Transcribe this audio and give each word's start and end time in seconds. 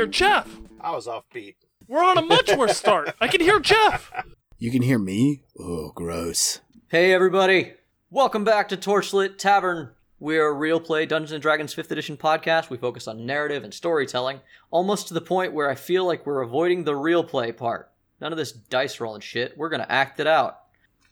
hear 0.00 0.08
mm. 0.08 0.12
Jeff. 0.12 0.48
I 0.80 0.92
was 0.92 1.06
off 1.06 1.24
beat. 1.30 1.56
We're 1.86 2.02
on 2.02 2.16
a 2.16 2.22
much 2.22 2.50
worse 2.56 2.78
start. 2.78 3.14
I 3.20 3.28
can 3.28 3.42
hear 3.42 3.60
Jeff. 3.60 4.10
You 4.58 4.70
can 4.70 4.80
hear 4.80 4.98
me? 4.98 5.42
Oh, 5.58 5.92
gross. 5.94 6.60
Hey 6.88 7.12
everybody! 7.12 7.74
Welcome 8.08 8.42
back 8.42 8.70
to 8.70 8.78
Torchlit 8.78 9.36
Tavern. 9.36 9.90
We're 10.18 10.46
a 10.46 10.54
real 10.54 10.80
play 10.80 11.04
Dungeons 11.04 11.32
and 11.32 11.42
Dragons 11.42 11.74
5th 11.74 11.90
edition 11.90 12.16
podcast. 12.16 12.70
We 12.70 12.78
focus 12.78 13.08
on 13.08 13.26
narrative 13.26 13.62
and 13.62 13.74
storytelling, 13.74 14.40
almost 14.70 15.08
to 15.08 15.14
the 15.14 15.20
point 15.20 15.52
where 15.52 15.68
I 15.68 15.74
feel 15.74 16.06
like 16.06 16.24
we're 16.24 16.40
avoiding 16.40 16.84
the 16.84 16.96
real 16.96 17.22
play 17.22 17.52
part. 17.52 17.90
None 18.22 18.32
of 18.32 18.38
this 18.38 18.52
dice 18.52 19.00
rolling 19.00 19.20
shit. 19.20 19.58
We're 19.58 19.68
gonna 19.68 19.86
act 19.90 20.18
it 20.18 20.26
out. 20.26 20.60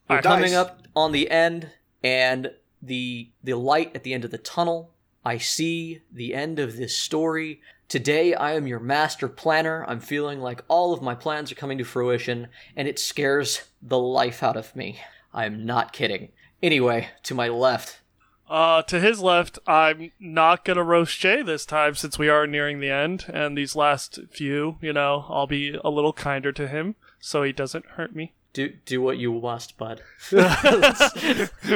We're 0.09 0.17
Alright, 0.17 0.25
coming 0.25 0.53
dice. 0.53 0.55
up 0.55 0.83
on 0.97 1.13
the 1.13 1.31
end 1.31 1.73
and 2.03 2.53
the 2.81 3.33
the 3.45 3.53
light 3.53 3.95
at 3.95 4.03
the 4.03 4.15
end 4.15 4.25
of 4.25 4.31
the 4.31 4.39
tunnel. 4.39 4.95
I 5.27 5.37
see 5.37 6.01
the 6.11 6.35
end 6.35 6.59
of 6.59 6.79
this 6.79 6.97
story. 6.97 7.61
Today 7.89 8.35
I 8.35 8.53
am 8.53 8.67
your 8.67 8.81
master 8.81 9.29
planner. 9.29 9.83
I'm 9.89 10.01
feeling 10.01 10.41
like 10.41 10.63
all 10.69 10.93
of 10.93 11.01
my 11.01 11.15
plans 11.15 11.51
are 11.51 11.55
coming 11.55 11.79
to 11.79 11.85
fruition 11.85 12.49
and 12.77 12.87
it 12.87 12.99
scares 12.99 13.63
the 13.81 13.99
life 13.99 14.43
out 14.43 14.59
of 14.59 14.77
me. 14.77 15.01
I'm 15.33 15.65
not 15.65 15.95
kidding. 15.95 16.29
Anyway, 16.63 17.09
to 17.23 17.35
my 17.35 17.49
left, 17.49 18.01
Uh, 18.47 18.83
to 18.83 19.01
his 19.01 19.21
left, 19.21 19.59
I'm 19.67 20.13
not 20.21 20.67
gonna 20.67 20.83
roast 20.83 21.19
Jay 21.19 21.43
this 21.43 21.65
time 21.65 21.95
since 21.95 22.19
we 22.19 22.29
are 22.29 22.47
nearing 22.47 22.81
the 22.81 22.91
end, 22.91 23.27
and 23.29 23.57
these 23.57 23.77
last 23.77 24.19
few, 24.31 24.79
you 24.81 24.93
know, 24.93 25.27
I'll 25.29 25.47
be 25.47 25.79
a 25.83 25.91
little 25.91 26.15
kinder 26.15 26.53
to 26.53 26.67
him 26.67 26.95
so 27.21 27.43
he 27.43 27.53
doesn't 27.53 27.87
hurt 27.97 28.15
me. 28.15 28.35
Do 28.59 28.73
do 28.85 29.01
what 29.01 29.19
you 29.19 29.33
must, 29.33 29.79
bud. 29.79 30.03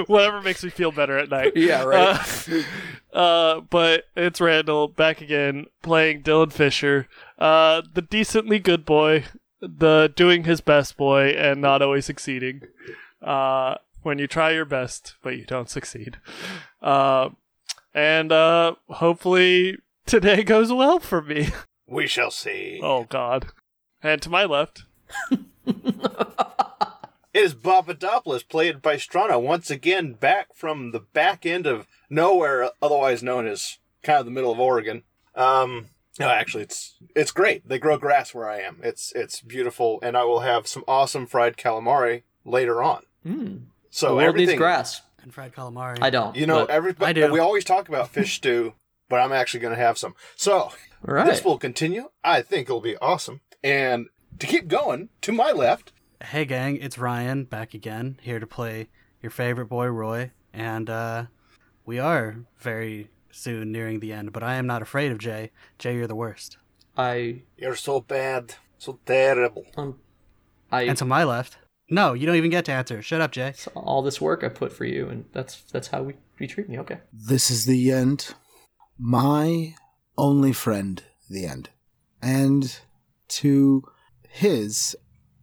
Whatever 0.07 0.43
makes 0.43 0.65
me 0.65 0.71
feel 0.71 0.91
better 0.91 1.17
at 1.17 1.29
night. 1.29 1.53
Yeah, 1.55 1.85
right. 1.85 2.19
Uh, 3.13 3.17
uh, 3.17 3.61
but 3.61 4.07
it's 4.17 4.41
Randall 4.41 4.89
back 4.89 5.21
again 5.21 5.67
playing 5.83 6.23
Dylan 6.23 6.53
Fisher, 6.53 7.07
uh, 7.39 7.83
the 7.95 8.03
decently 8.03 8.59
good 8.59 8.85
boy, 8.85 9.25
the 9.61 10.13
doing 10.17 10.43
his 10.43 10.61
best 10.61 10.97
boy, 10.97 11.29
and 11.29 11.61
not 11.61 11.83
always 11.83 12.05
succeeding. 12.05 12.63
Uh, 13.23 13.77
when 14.03 14.19
you 14.19 14.27
try 14.27 14.51
your 14.51 14.65
best, 14.65 15.15
but 15.23 15.37
you 15.37 15.45
don't 15.45 15.71
succeed. 15.71 16.17
Uh, 16.83 17.29
and 17.95 18.33
uh, 18.33 18.75
hopefully 18.89 19.79
today 20.05 20.43
goes 20.43 20.73
well 20.73 20.99
for 20.99 21.23
me. 21.23 21.51
We 21.87 22.09
shall 22.09 22.33
see. 22.33 22.81
Oh 22.83 23.05
God! 23.05 23.53
And 24.03 24.21
to 24.23 24.31
my 24.31 24.45
left, 24.45 24.83
It 27.35 27.45
is 27.45 27.55
Papadopoulos, 27.55 28.43
played 28.43 28.83
by 28.83 28.97
Strana, 28.97 29.41
once 29.41 29.71
again 29.71 30.13
back 30.13 30.55
from 30.55 30.91
the 30.91 31.01
back 31.01 31.47
end 31.47 31.67
of 31.67 31.87
nowhere, 32.11 32.71
otherwise 32.83 33.23
known 33.23 33.47
as 33.47 33.79
kind 34.03 34.19
of 34.19 34.27
the 34.27 34.31
middle 34.31 34.53
of 34.53 34.61
Oregon. 34.61 35.03
Um, 35.35 35.89
no, 36.21 36.29
actually, 36.29 36.65
it's 36.65 36.95
it's 37.17 37.31
great. 37.31 37.67
They 37.67 37.79
grow 37.79 37.97
grass 37.97 38.35
where 38.35 38.51
I 38.51 38.59
am. 38.59 38.81
It's 38.83 39.13
it's 39.13 39.41
beautiful, 39.41 39.99
and 40.03 40.15
I 40.15 40.25
will 40.25 40.41
have 40.41 40.67
some 40.67 40.85
awesome 40.87 41.27
fried 41.27 41.57
calamari 41.57 42.25
later 42.45 42.83
on. 42.83 43.05
Hmm. 43.23 43.57
So 43.89 44.09
the 44.09 44.15
world 44.17 44.29
everything, 44.29 44.49
needs 44.49 44.59
grass. 44.59 45.01
and 45.23 45.33
fried 45.33 45.55
calamari. 45.55 46.03
I 46.03 46.11
don't. 46.11 46.37
you 46.37 46.47
know, 46.47 46.67
everybody. 46.67 47.27
We 47.31 47.39
always 47.39 47.65
talk 47.65 47.89
about 47.89 48.11
fish 48.11 48.35
stew, 48.35 48.75
but 49.09 49.21
I'm 49.21 49.33
actually 49.33 49.61
going 49.61 49.75
to 49.75 49.83
have 49.83 49.97
some. 49.97 50.15
So 50.37 50.55
all 50.55 50.75
right. 51.03 51.25
this 51.25 51.43
will 51.43 51.59
continue. 51.59 52.11
I 52.23 52.43
think 52.43 52.69
it'll 52.69 52.83
be 52.83 52.99
awesome. 52.99 53.41
And 53.65 54.09
to 54.39 54.47
keep 54.47 54.69
going, 54.69 55.09
to 55.23 55.33
my 55.33 55.53
left, 55.53 55.93
Hey 56.25 56.45
gang, 56.45 56.77
it's 56.77 56.99
Ryan 56.99 57.45
back 57.45 57.75
again, 57.75 58.17
here 58.23 58.39
to 58.39 58.47
play 58.47 58.89
your 59.21 59.31
favorite 59.31 59.67
boy 59.67 59.87
Roy, 59.87 60.31
and 60.53 60.89
uh, 60.89 61.25
we 61.85 61.99
are 61.99 62.37
very 62.59 63.11
soon 63.33 63.73
nearing 63.73 63.99
the 63.99 64.13
end. 64.13 64.33
But 64.33 64.45
I 64.45 64.55
am 64.55 64.67
not 64.67 64.83
afraid 64.83 65.11
of 65.11 65.19
Jay. 65.19 65.51
Jay, 65.79 65.97
you're 65.97 66.07
the 66.07 66.15
worst. 66.15 66.59
I 66.97 67.43
you're 67.57 67.75
so 67.75 68.01
bad, 68.01 68.55
so 68.79 69.01
terrible. 69.05 69.67
um, 69.77 69.99
I 70.71 70.83
And 70.83 70.97
to 70.99 71.05
my 71.05 71.25
left, 71.25 71.59
no, 71.91 72.13
you 72.13 72.25
don't 72.25 72.37
even 72.37 72.51
get 72.51 72.67
to 72.67 72.73
answer. 72.73 73.03
Shut 73.03 73.21
up, 73.21 73.33
Jay. 73.33 73.55
all 73.75 74.03
this 74.03 74.21
work 74.21 74.45
I 74.45 74.49
put 74.49 74.73
for 74.73 74.85
you, 74.85 75.09
and 75.09 75.25
that's 75.33 75.63
that's 75.73 75.89
how 75.89 76.05
we, 76.05 76.15
you 76.39 76.47
treat 76.47 76.69
me. 76.69 76.79
Okay. 76.79 76.99
This 77.13 77.51
is 77.51 77.65
the 77.65 77.91
end. 77.91 78.33
My 78.97 79.75
only 80.17 80.53
friend, 80.53 81.03
the 81.29 81.47
end. 81.47 81.71
And 82.23 82.79
to 83.29 83.83
his, 84.33 84.97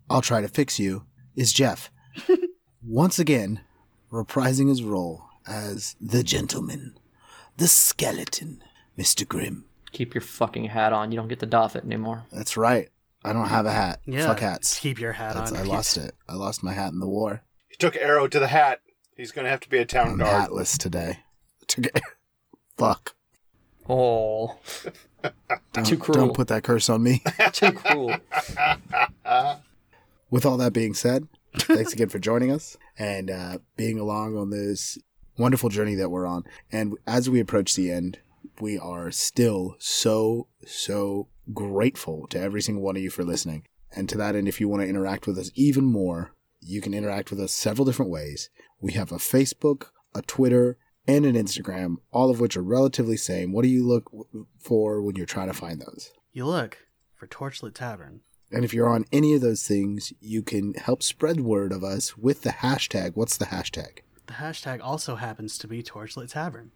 I'll 0.10 0.22
try 0.22 0.42
to 0.42 0.48
fix 0.48 0.80
you, 0.80 1.06
is 1.36 1.54
Jeff. 1.54 1.92
Once 2.84 3.20
again, 3.20 3.62
reprising 4.12 4.68
his 4.68 4.84
role 4.84 5.24
as 5.48 5.96
the 6.02 6.24
gentleman, 6.24 6.98
the 7.58 7.68
skeleton, 7.68 8.64
Mr. 8.98 9.28
Grim. 9.28 9.66
Keep 9.92 10.16
your 10.16 10.22
fucking 10.22 10.66
hat 10.66 10.92
on. 10.92 11.12
You 11.12 11.18
don't 11.18 11.28
get 11.28 11.40
to 11.40 11.46
doff 11.46 11.76
it 11.76 11.84
anymore. 11.84 12.26
That's 12.32 12.58
right. 12.58 12.90
I 13.24 13.34
don't 13.34 13.48
have 13.48 13.66
a 13.66 13.72
hat. 13.72 14.02
Yeah, 14.06 14.26
Fuck 14.28 14.40
hats. 14.40 14.80
Keep 14.80 15.00
your 15.00 15.14
hat 15.14 15.36
That's, 15.36 15.52
on. 15.52 15.58
I 15.60 15.64
lost 15.64 15.98
it. 15.98 16.16
I 16.28 16.34
lost 16.36 16.64
my 16.64 16.74
hat 16.74 16.92
in 16.92 17.00
the 17.00 17.08
war. 17.08 17.44
He 17.68 17.76
took 17.76 17.96
arrow 17.96 18.28
to 18.28 18.40
the 18.40 18.48
hat. 18.48 18.80
He's 19.16 19.32
going 19.32 19.46
to 19.46 19.52
have 19.52 19.60
to 19.62 19.70
be 19.70 19.78
a 19.78 19.86
town 19.86 20.10
I'm 20.12 20.18
guard. 20.18 20.42
hatless 20.44 20.78
today. 20.78 21.20
Took 21.68 21.88
it. 21.88 22.02
Fuck. 22.78 23.14
Oh, 23.90 24.58
Don't, 25.74 25.86
Too 25.86 25.98
cruel. 25.98 26.28
Don't 26.28 26.36
put 26.36 26.48
that 26.50 26.64
curse 26.64 26.90
on 26.90 27.02
me. 27.02 27.24
too 27.52 27.72
cruel. 27.72 28.16
With 30.30 30.46
all 30.46 30.58
that 30.58 30.74
being 30.74 30.94
said, 30.94 31.28
thanks 31.58 31.94
again 31.94 32.10
for 32.10 32.20
joining 32.20 32.52
us 32.52 32.78
and 32.98 33.32
uh, 33.32 33.58
being 33.76 34.00
along 34.00 34.38
on 34.38 34.52
this 34.52 35.00
wonderful 35.38 35.70
journey 35.70 35.96
that 35.96 36.10
we're 36.10 36.28
on. 36.28 36.44
And 36.72 36.98
as 37.08 37.30
we 37.30 37.40
approach 37.40 37.76
the 37.76 37.92
end, 37.92 38.20
we 38.62 38.78
are 38.78 39.10
still 39.10 39.76
so, 39.80 40.48
so 40.66 41.30
grateful 41.54 42.28
to 42.28 42.40
every 42.40 42.62
single 42.62 42.84
one 42.84 42.96
of 42.96 43.02
you 43.02 43.10
for 43.10 43.24
listening. 43.24 43.64
And 43.96 44.08
to 44.10 44.18
that 44.18 44.36
end, 44.36 44.48
if 44.48 44.62
you 44.62 44.68
want 44.68 44.84
to 44.84 44.88
interact 44.88 45.26
with 45.26 45.38
us 45.40 45.50
even 45.56 45.86
more, 45.86 46.34
you 46.62 46.82
can 46.82 46.94
interact 46.94 47.32
with 47.32 47.40
us 47.40 47.52
several 47.52 47.86
different 47.86 48.12
ways. 48.12 48.50
We 48.80 48.94
have 48.94 49.12
a 49.12 49.16
Facebook, 49.16 49.88
a 50.14 50.22
Twitter, 50.22 50.78
and 51.09 51.25
an 51.25 51.34
Instagram, 51.34 51.96
all 52.12 52.30
of 52.30 52.40
which 52.40 52.56
are 52.56 52.62
relatively 52.62 53.18
same. 53.18 53.52
What 53.52 53.64
do 53.64 53.68
you 53.68 53.84
look 53.86 54.12
for 54.59 55.02
when 55.02 55.16
you're 55.16 55.25
trying 55.25 55.47
to 55.47 55.53
find 55.53 55.81
those? 55.81 56.12
You 56.31 56.46
look 56.46 56.78
for 57.16 57.25
Torchlit 57.25 57.74
Tavern. 57.74 58.22
And 58.52 58.64
if 58.64 58.75
you're 58.75 58.90
on 58.90 59.06
any 59.12 59.34
of 59.34 59.42
those 59.42 59.64
things, 59.64 60.14
you 60.20 60.44
can 60.44 60.75
help 60.75 61.02
spread 61.02 61.42
word 61.42 61.72
of 61.72 61.84
us 61.84 62.16
with 62.16 62.44
the 62.44 62.52
hashtag. 62.52 63.14
What's 63.16 63.38
the 63.38 63.46
hashtag? 63.46 64.02
The 64.28 64.34
hashtag 64.34 64.81
also 64.84 65.16
happens 65.16 65.58
to 65.58 65.68
be 65.68 65.81
Torchlit 65.81 66.31
Tavern. 66.31 66.70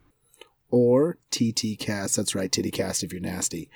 Or 0.71 1.19
TTCast. 1.29 2.15
That's 2.15 2.33
right, 2.33 2.51
TittyCast 2.51 3.03
if 3.03 3.13
you're 3.13 3.21
nasty. 3.21 3.69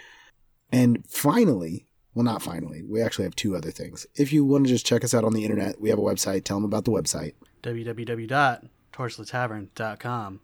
And 0.71 1.05
finally, 1.07 1.85
well, 2.15 2.25
not 2.25 2.41
finally, 2.41 2.81
we 2.81 2.99
actually 2.99 3.25
have 3.25 3.35
two 3.35 3.55
other 3.55 3.69
things. 3.69 4.07
If 4.15 4.33
you 4.33 4.43
want 4.43 4.65
to 4.65 4.73
just 4.73 4.87
check 4.87 5.03
us 5.03 5.13
out 5.13 5.23
on 5.23 5.33
the 5.33 5.43
internet, 5.43 5.79
we 5.79 5.89
have 5.89 5.99
a 5.99 6.01
website. 6.01 6.45
Tell 6.45 6.57
them 6.57 6.65
about 6.65 6.85
the 6.85 6.91
website. 6.91 7.35
www.torchlittavern.com. 7.61 10.39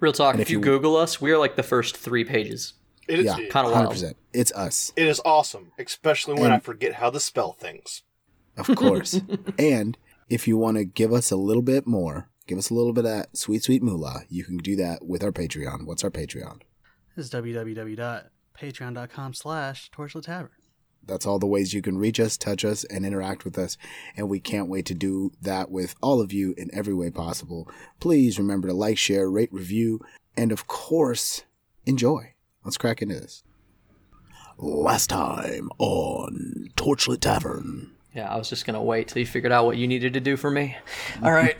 Real 0.00 0.12
talk. 0.12 0.34
And 0.34 0.40
If, 0.40 0.48
if 0.48 0.50
you, 0.50 0.58
you- 0.58 0.64
Google 0.64 0.96
us, 0.96 1.20
we 1.20 1.30
are 1.32 1.38
like 1.38 1.56
the 1.56 1.62
first 1.62 1.96
three 1.96 2.24
pages. 2.24 2.74
It 3.08 3.18
is, 3.20 3.24
yeah, 3.26 3.36
kinda 3.36 3.70
wild. 3.70 4.02
It's 4.32 4.52
us, 4.52 4.92
it 4.96 5.06
is 5.06 5.20
awesome, 5.24 5.72
especially 5.78 6.34
when 6.34 6.44
And- 6.44 6.54
I 6.54 6.58
forget 6.60 6.94
how 6.94 7.10
to 7.10 7.20
spell 7.20 7.52
things. 7.52 8.02
of 8.56 8.68
course. 8.76 9.20
and 9.58 9.98
if 10.28 10.46
you 10.46 10.56
want 10.56 10.76
to 10.76 10.84
give 10.84 11.12
us 11.12 11.30
a 11.32 11.36
little 11.36 11.62
bit 11.62 11.86
more, 11.88 12.28
give 12.46 12.56
us 12.58 12.70
a 12.70 12.74
little 12.74 12.92
bit 12.92 13.04
of 13.04 13.10
that 13.10 13.36
sweet, 13.36 13.64
sweet 13.64 13.82
moolah, 13.82 14.22
you 14.28 14.44
can 14.44 14.58
do 14.58 14.76
that 14.76 15.04
with 15.04 15.24
our 15.24 15.32
Patreon. 15.32 15.86
What's 15.86 16.04
our 16.04 16.10
Patreon? 16.10 16.60
This 17.16 17.26
is 17.26 17.32
www.patreon.com 17.32 19.34
slash 19.34 19.90
Torchlit 19.90 20.22
Tavern. 20.24 20.50
That's 21.10 21.26
all 21.26 21.40
the 21.40 21.46
ways 21.46 21.74
you 21.74 21.82
can 21.82 21.98
reach 21.98 22.20
us, 22.20 22.36
touch 22.36 22.64
us, 22.64 22.84
and 22.84 23.04
interact 23.04 23.44
with 23.44 23.58
us. 23.58 23.76
And 24.16 24.28
we 24.28 24.38
can't 24.38 24.68
wait 24.68 24.86
to 24.86 24.94
do 24.94 25.32
that 25.42 25.70
with 25.70 25.96
all 26.00 26.20
of 26.20 26.32
you 26.32 26.54
in 26.56 26.70
every 26.72 26.94
way 26.94 27.10
possible. 27.10 27.68
Please 27.98 28.38
remember 28.38 28.68
to 28.68 28.74
like, 28.74 28.96
share, 28.96 29.28
rate, 29.28 29.52
review, 29.52 30.00
and 30.36 30.52
of 30.52 30.68
course, 30.68 31.42
enjoy. 31.84 32.34
Let's 32.64 32.78
crack 32.78 33.02
into 33.02 33.16
this. 33.16 33.42
Last 34.56 35.08
time 35.08 35.68
on 35.78 36.68
Torchlit 36.76 37.20
Tavern. 37.20 37.90
Yeah, 38.14 38.32
I 38.32 38.36
was 38.36 38.48
just 38.48 38.66
gonna 38.66 38.82
wait 38.82 39.08
till 39.08 39.20
you 39.20 39.26
figured 39.26 39.52
out 39.52 39.64
what 39.64 39.78
you 39.78 39.88
needed 39.88 40.12
to 40.14 40.20
do 40.20 40.36
for 40.36 40.50
me. 40.50 40.76
All 41.22 41.32
right. 41.32 41.56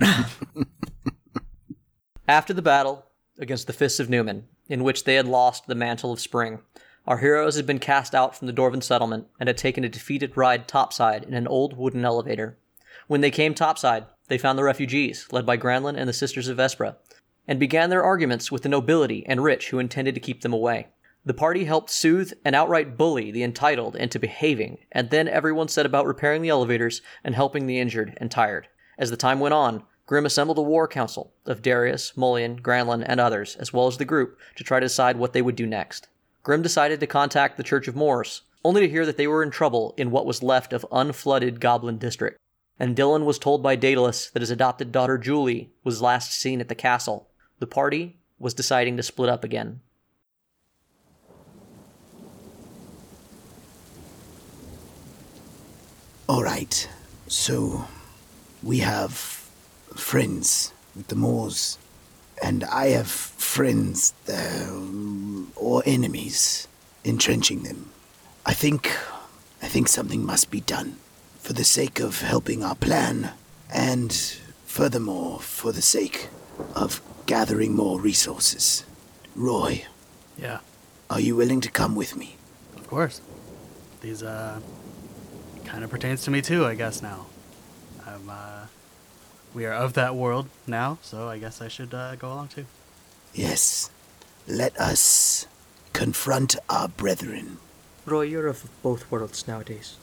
After 2.29 2.53
the 2.53 2.63
battle 2.63 3.05
against 3.39 3.67
the 3.67 3.73
Fists 3.73 3.99
of 3.99 4.09
Newman, 4.09 4.47
in 4.69 4.85
which 4.85 5.05
they 5.05 5.17
had 5.17 5.27
lost 5.27 5.67
the 5.67 5.75
Mantle 5.75 6.13
of 6.13 6.21
Spring, 6.21 6.61
our 7.07 7.19
heroes 7.19 7.57
had 7.57 7.67
been 7.67 7.79
cast 7.79 8.15
out 8.15 8.37
from 8.37 8.47
the 8.47 8.53
Dwarven 8.53 8.83
settlement 8.83 9.27
and 9.39 9.49
had 9.49 9.57
taken 9.57 9.85
a 9.85 9.89
defeated 9.89 10.37
ride 10.37 10.69
topside 10.69 11.25
in 11.25 11.35
an 11.35 11.49
old 11.49 11.77
wooden 11.77 12.05
elevator. 12.05 12.59
When 13.07 13.21
they 13.21 13.31
came 13.31 13.55
topside, 13.55 14.07
they 14.29 14.39
found 14.39 14.59
the 14.59 14.65
refugees, 14.65 15.27
led 15.33 15.45
by 15.45 15.57
Granlin 15.57 15.97
and 15.97 16.09
the 16.09 16.13
Sisters 16.13 16.49
of 16.49 16.59
Vespra, 16.59 16.97
and 17.49 17.59
began 17.59 17.91
their 17.91 18.05
arguments 18.05 18.53
with 18.53 18.63
the 18.63 18.69
nobility 18.69 19.27
and 19.27 19.43
rich 19.43 19.71
who 19.71 19.79
intended 19.79 20.15
to 20.15 20.21
keep 20.21 20.43
them 20.43 20.53
away. 20.53 20.89
The 21.25 21.35
party 21.35 21.65
helped 21.65 21.91
soothe 21.91 22.33
and 22.45 22.55
outright 22.55 22.97
bully 22.97 23.31
the 23.31 23.43
entitled 23.43 23.97
into 23.97 24.19
behaving, 24.19 24.79
and 24.93 25.11
then 25.11 25.27
everyone 25.27 25.69
set 25.69 25.85
about 25.85 26.07
repairing 26.07 26.43
the 26.43 26.49
elevators 26.49 27.03
and 27.25 27.35
helping 27.35 27.67
the 27.67 27.79
injured 27.79 28.17
and 28.19 28.31
tired. 28.31 28.69
As 28.99 29.11
the 29.11 29.17
time 29.17 29.41
went 29.41 29.55
on, 29.55 29.83
Grim 30.07 30.27
assembled 30.27 30.59
a 30.59 30.63
war 30.63 30.89
council 30.89 31.33
of 31.47 31.63
Darius, 31.63 32.17
Mullion, 32.17 32.57
Granlin, 32.57 33.03
and 33.03 33.21
others, 33.21 33.57
as 33.57 33.73
well 33.73 33.87
as 33.87 33.97
the 33.97 34.05
group, 34.05 34.39
to 34.57 34.65
try 34.65 34.81
to 34.81 34.87
decide 34.87 35.17
what 35.17 35.33
they 35.33 35.43
would 35.43 35.57
do 35.57 35.67
next. 35.67 36.09
Grim 36.43 36.63
decided 36.63 37.01
to 37.01 37.07
contact 37.07 37.57
the 37.57 37.63
Church 37.63 37.87
of 37.87 37.97
Moors, 37.97 38.43
only 38.65 38.81
to 38.81 38.89
hear 38.89 39.05
that 39.05 39.17
they 39.17 39.27
were 39.27 39.43
in 39.43 39.51
trouble 39.51 39.95
in 39.97 40.11
what 40.11 40.27
was 40.27 40.43
left 40.43 40.73
of 40.73 40.87
unflooded 40.91 41.61
Goblin 41.61 41.99
District. 41.99 42.39
And 42.79 42.97
Dylan 42.97 43.25
was 43.25 43.39
told 43.39 43.63
by 43.63 43.77
Daedalus 43.77 44.31
that 44.31 44.41
his 44.41 44.51
adopted 44.51 44.91
daughter 44.91 45.19
Julie 45.19 45.71
was 45.85 46.01
last 46.01 46.33
seen 46.33 46.61
at 46.61 46.69
the 46.69 46.75
castle. 46.75 47.29
The 47.59 47.67
party 47.67 48.19
was 48.39 48.55
deciding 48.55 48.97
to 48.97 49.03
split 49.03 49.29
up 49.29 49.45
again. 49.45 49.81
All 56.27 56.43
right. 56.43 56.89
So 57.27 57.85
we 58.63 58.79
have 58.79 59.13
friends 59.95 60.73
with 60.97 61.09
the 61.09 61.17
Moors, 61.17 61.77
and 62.43 62.65
I 62.65 62.87
have 62.89 63.09
friends 63.09 64.15
um, 64.33 65.53
or 65.57 65.83
enemies 65.87 66.67
entrenching 67.05 67.63
them. 67.63 67.91
I 68.47 68.55
think, 68.55 68.91
I 69.63 69.67
think 69.69 69.89
something 69.89 70.25
must 70.25 70.51
be 70.51 70.61
done 70.61 70.97
for 71.39 71.53
the 71.53 71.65
sake 71.65 72.01
of 72.01 72.21
helping 72.23 72.63
our 72.65 72.75
plan, 72.75 73.33
and 73.73 74.13
furthermore 74.67 75.41
for 75.41 75.73
the 75.73 75.83
sake 75.83 76.29
of 76.75 77.01
gathering 77.27 77.75
more 77.75 78.01
resources. 78.01 78.85
Roy, 79.37 79.85
Yeah, 80.37 80.59
are 81.09 81.21
you 81.21 81.37
willing 81.37 81.61
to 81.63 81.71
come 81.71 81.95
with 81.95 82.17
me? 82.17 82.37
of 82.77 82.87
course. 82.89 83.21
These 84.01 84.23
uh 84.23 84.61
kind 85.65 85.85
of 85.85 85.91
pertains 85.91 86.23
to 86.25 86.31
me 86.31 86.43
too, 86.43 86.65
I 86.67 86.75
guess 86.75 87.01
now. 87.03 87.27
I'm 88.07 88.29
uh 88.29 88.67
we 89.55 89.65
are 89.67 89.73
of 89.73 89.95
that 89.95 90.15
world 90.15 90.49
now, 90.67 90.99
so 91.03 91.29
I 91.29 91.39
guess 91.39 91.61
I 91.61 91.69
should 91.69 91.93
uh, 91.95 92.17
go 92.17 92.29
along 92.33 92.49
too. 92.49 92.67
Yes. 93.35 93.91
Let 94.47 94.77
us 94.81 95.47
confront 95.93 96.57
our 96.69 96.89
brethren. 96.89 97.59
Roy, 98.07 98.23
you're 98.23 98.47
of 98.49 98.69
both 98.83 99.11
worlds 99.11 99.47
nowadays. 99.47 99.97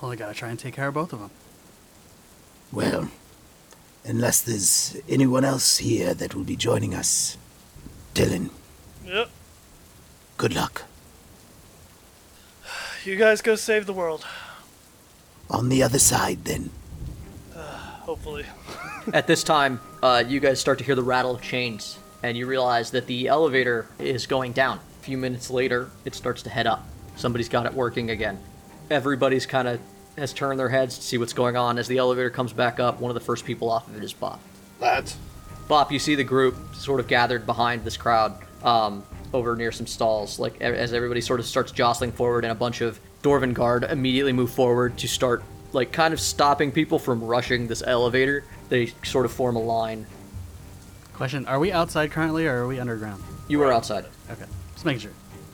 Well, 0.00 0.12
I 0.12 0.16
gotta 0.16 0.34
try 0.34 0.48
and 0.50 0.58
take 0.58 0.74
care 0.74 0.88
of 0.88 0.94
both 0.94 1.12
of 1.12 1.20
them. 1.20 1.30
Well, 2.72 3.10
unless 4.04 4.40
there's 4.40 4.96
anyone 5.08 5.44
else 5.44 5.78
here 5.78 6.14
that 6.14 6.34
will 6.34 6.44
be 6.44 6.56
joining 6.56 6.94
us. 6.94 7.36
Dylan, 8.14 8.50
Yep. 9.04 9.28
good 10.38 10.54
luck. 10.54 10.82
You 13.04 13.16
guys 13.16 13.40
go 13.42 13.54
save 13.56 13.86
the 13.86 13.92
world. 13.92 14.26
On 15.48 15.68
the 15.68 15.82
other 15.82 15.98
side, 15.98 16.44
then. 16.44 16.70
Hopefully. 18.06 18.44
At 19.12 19.26
this 19.26 19.42
time, 19.42 19.80
uh, 20.02 20.22
you 20.26 20.40
guys 20.40 20.60
start 20.60 20.78
to 20.78 20.84
hear 20.84 20.94
the 20.94 21.02
rattle 21.02 21.34
of 21.34 21.42
chains, 21.42 21.98
and 22.22 22.36
you 22.36 22.46
realize 22.46 22.92
that 22.92 23.06
the 23.06 23.26
elevator 23.26 23.88
is 23.98 24.26
going 24.26 24.52
down. 24.52 24.78
A 24.78 25.02
few 25.02 25.18
minutes 25.18 25.50
later, 25.50 25.90
it 26.04 26.14
starts 26.14 26.42
to 26.42 26.50
head 26.50 26.68
up. 26.68 26.86
Somebody's 27.16 27.48
got 27.48 27.66
it 27.66 27.74
working 27.74 28.10
again. 28.10 28.38
Everybody's 28.90 29.44
kind 29.44 29.66
of 29.66 29.80
has 30.16 30.32
turned 30.32 30.58
their 30.58 30.68
heads 30.68 30.96
to 30.96 31.02
see 31.02 31.18
what's 31.18 31.32
going 31.32 31.56
on. 31.56 31.78
As 31.78 31.88
the 31.88 31.98
elevator 31.98 32.30
comes 32.30 32.52
back 32.52 32.78
up, 32.78 33.00
one 33.00 33.10
of 33.10 33.14
the 33.14 33.20
first 33.20 33.44
people 33.44 33.68
off 33.70 33.88
of 33.88 33.96
it 33.96 34.04
is 34.04 34.12
Bop. 34.12 34.40
Lads. 34.80 35.16
Bop, 35.68 35.90
you 35.90 35.98
see 35.98 36.14
the 36.14 36.24
group 36.24 36.54
sort 36.74 37.00
of 37.00 37.08
gathered 37.08 37.44
behind 37.44 37.84
this 37.84 37.96
crowd 37.96 38.38
um, 38.62 39.04
over 39.34 39.56
near 39.56 39.72
some 39.72 39.86
stalls. 39.86 40.38
Like 40.38 40.60
e- 40.60 40.64
as 40.64 40.92
everybody 40.92 41.20
sort 41.20 41.40
of 41.40 41.46
starts 41.46 41.72
jostling 41.72 42.12
forward, 42.12 42.44
and 42.44 42.52
a 42.52 42.54
bunch 42.54 42.82
of 42.82 43.00
Dwarven 43.22 43.52
guard 43.52 43.82
immediately 43.82 44.32
move 44.32 44.52
forward 44.52 44.96
to 44.98 45.08
start 45.08 45.42
like 45.76 45.92
kind 45.92 46.12
of 46.12 46.20
stopping 46.20 46.72
people 46.72 46.98
from 46.98 47.22
rushing 47.22 47.68
this 47.68 47.82
elevator. 47.86 48.42
They 48.68 48.86
sort 49.04 49.26
of 49.26 49.32
form 49.32 49.54
a 49.54 49.60
line. 49.62 50.06
Question: 51.14 51.46
Are 51.46 51.60
we 51.60 51.70
outside 51.70 52.10
currently, 52.10 52.46
or 52.46 52.64
are 52.64 52.66
we 52.66 52.80
underground? 52.80 53.22
You 53.46 53.62
are 53.62 53.72
outside. 53.72 54.06
Okay, 54.30 54.46
just 54.72 54.84
making 54.84 55.00
sure. 55.00 55.12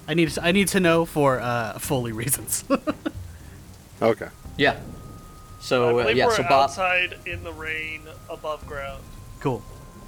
I 0.08 0.14
need 0.14 0.30
to, 0.30 0.42
I 0.42 0.52
need 0.52 0.68
to 0.68 0.80
know 0.80 1.04
for 1.04 1.38
uh, 1.40 1.78
Foley 1.78 2.12
reasons. 2.12 2.64
Okay. 4.02 4.26
Yeah. 4.56 4.80
So 5.60 5.96
uh, 6.00 6.02
believe 6.02 6.16
yeah, 6.16 6.26
we're 6.26 6.34
so 6.34 6.42
Bob. 6.42 6.64
outside 6.70 7.18
in 7.24 7.44
the 7.44 7.52
rain 7.52 8.02
above 8.28 8.66
ground. 8.66 9.00
cool. 9.38 9.62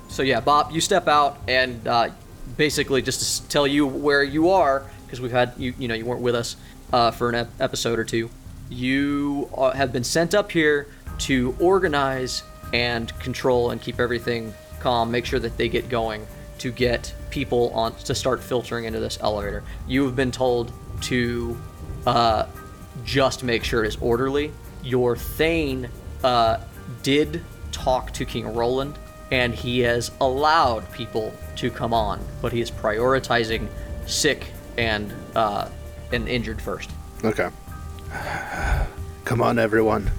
So 0.09 0.23
yeah, 0.25 0.41
Bob, 0.41 0.73
you 0.73 0.81
step 0.81 1.07
out 1.07 1.39
and 1.47 1.87
uh, 1.87 2.11
basically 2.57 3.03
just 3.03 3.43
to 3.43 3.49
tell 3.49 3.69
you 3.69 3.87
where 3.87 4.25
you 4.25 4.51
are 4.51 4.91
because 5.07 5.21
we've 5.21 5.31
had 5.31 5.53
you 5.57 5.75
you 5.79 5.87
know 5.87 5.95
you 5.95 6.05
weren't 6.05 6.23
with 6.23 6.35
us 6.35 6.57
uh, 6.93 7.13
for 7.13 7.29
an 7.29 7.37
ep- 7.37 7.51
episode 7.61 8.01
or 8.01 8.05
two. 8.05 8.31
You 8.69 9.49
uh, 9.57 9.73
have 9.73 9.93
been 9.93 10.05
sent 10.05 10.35
up 10.35 10.51
here 10.51 10.89
to 11.19 11.57
organize 11.61 12.43
and 12.73 13.17
control 13.21 13.71
and 13.71 13.81
keep 13.81 14.01
everything 14.01 14.53
calm, 14.81 15.11
make 15.11 15.25
sure 15.27 15.39
that 15.39 15.57
they 15.57 15.69
get 15.69 15.89
going 15.89 16.27
to 16.59 16.71
get 16.71 17.15
people 17.31 17.71
on 17.71 17.95
to 17.97 18.15
start 18.15 18.43
filtering 18.43 18.85
into 18.85 19.01
this 19.01 19.19
elevator. 19.21 19.63
You 19.87 20.05
have 20.07 20.17
been 20.17 20.31
told 20.31 20.73
to 21.03 21.57
uh, 22.07 22.47
just 23.05 23.45
make 23.45 23.65
sure 23.65 23.85
it 23.85 23.89
is 23.89 23.97
orderly. 23.97 24.53
Your 24.83 25.17
Thane 25.17 25.89
uh, 26.23 26.61
did 27.03 27.43
talk 27.73 28.13
to 28.13 28.25
King 28.25 28.55
Roland, 28.55 28.99
and 29.31 29.55
he 29.55 29.81
has 29.81 30.11
allowed 30.21 30.91
people 30.93 31.33
to 31.57 31.71
come 31.71 31.93
on, 31.93 32.21
but 32.41 32.53
he 32.53 32.61
is 32.61 32.71
prioritizing 32.71 33.69
sick 34.07 34.47
and 34.77 35.13
uh, 35.35 35.69
and 36.13 36.29
injured 36.29 36.61
first. 36.61 36.91
Okay. 37.25 37.49
Come 39.25 39.41
on, 39.43 39.59
everyone. 39.59 40.11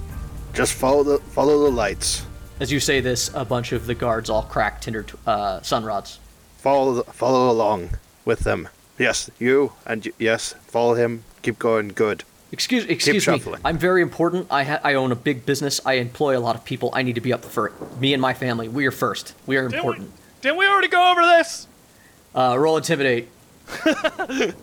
Just 0.54 0.74
follow 0.74 1.04
the 1.04 1.18
follow 1.20 1.64
the 1.64 1.72
lights. 1.72 2.26
As 2.60 2.72
you 2.72 2.80
say 2.80 3.02
this, 3.02 3.30
a 3.34 3.44
bunch 3.46 3.72
of 3.74 3.86
the 3.86 3.96
guards 3.96 4.30
all 4.30 4.44
crack 4.44 4.82
tinder 4.82 5.04
t- 5.04 5.14
uh, 5.28 5.62
sun 5.62 5.84
rods. 5.84 6.20
Follow 6.58 7.04
follow 7.04 7.52
along 7.52 7.92
with 8.24 8.40
them. 8.42 8.70
Yes, 8.98 9.30
you 9.40 9.74
and 9.86 10.06
y- 10.06 10.12
yes, 10.18 10.56
follow 10.68 10.94
him. 10.96 11.24
Keep 11.42 11.60
going. 11.60 11.90
Good. 11.90 12.24
Excuse, 12.52 12.86
excuse 12.86 13.16
me. 13.16 13.20
shuffling. 13.20 13.60
I'm 13.66 13.78
very 13.78 14.02
important. 14.02 14.48
I 14.50 14.64
ha- 14.64 14.80
I 14.84 14.94
own 14.94 15.12
a 15.12 15.16
big 15.16 15.46
business. 15.46 15.82
I 15.86 15.94
employ 15.96 16.38
a 16.38 16.40
lot 16.40 16.56
of 16.56 16.64
people. 16.64 16.90
I 16.94 17.02
need 17.04 17.16
to 17.16 17.22
be 17.22 17.34
up 17.34 17.44
for 17.44 17.68
it. 17.68 17.74
Me 18.00 18.14
and 18.14 18.22
my 18.22 18.34
family. 18.34 18.70
We 18.70 18.86
are 18.86 18.92
first. 18.92 19.34
We 19.46 19.58
are 19.58 19.64
Didn't 19.68 19.74
we, 19.74 19.78
important. 19.80 20.12
didn't 20.42 20.58
we 20.58 20.68
already 20.68 20.88
go 20.88 21.12
over 21.12 21.22
this? 21.22 21.68
Uh, 22.34 22.56
roll 22.58 22.78
intimidate. 22.78 23.28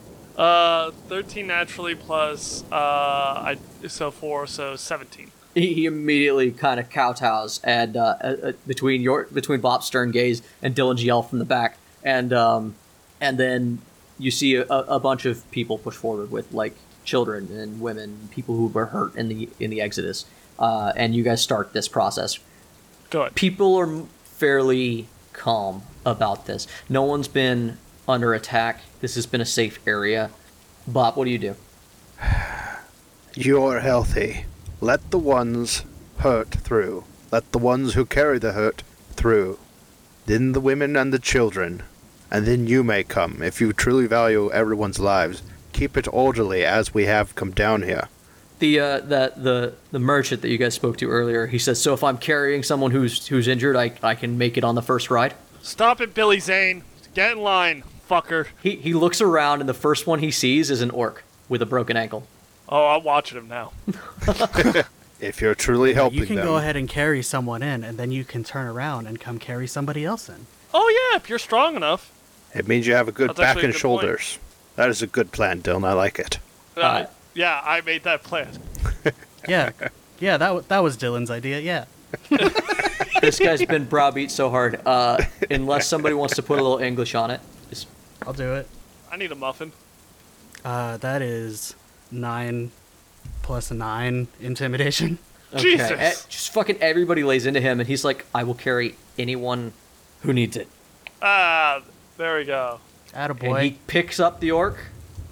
Uh, 0.43 0.91
13 1.07 1.47
naturally 1.47 1.95
plus, 1.95 2.65
uh, 2.73 2.75
I, 2.75 3.59
so 3.87 4.11
4, 4.11 4.49
so 4.49 4.75
17. 4.75 5.31
he, 5.55 5.73
he 5.73 5.87
immediately 5.87 6.51
kind 6.51 6.81
of 6.81 6.91
kowtows 6.91 7.61
and 7.63 7.97
uh, 7.97 8.17
uh, 8.21 8.37
uh, 8.43 8.53
between 8.67 9.03
your 9.03 9.25
between 9.27 9.61
Bob's 9.61 9.87
stern 9.87 10.11
gaze 10.11 10.43
and 10.61 10.75
Dylan's 10.75 11.05
yell 11.05 11.23
from 11.23 11.39
the 11.39 11.45
back, 11.45 11.77
and 12.03 12.33
um, 12.33 12.75
and 13.21 13.39
then 13.39 13.83
you 14.19 14.33
see 14.33 14.57
a, 14.57 14.67
a 14.67 14.99
bunch 14.99 15.27
of 15.27 15.49
people 15.53 15.79
push 15.79 15.95
forward 15.95 16.33
with 16.33 16.53
like 16.53 16.75
children 17.05 17.49
and 17.53 17.81
women, 17.81 18.29
people 18.33 18.57
who 18.57 18.67
were 18.67 18.87
hurt 18.87 19.15
in 19.15 19.29
the 19.29 19.49
in 19.61 19.71
the 19.71 19.81
exodus, 19.81 20.25
uh, 20.59 20.93
and 20.97 21.15
you 21.15 21.23
guys 21.23 21.41
start 21.41 21.73
this 21.73 21.87
process. 21.87 22.41
Good. 23.11 23.37
People 23.37 23.77
are 23.77 24.07
fairly 24.25 25.07
calm 25.33 25.83
about 26.05 26.47
this. 26.47 26.67
No 26.89 27.03
one's 27.05 27.29
been 27.29 27.79
under 28.09 28.35
attack. 28.35 28.81
This 29.03 29.17
has 29.17 29.27
been 29.27 29.41
a 29.41 29.45
safe 29.45 29.81
area. 29.87 30.31
Bob, 30.87 31.17
what 31.17 31.25
do 31.25 31.31
you 31.31 31.39
do? 31.39 31.57
You're 33.35 33.81
healthy. 33.81 34.47
Let 34.81 35.11
the 35.11 35.19
ones 35.19 35.85
hurt 36.19 36.51
through. 36.51 37.05
Let 37.31 37.51
the 37.53 37.59
ones 37.59 37.95
who 37.95 38.05
carry 38.07 38.39
the 38.39 38.53
hurt 38.53 38.83
through. 39.13 39.59
Then 40.27 40.53
the 40.53 40.61
women 40.61 40.97
and 40.97 41.13
the 41.13 41.19
children. 41.19 41.83
And 42.31 42.47
then 42.47 42.67
you 42.69 42.85
may 42.85 43.03
come 43.03 43.43
if 43.43 43.61
you 43.61 43.73
truly 43.73 44.07
value 44.07 44.51
everyone's 44.53 44.99
lives. 45.01 45.43
Keep 45.73 45.97
it 45.97 46.07
orderly 46.13 46.65
as 46.65 46.95
we 46.95 47.05
have 47.07 47.35
come 47.35 47.51
down 47.51 47.83
here. 47.83 48.09
the 48.61 48.79
uh, 48.79 49.01
the 49.01 49.33
the 49.37 49.75
the 49.91 49.99
merchant 49.99 50.41
that 50.43 50.49
you 50.49 50.59
guys 50.59 50.75
spoke 50.75 50.97
to 50.99 51.11
earlier. 51.11 51.49
He 51.49 51.59
says, 51.59 51.83
"So 51.83 51.93
if 51.95 52.05
I'm 52.05 52.19
carrying 52.19 52.63
someone 52.63 52.93
who's 52.93 53.27
who's 53.27 53.49
injured, 53.49 53.75
I 53.75 53.93
I 54.03 54.15
can 54.15 54.39
make 54.39 54.57
it 54.57 54.63
on 54.63 54.77
the 54.77 54.83
first 54.83 55.11
ride." 55.11 55.35
Stop 55.63 56.01
it, 56.01 56.15
Billy 56.15 56.39
Zane. 56.39 56.85
Get 57.15 57.33
in 57.33 57.39
line, 57.43 57.83
fucker. 58.09 58.47
He 58.63 58.77
he 58.77 58.95
looks 58.95 59.21
around, 59.21 59.61
and 59.61 59.69
the 59.69 59.75
first 59.75 60.07
one 60.07 60.19
he 60.21 60.31
sees 60.31 60.71
is 60.71 60.81
an 60.83 60.91
orc 60.91 61.25
with 61.49 61.63
a 61.63 61.67
broken 61.67 61.97
ankle. 61.97 62.27
Oh, 62.69 62.89
I'm 62.97 63.05
watching 63.05 63.39
him 63.39 63.49
now. 63.49 63.73
If 65.21 65.41
you're 65.41 65.55
truly 65.55 65.95
helping 65.95 66.19
You 66.19 66.27
can 66.27 66.35
them. 66.37 66.45
go 66.45 66.57
ahead 66.57 66.75
and 66.75 66.89
carry 66.89 67.23
someone 67.23 67.63
in, 67.63 67.85
and 67.85 67.97
then 67.97 68.11
you 68.11 68.25
can 68.25 68.43
turn 68.43 68.67
around 68.67 69.07
and 69.07 69.21
come 69.21 69.39
carry 69.39 69.69
somebody 69.69 70.05
else 70.05 70.29
in. 70.29 70.47
Oh, 70.75 71.11
yeah, 71.13 71.17
if 71.17 71.29
you're 71.29 71.39
strong 71.39 71.77
enough. 71.77 72.11
It 72.53 72.67
means 72.67 72.89
you 72.89 72.95
have 72.95 73.07
a 73.07 73.13
good 73.13 73.29
That's 73.31 73.39
back 73.39 73.49
actually 73.51 73.63
a 73.63 73.67
and 73.67 73.75
good 73.75 73.83
point. 73.83 74.01
shoulders. 74.01 74.39
That 74.75 74.89
is 74.89 75.01
a 75.01 75.07
good 75.07 75.31
plan, 75.31 75.63
Dylan. 75.63 75.87
I 75.87 75.93
like 75.93 76.19
it. 76.19 76.39
Uh, 76.77 76.81
Uh, 76.81 77.07
yeah, 77.35 77.61
I 77.65 77.83
made 77.83 78.03
that 78.03 78.25
plan. 78.25 78.49
Yeah, 79.49 79.71
yeah, 80.19 80.37
that 80.39 80.55
wa- 80.55 80.63
that 80.69 80.83
was 80.83 80.97
Dylan's 80.97 81.31
idea. 81.31 81.61
Yeah. 81.61 81.85
This 83.21 83.39
guy's 83.39 83.65
been 83.65 83.85
browbeat 83.85 84.33
so 84.33 84.51
hard. 84.51 84.81
Uh, 84.85 85.19
unless 85.51 85.87
somebody 85.87 86.15
wants 86.17 86.35
to 86.35 86.43
put 86.43 86.59
a 86.59 86.63
little 86.63 86.79
English 86.79 87.15
on 87.15 87.31
it, 87.31 87.41
just 87.41 87.52
I'll 88.27 88.33
do 88.33 88.55
it. 88.55 88.69
I 89.11 89.17
need 89.17 89.33
a 89.33 89.35
muffin. 89.35 89.73
Uh, 90.65 90.97
that 90.99 91.23
is 91.23 91.75
nine 92.11 92.71
plus 93.43 93.71
nine 93.71 94.29
intimidation. 94.41 95.19
Jesus. 95.57 95.91
eh, 95.91 96.15
just 96.29 96.53
fucking 96.53 96.79
everybody 96.81 97.23
lays 97.25 97.45
into 97.47 97.61
him, 97.61 97.79
and 97.81 97.89
he's 97.89 98.05
like, 98.05 98.25
"I 98.35 98.43
will 98.45 98.55
carry 98.55 98.95
anyone 99.19 99.73
who 100.23 100.33
needs 100.33 100.57
it." 100.57 100.69
Ah, 101.21 101.83
there 102.17 102.39
we 102.39 102.45
go. 102.45 102.81
And 103.15 103.63
he 103.63 103.79
picks 103.87 104.19
up 104.19 104.41
the 104.41 104.51
orc. 104.51 104.79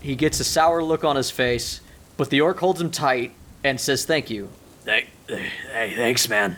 He 0.01 0.15
gets 0.15 0.39
a 0.41 0.45
sour 0.45 0.83
look 0.83 1.05
on 1.05 1.17
his 1.17 1.31
face, 1.31 1.81
but 2.17 2.29
the 2.31 2.41
orc 2.41 2.59
holds 2.59 2.81
him 2.81 2.91
tight 2.91 3.33
and 3.65 3.81
says, 3.81 4.05
"Thank 4.05 4.29
you." 4.31 4.51
Thank, 4.85 5.09
hey, 5.29 5.93
thanks, 5.97 6.29
man. 6.29 6.57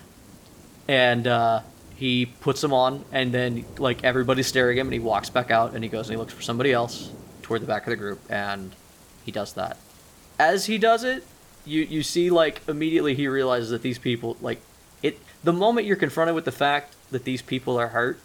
And 0.89 1.27
uh, 1.27 1.61
he 2.03 2.27
puts 2.27 2.65
him 2.65 2.73
on, 2.73 3.05
and 3.13 3.33
then 3.33 3.65
like 3.79 4.03
everybody's 4.03 4.49
staring 4.49 4.77
at 4.77 4.81
him, 4.81 4.89
and 4.89 4.93
he 4.93 4.99
walks 4.99 5.31
back 5.31 5.53
out, 5.53 5.73
and 5.73 5.85
he 5.85 5.89
goes 5.89 6.09
and 6.09 6.15
he 6.15 6.19
looks 6.19 6.33
for 6.33 6.43
somebody 6.43 6.73
else 6.73 7.13
toward 7.43 7.63
the 7.63 7.67
back 7.67 7.87
of 7.87 7.91
the 7.91 7.97
group, 7.97 8.21
and 8.29 8.75
he 9.25 9.31
does 9.31 9.53
that. 9.53 9.77
As 10.37 10.67
he 10.67 10.79
does 10.79 11.05
it, 11.05 11.25
you 11.65 11.83
you 11.83 12.03
see 12.03 12.29
like 12.29 12.61
immediately 12.67 13.15
he 13.15 13.29
realizes 13.29 13.71
that 13.71 13.83
these 13.83 14.01
people 14.01 14.37
like 14.41 14.61
it. 15.01 15.21
The 15.45 15.53
moment 15.53 15.87
you're 15.87 15.95
confronted 15.97 16.35
with 16.35 16.45
the 16.45 16.51
fact 16.51 16.97
that 17.13 17.23
these 17.23 17.41
people 17.41 17.79
are 17.79 17.89
hurt, 17.89 18.19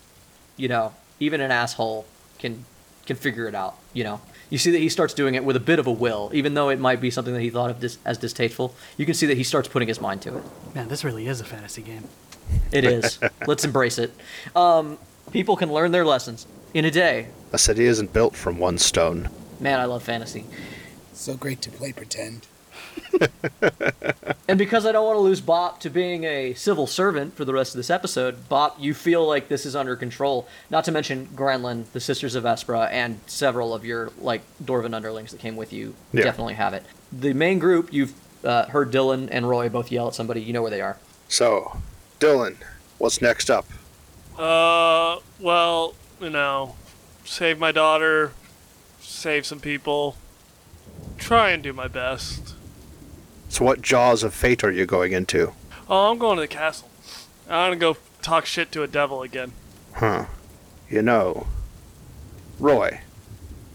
you 0.55 0.67
know, 0.67 0.96
even 1.19 1.39
an 1.39 1.51
asshole 1.51 2.07
can 2.39 2.65
can 3.05 3.15
figure 3.15 3.48
it 3.48 3.53
out. 3.53 3.75
You 3.93 4.05
know, 4.05 4.22
you 4.50 4.57
see 4.57 4.72
that 4.72 4.79
he 4.79 4.89
starts 4.89 5.13
doing 5.13 5.36
it 5.36 5.43
with 5.43 5.55
a 5.55 5.60
bit 5.60 5.77
of 5.77 5.86
a 5.86 5.91
will, 5.91 6.31
even 6.34 6.55
though 6.55 6.69
it 6.69 6.79
might 6.79 7.00
be 7.00 7.12
something 7.12 7.36
that 7.36 7.41
he 7.41 7.51
thought 7.51 7.69
of 7.69 7.79
dis- 7.79 8.00
as 8.03 8.17
distasteful. 8.17 8.74
You 8.98 9.05
can 9.05 9.13
see 9.13 9.27
that 9.27 9.38
he 9.38 9.43
starts 9.43 9.67
putting 9.67 9.88
his 9.88 10.01
mind 10.01 10.24
to 10.24 10.36
it. 10.38 10.43
Man, 10.74 10.88
this 10.88 11.03
really 11.03 11.27
is 11.27 11.39
a 11.39 11.46
fantasy 11.46 11.84
game. 11.84 12.05
It 12.72 12.84
is. 12.86 13.20
Let's 13.46 13.63
embrace 13.63 13.98
it. 13.98 14.13
Um, 14.56 14.98
people 15.32 15.56
can 15.56 15.72
learn 15.72 15.92
their 15.92 16.06
lessons 16.06 16.48
in 16.74 16.86
a 16.86 16.92
day. 16.92 17.27
A 17.54 17.58
city 17.58 17.86
isn't 17.86 18.13
built 18.13 18.36
from 18.36 18.58
one 18.58 18.77
stone. 18.77 19.30
Man, 19.60 19.80
I 19.80 19.86
love 19.86 20.04
fantasy. 20.04 20.46
So 21.13 21.36
great 21.36 21.62
to 21.62 21.72
play 21.72 21.94
pretend. 21.94 22.46
And 24.50 24.58
because 24.58 24.86
I 24.86 24.94
don't 24.94 25.06
want 25.06 25.18
to 25.18 25.22
lose 25.22 25.42
Bop 25.42 25.82
to 25.82 25.89
being 25.89 26.24
a 26.24 26.54
civil 26.54 26.88
servant 26.88 27.36
for 27.36 27.44
the 27.44 27.54
rest 27.54 27.74
of 27.74 27.80
this 27.80 27.89
episode, 27.89 28.48
Bop, 28.48 28.77
you 28.80 28.94
feel 28.94 29.27
like 29.27 29.50
this 29.50 29.66
is 29.66 29.75
under 29.75 29.98
control. 29.98 30.48
Not 30.70 30.86
to 30.86 30.92
mention 30.94 31.27
Granlin, 31.36 31.86
the 31.92 32.00
Sisters 32.00 32.34
of 32.34 32.46
Vespra, 32.46 32.88
and 32.89 33.20
several 33.27 33.74
of 33.74 33.84
your 33.84 34.12
like 34.22 34.42
Dwarven 34.63 34.94
underlings 34.96 35.32
that 35.32 35.42
came 35.42 35.58
with 35.58 35.74
you 35.74 35.96
Yeah. 36.13 36.24
definitely 36.24 36.54
have 36.54 36.74
it. 36.74 36.86
The 37.12 37.34
main 37.34 37.60
group, 37.60 37.92
you've 37.92 38.13
uh, 38.46 38.68
heard 38.68 38.89
Dylan 38.89 39.27
and 39.32 39.50
Roy 39.50 39.68
both 39.68 39.92
yell 39.92 40.08
at 40.08 40.16
somebody. 40.16 40.42
You 40.42 40.54
know 40.54 40.62
where 40.62 40.72
they 40.72 40.82
are. 40.82 40.98
So, 41.27 41.77
Dylan, 42.19 42.57
what's 42.97 43.21
next 43.21 43.50
up? 43.50 43.65
Uh, 44.38 45.19
well, 45.39 45.93
you 46.21 46.29
know, 46.29 46.75
save 47.25 47.59
my 47.59 47.71
daughter, 47.71 48.31
save 49.00 49.45
some 49.45 49.59
people, 49.59 50.15
try 51.17 51.50
and 51.51 51.62
do 51.63 51.74
my 51.74 51.88
best. 51.88 52.53
So, 53.50 53.63
what 53.65 53.81
jaws 53.81 54.24
of 54.24 54.33
fate 54.33 54.63
are 54.63 54.71
you 54.71 54.86
going 54.86 55.13
into? 55.13 55.53
Oh, 55.89 56.12
I'm 56.12 56.17
going 56.17 56.38
to 56.38 56.41
the 56.41 56.47
castle. 56.47 56.89
I'm 57.50 57.71
gonna 57.71 57.75
go 57.77 57.97
talk 58.21 58.45
shit 58.45 58.71
to 58.74 58.83
a 58.83 58.88
devil 58.88 59.21
again. 59.21 59.53
Huh. 59.93 60.25
You 60.89 61.01
know, 61.01 61.47
Roy, 62.59 63.00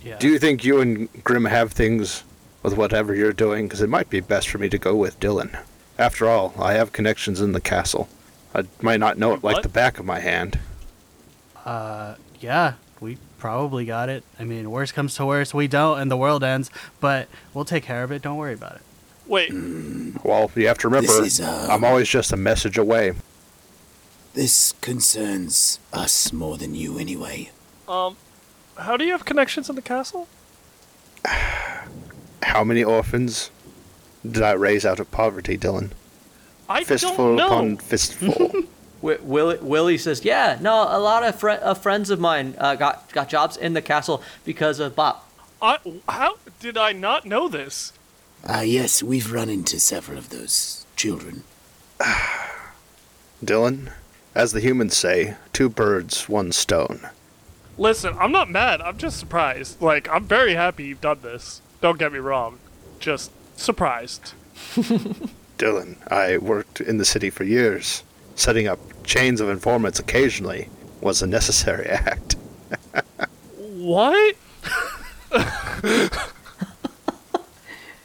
Yeah. 0.05 0.19
do 0.19 0.29
you 0.29 0.39
think 0.39 0.63
you 0.65 0.81
and 0.81 1.09
Grim 1.25 1.47
have 1.47 1.73
things 1.73 2.23
with 2.63 2.77
whatever 2.77 3.15
you're 3.15 3.33
doing? 3.33 3.67
Because 3.67 3.81
it 3.81 3.89
might 3.89 4.11
be 4.11 4.21
best 4.21 4.49
for 4.51 4.59
me 4.59 4.69
to 4.69 4.79
go 4.79 4.95
with 4.95 5.19
Dylan. 5.21 5.59
After 5.99 6.29
all, 6.29 6.55
I 6.59 6.75
have 6.75 6.93
connections 6.93 7.41
in 7.41 7.53
the 7.53 7.61
castle. 7.61 8.09
I 8.55 8.65
might 8.81 9.01
not 9.01 9.19
know 9.19 9.33
it 9.35 9.43
like 9.43 9.55
What? 9.57 9.63
the 9.63 9.69
back 9.69 9.99
of 9.99 10.05
my 10.05 10.21
hand. 10.21 10.59
Uh, 11.65 12.17
yeah, 12.41 12.75
we 13.01 13.19
probably 13.39 13.85
got 13.85 14.09
it. 14.09 14.25
I 14.39 14.45
mean, 14.45 14.71
worst 14.71 14.95
comes 14.95 15.15
to 15.17 15.27
worst, 15.27 15.55
we 15.55 15.69
don't, 15.69 15.99
and 16.01 16.11
the 16.11 16.17
world 16.17 16.45
ends. 16.45 16.71
But 17.01 17.29
we'll 17.55 17.65
take 17.65 17.85
care 17.85 18.03
of 18.05 18.11
it. 18.13 18.23
Don't 18.23 18.37
worry 18.37 18.55
about 18.55 18.77
it. 18.77 18.83
Wait, 19.27 19.53
Well, 20.25 20.51
you 20.57 20.67
have 20.67 20.79
to 20.79 20.89
remember, 20.89 21.23
is, 21.23 21.41
uh, 21.41 21.69
I'm 21.71 21.85
always 21.85 22.09
just 22.09 22.33
a 22.33 22.37
message 22.37 22.77
away. 22.77 23.13
This 24.35 24.73
concerns 24.81 25.79
us 25.93 26.33
more 26.33 26.57
than 26.59 26.75
you, 26.75 26.99
anyway. 26.99 27.51
um, 27.89 28.17
how 28.79 28.97
do 28.97 29.05
you 29.05 29.13
have 29.13 29.25
connections 29.25 29.69
in 29.71 29.77
the 29.77 29.83
castle? 29.83 30.27
How 32.43 32.65
many 32.65 32.83
orphans 32.83 33.51
did 34.29 34.43
I 34.43 34.53
raise 34.53 34.85
out 34.85 34.99
of 35.01 35.11
poverty, 35.11 35.57
Dylan? 35.57 35.91
I 36.73 36.85
Fistful 36.85 37.17
don't 37.17 37.37
know. 37.37 37.47
upon 37.47 37.77
fistful. 37.77 38.51
Willie, 39.03 39.59
Willie 39.59 39.99
says, 39.99 40.25
"Yeah, 40.25 40.59
no, 40.61 40.87
a 40.89 40.99
lot 41.01 41.25
of, 41.25 41.39
fri 41.39 41.57
of 41.57 41.83
friends 41.83 42.09
of 42.09 42.21
mine 42.21 42.55
uh, 42.59 42.77
got 42.77 43.13
got 43.13 43.29
jobs 43.29 43.57
in 43.57 43.73
the 43.75 43.83
castle 43.83 44.23
because 44.45 44.79
of 44.81 44.95
Bop." 44.95 45.29
I, 45.61 45.79
how 46.09 46.37
did 46.61 46.77
I 46.79 46.93
not 46.93 47.27
know 47.27 47.49
this? 47.49 47.93
Ah, 48.47 48.63
yes, 48.63 49.03
we've 49.03 49.33
run 49.33 49.49
into 49.49 49.79
several 49.79 50.19
of 50.19 50.31
those 50.31 50.87
children. 50.97 51.45
Dylan, 53.45 53.93
as 54.35 54.53
the 54.53 54.61
humans 54.61 54.97
say, 54.97 55.37
two 55.53 55.69
birds, 55.69 56.29
one 56.29 56.51
stone. 56.53 57.09
Listen, 57.79 58.17
I'm 58.19 58.33
not 58.33 58.51
mad. 58.51 58.81
I'm 58.81 58.99
just 58.99 59.19
surprised. 59.19 59.81
Like, 59.81 60.09
I'm 60.09 60.25
very 60.25 60.55
happy 60.55 60.85
you've 60.85 61.01
done 61.01 61.21
this. 61.23 61.61
Don't 61.81 61.99
get 61.99 62.13
me 62.13 62.19
wrong. 62.19 62.59
Just 62.99 63.31
surprised. 63.57 64.33
Dylan, 65.63 65.97
I 66.11 66.39
worked 66.39 66.81
in 66.81 66.99
the 66.99 67.05
city 67.05 67.31
for 67.31 67.45
years. 67.45 68.03
Setting 68.35 68.67
up 68.67 68.81
chains 69.05 69.41
of 69.41 69.49
informants 69.49 70.01
occasionally 70.01 70.69
was 71.01 71.23
a 71.23 71.27
necessary 71.27 71.87
act. 71.89 72.35
What? 73.57 74.35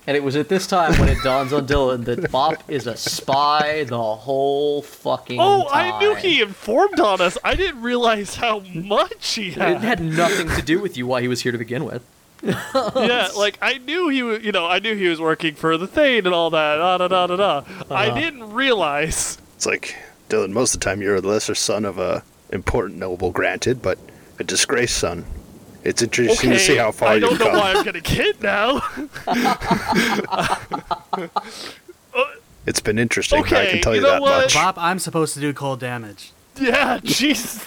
And 0.06 0.16
it 0.16 0.24
was 0.24 0.38
at 0.38 0.48
this 0.48 0.68
time 0.68 0.98
when 1.00 1.10
it 1.10 1.18
dawns 1.22 1.52
on 1.52 1.68
Dylan 1.68 2.06
that 2.06 2.32
Bop 2.32 2.64
is 2.70 2.88
a 2.88 2.96
spy 2.96 3.84
the 3.84 4.02
whole 4.02 4.82
fucking 4.82 5.38
oh, 5.38 5.64
time. 5.64 5.68
Oh, 5.68 5.70
time. 5.70 5.94
I 5.94 6.00
knew 6.00 6.16
he 6.16 6.42
informed 6.42 7.02
on 7.02 7.20
us. 7.20 7.38
I 7.44 7.56
didn't 7.56 7.82
realize 7.82 8.36
how 8.36 8.60
much 8.74 9.34
he 9.34 9.52
had. 9.52 9.72
It 9.72 9.82
had. 9.82 10.00
had 10.00 10.02
nothing 10.02 10.48
to 10.50 10.62
do 10.62 10.80
with 10.80 10.96
you 10.96 11.06
why 11.06 11.20
he 11.20 11.28
was 11.28 11.42
here 11.42 11.52
to 11.52 11.58
begin 11.58 11.84
with. 11.84 12.06
Yeah, 12.48 13.30
like 13.38 13.58
I 13.62 13.78
knew 13.80 14.10
he 14.10 14.24
was, 14.24 14.44
you 14.44 14.52
know, 14.52 14.66
I 14.66 14.80
knew 14.80 14.96
he 14.96 15.08
was 15.08 15.20
working 15.20 15.56
for 15.56 15.78
the 15.78 15.88
Thane 15.88 16.26
and 16.26 16.34
all 16.34 16.50
that. 16.52 16.78
Da 16.78 16.98
da 16.98 17.08
da 17.08 17.28
da 17.28 17.36
da. 17.36 17.64
I 17.92 18.08
Uh-huh. 18.08 18.20
didn't 18.20 18.54
realize. 18.54 19.38
It's 19.56 19.66
like, 19.66 19.96
Dylan, 20.30 20.52
most 20.52 20.74
of 20.74 20.80
the 20.80 20.86
time 20.86 21.02
you're 21.02 21.20
the 21.22 21.28
lesser 21.28 21.56
son 21.56 21.86
of 21.86 21.98
a 22.00 22.24
important 22.52 23.00
noble, 23.00 23.32
granted, 23.32 23.82
but 23.82 23.98
a 24.40 24.44
disgraced 24.44 24.98
son. 24.98 25.26
It's 25.84 26.02
interesting 26.02 26.50
Okay, 26.52 26.58
to 26.60 26.64
see 26.64 26.76
how 26.78 26.92
far 26.92 27.10
I 27.10 27.14
you've 27.16 27.30
don't 27.30 27.40
know 27.40 27.46
come. 27.48 27.58
why 27.58 27.74
I'm 27.74 27.84
getting 27.84 28.04
hit 28.04 28.42
now. 28.42 28.82
It's 32.66 32.82
been 32.82 33.00
interesting, 33.00 33.40
I 33.40 33.42
Okay, 33.44 33.72
can 33.72 33.82
tell 33.82 33.96
you 33.96 34.02
you, 34.02 34.08
know 34.08 34.14
that 34.14 34.22
what? 34.22 34.44
much. 34.46 34.54
Bop, 34.54 34.76
I'm 34.78 35.00
supposed 35.00 35.34
to 35.36 35.40
do 35.40 35.54
cold 35.54 35.80
damage. 35.80 36.32
yeah, 36.60 37.00
jeez. 37.04 37.64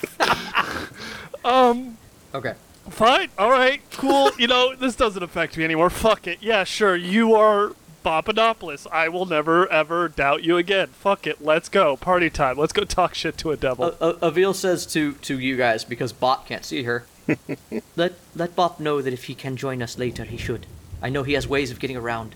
um, 1.45 1.97
Okay. 2.35 2.55
Fine, 2.89 3.29
all 3.39 3.51
right, 3.51 3.81
cool. 3.93 4.31
You 4.39 4.47
know, 4.47 4.75
this 4.75 4.97
doesn't 4.97 5.23
affect 5.23 5.57
me 5.57 5.65
anymore. 5.65 5.91
Fuck 5.91 6.27
it. 6.27 6.39
Yeah, 6.41 6.65
sure. 6.65 6.97
You 6.97 7.35
are 7.35 7.73
Papadopoulos. 8.03 8.87
I 8.91 9.09
will 9.09 9.27
never 9.27 9.71
ever 9.71 10.09
doubt 10.09 10.43
you 10.43 10.57
again. 10.57 10.89
Fuck 10.89 11.27
it. 11.27 11.43
Let's 11.45 11.69
go. 11.69 11.97
Party 11.97 12.31
time. 12.31 12.57
Let's 12.59 12.73
go 12.73 12.85
talk 12.85 13.15
shit 13.15 13.37
to 13.39 13.51
a 13.51 13.57
devil. 13.57 13.95
A- 14.01 14.05
A- 14.23 14.27
Avil 14.29 14.55
says 14.55 14.87
to 14.87 15.13
to 15.15 15.39
you 15.39 15.57
guys 15.57 15.85
because 15.85 16.13
Bop 16.13 16.47
can't 16.47 16.65
see 16.65 16.85
her. 16.85 17.05
let 17.97 18.15
let 18.35 18.57
Bop 18.57 18.81
know 18.81 19.03
that 19.03 19.13
if 19.13 19.25
he 19.25 19.35
can 19.35 19.57
join 19.57 19.83
us 19.83 19.99
later, 19.99 20.25
he 20.25 20.37
should. 20.37 20.67
I 21.03 21.09
know 21.11 21.23
he 21.23 21.35
has 21.35 21.47
ways 21.47 21.71
of 21.71 21.79
getting 21.79 21.97
around. 21.97 22.35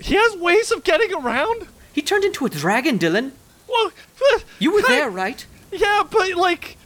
he 0.00 0.14
has 0.14 0.36
ways 0.36 0.70
of 0.70 0.84
getting 0.84 1.12
around. 1.14 1.66
He 1.92 2.02
turned 2.02 2.24
into 2.24 2.46
a 2.46 2.48
dragon, 2.48 2.98
Dylan. 2.98 3.32
Well, 3.68 3.90
You 4.58 4.72
were 4.72 4.80
I- 4.80 4.88
there, 4.88 5.10
right? 5.10 5.44
Yeah, 5.72 6.02
but 6.08 6.34
like, 6.34 6.76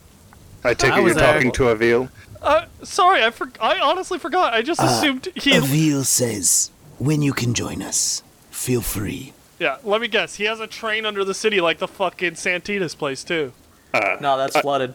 I 0.65 0.75
take 0.75 0.93
I 0.93 0.99
it 0.99 1.03
you're 1.05 1.15
there. 1.15 1.35
talking 1.35 1.53
to 1.53 1.69
Avil. 1.69 2.09
Uh, 2.43 2.67
sorry, 2.83 3.23
I 3.23 3.31
for- 3.31 3.51
I 3.61 3.79
honestly 3.79 4.19
forgot. 4.19 4.53
I 4.55 4.63
just 4.63 4.81
assumed 4.83 5.29
he. 5.35 5.55
Avil 5.57 6.05
says, 6.05 6.71
when 6.99 7.23
you 7.23 7.33
can 7.33 7.55
join 7.55 7.83
us, 7.83 8.23
feel 8.51 8.81
free. 8.81 9.33
Yeah, 9.59 9.79
let 9.85 10.01
me 10.01 10.09
guess. 10.09 10.37
He 10.37 10.45
has 10.45 10.59
a 10.61 10.67
train 10.67 11.07
under 11.07 11.25
the 11.25 11.35
city 11.35 11.61
like 11.61 11.79
the 11.79 11.89
fucking 11.89 12.35
Santitas 12.35 12.95
place 12.95 13.23
too. 13.25 13.53
No, 14.21 14.37
that's 14.39 14.59
flooded. 14.59 14.95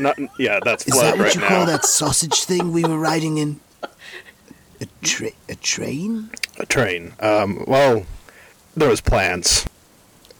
Not, 0.00 0.18
yeah, 0.38 0.58
that's 0.64 0.84
Is 0.88 1.00
that 1.00 1.16
what 1.16 1.24
right 1.26 1.34
you 1.34 1.40
now. 1.40 1.48
call 1.48 1.66
that 1.66 1.84
sausage 1.84 2.42
thing 2.44 2.72
we 2.72 2.82
were 2.84 2.98
riding 2.98 3.38
in? 3.38 3.60
A, 4.80 4.86
tra- 5.02 5.30
a 5.48 5.54
train? 5.54 6.28
A 6.58 6.66
train. 6.66 7.12
Um, 7.20 7.64
well, 7.68 8.04
there 8.76 8.88
was 8.88 9.00
plans. 9.00 9.64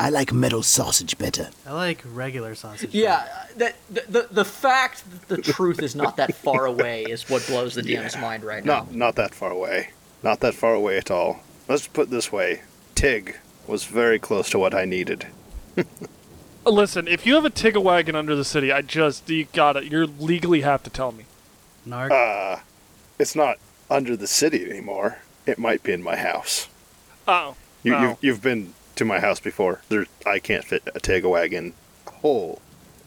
I 0.02 0.08
like 0.08 0.32
metal 0.32 0.64
sausage 0.64 1.16
better. 1.16 1.50
I 1.64 1.74
like 1.74 2.02
regular 2.04 2.56
sausage. 2.56 2.92
Yeah, 2.92 3.24
that 3.56 3.76
the, 3.88 4.04
the 4.08 4.28
the 4.32 4.44
fact 4.44 5.04
that 5.28 5.28
the 5.28 5.52
truth 5.52 5.80
is 5.80 5.94
not 5.94 6.16
that 6.16 6.34
far 6.34 6.66
away 6.66 7.04
is 7.04 7.30
what 7.30 7.46
blows 7.46 7.76
the 7.76 7.82
DM's 7.82 8.16
mind 8.16 8.42
right 8.42 8.64
now. 8.64 8.78
Not 8.78 8.94
not 8.94 9.14
that 9.14 9.32
far 9.32 9.52
away. 9.52 9.90
Not 10.24 10.40
that 10.40 10.54
far 10.54 10.74
away 10.74 10.98
at 10.98 11.12
all. 11.12 11.44
Let's 11.68 11.86
put 11.86 12.08
it 12.08 12.10
this 12.10 12.32
way. 12.32 12.62
Tig 12.96 13.38
was 13.68 13.84
very 13.84 14.18
close 14.18 14.50
to 14.50 14.58
what 14.58 14.74
I 14.74 14.86
needed. 14.86 15.28
Listen, 16.66 17.06
if 17.06 17.24
you 17.24 17.36
have 17.36 17.44
a 17.44 17.50
Tigga 17.50 17.80
wagon 17.80 18.16
under 18.16 18.34
the 18.34 18.44
city, 18.44 18.72
I 18.72 18.82
just 18.82 19.30
you 19.30 19.44
got 19.52 19.76
it. 19.76 19.84
You 19.84 20.06
legally 20.18 20.62
have 20.62 20.82
to 20.82 20.90
tell 20.90 21.12
me. 21.12 21.26
Narc. 21.86 22.10
Uh, 22.10 22.60
it's 23.20 23.36
not 23.36 23.58
under 23.88 24.16
the 24.16 24.26
city 24.26 24.68
anymore. 24.68 25.18
It 25.46 25.60
might 25.60 25.84
be 25.84 25.92
in 25.92 26.02
my 26.02 26.16
house. 26.16 26.66
Oh, 27.28 27.54
You, 27.84 27.94
oh. 27.94 28.02
you've, 28.02 28.16
you've 28.20 28.42
been 28.42 28.74
to 29.02 29.08
my 29.08 29.20
house 29.20 29.40
before. 29.40 29.80
There, 29.88 30.06
I 30.26 30.38
can't 30.38 30.64
fit 30.64 30.82
a 30.94 31.00
Tega 31.00 31.28
wagon 31.28 31.74
hole. 32.06 32.60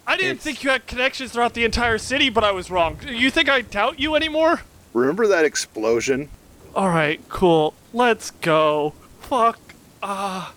I 0.08 0.16
didn't 0.18 0.32
It's- 0.34 0.44
think 0.44 0.64
you 0.64 0.70
had 0.70 0.86
connections 0.86 1.32
throughout 1.32 1.54
the 1.54 1.66
entire 1.66 1.98
city, 1.98 2.30
but 2.30 2.44
I 2.44 2.52
was 2.52 2.70
wrong. 2.70 3.00
You 3.08 3.32
think 3.32 3.50
I 3.50 3.62
doubt 3.62 4.00
you 4.00 4.16
anymore? 4.16 4.62
Remember 4.94 5.25
that 5.28 5.46
explosion? 5.46 6.30
All 6.75 6.90
right, 6.90 7.20
cool. 7.30 7.74
Let's 7.94 8.32
go. 8.32 8.94
Fuck. 9.22 9.60
Ah. 10.04 10.54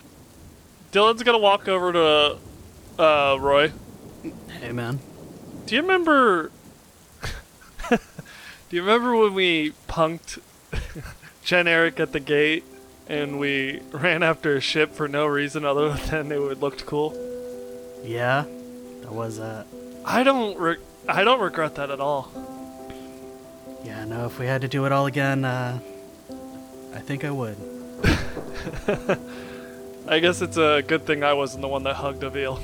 Dylan's 0.92 1.22
gonna 1.22 1.38
walk 1.38 1.68
over 1.68 1.92
to 1.92 2.36
uh, 3.02 3.36
Roy. 3.40 3.72
Hey, 4.60 4.72
man. 4.72 4.98
Do 5.66 5.74
you 5.76 5.82
remember? 5.82 6.50
Do 7.90 7.98
you 8.76 8.82
remember 8.82 9.16
when 9.16 9.34
we 9.34 9.72
punked 9.88 10.40
Jen 11.44 11.66
Eric 11.68 12.00
at 12.00 12.12
the 12.12 12.20
gate 12.20 12.64
and 13.08 13.38
we 13.38 13.80
ran 13.92 14.22
after 14.22 14.56
a 14.56 14.60
ship 14.60 14.92
for 14.92 15.08
no 15.08 15.26
reason 15.26 15.64
other 15.64 15.90
than 16.10 16.30
it 16.32 16.40
would 16.40 16.60
looked 16.60 16.86
cool? 16.86 17.14
Yeah, 18.04 18.44
that 19.02 19.12
was 19.12 19.38
uh. 19.38 19.64
I 20.04 20.22
don't. 20.22 20.58
Re- 20.58 20.76
I 21.08 21.24
don't 21.24 21.40
regret 21.40 21.74
that 21.76 21.90
at 21.90 22.00
all. 22.00 22.30
Yeah, 23.84 24.04
no. 24.04 24.26
If 24.26 24.38
we 24.38 24.46
had 24.46 24.60
to 24.60 24.68
do 24.68 24.84
it 24.84 24.92
all 24.92 25.06
again, 25.06 25.44
uh, 25.44 25.78
I 26.94 26.98
think 27.00 27.24
I 27.24 27.30
would. 27.30 27.56
I 30.08 30.20
guess 30.20 30.40
it's 30.40 30.56
a 30.56 30.82
good 30.86 31.04
thing 31.04 31.22
I 31.22 31.34
wasn't 31.34 31.62
the 31.62 31.68
one 31.68 31.82
that 31.82 31.96
hugged 31.96 32.24
Avil. 32.24 32.60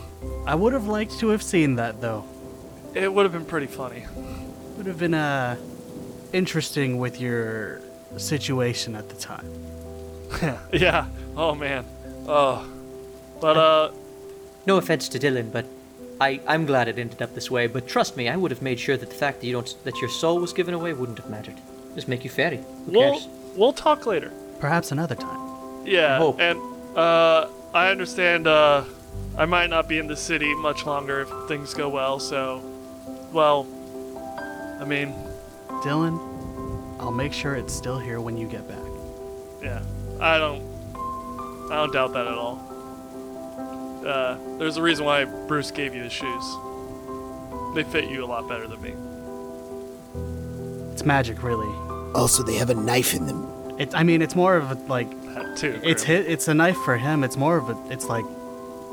I 0.47 0.55
would 0.55 0.73
have 0.73 0.87
liked 0.87 1.19
to 1.21 1.29
have 1.29 1.43
seen 1.43 1.77
that 1.77 2.01
though. 2.01 2.25
It 2.95 3.13
would 3.13 3.25
have 3.25 3.33
been 3.33 3.45
pretty 3.45 3.67
funny. 3.67 4.05
Would 4.77 4.87
have 4.87 4.99
been 4.99 5.15
uh 5.15 5.57
interesting 6.33 6.99
with 6.99 7.21
your 7.21 7.81
situation 8.17 8.95
at 8.95 9.09
the 9.09 9.15
time. 9.17 9.47
yeah. 10.73 11.07
Oh 11.37 11.55
man. 11.55 11.85
Oh. 12.27 12.67
But 13.41 13.57
uh, 13.57 13.91
No 14.67 14.77
offense 14.79 15.09
to 15.11 15.19
Dylan, 15.19 15.53
but 15.53 15.67
I, 16.21 16.41
I'm 16.47 16.65
glad 16.65 16.89
it 16.89 16.99
ended 16.99 17.21
up 17.21 17.35
this 17.35 17.51
way. 17.51 17.67
But 17.67 17.87
trust 17.89 18.17
me, 18.17 18.29
I 18.29 18.37
would 18.37 18.51
have 18.51 18.63
made 18.63 18.79
sure 18.79 18.97
that 18.97 19.11
the 19.11 19.15
fact 19.17 19.41
that 19.41 19.47
you 19.47 19.53
don't 19.53 19.75
that 19.85 20.01
your 20.01 20.11
soul 20.11 20.39
was 20.39 20.53
given 20.53 20.75
away 20.75 20.93
wouldn't 20.93 21.19
have 21.19 21.29
mattered. 21.29 21.57
Just 21.95 22.09
make 22.09 22.25
you 22.25 22.31
fairy. 22.31 22.59
Who 22.87 22.93
we'll 22.93 23.13
cares? 23.13 23.29
we'll 23.57 23.73
talk 23.73 24.07
later. 24.07 24.33
Perhaps 24.61 24.93
another 24.93 25.15
time. 25.15 25.87
Yeah, 25.87 26.19
hope. 26.19 26.41
and 26.41 26.59
uh, 26.97 27.49
I 27.75 27.91
understand. 27.91 28.47
Uh, 28.47 28.85
I 29.37 29.45
might 29.47 29.69
not 29.69 29.89
be 29.89 29.99
in 29.99 30.07
the 30.07 30.17
city 30.17 30.55
much 30.55 30.87
longer 30.87 31.21
if 31.23 31.49
things 31.49 31.75
go 31.75 31.89
well. 31.89 32.19
So, 32.21 32.63
well, 33.33 33.67
I 34.81 34.85
mean, 34.85 35.13
Dylan, 35.83 36.19
I'll 37.01 37.11
make 37.13 37.33
sure 37.33 37.55
it's 37.57 37.75
still 37.75 37.99
here 37.99 38.21
when 38.21 38.37
you 38.37 38.47
get 38.47 38.67
back. 38.69 38.79
yeah, 39.63 39.83
I 40.21 40.39
don't, 40.39 40.63
I 41.71 41.77
don't 41.77 41.93
doubt 41.93 42.13
that 42.15 42.27
at 42.27 42.35
all. 42.35 42.61
Uh, 44.07 44.37
there's 44.59 44.77
a 44.77 44.83
reason 44.83 45.05
why 45.05 45.25
Bruce 45.25 45.71
gave 45.71 45.95
you 45.95 46.03
the 46.03 46.11
shoes. 46.11 46.45
They 47.75 47.83
fit 47.85 48.11
you 48.11 48.25
a 48.25 48.27
lot 48.27 48.49
better 48.49 48.67
than 48.69 48.81
me. 48.83 48.95
It's 50.93 51.05
magic, 51.05 51.43
really. 51.43 51.73
Also, 52.15 52.43
they 52.43 52.55
have 52.55 52.71
a 52.71 52.75
knife 52.75 53.15
in 53.15 53.27
them. 53.27 53.51
It, 53.79 53.95
I 53.95 54.03
mean, 54.05 54.23
it's 54.23 54.37
more 54.37 54.57
of 54.57 54.71
a, 54.71 54.75
like 54.87 55.11
That 55.35 55.57
too. 55.57 55.81
it's 55.83 56.05
hit. 56.05 56.27
It's 56.27 56.47
a 56.49 56.55
knife 56.55 56.77
for 56.85 56.97
him. 56.97 57.25
It's 57.25 57.37
more 57.37 57.57
of 57.57 57.69
a. 57.71 57.93
It's 57.93 58.07
like 58.07 58.25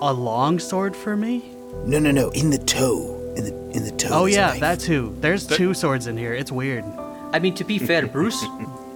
a 0.01 0.12
long 0.12 0.58
sword 0.60 0.96
for 0.96 1.16
me. 1.16 1.44
No, 1.86 2.00
no, 2.00 2.10
no. 2.12 2.29
In 2.31 2.50
the 2.50 2.57
toe. 2.57 3.34
In 3.38 3.44
the 3.44 3.53
in 3.77 3.84
the 3.84 3.92
toe. 3.92 4.10
Oh 4.12 4.25
yeah, 4.25 4.57
that 4.57 4.79
too. 4.79 5.16
There's 5.20 5.46
two 5.46 5.74
swords 5.75 6.07
in 6.07 6.18
here. 6.18 6.34
It's 6.34 6.51
weird. 6.51 6.84
I 7.31 7.38
mean, 7.40 7.53
to 7.55 7.64
be 7.64 7.77
fair, 7.77 8.07
Bruce, 8.07 8.44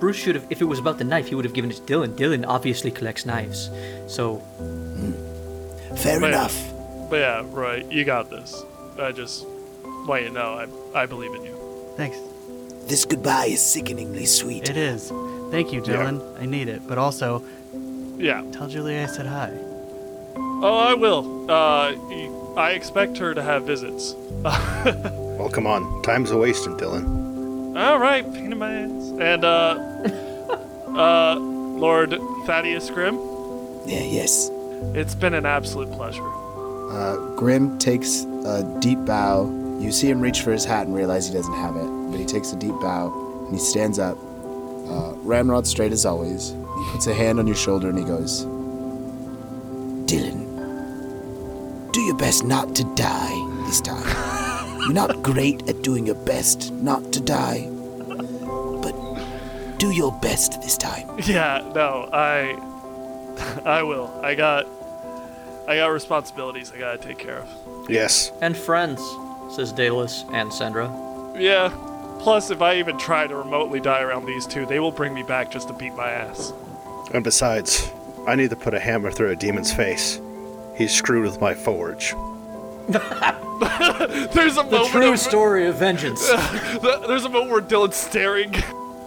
Bruce 0.06 0.18
should 0.18 0.36
have. 0.36 0.46
If 0.52 0.62
it 0.62 0.66
was 0.66 0.78
about 0.78 1.00
the 1.00 1.04
knife, 1.04 1.30
he 1.30 1.34
would 1.34 1.46
have 1.46 1.56
given 1.56 1.72
it 1.72 1.78
to 1.78 1.82
Dylan. 1.82 2.16
Dylan 2.16 2.46
obviously 2.48 2.92
collects 2.92 3.26
knives, 3.26 3.72
so 4.06 4.38
Fair 5.98 6.20
But 6.20 6.30
yeah. 6.30 6.38
enough. 6.38 6.74
But 7.10 7.16
yeah, 7.16 7.42
Roy, 7.44 7.84
you 7.90 8.06
got 8.06 8.30
this. 8.30 8.64
I 9.02 9.12
just 9.12 9.48
want 10.06 10.22
you 10.22 10.28
to 10.28 10.34
know 10.36 10.68
I 10.94 11.02
I 11.02 11.06
believe 11.08 11.34
in 11.34 11.44
you. 11.44 11.56
Thanks. 11.98 12.18
This 12.86 13.04
goodbye 13.04 13.48
is 13.48 13.62
sickeningly 13.66 14.28
sweet. 14.28 14.70
It 14.70 14.78
is. 14.78 15.10
Thank 15.50 15.74
you, 15.74 15.82
Dylan. 15.82 16.22
I 16.40 16.46
need 16.46 16.68
it. 16.70 16.88
But 16.88 17.00
also, 17.00 17.42
Yeah. 18.18 18.44
tell 18.52 18.68
Julie 18.68 19.00
I 19.00 19.08
said 19.08 19.26
hi. 19.26 19.50
Oh, 20.62 20.78
I 20.92 20.94
will. 20.94 21.50
Uh, 21.50 21.96
I 22.58 22.74
expect 22.74 23.18
her 23.18 23.34
to 23.34 23.42
have 23.42 23.64
visits. 23.64 24.14
Well, 25.36 25.50
come 25.50 25.66
on. 25.68 26.02
Time's 26.04 26.32
a 26.32 26.38
wasting, 26.38 26.78
Dylan. 26.78 27.25
All 27.76 28.00
right, 28.00 28.24
pain 28.34 28.52
in 28.52 28.58
my 28.58 28.74
ass. 28.74 29.12
And 29.20 29.44
uh, 29.44 29.78
uh, 30.88 31.36
Lord 31.36 32.18
Thaddeus 32.46 32.90
Grim, 32.90 33.16
Yeah, 33.86 34.02
yes. 34.04 34.50
it's 34.94 35.14
been 35.16 35.34
an 35.34 35.46
absolute 35.46 35.92
pleasure. 35.92 36.24
Uh, 36.92 37.18
Grim 37.36 37.78
takes 37.78 38.24
a 38.46 38.64
deep 38.80 39.04
bow. 39.06 39.46
You 39.82 39.92
see 39.92 40.10
him 40.10 40.22
reach 40.22 40.42
for 40.42 40.52
his 40.54 40.64
hat 40.64 40.88
and 40.88 40.96
realize 40.96 41.28
he 41.28 41.34
doesn't 41.34 41.54
have 41.56 41.76
it, 41.76 41.86
but 42.12 42.18
he 42.20 42.26
takes 42.26 42.54
a 42.54 42.56
deep 42.56 42.76
bow 42.80 43.12
and 43.48 43.54
he 43.54 43.60
stands 43.60 44.00
up, 44.00 44.18
uh, 44.18 45.14
ramrod 45.24 45.68
straight 45.68 45.92
as 45.92 46.06
always. 46.06 46.52
He 46.52 46.92
puts 46.92 47.08
a 47.08 47.14
hand 47.14 47.40
on 47.40 47.48
your 47.48 47.58
shoulder 47.58 47.90
and 47.90 47.98
he 48.00 48.06
goes, 48.06 48.46
Dylan, 50.06 50.46
do 51.92 52.00
your 52.02 52.16
best 52.16 52.46
not 52.46 52.74
to 52.76 52.84
die 52.96 53.64
this 53.66 53.82
time. 53.82 54.42
You're 54.86 54.94
not 54.94 55.24
great 55.24 55.68
at 55.68 55.82
doing 55.82 56.06
your 56.06 56.16
best 56.16 56.72
not 56.72 57.12
to 57.14 57.20
die, 57.20 57.68
but 58.82 58.94
do 59.80 59.90
your 59.92 60.12
best 60.20 60.62
this 60.62 60.78
time. 60.78 61.10
Yeah, 61.26 61.62
no, 61.74 62.08
I, 62.14 62.56
I 63.66 63.82
will. 63.84 64.12
I 64.24 64.36
got, 64.36 64.68
I 65.68 65.78
got 65.78 65.88
responsibilities 65.88 66.72
I 66.72 66.78
gotta 66.80 66.98
take 67.00 67.18
care 67.18 67.40
of. 67.40 67.90
Yes. 67.90 68.32
and 68.42 68.56
friends, 68.56 69.02
says 69.56 69.72
Daedalus 69.72 70.24
and 70.32 70.54
Sandra. 70.54 70.88
Yeah. 71.38 71.70
Plus, 72.20 72.52
if 72.52 72.62
I 72.62 72.76
even 72.78 72.98
try 72.98 73.26
to 73.28 73.36
remotely 73.36 73.80
die 73.80 74.02
around 74.02 74.26
these 74.26 74.46
two, 74.46 74.66
they 74.66 74.80
will 74.80 74.92
bring 74.92 75.14
me 75.14 75.24
back 75.24 75.50
just 75.52 75.68
to 75.70 75.74
beat 75.74 75.94
my 75.96 76.10
ass. 76.10 76.54
And 77.14 77.24
besides, 77.24 77.92
I 78.28 78.36
need 78.36 78.50
to 78.52 78.56
put 78.56 78.74
a 78.74 78.80
hammer 78.80 79.12
through 79.12 79.32
a 79.32 79.36
demon's 79.36 79.74
face. 79.74 80.20
He's 80.76 80.94
screwed 80.94 81.24
with 81.24 81.40
my 81.42 81.54
forge. 81.54 82.14
There's 84.34 84.58
a 84.58 84.64
The 84.64 84.70
moment. 84.72 84.92
true 84.92 85.14
of- 85.14 85.20
story 85.20 85.66
of 85.68 85.76
vengeance. 85.78 86.28
Th- 86.82 87.00
There's 87.08 87.26
a 87.26 87.30
moment 87.30 87.52
where 87.52 87.62
Dylan's 87.62 87.96
staring. 87.96 88.54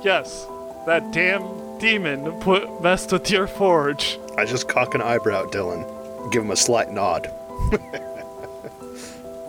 yes, 0.05 0.47
that 0.87 1.11
damn 1.13 1.79
demon 1.79 2.33
put 2.41 2.83
messed 2.83 3.13
with 3.13 3.31
your 3.31 3.47
forge. 3.47 4.19
I 4.37 4.45
just 4.45 4.69
cock 4.69 4.95
an 4.95 5.03
eyebrow 5.03 5.45
at 5.47 5.53
Dylan, 5.53 6.31
give 6.33 6.43
him 6.43 6.51
a 6.51 6.57
slight 6.57 6.91
nod. 6.91 7.31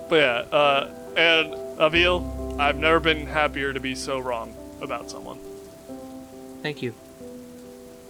But 0.09 0.15
yeah, 0.15 0.43
uh, 0.51 0.89
and 1.15 1.53
Avil, 1.79 2.55
I've 2.59 2.77
never 2.77 2.99
been 2.99 3.27
happier 3.27 3.73
to 3.73 3.79
be 3.79 3.93
so 3.95 4.17
wrong 4.19 4.53
about 4.81 5.09
someone. 5.09 5.39
Thank 6.63 6.81
you. 6.81 6.93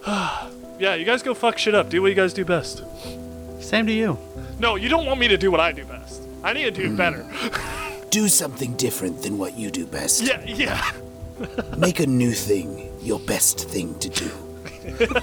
Yeah, 0.80 0.96
you 0.96 1.04
guys 1.04 1.24
go 1.24 1.34
fuck 1.34 1.58
shit 1.58 1.76
up. 1.76 1.90
Do 1.90 2.02
what 2.02 2.08
you 2.08 2.16
guys 2.16 2.32
do 2.34 2.46
best. 2.46 2.84
Same 3.60 3.86
to 3.88 3.92
you. 3.92 4.18
No, 4.60 4.76
you 4.78 4.88
don't 4.88 5.06
want 5.06 5.20
me 5.20 5.28
to 5.28 5.36
do 5.38 5.52
what 5.52 5.60
I 5.60 5.74
do 5.74 5.84
best. 5.84 6.22
I 6.44 6.54
need 6.54 6.64
to 6.64 6.72
do 6.72 6.96
better. 6.96 7.26
Do 8.10 8.28
something 8.28 8.74
different 8.74 9.22
than 9.22 9.38
what 9.38 9.56
you 9.56 9.70
do 9.70 9.86
best. 9.86 10.24
yeah, 10.24 10.44
yeah. 10.44 10.92
Make 11.78 12.00
a 12.00 12.08
new 12.08 12.32
thing 12.32 12.92
your 13.02 13.20
best 13.20 13.70
thing 13.70 13.98
to 14.00 14.10
do. 14.10 14.32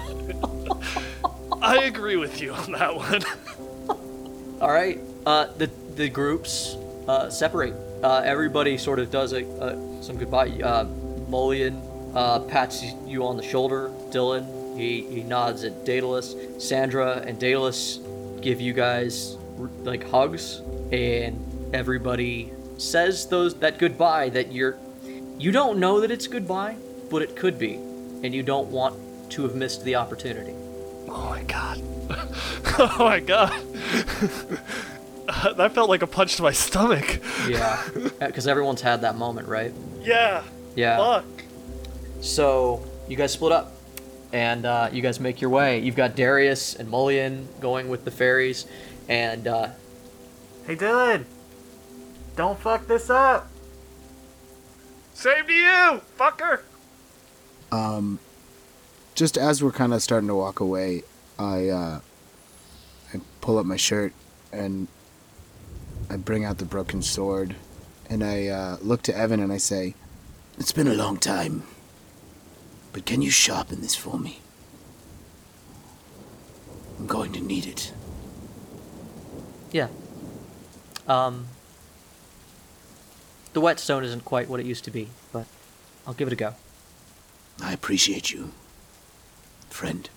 I 1.61 1.85
agree 1.85 2.15
with 2.15 2.41
you 2.41 2.53
on 2.53 2.71
that 2.73 2.95
one. 2.95 3.23
All 4.61 4.71
right. 4.71 5.01
Uh, 5.27 5.47
the 5.59 5.69
the 5.97 6.09
groups 6.09 6.77
uh, 7.09 7.29
separate. 7.29 7.75
Uh, 8.05 8.23
everybody 8.25 8.79
sort 8.79 9.01
of 9.01 9.11
does 9.11 9.33
a, 9.33 9.43
a 9.43 10.03
some 10.03 10.17
goodbye. 10.17 10.51
Uh, 10.63 10.85
Mullion 11.29 11.83
uh, 12.15 12.39
pats 12.39 12.85
you 13.05 13.27
on 13.27 13.37
the 13.37 13.43
shoulder. 13.43 13.91
Dylan 14.11 14.47
he, 14.77 15.03
he 15.03 15.23
nods 15.23 15.65
at 15.65 15.85
Daedalus. 15.85 16.35
Sandra 16.59 17.23
and 17.27 17.39
Daedalus 17.39 17.99
give 18.41 18.61
you 18.61 18.73
guys 18.73 19.37
like 19.83 20.09
hugs, 20.09 20.61
and 20.93 21.75
everybody 21.75 22.53
says 22.79 23.29
those 23.29 23.55
that 23.57 23.79
goodbye 23.79 24.29
that 24.31 24.53
you're 24.53 24.77
you 25.39 25.53
don't 25.53 25.79
know 25.79 26.01
that 26.01 26.11
it's 26.11 26.27
goodbye, 26.27 26.77
but 27.11 27.23
it 27.23 27.37
could 27.37 27.59
be, 27.59 27.75
and 27.75 28.35
you 28.35 28.43
don't 28.43 28.69
want 28.69 28.97
to 29.33 29.43
have 29.43 29.55
missed 29.55 29.85
the 29.85 29.97
opportunity. 29.97 30.55
Oh 31.09 31.27
my 31.31 31.43
god. 31.43 31.83
oh 32.79 32.97
my 32.99 33.21
god. 33.21 33.51
that 35.57 35.73
felt 35.75 35.91
like 35.91 36.03
a 36.03 36.07
punch 36.07 36.37
to 36.37 36.43
my 36.43 36.53
stomach. 36.53 37.21
Yeah, 37.49 37.83
because 38.21 38.47
everyone's 38.47 38.81
had 38.81 39.03
that 39.03 39.17
moment, 39.17 39.49
right? 39.49 39.73
Yeah. 40.03 40.43
Yeah. 40.75 40.97
Fuck. 40.97 41.25
So 42.21 42.83
you 43.09 43.17
guys 43.17 43.33
split 43.33 43.53
up, 43.53 43.73
and 44.33 44.65
uh, 44.65 44.89
you 44.93 45.03
guys 45.03 45.21
make 45.21 45.41
your 45.41 45.51
way. 45.51 45.81
You've 45.81 45.97
got 45.97 46.17
Darius 46.17 46.75
and 46.75 46.89
Mullion 46.89 47.49
going 47.61 47.89
with 47.89 48.05
the 48.05 48.11
fairies, 48.11 48.67
and 49.09 49.47
uh, 49.47 49.69
Hey, 50.67 50.75
Dylan. 50.75 51.25
Don't 52.35 52.59
fuck 52.59 52.89
this 52.89 53.09
up. 53.09 53.49
Same 55.15 55.47
to 55.47 55.53
you, 55.53 56.01
fucker. 56.19 56.61
Um, 57.71 58.19
just 59.15 59.39
as 59.39 59.63
we're 59.63 59.71
kind 59.71 59.95
of 59.95 60.03
starting 60.03 60.29
to 60.29 60.35
walk 60.35 60.59
away, 60.59 61.05
I 61.39 61.69
uh, 61.69 62.01
I 63.15 63.21
pull 63.41 63.59
up 63.59 63.65
my 63.65 63.77
shirt 63.77 64.13
and 64.53 64.89
I 66.11 66.17
bring 66.17 66.45
out 66.45 66.59
the 66.59 66.65
broken 66.65 67.01
sword 67.01 67.55
and 68.11 68.25
I 68.25 68.49
uh, 68.49 68.77
look 68.83 69.03
to 69.03 69.17
Evan 69.17 69.41
and 69.41 69.53
I 69.53 69.59
say, 69.59 69.95
It's 70.59 70.73
been 70.73 70.89
a 70.89 70.95
long 70.95 71.17
time, 71.17 71.63
but 72.93 73.07
can 73.07 73.23
you 73.23 73.31
sharpen 73.31 73.81
this 73.83 73.95
for 73.95 74.19
me? 74.19 74.41
I'm 76.99 77.07
going 77.07 77.33
to 77.35 77.41
need 77.41 77.67
it. 77.67 77.93
Yeah. 79.71 79.89
Um, 81.09 81.47
the 83.53 83.61
whetstone 83.61 84.05
isn't 84.05 84.25
quite 84.25 84.49
what 84.49 84.61
it 84.61 84.67
used 84.67 84.85
to 84.85 84.91
be, 84.91 85.09
but 85.33 85.47
I'll 86.07 86.15
give 86.15 86.29
it 86.29 86.33
a 86.33 86.37
go. 86.37 86.55
I 87.63 87.73
appreciate 87.73 88.33
you, 88.33 88.53
friend. 89.71 90.09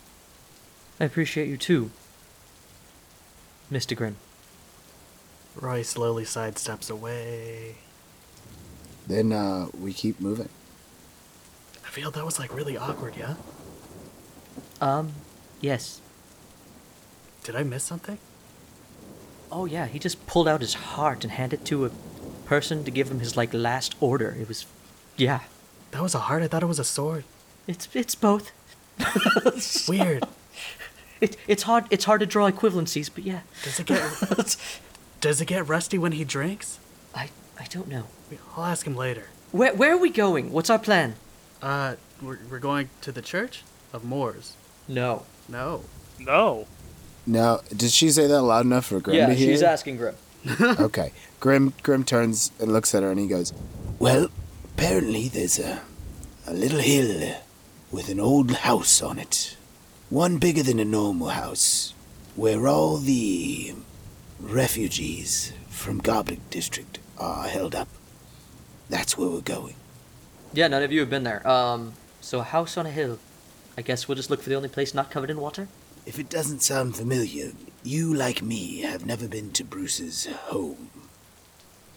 I 0.99 1.05
appreciate 1.05 1.47
you 1.47 1.57
too, 1.57 1.91
Mr. 3.71 3.95
Grim. 3.95 4.17
Roy 5.55 5.81
slowly 5.81 6.23
sidesteps 6.25 6.89
away. 6.91 7.75
Then 9.07 9.31
uh, 9.31 9.67
we 9.79 9.93
keep 9.93 10.19
moving. 10.19 10.49
I 11.85 11.89
feel 11.89 12.11
that 12.11 12.25
was 12.25 12.39
like 12.39 12.53
really 12.53 12.77
awkward, 12.77 13.15
yeah? 13.17 13.35
Um, 14.79 15.13
yes. 15.61 16.01
Did 17.43 17.55
I 17.55 17.63
miss 17.63 17.83
something? 17.83 18.19
Oh 19.51 19.65
yeah, 19.65 19.87
he 19.87 19.99
just 19.99 20.25
pulled 20.27 20.47
out 20.47 20.61
his 20.61 20.73
heart 20.73 21.23
and 21.23 21.31
handed 21.31 21.61
it 21.61 21.65
to 21.65 21.85
a 21.85 21.91
person 22.45 22.83
to 22.83 22.91
give 22.91 23.09
him 23.09 23.19
his 23.19 23.35
like 23.35 23.53
last 23.53 23.95
order. 23.99 24.35
It 24.39 24.47
was, 24.47 24.65
yeah. 25.17 25.41
That 25.91 26.01
was 26.01 26.13
a 26.15 26.19
heart. 26.19 26.43
I 26.43 26.47
thought 26.47 26.63
it 26.63 26.67
was 26.67 26.79
a 26.79 26.83
sword. 26.83 27.23
It's 27.67 27.87
it's 27.93 28.15
both. 28.15 28.51
Weird. 29.89 30.25
It, 31.21 31.35
it's 31.47 31.63
hard 31.63 31.85
it's 31.89 32.05
hard 32.05 32.19
to 32.21 32.25
draw 32.25 32.49
equivalencies, 32.49 33.09
but 33.13 33.23
yeah. 33.23 33.41
Does 33.63 33.79
it 33.79 33.85
get 33.87 34.57
Does 35.21 35.41
it 35.41 35.45
get 35.45 35.67
rusty 35.67 35.97
when 35.97 36.13
he 36.13 36.23
drinks? 36.23 36.79
I 37.15 37.29
I 37.59 37.65
don't 37.65 37.87
know. 37.87 38.05
I'll 38.55 38.65
ask 38.65 38.85
him 38.85 38.95
later. 38.95 39.27
Where 39.51 39.73
where 39.73 39.93
are 39.93 39.97
we 39.97 40.09
going? 40.09 40.51
What's 40.51 40.69
our 40.69 40.79
plan? 40.79 41.15
Uh, 41.61 41.95
we're, 42.21 42.39
we're 42.49 42.59
going 42.59 42.89
to 43.01 43.11
the 43.11 43.21
church 43.21 43.63
of 43.91 44.03
Moors. 44.03 44.55
No. 44.87 45.25
No. 45.47 45.83
No. 46.19 46.67
Now, 47.29 47.59
did 47.69 47.91
she 47.91 48.09
say 48.09 48.25
that 48.25 48.41
loud 48.41 48.65
enough 48.65 48.87
for 48.87 48.99
Grim 48.99 49.15
yeah, 49.15 49.27
to 49.27 49.35
hear? 49.35 49.49
Yeah, 49.49 49.53
she's 49.53 49.61
asking 49.61 49.97
Grim. 49.97 50.15
okay. 50.61 51.13
Grim 51.39 51.73
Grim 51.83 52.03
turns 52.03 52.51
and 52.59 52.73
looks 52.73 52.95
at 52.95 53.03
her 53.03 53.11
and 53.11 53.19
he 53.19 53.27
goes, 53.27 53.53
Well, 53.99 54.29
apparently 54.65 55.27
there's 55.27 55.59
a 55.59 55.83
a 56.47 56.53
little 56.53 56.79
hill 56.79 57.35
with 57.91 58.09
an 58.09 58.19
old 58.19 58.49
house 58.49 59.03
on 59.03 59.19
it. 59.19 59.55
One 60.09 60.39
bigger 60.39 60.63
than 60.63 60.79
a 60.79 60.85
normal 60.85 61.29
house, 61.29 61.93
where 62.35 62.67
all 62.67 62.97
the 62.97 63.75
refugees 64.39 65.53
from 65.69 65.99
Goblin 65.99 66.41
District 66.49 66.97
are 67.19 67.47
held 67.47 67.75
up. 67.75 67.89
That's 68.89 69.19
where 69.19 69.29
we're 69.29 69.41
going. 69.41 69.75
Yeah, 70.51 70.67
none 70.67 70.81
of 70.81 70.91
you 70.91 71.01
have 71.01 71.11
been 71.11 71.25
there. 71.25 71.47
Um, 71.47 71.93
so 72.21 72.39
a 72.39 72.43
house 72.43 72.75
on 72.75 72.87
a 72.87 72.91
hill. 72.91 73.19
I 73.77 73.83
guess 73.83 74.07
we'll 74.07 74.15
just 74.15 74.31
look 74.31 74.41
for 74.41 74.49
the 74.49 74.55
only 74.55 74.69
place 74.69 74.95
not 74.95 75.11
covered 75.11 75.29
in 75.29 75.39
water. 75.39 75.67
If 76.09 76.17
it 76.17 76.27
doesn't 76.27 76.63
sound 76.63 76.95
familiar, 76.95 77.51
you, 77.83 78.11
like 78.11 78.41
me, 78.41 78.81
have 78.81 79.05
never 79.05 79.27
been 79.27 79.51
to 79.51 79.63
Bruce's 79.63 80.25
home. 80.25 80.89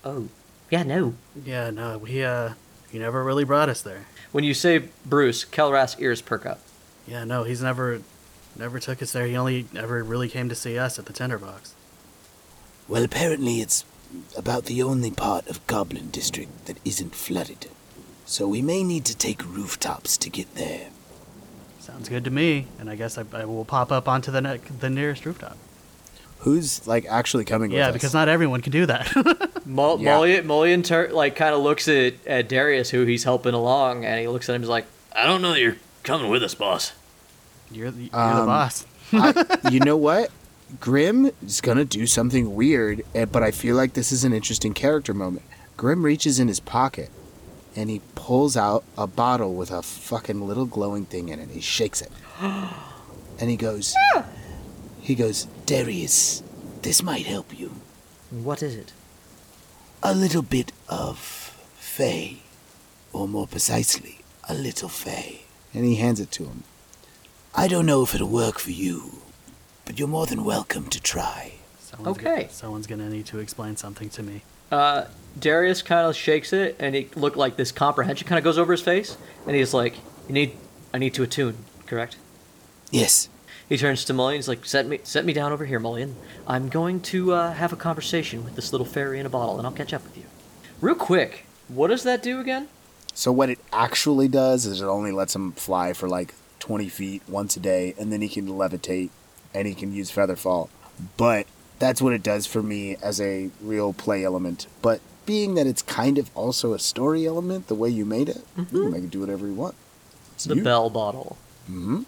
Oh, 0.04 0.28
yeah, 0.70 0.82
no. 0.82 1.14
Yeah, 1.46 1.70
no, 1.70 1.96
we, 1.96 2.22
uh, 2.22 2.50
he 2.90 2.98
never 2.98 3.24
really 3.24 3.44
brought 3.44 3.70
us 3.70 3.80
there. 3.80 4.04
When 4.30 4.44
you 4.44 4.52
say 4.52 4.90
Bruce, 5.06 5.46
Kelras 5.46 5.98
ears 5.98 6.20
perk 6.20 6.44
up. 6.44 6.60
Yeah, 7.08 7.24
no, 7.24 7.44
he's 7.44 7.62
never, 7.62 8.02
never 8.54 8.78
took 8.78 9.00
us 9.00 9.12
there. 9.12 9.26
He 9.26 9.34
only 9.34 9.64
ever 9.74 10.02
really 10.02 10.28
came 10.28 10.50
to 10.50 10.54
see 10.54 10.76
us 10.76 10.98
at 10.98 11.06
the 11.06 11.14
Tinderbox. 11.14 11.74
Well, 12.88 13.04
apparently 13.04 13.62
it's 13.62 13.86
about 14.36 14.66
the 14.66 14.82
only 14.82 15.10
part 15.10 15.48
of 15.48 15.66
Goblin 15.66 16.10
District 16.10 16.66
that 16.66 16.76
isn't 16.84 17.14
flooded. 17.14 17.68
So 18.26 18.46
we 18.46 18.60
may 18.60 18.84
need 18.84 19.06
to 19.06 19.16
take 19.16 19.42
rooftops 19.42 20.18
to 20.18 20.28
get 20.28 20.54
there. 20.54 20.90
Sounds 21.82 22.08
good 22.08 22.24
to 22.24 22.30
me, 22.30 22.66
and 22.78 22.88
I 22.88 22.94
guess 22.94 23.18
I, 23.18 23.24
I 23.32 23.44
will 23.44 23.64
pop 23.64 23.90
up 23.90 24.06
onto 24.08 24.30
the 24.30 24.40
ne- 24.40 24.60
the 24.80 24.88
nearest 24.88 25.26
rooftop. 25.26 25.56
Who's 26.38 26.86
like 26.86 27.06
actually 27.06 27.44
coming 27.44 27.70
with 27.70 27.80
us? 27.80 27.86
Yeah, 27.86 27.90
because 27.92 28.14
not 28.14 28.28
everyone 28.28 28.60
can 28.62 28.72
do 28.72 28.86
that. 28.86 29.12
Mul- 29.66 30.00
Yeah. 30.00 30.14
Mullion, 30.16 30.46
Mullion 30.46 30.82
tur- 30.82 31.10
like 31.12 31.34
kind 31.36 31.54
of 31.54 31.60
looks 31.60 31.88
at, 31.88 32.14
at 32.26 32.48
Darius, 32.48 32.90
who 32.90 33.04
he's 33.04 33.24
helping 33.24 33.54
along, 33.54 34.04
and 34.04 34.20
he 34.20 34.28
looks 34.28 34.48
at 34.48 34.52
him 34.52 34.56
and 34.56 34.64
is 34.64 34.70
like, 34.70 34.86
I 35.14 35.26
don't 35.26 35.42
know 35.42 35.50
that 35.52 35.60
you're 35.60 35.76
coming 36.04 36.30
with 36.30 36.42
us, 36.42 36.54
boss. 36.54 36.92
you're 37.70 37.90
the, 37.90 38.02
you're 38.02 38.10
the 38.10 38.18
Um, 38.18 38.46
boss. 38.46 38.86
I, 39.12 39.58
you 39.70 39.80
know 39.80 39.96
what? 39.96 40.30
Grim 40.80 41.30
is 41.44 41.60
gonna 41.60 41.84
do 41.84 42.06
something 42.06 42.54
weird, 42.54 43.02
but 43.12 43.42
I 43.42 43.50
feel 43.50 43.76
like 43.76 43.92
this 43.94 44.10
is 44.12 44.24
an 44.24 44.32
interesting 44.32 44.72
character 44.72 45.12
moment. 45.14 45.44
Grim 45.76 46.04
reaches 46.04 46.38
in 46.38 46.46
his 46.48 46.60
pocket 46.60 47.10
and 47.76 47.88
he 47.90 48.00
pulls 48.14 48.56
out 48.56 48.84
a 48.96 49.06
bottle 49.06 49.54
with 49.54 49.70
a 49.70 49.82
fucking 49.82 50.46
little 50.46 50.66
glowing 50.66 51.06
thing 51.06 51.28
in 51.28 51.38
it. 51.40 51.48
He 51.50 51.60
shakes 51.60 52.02
it. 52.02 52.10
And 53.40 53.50
he 53.50 53.56
goes, 53.56 53.94
he 55.00 55.14
goes, 55.16 55.48
Darius, 55.66 56.42
this 56.82 57.02
might 57.02 57.26
help 57.26 57.58
you. 57.58 57.72
"What 58.30 58.62
is 58.62 58.76
it?" 58.76 58.92
A 60.02 60.14
little 60.14 60.42
bit 60.42 60.70
of 60.88 61.18
Fey, 61.76 62.42
or 63.12 63.26
more 63.26 63.48
precisely, 63.48 64.18
a 64.48 64.54
little 64.54 64.88
Fey. 64.88 65.42
And 65.74 65.84
he 65.84 65.96
hands 65.96 66.20
it 66.20 66.30
to 66.32 66.44
him. 66.44 66.62
I 67.54 67.66
don't 67.66 67.86
know 67.86 68.02
if 68.02 68.14
it'll 68.14 68.28
work 68.28 68.58
for 68.60 68.70
you, 68.70 69.22
but 69.86 69.98
you're 69.98 70.06
more 70.06 70.26
than 70.26 70.44
welcome 70.44 70.88
to 70.90 71.00
try. 71.00 71.54
Someone's 71.80 72.18
okay. 72.18 72.36
Gonna, 72.42 72.50
someone's 72.50 72.86
gonna 72.86 73.08
need 73.10 73.26
to 73.26 73.38
explain 73.40 73.76
something 73.76 74.08
to 74.10 74.22
me. 74.22 74.42
Uh, 74.70 75.06
Darius 75.38 75.82
kind 75.82 76.06
of 76.06 76.16
shakes 76.16 76.52
it, 76.52 76.76
and 76.78 76.94
it 76.94 77.16
looked 77.16 77.36
like 77.36 77.56
this 77.56 77.72
comprehension 77.72 78.26
kind 78.28 78.38
of 78.38 78.44
goes 78.44 78.58
over 78.58 78.72
his 78.72 78.82
face, 78.82 79.16
and 79.46 79.56
he's 79.56 79.74
like, 79.74 79.96
"You 80.28 80.34
need, 80.34 80.56
I 80.92 80.98
need 80.98 81.14
to 81.14 81.22
attune, 81.22 81.56
correct?" 81.86 82.16
Yes. 82.90 83.28
He 83.68 83.78
turns 83.78 84.04
to 84.04 84.12
Mullion. 84.12 84.38
He's 84.38 84.48
like, 84.48 84.66
"Set 84.66 84.86
me, 84.86 85.00
set 85.02 85.24
me 85.24 85.32
down 85.32 85.52
over 85.52 85.64
here, 85.64 85.78
Mullion. 85.78 86.16
I'm 86.46 86.68
going 86.68 87.00
to 87.02 87.32
uh, 87.32 87.52
have 87.54 87.72
a 87.72 87.76
conversation 87.76 88.44
with 88.44 88.54
this 88.54 88.72
little 88.72 88.86
fairy 88.86 89.18
in 89.18 89.26
a 89.26 89.30
bottle, 89.30 89.56
and 89.56 89.66
I'll 89.66 89.72
catch 89.72 89.94
up 89.94 90.04
with 90.04 90.16
you." 90.16 90.24
Real 90.80 90.94
quick, 90.94 91.46
what 91.68 91.88
does 91.88 92.02
that 92.02 92.22
do 92.22 92.40
again? 92.40 92.68
So 93.14 93.32
what 93.32 93.50
it 93.50 93.58
actually 93.72 94.28
does 94.28 94.66
is 94.66 94.80
it 94.80 94.86
only 94.86 95.12
lets 95.12 95.34
him 95.34 95.52
fly 95.52 95.92
for 95.92 96.08
like 96.08 96.34
20 96.58 96.88
feet 96.88 97.22
once 97.28 97.56
a 97.56 97.60
day, 97.60 97.94
and 97.98 98.12
then 98.12 98.20
he 98.20 98.28
can 98.28 98.46
levitate, 98.48 99.10
and 99.54 99.66
he 99.66 99.74
can 99.74 99.92
use 99.94 100.10
feather 100.10 100.36
fall. 100.36 100.70
But 101.16 101.46
that's 101.78 102.02
what 102.02 102.12
it 102.12 102.22
does 102.22 102.46
for 102.46 102.62
me 102.62 102.96
as 103.02 103.20
a 103.20 103.50
real 103.60 103.92
play 103.92 104.24
element. 104.24 104.66
But 104.82 105.00
being 105.26 105.54
that 105.54 105.66
it's 105.66 105.82
kind 105.82 106.18
of 106.18 106.30
also 106.34 106.72
a 106.74 106.78
story 106.78 107.26
element, 107.26 107.68
the 107.68 107.74
way 107.74 107.88
you 107.88 108.04
made 108.04 108.28
it, 108.28 108.44
you 108.56 108.64
can 108.64 108.90
make 108.90 109.04
it 109.04 109.10
do 109.10 109.20
whatever 109.20 109.46
you 109.46 109.54
want. 109.54 109.74
It's 110.34 110.44
The 110.44 110.56
you. 110.56 110.62
bell 110.64 110.90
bottle. 110.90 111.36
Mhm. 111.70 112.04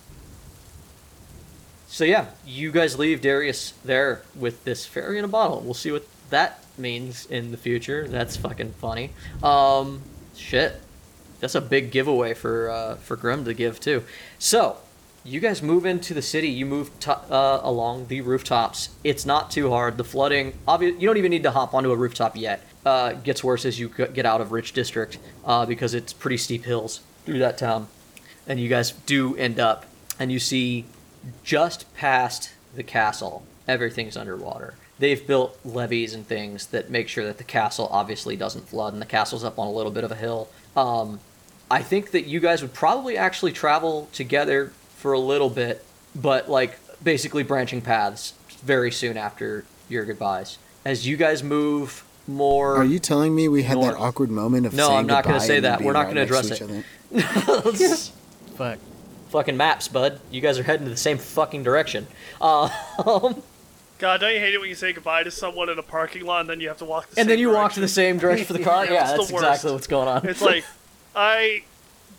So 1.88 2.04
yeah, 2.04 2.26
you 2.46 2.72
guys 2.72 2.98
leave 2.98 3.20
Darius 3.20 3.74
there 3.84 4.22
with 4.34 4.64
this 4.64 4.84
fairy 4.84 5.18
in 5.18 5.24
a 5.24 5.28
bottle. 5.28 5.60
We'll 5.60 5.74
see 5.74 5.92
what 5.92 6.06
that 6.30 6.64
means 6.76 7.26
in 7.26 7.50
the 7.52 7.56
future. 7.56 8.08
That's 8.08 8.36
fucking 8.36 8.72
funny. 8.80 9.10
Um, 9.42 10.02
shit, 10.36 10.80
that's 11.40 11.54
a 11.54 11.60
big 11.60 11.92
giveaway 11.92 12.34
for 12.34 12.68
uh, 12.70 12.94
for 12.96 13.16
Grim 13.16 13.44
to 13.44 13.54
give 13.54 13.78
too. 13.78 14.02
So 14.40 14.78
you 15.22 15.38
guys 15.38 15.62
move 15.62 15.86
into 15.86 16.12
the 16.14 16.20
city. 16.22 16.48
You 16.48 16.66
move 16.66 16.90
to, 17.00 17.16
uh, 17.16 17.60
along 17.62 18.08
the 18.08 18.20
rooftops. 18.22 18.88
It's 19.04 19.24
not 19.24 19.50
too 19.52 19.70
hard. 19.70 19.96
The 19.96 20.04
flooding, 20.04 20.54
obvious. 20.66 21.00
You 21.00 21.06
don't 21.06 21.16
even 21.16 21.30
need 21.30 21.44
to 21.44 21.52
hop 21.52 21.74
onto 21.74 21.92
a 21.92 21.96
rooftop 21.96 22.36
yet. 22.36 22.60
Uh, 22.84 23.12
gets 23.12 23.42
worse 23.42 23.64
as 23.64 23.78
you 23.78 23.88
get 23.88 24.26
out 24.26 24.42
of 24.42 24.52
Rich 24.52 24.74
District 24.74 25.18
uh, 25.46 25.64
because 25.64 25.94
it's 25.94 26.12
pretty 26.12 26.36
steep 26.36 26.64
hills 26.64 27.00
through 27.24 27.38
that 27.38 27.56
town, 27.56 27.88
and 28.46 28.60
you 28.60 28.68
guys 28.68 28.92
do 28.92 29.34
end 29.36 29.58
up 29.58 29.86
and 30.18 30.30
you 30.30 30.38
see 30.38 30.84
just 31.42 31.92
past 31.94 32.52
the 32.74 32.82
castle, 32.82 33.44
everything's 33.66 34.16
underwater. 34.16 34.74
They've 34.98 35.26
built 35.26 35.58
levees 35.64 36.14
and 36.14 36.26
things 36.26 36.66
that 36.66 36.90
make 36.90 37.08
sure 37.08 37.24
that 37.24 37.38
the 37.38 37.44
castle 37.44 37.88
obviously 37.90 38.36
doesn't 38.36 38.68
flood, 38.68 38.92
and 38.92 39.02
the 39.02 39.06
castle's 39.06 39.44
up 39.44 39.58
on 39.58 39.66
a 39.66 39.72
little 39.72 39.90
bit 39.90 40.04
of 40.04 40.12
a 40.12 40.16
hill. 40.16 40.48
Um, 40.76 41.20
I 41.70 41.82
think 41.82 42.10
that 42.10 42.26
you 42.26 42.38
guys 42.38 42.62
would 42.62 42.74
probably 42.74 43.16
actually 43.16 43.52
travel 43.52 44.08
together 44.12 44.72
for 44.96 45.12
a 45.12 45.18
little 45.18 45.50
bit, 45.50 45.84
but 46.14 46.48
like 46.48 46.78
basically 47.02 47.42
branching 47.42 47.80
paths 47.80 48.34
very 48.62 48.92
soon 48.92 49.16
after 49.16 49.64
your 49.88 50.04
goodbyes. 50.04 50.58
As 50.84 51.06
you 51.06 51.16
guys 51.16 51.42
move 51.42 52.04
more. 52.26 52.76
Are 52.76 52.84
you 52.84 52.98
telling 52.98 53.34
me 53.34 53.48
we 53.48 53.62
had 53.62 53.74
North. 53.74 53.94
that 53.94 54.00
awkward 54.00 54.30
moment 54.30 54.66
of 54.66 54.74
No, 54.74 54.86
saying 54.88 54.98
I'm 55.00 55.06
not 55.06 55.24
gonna 55.24 55.34
goodbye 55.36 55.46
say 55.46 55.56
and 55.56 55.64
that. 55.66 55.80
We're 55.80 55.84
being 55.84 55.92
not 55.92 55.98
right 56.00 56.08
gonna 56.08 56.20
next 56.20 56.50
address 56.50 56.58
to 56.58 56.64
it. 56.64 56.84
each 57.16 57.24
other? 57.72 57.72
Fuck. 58.56 58.78
fucking 59.30 59.56
maps, 59.56 59.88
bud. 59.88 60.20
You 60.30 60.40
guys 60.40 60.58
are 60.58 60.62
heading 60.62 60.84
to 60.84 60.90
the 60.90 60.96
same 60.96 61.18
fucking 61.18 61.62
direction. 61.64 62.06
Uh, 62.40 62.68
God, 63.98 64.20
don't 64.20 64.32
you 64.32 64.38
hate 64.40 64.54
it 64.54 64.60
when 64.60 64.68
you 64.68 64.74
say 64.74 64.92
goodbye 64.92 65.22
to 65.22 65.30
someone 65.30 65.68
in 65.68 65.78
a 65.78 65.82
parking 65.82 66.24
lot 66.24 66.40
and 66.42 66.50
then 66.50 66.60
you 66.60 66.68
have 66.68 66.78
to 66.78 66.84
walk 66.84 67.04
the 67.10 67.20
and 67.20 67.26
same 67.26 67.28
then 67.28 67.38
you 67.38 67.50
walk 67.50 67.72
to 67.74 67.80
the 67.80 67.88
same 67.88 68.18
direction 68.18 68.46
for 68.46 68.52
the 68.52 68.62
car. 68.62 68.84
Yeah, 68.86 68.92
yeah, 68.92 69.16
that's 69.16 69.30
exactly 69.30 69.72
what's 69.72 69.86
going 69.86 70.08
on. 70.08 70.26
It's 70.28 70.42
like, 70.42 70.64
I 71.16 71.62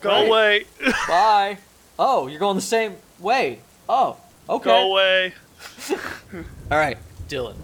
go 0.01 0.09
Right. 0.09 0.27
away, 0.27 0.65
Bye. 1.07 1.57
Oh, 1.97 2.27
you're 2.27 2.39
going 2.39 2.55
the 2.55 2.61
same 2.61 2.95
way. 3.19 3.59
Oh, 3.87 4.17
okay. 4.49 4.65
go 4.65 4.91
away. 4.91 5.33
All 6.71 6.77
right, 6.77 6.97
Dylan. 7.29 7.55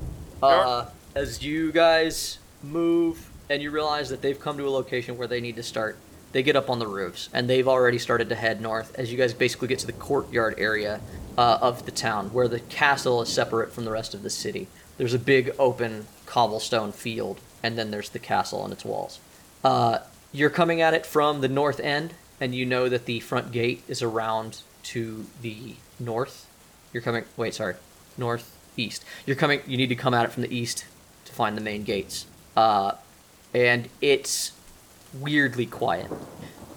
Uh, 0.42 0.86
as 1.16 1.44
you 1.44 1.72
guys 1.72 2.38
move 2.64 3.30
and 3.50 3.62
you 3.62 3.72
realize 3.72 4.10
that 4.10 4.22
they've 4.22 4.40
come 4.40 4.58
to 4.58 4.68
a 4.68 4.70
location 4.70 5.18
where 5.18 5.28
they 5.28 5.42
need 5.42 5.56
to 5.56 5.64
start, 5.64 5.98
they 6.32 6.44
get 6.44 6.56
up 6.56 6.70
on 6.70 6.80
the 6.80 6.88
roofs 6.88 7.30
and 7.34 7.50
they've 7.50 7.68
already 7.68 7.98
started 7.98 8.30
to 8.30 8.36
head 8.36 8.62
north. 8.62 8.98
As 8.98 9.12
you 9.12 9.18
guys 9.18 9.34
basically 9.34 9.68
get 9.68 9.80
to 9.80 9.88
the 9.88 9.94
courtyard 9.94 10.56
area 10.58 11.02
uh, 11.38 11.60
of 11.62 11.86
the 11.86 11.92
town, 11.92 12.32
where 12.34 12.48
the 12.48 12.60
castle 12.60 13.22
is 13.22 13.30
separate 13.30 13.72
from 13.72 13.86
the 13.86 13.92
rest 13.92 14.14
of 14.14 14.24
the 14.24 14.30
city. 14.30 14.68
There's 14.98 15.14
a 15.14 15.20
big 15.20 15.54
open 15.58 16.06
cobblestone 16.26 16.92
field, 16.92 17.40
and 17.64 17.78
then 17.78 17.92
there's 17.92 18.10
the 18.10 18.20
castle 18.20 18.64
and 18.64 18.72
its 18.72 18.86
walls. 18.86 19.20
Uh, 19.64 20.00
you're 20.32 20.50
coming 20.50 20.82
at 20.82 20.94
it 20.94 21.06
from 21.06 21.42
the 21.42 21.48
north 21.48 21.80
end, 21.80 22.14
and 22.40 22.54
you 22.54 22.66
know 22.66 22.88
that 22.88 23.06
the 23.06 23.20
front 23.20 23.52
gate 23.52 23.84
is 23.88 24.02
around 24.02 24.62
to 24.84 25.26
the 25.42 25.76
north. 26.00 26.48
You're 26.94 27.04
coming. 27.04 27.26
Wait, 27.36 27.54
sorry, 27.56 27.76
northeast. 28.18 29.04
You're 29.26 29.36
coming. 29.36 29.62
You 29.66 29.78
need 29.78 29.90
to 29.90 29.96
come 29.96 30.14
at 30.14 30.26
it 30.26 30.32
from 30.32 30.44
the 30.44 30.56
east 30.56 30.86
to 31.32 31.36
find 31.36 31.58
the 31.58 31.62
main 31.62 31.84
gates. 31.84 32.26
Uh, 32.56 32.94
and 33.54 33.90
it's 34.02 34.52
weirdly 35.14 35.66
quiet. 35.66 36.12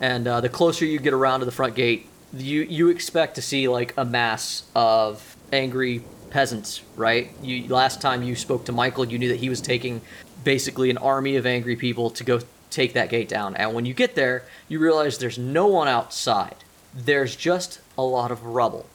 And 0.00 0.26
uh, 0.26 0.40
the 0.40 0.48
closer 0.48 0.84
you 0.84 0.98
get 0.98 1.12
around 1.12 1.40
to 1.40 1.46
the 1.46 1.52
front 1.52 1.74
gate, 1.74 2.06
you 2.32 2.62
you 2.62 2.88
expect 2.88 3.36
to 3.36 3.42
see 3.42 3.68
like 3.68 3.94
a 3.96 4.04
mass 4.04 4.64
of 4.74 5.36
angry 5.52 6.02
peasants, 6.30 6.82
right? 6.96 7.30
You 7.42 7.68
last 7.68 8.00
time 8.00 8.22
you 8.22 8.34
spoke 8.34 8.64
to 8.66 8.72
Michael, 8.72 9.04
you 9.04 9.18
knew 9.18 9.28
that 9.28 9.38
he 9.40 9.48
was 9.48 9.60
taking 9.60 10.00
basically 10.42 10.90
an 10.90 10.98
army 10.98 11.36
of 11.36 11.46
angry 11.46 11.76
people 11.76 12.10
to 12.10 12.24
go 12.24 12.40
take 12.70 12.92
that 12.94 13.08
gate 13.08 13.28
down. 13.28 13.54
And 13.54 13.72
when 13.72 13.86
you 13.86 13.94
get 13.94 14.16
there, 14.16 14.42
you 14.68 14.80
realize 14.80 15.18
there's 15.18 15.38
no 15.38 15.68
one 15.68 15.86
outside. 15.86 16.56
There's 16.92 17.36
just 17.36 17.80
a 17.96 18.02
lot 18.02 18.32
of 18.32 18.44
rubble. 18.44 18.86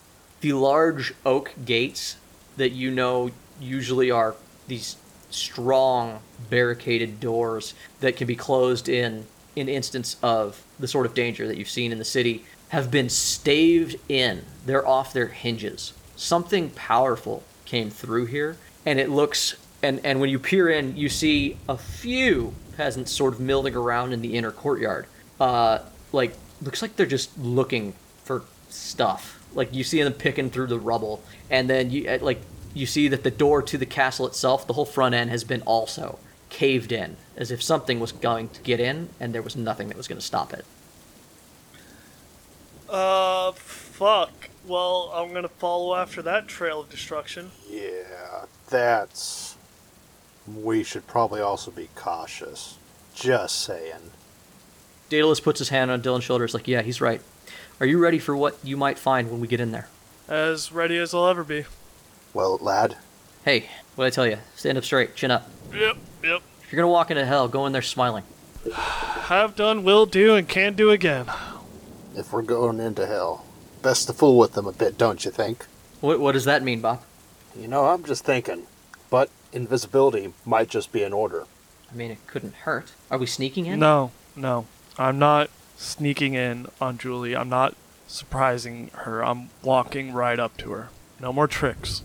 The 0.41 0.53
large 0.53 1.13
oak 1.25 1.53
gates 1.65 2.17
that 2.57 2.71
you 2.71 2.91
know 2.91 3.31
usually 3.59 4.11
are 4.11 4.35
these 4.67 4.97
strong 5.29 6.19
barricaded 6.49 7.19
doors 7.19 7.73
that 7.99 8.15
can 8.15 8.27
be 8.27 8.35
closed 8.35 8.89
in 8.89 9.25
in 9.55 9.67
instance 9.67 10.15
of 10.23 10.63
the 10.79 10.87
sort 10.87 11.05
of 11.05 11.13
danger 11.13 11.47
that 11.47 11.57
you've 11.57 11.69
seen 11.69 11.91
in 11.91 11.97
the 11.97 12.05
city 12.05 12.45
have 12.69 12.91
been 12.91 13.09
staved 13.09 13.95
in. 14.07 14.43
They're 14.65 14.87
off 14.87 15.11
their 15.11 15.27
hinges. 15.27 15.93
Something 16.15 16.69
powerful 16.71 17.43
came 17.65 17.89
through 17.89 18.25
here, 18.27 18.57
and 18.85 18.99
it 18.99 19.09
looks 19.09 19.55
and 19.81 19.99
and 20.03 20.19
when 20.19 20.29
you 20.29 20.39
peer 20.39 20.69
in, 20.69 20.95
you 20.95 21.09
see 21.09 21.57
a 21.67 21.77
few 21.77 22.53
peasants 22.77 23.11
sort 23.11 23.33
of 23.33 23.39
milling 23.39 23.75
around 23.75 24.13
in 24.13 24.21
the 24.21 24.35
inner 24.35 24.51
courtyard. 24.51 25.05
Uh, 25.39 25.79
like 26.11 26.33
looks 26.61 26.81
like 26.81 26.95
they're 26.95 27.05
just 27.05 27.37
looking 27.37 27.93
for 28.23 28.43
stuff. 28.69 29.43
Like 29.53 29.73
you 29.73 29.83
see 29.83 30.03
them 30.03 30.13
picking 30.13 30.49
through 30.49 30.67
the 30.67 30.79
rubble, 30.79 31.23
and 31.49 31.69
then 31.69 31.91
you 31.91 32.17
like 32.21 32.41
you 32.73 32.85
see 32.85 33.07
that 33.07 33.23
the 33.23 33.31
door 33.31 33.61
to 33.61 33.77
the 33.77 33.85
castle 33.85 34.27
itself, 34.27 34.67
the 34.67 34.73
whole 34.73 34.85
front 34.85 35.15
end 35.15 35.29
has 35.29 35.43
been 35.43 35.61
also 35.63 36.19
caved 36.49 36.91
in, 36.91 37.17
as 37.37 37.51
if 37.51 37.61
something 37.61 37.99
was 37.99 38.11
going 38.11 38.49
to 38.49 38.61
get 38.61 38.79
in, 38.79 39.09
and 39.19 39.33
there 39.33 39.41
was 39.41 39.55
nothing 39.55 39.87
that 39.87 39.97
was 39.97 40.07
going 40.07 40.19
to 40.19 40.25
stop 40.25 40.53
it. 40.53 40.65
Uh, 42.89 43.51
fuck. 43.51 44.49
Well, 44.65 45.11
I'm 45.13 45.33
gonna 45.33 45.47
follow 45.47 45.95
after 45.95 46.21
that 46.23 46.47
trail 46.47 46.81
of 46.81 46.89
destruction. 46.89 47.51
Yeah, 47.69 48.45
that's. 48.69 49.55
We 50.47 50.83
should 50.83 51.05
probably 51.05 51.41
also 51.41 51.71
be 51.71 51.89
cautious. 51.95 52.77
Just 53.13 53.61
saying. 53.61 54.11
Daedalus 55.09 55.39
puts 55.39 55.59
his 55.59 55.69
hand 55.69 55.91
on 55.91 56.01
Dylan's 56.01 56.23
shoulder. 56.23 56.45
It's 56.45 56.53
like, 56.53 56.67
yeah, 56.67 56.81
he's 56.81 57.01
right. 57.01 57.21
Are 57.79 57.85
you 57.85 57.99
ready 57.99 58.19
for 58.19 58.35
what 58.35 58.57
you 58.63 58.77
might 58.77 58.97
find 58.97 59.29
when 59.29 59.39
we 59.39 59.47
get 59.47 59.59
in 59.59 59.71
there? 59.71 59.87
As 60.27 60.71
ready 60.71 60.97
as 60.97 61.13
I'll 61.13 61.27
ever 61.27 61.43
be. 61.43 61.65
Well, 62.33 62.57
lad, 62.61 62.97
Hey, 63.45 63.69
what 63.95 64.05
I 64.05 64.09
tell 64.09 64.27
you? 64.27 64.37
Stand 64.55 64.77
up 64.77 64.83
straight, 64.83 65.15
chin 65.15 65.31
up. 65.31 65.49
Yep, 65.73 65.97
yep. 66.23 66.41
If 66.61 66.71
you're 66.71 66.81
gonna 66.81 66.91
walk 66.91 67.09
into 67.09 67.25
hell, 67.25 67.47
go 67.47 67.65
in 67.65 67.71
there 67.73 67.81
smiling. 67.81 68.23
Have 68.73 69.55
done, 69.55 69.83
will 69.83 70.05
do, 70.05 70.35
and 70.35 70.47
can 70.47 70.73
do 70.75 70.91
again. 70.91 71.25
if 72.15 72.31
we're 72.33 72.41
going 72.41 72.79
into 72.79 73.05
hell, 73.07 73.45
best 73.81 74.07
to 74.07 74.13
fool 74.13 74.37
with 74.37 74.53
them 74.53 74.67
a 74.67 74.71
bit, 74.71 74.97
don't 74.97 75.23
you 75.25 75.31
think? 75.31 75.65
What 76.01 76.19
What 76.19 76.33
does 76.33 76.45
that 76.45 76.63
mean, 76.63 76.81
Bob? 76.81 77.01
You 77.57 77.67
know, 77.67 77.85
I'm 77.85 78.03
just 78.03 78.23
thinking. 78.25 78.67
But 79.09 79.29
invisibility 79.51 80.33
might 80.45 80.69
just 80.69 80.91
be 80.91 81.01
in 81.03 81.13
order. 81.13 81.45
I 81.91 81.95
mean, 81.95 82.11
it 82.11 82.27
couldn't 82.27 82.53
hurt. 82.53 82.91
Are 83.09 83.17
we 83.17 83.25
sneaking 83.25 83.65
in? 83.65 83.79
No, 83.79 84.11
no. 84.35 84.67
I'm 84.97 85.17
not 85.17 85.49
sneaking 85.77 86.35
in 86.35 86.67
on 86.79 86.97
Julie. 86.99 87.35
I'm 87.35 87.49
not 87.49 87.75
surprising 88.05 88.91
her. 88.93 89.23
I'm 89.23 89.49
walking 89.63 90.13
right 90.13 90.37
up 90.39 90.57
to 90.57 90.71
her. 90.71 90.89
No 91.19 91.33
more 91.33 91.47
tricks. 91.47 92.03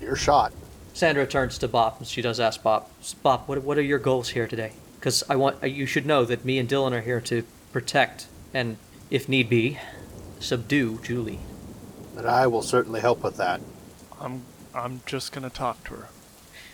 Your 0.00 0.16
shot. 0.16 0.52
Sandra 0.94 1.26
turns 1.26 1.58
to 1.58 1.68
Bob 1.68 1.96
and 1.98 2.06
she 2.06 2.22
does 2.22 2.40
ask 2.40 2.62
Bob, 2.62 2.88
Bop, 3.22 3.48
what, 3.48 3.62
what 3.62 3.78
are 3.78 3.82
your 3.82 3.98
goals 3.98 4.30
here 4.30 4.46
today? 4.46 4.72
Because 4.98 5.22
I 5.28 5.36
want 5.36 5.62
uh, 5.62 5.66
you 5.66 5.86
should 5.86 6.06
know 6.06 6.24
that 6.24 6.44
me 6.44 6.58
and 6.58 6.68
Dylan 6.68 6.92
are 6.92 7.02
here 7.02 7.20
to 7.22 7.44
protect 7.72 8.28
and, 8.54 8.78
if 9.10 9.28
need 9.28 9.48
be, 9.48 9.78
subdue 10.40 10.98
Julie. 11.02 11.40
And 12.16 12.26
I 12.26 12.46
will 12.46 12.62
certainly 12.62 13.00
help 13.00 13.22
with 13.22 13.36
that. 13.36 13.60
I'm 14.20 14.42
I'm 14.74 15.00
just 15.06 15.32
gonna 15.32 15.50
talk 15.50 15.84
to 15.84 15.94
her. 15.94 16.08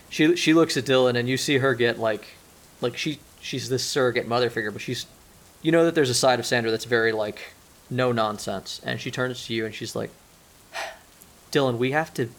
She 0.09 0.37
she 0.37 0.55
looks 0.55 0.77
at 0.77 0.85
Dylan 0.85 1.17
and 1.17 1.29
you 1.29 1.37
see 1.37 1.59
her 1.59 1.75
get 1.75 1.99
like, 1.99 2.27
like 2.81 2.97
she 2.97 3.19
she's 3.41 3.69
this 3.69 3.85
surrogate 3.85 4.29
mother 4.29 4.51
figure, 4.51 4.71
but 4.71 4.83
she's, 4.83 5.07
you 5.63 5.73
know 5.73 5.85
that 5.85 5.95
there's 5.95 6.11
a 6.11 6.15
side 6.15 6.39
of 6.39 6.47
Sandra 6.47 6.71
that's 6.71 6.85
very 6.85 7.13
like, 7.13 7.55
no 7.91 8.13
nonsense, 8.13 8.81
and 8.85 9.01
she 9.01 9.11
turns 9.11 9.47
to 9.47 9.55
you 9.55 9.67
and 9.67 9.75
she's 9.75 9.97
like, 9.97 10.11
Dylan, 11.51 11.77
we 11.77 11.91
have 11.91 12.15
to 12.15 12.31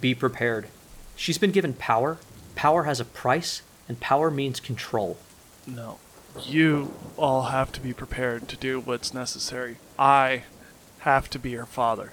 be 0.00 0.14
prepared. 0.14 0.68
She's 1.16 1.38
been 1.38 1.50
given 1.50 1.74
power. 1.74 2.18
Power 2.54 2.84
has 2.84 3.00
a 3.00 3.04
price, 3.04 3.62
and 3.88 4.00
power 4.00 4.30
means 4.30 4.60
control. 4.60 5.18
No. 5.66 5.98
You 6.44 6.94
all 7.16 7.44
have 7.44 7.72
to 7.72 7.80
be 7.80 7.92
prepared 7.92 8.48
to 8.48 8.56
do 8.56 8.80
what's 8.80 9.12
necessary. 9.12 9.76
I 9.98 10.44
have 11.00 11.28
to 11.30 11.38
be 11.38 11.54
her 11.54 11.66
father. 11.66 12.12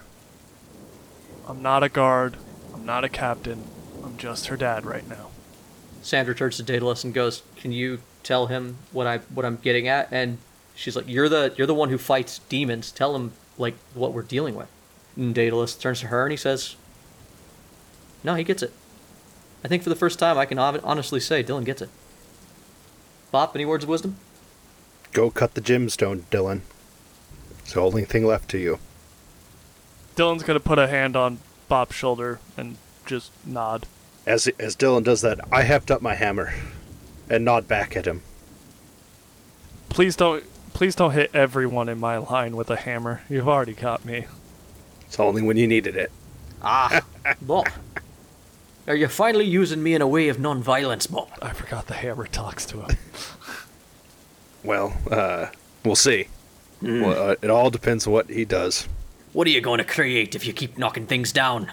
I'm 1.48 1.62
not 1.62 1.84
a 1.84 1.90
guard. 1.90 2.38
I'm 2.74 2.86
not 2.86 3.04
a 3.04 3.10
captain. 3.10 3.64
I'm 4.04 4.18
just 4.18 4.48
her 4.48 4.58
dad 4.58 4.86
right 4.86 5.08
now. 5.08 5.30
Sandra 6.02 6.36
turns 6.36 6.58
to 6.58 6.64
Daedalus 6.64 7.04
and 7.04 7.14
goes, 7.14 7.44
"Can 7.56 7.72
you 7.72 8.02
tell 8.24 8.48
him 8.48 8.78
what 8.92 9.08
I 9.08 9.18
what 9.34 9.46
I'm 9.46 9.58
getting 9.58 9.88
at?" 9.88 10.08
And 10.12 10.38
she's 10.76 10.96
like, 10.96 11.08
"You're 11.08 11.30
the 11.30 11.54
you're 11.58 11.68
the 11.68 11.74
one 11.74 11.90
who 11.90 11.98
fights 11.98 12.40
demons. 12.50 12.92
Tell 12.92 13.16
him 13.16 13.34
like 13.58 13.76
what 13.94 14.14
we're 14.14 14.22
dealing 14.22 14.56
with." 14.56 14.68
And 15.16 15.34
Daedalus 15.34 15.76
turns 15.76 16.02
to 16.02 16.08
her 16.08 16.24
and 16.24 16.32
he 16.32 16.38
says, 16.38 16.76
"No, 18.26 18.36
he 18.36 18.44
gets 18.44 18.64
it. 18.64 18.74
I 19.64 19.68
think 19.68 19.84
for 19.84 19.90
the 19.90 19.96
first 19.96 20.20
time 20.20 20.38
I 20.38 20.46
can 20.46 20.60
honestly 20.60 21.20
say 21.20 21.44
Dylan 21.44 21.64
gets 21.64 21.82
it." 21.82 21.90
Bop, 23.32 23.56
any 23.56 23.66
words 23.66 23.84
of 23.84 23.90
wisdom? 23.90 24.18
Go 25.14 25.30
cut 25.30 25.54
the 25.54 25.62
gemstone, 25.62 26.24
Dylan. 26.32 26.62
It's 27.60 27.74
the 27.74 27.82
only 27.82 28.04
thing 28.06 28.26
left 28.26 28.50
to 28.50 28.58
you. 28.58 28.80
Dylan's 30.16 30.44
gonna 30.44 30.60
put 30.60 30.80
a 30.80 30.88
hand 30.88 31.16
on 31.16 31.40
Bob's 31.68 31.96
shoulder 31.96 32.40
and 32.58 32.78
just 33.06 33.32
nod. 33.46 33.86
As 34.26 34.48
as 34.60 34.76
Dylan 34.76 35.04
does 35.04 35.22
that, 35.22 35.40
I 35.52 35.64
heft 35.64 35.92
up 35.92 36.02
my 36.02 36.16
hammer 36.16 36.54
and 37.30 37.46
nod 37.46 37.68
back 37.68 37.96
at 37.96 38.08
him. 38.08 38.22
Please 39.90 40.16
don't 40.16 40.44
please 40.74 40.96
don't 40.96 41.12
hit 41.12 41.32
everyone 41.34 41.90
in 41.90 42.00
my 42.00 42.18
line 42.18 42.56
with 42.56 42.70
a 42.70 42.76
hammer. 42.76 43.22
You've 43.30 43.48
already 43.48 43.74
got 43.74 44.04
me. 44.06 44.26
It's 45.08 45.20
only 45.20 45.42
when 45.42 45.58
you 45.58 45.68
needed 45.68 45.96
it. 45.96 46.12
Ah, 46.62 47.02
Bob. 47.42 47.68
Are 48.88 48.96
you 48.96 49.08
finally 49.08 49.46
using 49.46 49.82
me 49.82 49.96
in 49.96 50.02
a 50.02 50.08
way 50.08 50.30
of 50.30 50.40
non-violence, 50.40 51.08
Bob? 51.08 51.30
I 51.42 51.54
forgot 51.54 51.88
the 51.88 51.96
hammer 51.96 52.28
talks 52.28 52.66
to 52.68 52.82
him. 52.82 52.98
Well, 54.64 54.98
uh, 55.12 55.50
we'll 55.84 55.96
see. 55.96 56.28
Well, 56.82 57.30
uh, 57.30 57.36
it 57.40 57.52
all 57.52 57.70
depends 57.70 58.08
on 58.08 58.14
what 58.14 58.32
he 58.32 58.46
does. 58.46 58.88
What 59.32 59.46
are 59.46 59.52
you 59.52 59.62
going 59.62 59.78
to 59.78 59.84
create 59.84 60.34
if 60.34 60.48
you 60.48 60.54
keep 60.54 60.76
knocking 60.76 61.06
things 61.06 61.32
down? 61.32 61.72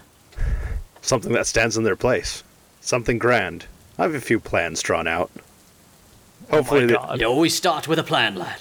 Something 1.01 1.33
that 1.33 1.47
stands 1.47 1.79
in 1.79 1.85
their 1.85 1.97
place. 1.97 2.45
Something 2.83 3.19
grand. 3.19 3.65
I 3.99 4.03
have 4.03 4.15
a 4.15 4.21
few 4.21 4.39
plans 4.39 4.83
drawn 4.83 5.09
out. 5.09 5.31
Hopefully, 6.51 6.81
oh 6.81 6.83
my 6.83 6.87
they, 6.87 6.93
God. 6.93 7.21
You 7.23 7.27
always 7.29 7.57
start 7.57 7.89
with 7.89 7.99
a 7.99 8.03
plan, 8.03 8.35
lad. 8.35 8.61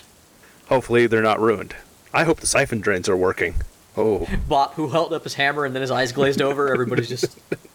hopefully 0.69 1.07
they're 1.07 1.21
not 1.21 1.41
ruined. 1.41 1.75
I 2.13 2.23
hope 2.23 2.39
the 2.39 2.47
siphon 2.47 2.79
drains 2.79 3.09
are 3.09 3.17
working. 3.17 3.55
Oh, 3.97 4.27
Bop, 4.47 4.75
who 4.75 4.87
held 4.87 5.11
up 5.11 5.25
his 5.25 5.33
hammer 5.33 5.65
and 5.65 5.75
then 5.75 5.81
his 5.81 5.91
eyes 5.91 6.13
glazed 6.13 6.41
over. 6.41 6.71
Everybody's 6.71 7.09
just. 7.09 7.37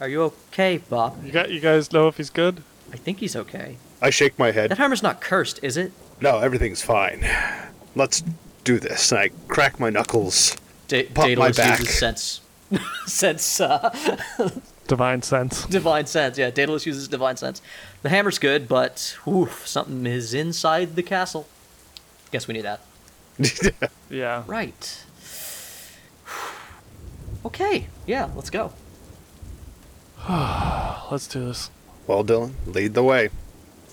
Are 0.00 0.08
you 0.08 0.22
okay, 0.22 0.78
Bob? 0.78 1.24
You 1.24 1.32
got 1.32 1.50
you 1.50 1.60
guys 1.60 1.92
know 1.92 2.08
if 2.08 2.16
he's 2.18 2.30
good? 2.30 2.62
I 2.92 2.96
think 2.96 3.18
he's 3.20 3.34
okay. 3.34 3.76
I 4.02 4.10
shake 4.10 4.38
my 4.38 4.50
head. 4.52 4.70
That 4.70 4.78
hammer's 4.78 5.02
not 5.02 5.20
cursed, 5.20 5.58
is 5.62 5.76
it? 5.76 5.92
No, 6.20 6.38
everything's 6.38 6.82
fine. 6.82 7.26
Let's 7.94 8.22
do 8.64 8.78
this. 8.78 9.10
And 9.10 9.20
I 9.20 9.30
crack 9.48 9.80
my 9.80 9.90
knuckles. 9.90 10.56
Da- 10.88 11.04
Pop 11.08 11.30
my 11.36 11.50
back. 11.50 11.80
uses 11.80 11.98
sense. 11.98 12.40
sense, 13.06 13.60
uh, 13.60 13.94
Divine 14.86 15.22
sense. 15.22 15.66
divine 15.66 16.06
sense. 16.06 16.38
Yeah, 16.38 16.50
Daedalus 16.50 16.86
uses 16.86 17.08
divine 17.08 17.36
sense. 17.36 17.60
The 18.02 18.08
hammer's 18.08 18.38
good, 18.38 18.68
but 18.68 19.16
oof, 19.26 19.66
something 19.66 20.06
is 20.06 20.32
inside 20.34 20.94
the 20.94 21.02
castle. 21.02 21.48
Guess 22.30 22.46
we 22.48 22.54
need 22.54 22.62
that. 22.64 22.80
Yeah. 24.10 24.44
Right. 24.46 25.02
Okay, 27.44 27.86
yeah, 28.06 28.28
let's 28.34 28.50
go. 28.50 28.72
Let's 30.28 31.28
do 31.28 31.44
this. 31.44 31.70
Well, 32.08 32.24
Dylan, 32.24 32.52
lead 32.66 32.94
the 32.94 33.04
way. 33.04 33.28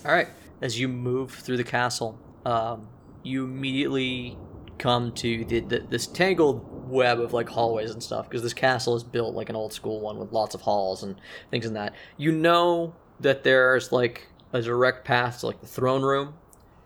All 0.04 0.10
right. 0.10 0.26
As 0.60 0.80
you 0.80 0.88
move 0.88 1.30
through 1.30 1.58
the 1.58 1.64
castle, 1.64 2.18
um, 2.44 2.88
you 3.22 3.44
immediately 3.44 4.36
come 4.78 5.12
to 5.12 5.44
the, 5.44 5.60
the, 5.60 5.78
this 5.88 6.08
tangled 6.08 6.90
web 6.90 7.20
of 7.20 7.32
like 7.32 7.48
hallways 7.48 7.92
and 7.92 8.02
stuff 8.02 8.28
because 8.28 8.42
this 8.42 8.52
castle 8.52 8.96
is 8.96 9.04
built 9.04 9.36
like 9.36 9.48
an 9.48 9.54
old 9.54 9.72
school 9.72 10.00
one 10.00 10.18
with 10.18 10.32
lots 10.32 10.56
of 10.56 10.60
halls 10.60 11.04
and 11.04 11.14
things 11.52 11.66
in 11.66 11.74
that. 11.74 11.94
You 12.16 12.32
know 12.32 12.94
that 13.20 13.44
there's 13.44 13.92
like 13.92 14.26
a 14.52 14.60
direct 14.60 15.04
path 15.04 15.40
to 15.40 15.46
like 15.46 15.60
the 15.60 15.68
throne 15.68 16.02
room. 16.02 16.34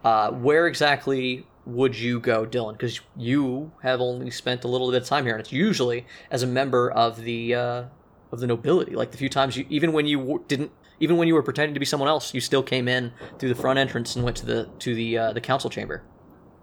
Uh, 0.05 0.31
where 0.31 0.67
exactly 0.67 1.47
would 1.65 1.99
you 1.99 2.21
go, 2.21 2.45
Dylan? 2.45 2.73
Because 2.73 3.01
you 3.17 3.73
have 3.83 4.03
only 4.03 4.31
spent 4.31 4.65
a 4.65 4.69
little 4.69 4.91
bit 4.91 5.03
of 5.03 5.09
time 5.09 5.25
here, 5.25 5.35
and 5.35 5.41
it's 5.41 5.53
usually 5.53 6.07
as 6.31 6.43
a 6.43 6.47
member 6.47 6.91
of 6.91 7.23
the 7.23 7.55
uh, 7.55 7.85
of 8.33 8.41
the 8.41 8.47
nobility. 8.47 8.95
Like 8.95 9.11
the 9.11 9.19
few 9.19 9.29
times 9.29 9.57
you, 9.57 9.67
even 9.69 9.93
when 9.93 10.07
you 10.07 10.19
w- 10.19 10.45
didn't, 10.49 10.73
even 11.01 11.17
when 11.17 11.29
you 11.29 11.35
were 11.35 11.43
pretending 11.43 11.75
to 11.75 11.81
be 11.81 11.87
someone 11.87 12.09
else, 12.09 12.35
you 12.35 12.41
still 12.41 12.63
came 12.63 12.89
in 12.89 13.13
through 13.39 13.49
the 13.51 13.55
front 13.55 13.79
entrance 13.79 14.17
and 14.17 14.25
went 14.25 14.37
to 14.39 14.47
the 14.47 14.69
to 14.81 14.95
the 14.95 15.19
uh, 15.19 15.33
the 15.33 15.41
council 15.41 15.71
chamber. 15.71 16.03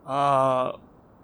Uh, 0.05 0.73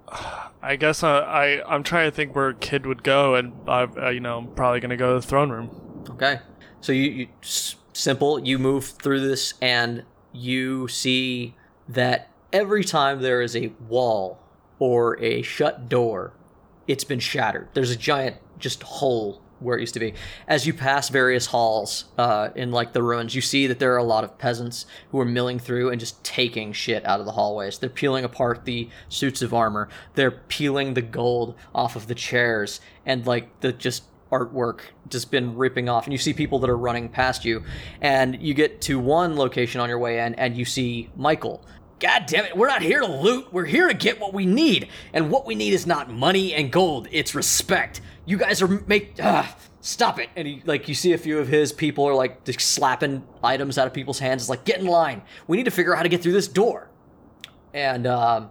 I 0.64 0.76
guess 0.78 1.04
I, 1.04 1.20
I 1.20 1.74
I'm 1.76 1.84
trying 1.84 2.10
to 2.10 2.16
think 2.16 2.36
where 2.36 2.50
a 2.50 2.56
kid 2.56 2.86
would 2.86 3.04
go, 3.04 3.36
and 3.36 3.54
I 3.68 3.84
uh, 3.84 4.10
you 4.10 4.20
know 4.20 4.38
I'm 4.40 4.48
probably 4.54 4.80
gonna 4.80 4.98
go 4.98 5.14
to 5.16 5.22
the 5.22 5.28
throne 5.28 5.50
room. 5.50 6.06
Okay, 6.10 6.40
so 6.82 6.92
you, 6.92 7.12
you 7.12 7.28
s- 7.42 7.76
simple. 7.94 8.40
You 8.40 8.60
move 8.60 8.86
through 8.86 9.28
this, 9.28 9.54
and 9.62 10.04
you 10.34 10.88
see 10.88 11.56
that 11.90 12.30
every 12.54 12.84
time 12.84 13.22
there 13.22 13.42
is 13.42 13.56
a 13.56 13.68
wall 13.88 14.40
or 14.80 15.20
a 15.22 15.42
shut 15.42 15.90
door, 15.90 16.34
it's 16.88 17.04
been 17.04 17.20
shattered. 17.20 17.68
There's 17.74 17.92
a 17.92 17.96
giant 17.98 18.38
just 18.58 18.84
hole 18.84 19.42
where 19.62 19.78
it 19.78 19.82
used 19.82 19.94
to 19.94 20.00
be. 20.00 20.14
As 20.48 20.66
you 20.66 20.74
pass 20.74 21.10
various 21.10 21.48
halls 21.48 22.06
uh, 22.18 22.50
in 22.56 22.72
like 22.72 22.94
the 22.94 23.04
ruins, 23.04 23.36
you 23.36 23.42
see 23.42 23.68
that 23.68 23.80
there 23.80 23.94
are 23.94 23.98
a 23.98 24.04
lot 24.04 24.24
of 24.24 24.38
peasants 24.38 24.86
who 25.12 25.20
are 25.20 25.26
milling 25.26 25.60
through 25.60 25.90
and 25.90 26.00
just 26.00 26.22
taking 26.24 26.74
shit 26.74 27.06
out 27.06 27.20
of 27.20 27.26
the 27.26 27.34
hallways. 27.34 27.78
They're 27.78 27.90
peeling 27.90 28.24
apart 28.24 28.66
the 28.66 28.90
suits 29.10 29.42
of 29.42 29.54
armor. 29.54 29.90
They're 30.16 30.32
peeling 30.32 30.94
the 30.94 31.02
gold 31.02 31.56
off 31.74 31.96
of 31.96 32.08
the 32.08 32.16
chairs 32.16 32.82
and 33.06 33.26
like 33.26 33.60
the 33.62 33.72
just 33.72 34.04
artwork 34.32 34.80
just 35.10 35.30
been 35.30 35.58
ripping 35.58 35.90
off 35.90 36.06
and 36.06 36.14
you 36.14 36.18
see 36.18 36.34
people 36.34 36.58
that 36.60 36.70
are 36.70 36.78
running 36.78 37.10
past 37.10 37.44
you 37.44 37.64
and 38.00 38.42
you 38.42 38.54
get 38.54 38.80
to 38.80 38.98
one 38.98 39.36
location 39.36 39.82
on 39.82 39.90
your 39.90 40.00
way 40.00 40.20
in 40.20 40.34
and 40.36 40.56
you 40.56 40.64
see 40.64 41.10
michael 41.18 41.62
God 42.02 42.26
damn 42.26 42.46
it, 42.46 42.58
we're 42.58 42.68
not 42.68 42.82
here 42.82 43.00
to 43.00 43.06
loot. 43.06 43.54
We're 43.54 43.66
here 43.66 43.88
to 43.88 43.94
get 43.94 44.20
what 44.20 44.34
we 44.34 44.48
need. 44.48 44.88
And 45.14 45.30
what 45.30 45.46
we 45.46 45.54
need 45.54 45.72
is 45.74 45.86
not 45.86 46.10
money 46.10 46.54
and 46.54 46.72
gold, 46.72 47.08
it's 47.12 47.36
respect. 47.36 48.02
You 48.26 48.38
guys 48.38 48.62
are 48.62 48.68
make 48.88 49.16
ah, 49.22 49.56
stop 49.82 50.20
it. 50.20 50.30
And 50.36 50.48
he, 50.48 50.64
like 50.66 50.88
you 50.88 50.96
see 50.96 51.14
a 51.14 51.18
few 51.18 51.38
of 51.38 51.48
his 51.48 51.72
people 51.72 52.06
are 52.06 52.16
like 52.16 52.44
just 52.44 52.60
slapping 52.60 53.24
items 53.44 53.78
out 53.78 53.86
of 53.86 53.94
people's 53.94 54.18
hands. 54.18 54.42
It's 54.42 54.50
like 54.50 54.66
get 54.66 54.80
in 54.80 54.88
line. 54.88 55.22
We 55.48 55.58
need 55.58 55.66
to 55.66 55.72
figure 55.72 55.94
out 55.94 55.98
how 55.98 56.04
to 56.04 56.10
get 56.10 56.24
through 56.24 56.34
this 56.34 56.48
door. 56.48 56.90
And 57.74 58.08
um, 58.08 58.50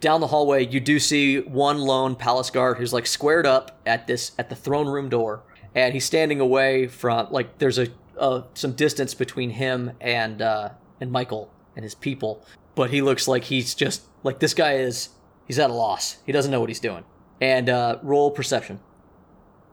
down 0.00 0.20
the 0.20 0.28
hallway, 0.28 0.66
you 0.66 0.78
do 0.78 1.00
see 1.00 1.40
one 1.40 1.80
lone 1.80 2.14
palace 2.14 2.50
guard 2.50 2.78
who's 2.78 2.92
like 2.92 3.06
squared 3.06 3.46
up 3.46 3.80
at 3.84 4.06
this 4.06 4.32
at 4.38 4.48
the 4.48 4.56
throne 4.56 4.88
room 4.88 5.08
door, 5.08 5.42
and 5.74 5.92
he's 5.92 6.04
standing 6.04 6.40
away 6.40 6.86
from 6.86 7.32
like 7.32 7.58
there's 7.58 7.78
a 7.78 7.88
uh, 8.18 8.42
some 8.54 8.72
distance 8.72 9.14
between 9.14 9.50
him 9.50 9.90
and 10.00 10.40
uh, 10.40 10.70
and 11.00 11.10
Michael 11.10 11.50
and 11.74 11.82
his 11.82 11.94
people, 11.94 12.44
but 12.74 12.90
he 12.90 13.02
looks 13.02 13.26
like 13.28 13.44
he's 13.44 13.74
just 13.74 14.02
like 14.22 14.38
this 14.38 14.54
guy 14.54 14.74
is 14.74 15.10
he's 15.46 15.58
at 15.58 15.70
a 15.70 15.72
loss. 15.74 16.18
He 16.26 16.32
doesn't 16.32 16.50
know 16.50 16.60
what 16.60 16.68
he's 16.70 16.80
doing. 16.80 17.04
And 17.40 17.68
uh, 17.68 17.98
roll 18.02 18.30
perception. 18.30 18.80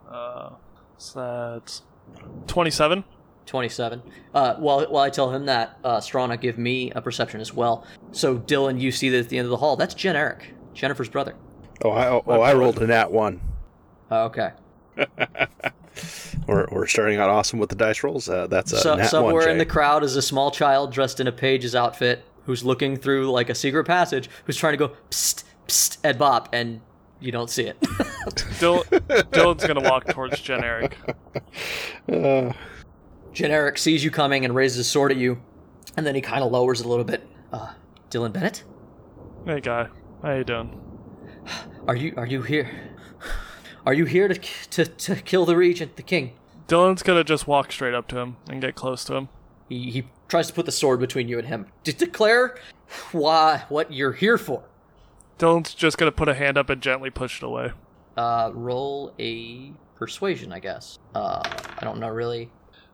Uh, 0.10 0.52
so 0.98 1.60
that's 1.60 1.82
twenty-seven. 2.48 3.04
27. 3.46 4.04
Uh, 4.32 4.54
while, 4.58 4.86
while 4.92 5.04
I 5.04 5.10
tell 5.10 5.32
him 5.34 5.48
that, 5.48 5.80
uh, 5.84 5.98
Strana 5.98 6.40
give 6.40 6.60
me 6.60 6.92
a 6.92 7.02
perception 7.02 7.42
as 7.42 7.52
well. 7.52 7.84
So, 8.12 8.38
Dylan, 8.38 8.80
you 8.80 8.92
see 8.92 9.10
that 9.10 9.18
at 9.22 9.30
the 9.30 9.40
end 9.40 9.46
of 9.46 9.50
the 9.50 9.58
hall. 9.58 9.76
That's 9.76 9.96
Jen 9.96 10.16
Eric, 10.16 10.54
Jennifer's 10.76 11.10
brother. 11.10 11.34
Oh, 11.84 11.90
I, 11.90 12.08
oh, 12.10 12.24
oh, 12.28 12.42
I 12.42 12.54
rolled 12.54 12.78
a 12.80 12.86
nat 12.86 13.12
one. 13.12 13.42
Uh, 14.12 14.26
okay. 14.26 14.52
We're, 16.48 16.68
we're 16.72 16.86
starting 16.88 17.20
out 17.20 17.30
awesome 17.30 17.58
with 17.60 17.70
the 17.70 17.76
dice 17.76 18.04
rolls. 18.04 18.30
Uh, 18.30 18.46
that's 18.48 18.72
a 18.72 18.80
So, 18.80 18.96
nat 18.96 19.08
somewhere 19.08 19.34
one. 19.42 19.50
in 19.50 19.58
the 19.58 19.66
crowd 19.66 20.04
is 20.04 20.16
a 20.16 20.22
small 20.22 20.52
child 20.52 20.92
dressed 20.94 21.20
in 21.20 21.26
a 21.26 21.32
page's 21.32 21.74
outfit 21.76 22.24
who's 22.50 22.66
looking 22.66 22.98
through 22.98 23.30
like 23.30 23.48
a 23.48 23.54
secret 23.54 23.84
passage 23.84 24.28
who's 24.46 24.58
trying 24.58 24.74
to 24.74 24.78
go 24.78 24.96
psst, 25.12 25.44
psst 25.68 25.98
at 26.04 26.18
Bop, 26.18 26.50
and 26.52 26.82
you 27.20 27.32
don't 27.32 27.48
see 27.48 27.62
it. 27.62 27.80
Dylan, 28.60 28.84
Dylan's 29.30 29.68
gonna 29.68 29.88
walk 29.88 30.08
towards 30.08 30.42
Jen 30.42 30.64
Eric. 30.64 30.98
Uh, 32.12 32.52
Jen 33.34 33.52
Eric 33.52 33.78
sees 33.78 34.04
you 34.04 34.10
coming 34.10 34.46
and 34.46 34.56
raises 34.56 34.78
his 34.78 34.90
sword 34.90 35.12
at 35.12 35.20
you, 35.20 35.40
and 35.96 36.08
then 36.08 36.16
he 36.16 36.22
kind 36.22 36.44
of 36.44 36.52
lowers 36.52 36.80
it 36.80 36.88
a 36.88 36.90
little 36.90 37.06
bit. 37.06 37.22
Uh, 37.54 37.74
Dylan 38.10 38.34
Bennett? 38.34 38.64
Hey 39.46 39.62
guy, 39.62 39.88
how 40.24 40.34
you 40.34 40.44
doing? 40.44 40.82
Are 41.88 41.96
you 41.96 42.16
are 42.18 42.26
you 42.26 42.42
here? 42.42 42.72
Are 43.86 43.94
you 43.94 44.06
here 44.06 44.28
to 44.28 44.34
to, 44.34 44.86
to 44.88 45.16
kill 45.18 45.46
the 45.46 45.56
regent, 45.56 45.98
the 45.98 46.04
king? 46.04 46.34
Dylan's 46.68 47.04
gonna 47.04 47.24
just 47.24 47.46
walk 47.46 47.72
straight 47.72 47.94
up 47.94 48.08
to 48.08 48.18
him 48.18 48.38
and 48.50 48.60
get 48.60 48.74
close 48.74 49.04
to 49.04 49.14
him. 49.14 49.30
He, 49.69 49.91
he 49.91 50.08
tries 50.27 50.47
to 50.47 50.53
put 50.53 50.65
the 50.65 50.71
sword 50.71 50.99
between 50.99 51.27
you 51.29 51.38
and 51.39 51.47
him. 51.47 51.67
To 51.86 51.93
declare 51.93 52.58
why 53.12 53.63
what 53.69 53.93
you're 53.93 54.13
here 54.13 54.38
for. 54.38 54.63
Dylan's 55.38 55.73
just 55.73 55.97
gonna 55.97 56.12
put 56.12 56.27
a 56.27 56.34
hand 56.34 56.58
up 56.58 56.69
and 56.69 56.82
gently 56.82 57.10
push 57.10 57.41
it 57.41 57.45
away. 57.45 57.71
Uh, 58.17 58.51
roll 58.53 59.13
a 59.19 59.71
persuasion, 59.95 60.51
I 60.51 60.60
guess. 60.60 60.97
Uh, 61.15 61.41
I 61.45 61.84
don't 61.84 61.99
know 61.99 62.10
really. 62.10 62.51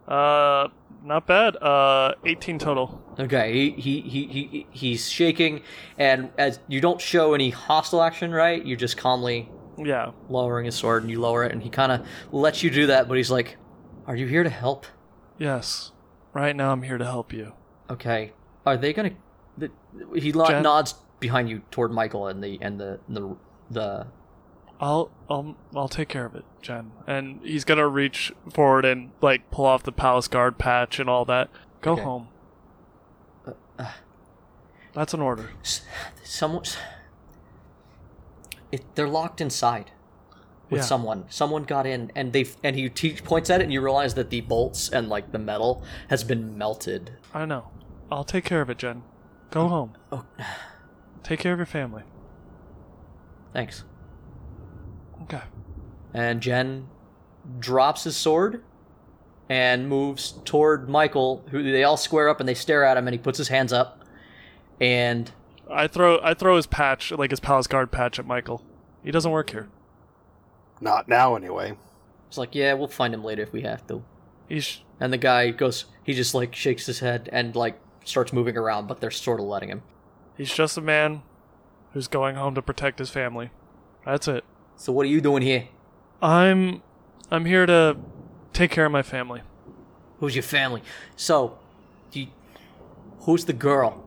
Uh, 0.07 0.67
not 1.03 1.25
bad. 1.25 1.55
Uh, 1.57 2.13
18 2.25 2.59
total. 2.59 3.01
Okay, 3.19 3.53
he, 3.53 3.71
he, 3.71 4.01
he, 4.01 4.27
he 4.27 4.67
he's 4.71 5.09
shaking, 5.09 5.61
and 5.97 6.29
as 6.37 6.59
you 6.67 6.79
don't 6.79 7.01
show 7.01 7.33
any 7.33 7.49
hostile 7.49 8.03
action, 8.03 8.31
right? 8.31 8.63
You're 8.63 8.77
just 8.77 8.97
calmly 8.97 9.49
Yeah. 9.79 10.11
lowering 10.29 10.65
his 10.65 10.75
sword, 10.75 11.01
and 11.01 11.09
you 11.11 11.19
lower 11.19 11.43
it, 11.43 11.51
and 11.53 11.63
he 11.63 11.69
kind 11.71 11.91
of 11.91 12.05
lets 12.31 12.61
you 12.61 12.69
do 12.69 12.85
that, 12.87 13.07
but 13.07 13.17
he's 13.17 13.31
like, 13.31 13.57
"Are 14.05 14.15
you 14.15 14.27
here 14.27 14.43
to 14.43 14.49
help?" 14.49 14.85
Yes. 15.39 15.91
Right 16.35 16.53
now 16.55 16.71
I'm 16.73 16.83
here 16.83 16.97
to 16.97 17.05
help 17.05 17.31
you. 17.31 17.53
Okay. 17.89 18.33
Are 18.65 18.75
they 18.75 18.91
gonna? 18.93 19.11
The, 19.57 19.71
he 20.15 20.33
lo- 20.33 20.47
Jen? 20.47 20.63
nods 20.63 20.93
behind 21.21 21.49
you 21.49 21.61
toward 21.71 21.91
Michael 21.93 22.27
and 22.27 22.43
the 22.43 22.57
and 22.61 22.77
the 22.79 22.99
the 23.07 23.35
the. 23.71 24.07
I'll 24.81 25.09
I'll 25.29 25.55
I'll 25.73 25.87
take 25.87 26.09
care 26.09 26.25
of 26.25 26.35
it, 26.35 26.43
Jen. 26.61 26.91
And 27.07 27.39
he's 27.41 27.63
gonna 27.63 27.87
reach 27.87 28.33
forward 28.53 28.83
and 28.83 29.11
like 29.21 29.49
pull 29.49 29.65
off 29.65 29.83
the 29.83 29.93
palace 29.93 30.27
guard 30.27 30.57
patch 30.57 30.99
and 30.99 31.09
all 31.09 31.23
that. 31.25 31.49
Go 31.81 31.93
Okay. 31.93 32.01
home. 32.03 32.27
uh. 33.79 33.91
That's 34.93 35.13
an 35.13 35.21
order. 35.21 35.51
Someone's. 36.23 36.75
It, 38.73 38.83
they're 38.95 39.07
locked 39.07 39.39
inside 39.39 39.91
with 40.69 40.79
Yeah. 40.81 40.85
someone. 40.85 41.25
Someone 41.29 41.63
got 41.63 41.85
in, 41.85 42.11
and 42.15 42.33
they 42.33 42.45
and 42.63 42.75
he 42.75 42.89
te- 42.89 43.17
points 43.17 43.49
at 43.49 43.61
it, 43.61 43.65
and 43.65 43.73
you 43.73 43.81
realize 43.81 44.15
that 44.15 44.29
the 44.29 44.41
bolts 44.41 44.89
and 44.89 45.09
like 45.09 45.31
the 45.31 45.39
metal 45.39 45.83
has 46.09 46.23
been 46.23 46.57
melted. 46.57 47.11
I 47.33 47.45
know. 47.45 47.67
I'll 48.11 48.23
take 48.23 48.45
care 48.45 48.61
of 48.61 48.69
it, 48.69 48.77
Jen. 48.77 49.03
Go 49.51 49.65
mm. 49.65 49.69
home. 49.69 49.93
Oh, 50.11 50.25
Take 51.23 51.39
care 51.39 51.53
of 51.53 51.59
your 51.59 51.65
family. 51.65 52.03
thanks. 53.53 53.83
Okay. 55.23 55.41
And 56.13 56.41
Jen 56.41 56.87
drops 57.59 58.03
his 58.03 58.15
sword 58.15 58.63
and 59.49 59.87
moves 59.89 60.33
toward 60.45 60.89
Michael, 60.89 61.43
who 61.51 61.63
they 61.63 61.83
all 61.83 61.97
square 61.97 62.29
up 62.29 62.39
and 62.39 62.47
they 62.49 62.53
stare 62.53 62.83
at 62.83 62.97
him, 62.97 63.07
and 63.07 63.13
he 63.13 63.17
puts 63.17 63.37
his 63.37 63.47
hands 63.47 63.71
up, 63.73 64.03
and 64.79 65.31
I 65.69 65.87
throw 65.87 66.19
I 66.21 66.33
throw 66.33 66.55
his 66.55 66.67
patch, 66.67 67.11
like 67.11 67.31
his 67.31 67.39
palace 67.39 67.67
guard 67.67 67.91
patch 67.91 68.19
at 68.19 68.25
Michael. 68.25 68.63
He 69.03 69.11
doesn't 69.11 69.31
work 69.31 69.49
here. 69.51 69.67
Not 70.81 71.07
now, 71.07 71.35
anyway. 71.35 71.75
it's 72.27 72.37
like, 72.37 72.55
yeah, 72.55 72.73
we'll 72.73 72.87
find 72.87 73.13
him 73.13 73.23
later 73.23 73.43
if 73.43 73.51
we 73.51 73.61
have 73.61 73.85
to. 73.87 74.03
He's 74.47 74.81
And 74.99 75.11
the 75.11 75.17
guy 75.17 75.49
goes, 75.51 75.85
he 76.03 76.13
just 76.13 76.33
like 76.33 76.55
shakes 76.55 76.85
his 76.85 76.99
head 76.99 77.29
and 77.31 77.55
like 77.55 77.79
starts 78.03 78.31
moving 78.31 78.57
around, 78.57 78.87
but 78.87 78.99
they're 79.01 79.11
sort 79.11 79.39
of 79.39 79.45
letting 79.45 79.69
him. 79.69 79.83
he's 80.37 80.53
just 80.53 80.77
a 80.77 80.81
man 80.81 81.23
who's 81.93 82.07
going 82.07 82.35
home 82.35 82.55
to 82.55 82.61
protect 82.61 82.99
his 82.99 83.09
family. 83.09 83.51
That's 84.05 84.27
it. 84.27 84.43
So 84.75 84.91
what 84.91 85.05
are 85.05 85.09
you 85.09 85.21
doing 85.21 85.41
here? 85.41 85.67
I'm 86.21 86.83
I'm 87.31 87.45
here 87.45 87.65
to 87.65 87.97
take 88.53 88.71
care 88.71 88.85
of 88.85 88.91
my 88.91 89.01
family. 89.01 89.41
Who's 90.19 90.35
your 90.35 90.43
family? 90.43 90.81
So, 91.15 91.57
do 92.11 92.21
you, 92.21 92.27
who's 93.21 93.45
the 93.45 93.53
girl? 93.53 94.03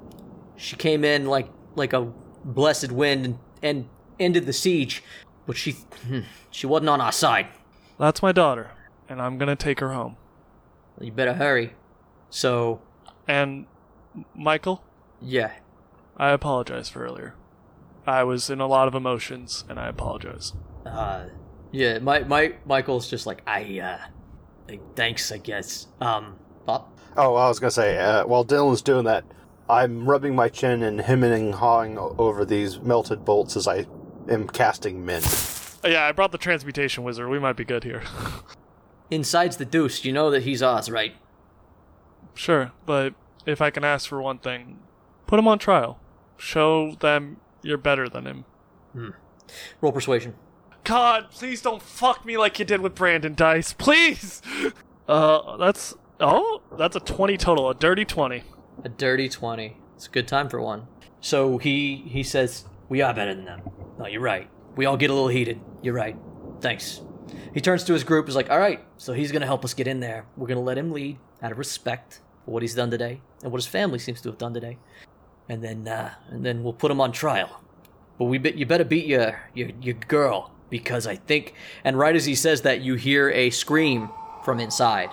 She 0.56 0.76
came 0.76 1.04
in 1.04 1.26
like 1.26 1.48
like 1.74 1.92
a 1.92 2.12
blessed 2.44 2.92
wind 2.92 3.24
and, 3.24 3.38
and 3.62 3.88
ended 4.18 4.46
the 4.46 4.52
siege, 4.52 5.02
but 5.48 5.56
she 5.56 5.72
hmm, 6.06 6.20
she 6.50 6.66
wasn't 6.66 6.90
on 6.90 7.00
our 7.00 7.10
side. 7.10 7.46
That's 7.98 8.22
my 8.22 8.30
daughter, 8.32 8.70
and 9.08 9.20
I'm 9.20 9.38
gonna 9.38 9.56
take 9.56 9.80
her 9.80 9.92
home. 9.94 10.16
You 11.00 11.10
better 11.10 11.34
hurry. 11.34 11.72
So, 12.30 12.82
And 13.26 13.66
Michael, 14.34 14.84
yeah, 15.22 15.52
I 16.16 16.30
apologize 16.30 16.88
for 16.90 17.02
earlier. 17.02 17.34
I 18.06 18.24
was 18.24 18.50
in 18.50 18.60
a 18.60 18.66
lot 18.66 18.88
of 18.88 18.94
emotions, 18.94 19.64
and 19.68 19.80
I 19.80 19.88
apologize. 19.88 20.52
uh, 20.86 21.24
yeah. 21.72 21.98
My 21.98 22.20
my 22.20 22.54
Michael's 22.66 23.08
just 23.08 23.26
like 23.26 23.42
I 23.46 23.80
uh, 23.80 23.98
Like, 24.68 24.82
thanks, 24.96 25.32
I 25.32 25.38
guess. 25.38 25.86
Um, 26.00 26.36
Bob? 26.66 26.88
Oh, 27.16 27.34
I 27.36 27.48
was 27.48 27.58
gonna 27.58 27.70
say, 27.70 27.96
uh, 27.98 28.26
while 28.26 28.44
Dylan's 28.44 28.82
doing 28.82 29.04
that, 29.06 29.24
I'm 29.68 30.04
rubbing 30.08 30.34
my 30.34 30.48
chin 30.48 30.82
and 30.82 31.00
hemming 31.00 31.32
and 31.32 31.54
hawing 31.54 31.96
over 31.98 32.44
these 32.44 32.80
melted 32.80 33.24
bolts 33.24 33.56
as 33.56 33.66
I 33.66 33.86
am 34.28 34.48
casting 34.48 35.04
mend. 35.04 35.26
Oh, 35.84 35.88
yeah, 35.88 36.04
I 36.04 36.12
brought 36.12 36.32
the 36.32 36.38
transmutation 36.38 37.04
wizard. 37.04 37.28
We 37.28 37.38
might 37.38 37.56
be 37.56 37.64
good 37.64 37.84
here. 37.84 38.02
Inside's 39.10 39.56
the 39.56 39.64
deuce. 39.64 40.04
You 40.04 40.12
know 40.12 40.30
that 40.30 40.42
he's 40.42 40.62
Oz, 40.62 40.90
right? 40.90 41.14
sure, 42.34 42.70
but 42.86 43.14
if 43.46 43.60
I 43.60 43.70
can 43.70 43.82
ask 43.84 44.08
for 44.08 44.22
one 44.22 44.38
thing, 44.38 44.78
put 45.26 45.38
him 45.40 45.48
on 45.48 45.58
trial. 45.58 45.98
Show 46.36 46.94
them 47.00 47.38
you're 47.62 47.76
better 47.78 48.08
than 48.08 48.26
him. 48.26 48.44
Hmm. 48.92 49.08
Roll 49.80 49.92
persuasion. 49.92 50.34
God, 50.84 51.30
please 51.30 51.60
don't 51.62 51.82
fuck 51.82 52.24
me 52.24 52.38
like 52.38 52.58
you 52.60 52.64
did 52.64 52.80
with 52.80 52.94
Brandon 52.94 53.34
Dice. 53.34 53.72
Please! 53.72 54.40
Uh, 55.08 55.56
that's. 55.56 55.94
Oh, 56.20 56.60
that's 56.76 56.94
a 56.94 57.00
20 57.00 57.38
total, 57.38 57.70
a 57.70 57.74
dirty 57.74 58.04
20. 58.04 58.42
A 58.84 58.88
dirty 58.90 59.26
20. 59.26 59.78
It's 59.96 60.06
a 60.06 60.10
good 60.10 60.28
time 60.28 60.50
for 60.50 60.60
one. 60.60 60.86
So 61.22 61.56
he 61.56 62.04
he 62.06 62.22
says, 62.22 62.66
we 62.88 63.02
are 63.02 63.14
better 63.14 63.34
than 63.34 63.44
them. 63.44 63.62
No, 63.98 64.06
you're 64.06 64.20
right. 64.20 64.48
we 64.76 64.86
all 64.86 64.96
get 64.96 65.10
a 65.10 65.12
little 65.12 65.28
heated. 65.28 65.60
You're 65.82 65.94
right. 65.94 66.16
Thanks. 66.60 67.00
He 67.52 67.60
turns 67.60 67.84
to 67.84 67.92
his 67.92 68.04
group, 68.04 68.28
is 68.28 68.36
like, 68.36 68.50
all 68.50 68.58
right, 68.58 68.84
so 68.96 69.12
he's 69.12 69.32
going 69.32 69.40
to 69.40 69.46
help 69.46 69.64
us 69.64 69.74
get 69.74 69.86
in 69.86 70.00
there. 70.00 70.26
We're 70.36 70.46
going 70.46 70.58
to 70.58 70.64
let 70.64 70.78
him 70.78 70.92
lead 70.92 71.18
out 71.42 71.52
of 71.52 71.58
respect 71.58 72.20
for 72.44 72.52
what 72.52 72.62
he's 72.62 72.74
done 72.74 72.90
today 72.90 73.20
and 73.42 73.52
what 73.52 73.58
his 73.58 73.66
family 73.66 73.98
seems 73.98 74.20
to 74.22 74.28
have 74.28 74.38
done 74.38 74.54
today. 74.54 74.78
And 75.48 75.62
then, 75.62 75.88
uh, 75.88 76.12
and 76.30 76.44
then 76.44 76.62
we'll 76.62 76.72
put 76.72 76.90
him 76.90 77.00
on 77.00 77.12
trial. 77.12 77.60
But 78.18 78.26
we 78.26 78.38
bet 78.38 78.56
you 78.56 78.66
better 78.66 78.84
beat 78.84 79.06
your, 79.06 79.40
your 79.54 79.70
your 79.80 79.94
girl 79.94 80.50
because 80.70 81.06
I 81.06 81.16
think. 81.16 81.54
And 81.84 81.98
right 81.98 82.14
as 82.16 82.24
he 82.26 82.34
says 82.34 82.62
that, 82.62 82.80
you 82.80 82.96
hear 82.96 83.30
a 83.30 83.50
scream 83.50 84.10
from 84.44 84.58
inside. 84.60 85.10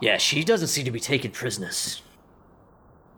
Yeah, 0.00 0.16
she 0.16 0.42
doesn't 0.44 0.68
seem 0.68 0.84
to 0.86 0.90
be 0.90 0.98
taking 1.00 1.30
prisoners. 1.30 2.02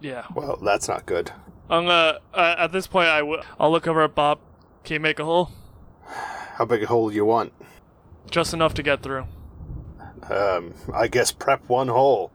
Yeah. 0.00 0.24
Well, 0.34 0.56
that's 0.56 0.88
not 0.88 1.06
good. 1.06 1.30
I'm 1.72 1.86
gonna. 1.86 2.18
Uh, 2.34 2.54
at 2.58 2.70
this 2.72 2.86
point, 2.86 3.08
I 3.08 3.20
w- 3.20 3.42
I'll 3.58 3.70
look 3.70 3.86
over 3.88 4.02
at 4.02 4.14
Bob. 4.14 4.38
Can 4.84 4.94
you 4.94 5.00
make 5.00 5.18
a 5.18 5.24
hole? 5.24 5.50
How 6.06 6.64
big 6.66 6.82
a 6.82 6.86
hole 6.86 7.08
do 7.08 7.16
you 7.16 7.24
want? 7.24 7.52
Just 8.30 8.52
enough 8.52 8.74
to 8.74 8.82
get 8.82 9.02
through. 9.02 9.24
Um, 10.30 10.74
I 10.94 11.08
guess 11.08 11.32
prep 11.32 11.68
one 11.68 11.88
hole. 11.88 12.30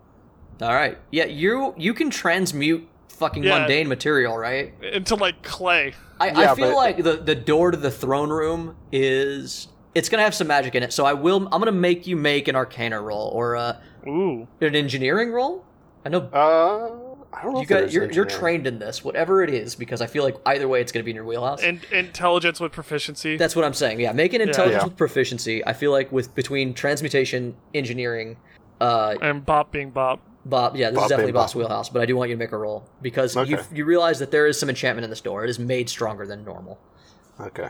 All 0.61 0.73
right, 0.73 0.97
yeah, 1.11 1.25
you 1.25 1.73
you 1.77 1.93
can 1.93 2.09
transmute 2.09 2.88
fucking 3.09 3.43
Yeah. 3.43 3.59
mundane 3.59 3.88
material, 3.88 4.38
right? 4.38 4.73
Into 4.83 5.15
like 5.15 5.43
clay. 5.43 5.93
I, 6.19 6.29
I 6.29 6.41
Yeah, 6.41 6.55
feel 6.55 6.69
but- 6.69 6.75
like 6.75 6.97
the 7.03 7.13
the 7.17 7.35
door 7.35 7.71
to 7.71 7.77
the 7.77 7.91
throne 7.91 8.29
room 8.29 8.75
is 8.91 9.67
it's 9.93 10.09
gonna 10.09 10.23
have 10.23 10.33
some 10.33 10.47
magic 10.47 10.73
in 10.75 10.81
it. 10.83 10.91
So 10.93 11.05
I 11.05 11.13
will 11.13 11.47
I'm 11.51 11.61
gonna 11.61 11.71
make 11.71 12.07
you 12.07 12.15
make 12.15 12.47
an 12.47 12.55
Arcana 12.55 12.99
roll 13.01 13.29
or 13.33 13.53
a, 13.55 13.79
Ooh. 14.07 14.47
an 14.61 14.75
engineering 14.75 15.31
roll. 15.31 15.63
I 16.05 16.09
know 16.09 16.21
Uh, 16.33 17.06
I 17.34 17.43
don't 17.43 17.53
know. 17.53 17.59
You 17.59 17.63
if 17.63 17.69
got, 17.69 17.91
you're, 17.91 18.11
you're 18.11 18.25
trained 18.25 18.65
in 18.67 18.80
this, 18.80 19.03
whatever 19.03 19.43
it 19.43 19.49
is, 19.49 19.75
because 19.75 20.01
I 20.01 20.07
feel 20.07 20.23
like 20.23 20.36
either 20.45 20.67
way 20.67 20.82
it's 20.82 20.91
gonna 20.91 21.03
be 21.03 21.11
in 21.11 21.15
your 21.15 21.25
wheelhouse. 21.25 21.61
In- 21.61 21.82
intelligence 21.91 22.59
with 22.59 22.71
proficiency. 22.71 23.38
That's 23.38 23.55
what 23.55 23.65
I'm 23.65 23.73
saying. 23.73 23.99
Yeah, 23.99 24.11
make 24.13 24.34
an 24.34 24.41
intelligence 24.41 24.82
Yeah. 24.82 24.88
with 24.88 24.97
proficiency. 24.97 25.65
I 25.65 25.73
feel 25.73 25.91
like 25.91 26.11
with 26.11 26.34
between 26.36 26.73
transmutation, 26.73 27.55
engineering, 27.73 28.38
uh, 28.82 29.15
and 29.21 29.45
Bob 29.45 29.71
being 29.71 29.91
Bob. 29.91 30.19
Bob. 30.45 30.78
Yeah, 30.78 30.89
this 30.89 30.95
Bob 30.95 31.03
is 31.05 31.09
definitely 31.09 31.32
being 31.34 31.41
boss 31.41 31.53
wheelhouse. 31.55 31.89
But 31.89 32.01
I 32.01 32.05
do 32.05 32.15
want 32.15 32.30
you 32.30 32.36
to 32.36 32.39
make 32.39 32.53
a 32.53 32.57
roll 32.57 32.88
because 33.01 33.36
you 33.36 33.41
Okay. 33.57 33.63
you 33.73 33.84
realize 33.86 34.19
that 34.19 34.32
there 34.32 34.47
is 34.47 34.57
some 34.57 34.69
enchantment 34.69 35.03
in 35.03 35.09
this 35.09 35.21
door. 35.21 35.43
It 35.43 35.49
is 35.49 35.59
made 35.59 35.89
stronger 35.89 36.25
than 36.25 36.45
normal. 36.45 36.80
Okay. 37.39 37.69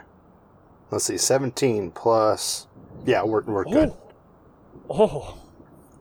Let's 0.92 1.06
see. 1.06 1.18
Seventeen 1.18 1.92
plus. 1.92 2.68
Yeah, 3.06 3.24
we're 3.24 3.42
we're 3.42 3.64
good. 3.66 3.94
Oh. 4.90 5.38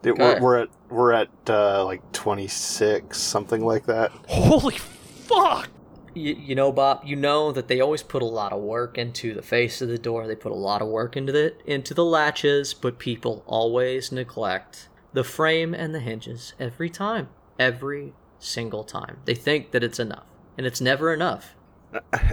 It- 0.07 0.13
Okay. 0.13 0.19
we're, 0.23 0.41
we're 0.41 0.57
at 0.63 0.69
we're 0.89 1.13
at 1.13 1.29
uh, 1.49 1.85
like 1.85 2.01
twenty 2.13 2.47
six, 2.47 3.19
something 3.19 3.65
like 3.65 3.87
that. 3.87 4.13
Holy 4.29 4.77
fuck! 4.77 5.69
you, 6.15 6.35
you 6.35 6.55
know, 6.55 6.71
Bob, 6.73 7.03
you 7.05 7.17
know 7.17 7.51
that 7.53 7.69
they 7.69 7.81
always 7.81 8.03
put 8.03 8.23
a 8.23 8.27
lot 8.27 8.53
of 8.53 8.61
work 8.63 8.97
into 8.99 9.35
the 9.35 9.43
face 9.43 9.83
of 9.83 9.89
the 9.89 9.99
door. 9.99 10.27
They 10.27 10.37
put 10.37 10.53
a 10.53 10.57
lot 10.57 10.81
of 10.83 10.89
work 10.89 11.17
into 11.17 11.33
the 11.33 11.55
into 11.67 11.93
the 11.95 12.05
latches, 12.05 12.73
but 12.73 12.99
people 12.99 13.43
always 13.47 14.13
neglect 14.13 14.89
the 15.13 15.25
frame 15.25 15.75
and 15.75 15.95
the 15.95 16.01
hinges 16.01 16.55
every 16.61 16.89
time, 16.91 17.29
every 17.59 18.13
single 18.39 18.85
time. 18.85 19.19
They 19.25 19.35
think 19.35 19.73
that 19.73 19.83
it's 19.83 19.99
enough, 19.99 20.27
and 20.57 20.67
it's 20.67 20.81
never 20.81 21.13
enough. 21.13 21.55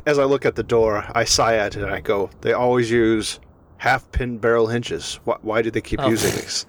As 0.05 0.19
I 0.19 0.25
look 0.25 0.45
at 0.45 0.55
the 0.55 0.63
door, 0.63 1.05
I 1.15 1.23
sigh 1.23 1.55
at 1.55 1.75
it 1.75 1.83
and 1.83 1.91
I 1.91 2.01
go, 2.01 2.29
"They 2.41 2.53
always 2.53 2.91
use 2.91 3.39
half 3.77 4.11
pin 4.11 4.37
barrel 4.37 4.67
hinges. 4.67 5.19
Why, 5.23 5.37
why 5.41 5.61
do 5.61 5.71
they 5.71 5.81
keep 5.81 5.99
Oh. 6.01 6.07
using 6.09 6.31
these? 6.35 6.65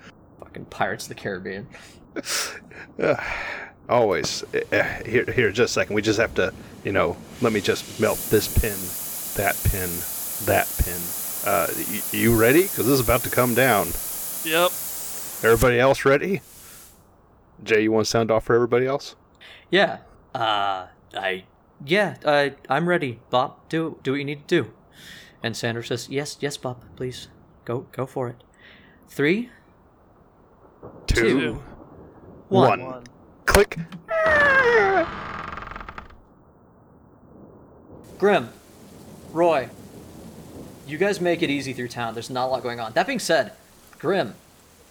Fucking 0.54 0.66
Pirates 0.66 1.04
of 1.06 1.08
the 1.08 1.14
Caribbean. 1.16 1.66
Always. 3.88 4.44
Eh, 4.54 4.60
eh, 4.70 5.02
Here, 5.04 5.24
here, 5.24 5.50
just 5.50 5.72
a 5.72 5.80
second. 5.80 5.96
We 5.96 6.02
just 6.02 6.20
have 6.20 6.32
to, 6.36 6.54
you 6.84 6.92
know, 6.92 7.16
let 7.42 7.52
me 7.52 7.60
just 7.60 7.98
melt 8.00 8.18
this 8.30 8.46
pin, 8.46 8.76
that 9.36 9.56
pin, 9.68 9.90
that 10.46 10.72
pin. 10.78 11.00
Uh, 11.44 11.66
y- 11.76 12.02
you 12.12 12.38
ready? 12.38 12.62
Because 12.62 12.86
this 12.86 12.94
is 12.94 13.00
about 13.00 13.22
to 13.22 13.30
come 13.30 13.54
down. 13.54 13.88
Yep. 14.44 14.70
Everybody 15.42 15.80
else 15.80 16.04
ready? 16.04 16.40
Jay, 17.64 17.82
you 17.82 17.90
want 17.90 18.04
to 18.06 18.10
sound 18.10 18.30
off 18.30 18.44
for 18.44 18.54
everybody 18.54 18.86
else? 18.86 19.16
Yeah, 19.72 19.98
Uh, 20.34 20.86
I. 21.16 21.44
yeah. 21.84 22.16
Uh, 22.24 22.50
I'm 22.70 22.88
ready, 22.88 23.18
Bob. 23.30 23.56
Do 23.68 23.98
do 24.04 24.12
what 24.12 24.18
you 24.18 24.24
need 24.24 24.46
to 24.46 24.62
do. 24.62 24.70
And 25.42 25.56
Sandra 25.56 25.84
says, 25.84 26.08
"Yes, 26.08 26.36
yes, 26.40 26.56
Bob. 26.56 26.84
Please 26.96 27.28
go 27.64 27.86
go 27.92 28.06
for 28.06 28.28
it." 28.28 28.36
Three, 29.08 29.50
Two, 31.14 31.62
one. 32.48 32.84
one. 32.84 33.04
Click. 33.46 33.78
Grim, 38.18 38.48
Roy, 39.32 39.68
you 40.86 40.98
guys 40.98 41.20
make 41.20 41.42
it 41.42 41.50
easy 41.50 41.72
through 41.72 41.88
town. 41.88 42.14
There's 42.14 42.30
not 42.30 42.46
a 42.46 42.48
lot 42.48 42.62
going 42.62 42.80
on. 42.80 42.92
That 42.92 43.06
being 43.06 43.18
said, 43.18 43.52
Grim, 43.98 44.34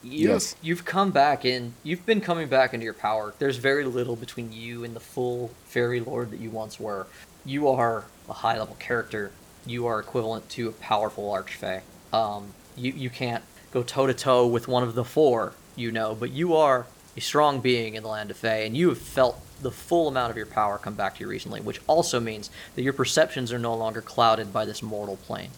you, 0.04 0.30
Yes. 0.30 0.56
you've 0.62 0.86
come 0.86 1.12
back 1.12 1.46
in. 1.46 1.74
You've 1.84 2.06
been 2.06 2.22
coming 2.22 2.48
back 2.48 2.74
into 2.74 2.84
your 2.84 2.94
power. 2.94 3.34
There's 3.40 3.58
very 3.58 3.86
little 3.86 4.16
between 4.16 4.52
you 4.52 4.84
and 4.84 4.96
the 4.96 5.00
full 5.00 5.52
fairy 5.66 6.00
lord 6.00 6.32
that 6.32 6.40
you 6.40 6.50
once 6.50 6.80
were. 6.80 7.08
You 7.46 7.68
are 7.70 8.06
a 8.30 8.34
high 8.34 8.58
level 8.58 8.76
character. 8.80 9.32
You 9.66 9.88
are 9.88 10.00
equivalent 10.00 10.50
to 10.50 10.68
a 10.70 10.72
powerful 10.74 11.32
archfey. 11.32 11.82
Um, 12.12 12.48
you 12.76 12.92
you 12.92 13.10
can't 13.10 13.44
go 13.72 13.82
toe 13.82 14.06
to 14.08 14.14
toe 14.14 14.46
with 14.46 14.68
one 14.68 14.84
of 14.84 14.94
the 14.96 15.06
four, 15.06 15.54
you 15.76 15.92
know, 15.92 16.16
but 16.16 16.32
you 16.32 16.56
are 16.56 16.86
a 17.16 17.22
strong 17.22 17.60
being 17.60 17.96
in 17.96 18.04
the 18.04 18.10
land 18.10 18.32
of 18.32 18.38
Fey, 18.38 18.66
and 18.66 18.76
you 18.76 18.90
have 18.90 18.98
felt 18.98 19.40
the 19.62 19.72
full 19.72 20.08
amount 20.08 20.32
of 20.32 20.38
your 20.38 20.46
power 20.46 20.78
come 20.78 20.96
back 20.96 21.16
to 21.16 21.22
you 21.22 21.28
recently, 21.28 21.62
which 21.62 21.80
also 21.88 22.20
means 22.20 22.50
that 22.76 22.82
your 22.82 22.94
perceptions 22.94 23.52
are 23.54 23.60
no 23.60 23.74
longer 23.76 24.02
clouded 24.02 24.52
by 24.52 24.66
this 24.66 24.82
mortal 24.82 25.18
plane. 25.18 25.50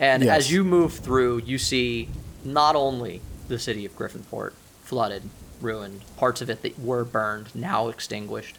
And 0.00 0.22
Yes. 0.24 0.38
as 0.46 0.52
you 0.52 0.64
move 0.64 0.94
through, 0.94 1.42
you 1.44 1.58
see 1.58 2.08
not 2.44 2.76
only 2.76 3.20
the 3.48 3.58
city 3.58 3.84
of 3.84 3.96
Griffinport 3.96 4.52
flooded, 4.82 5.22
ruined, 5.60 6.02
parts 6.16 6.40
of 6.40 6.50
it 6.50 6.62
that 6.62 6.78
were 6.78 7.04
burned, 7.04 7.54
now 7.54 7.88
extinguished. 7.88 8.56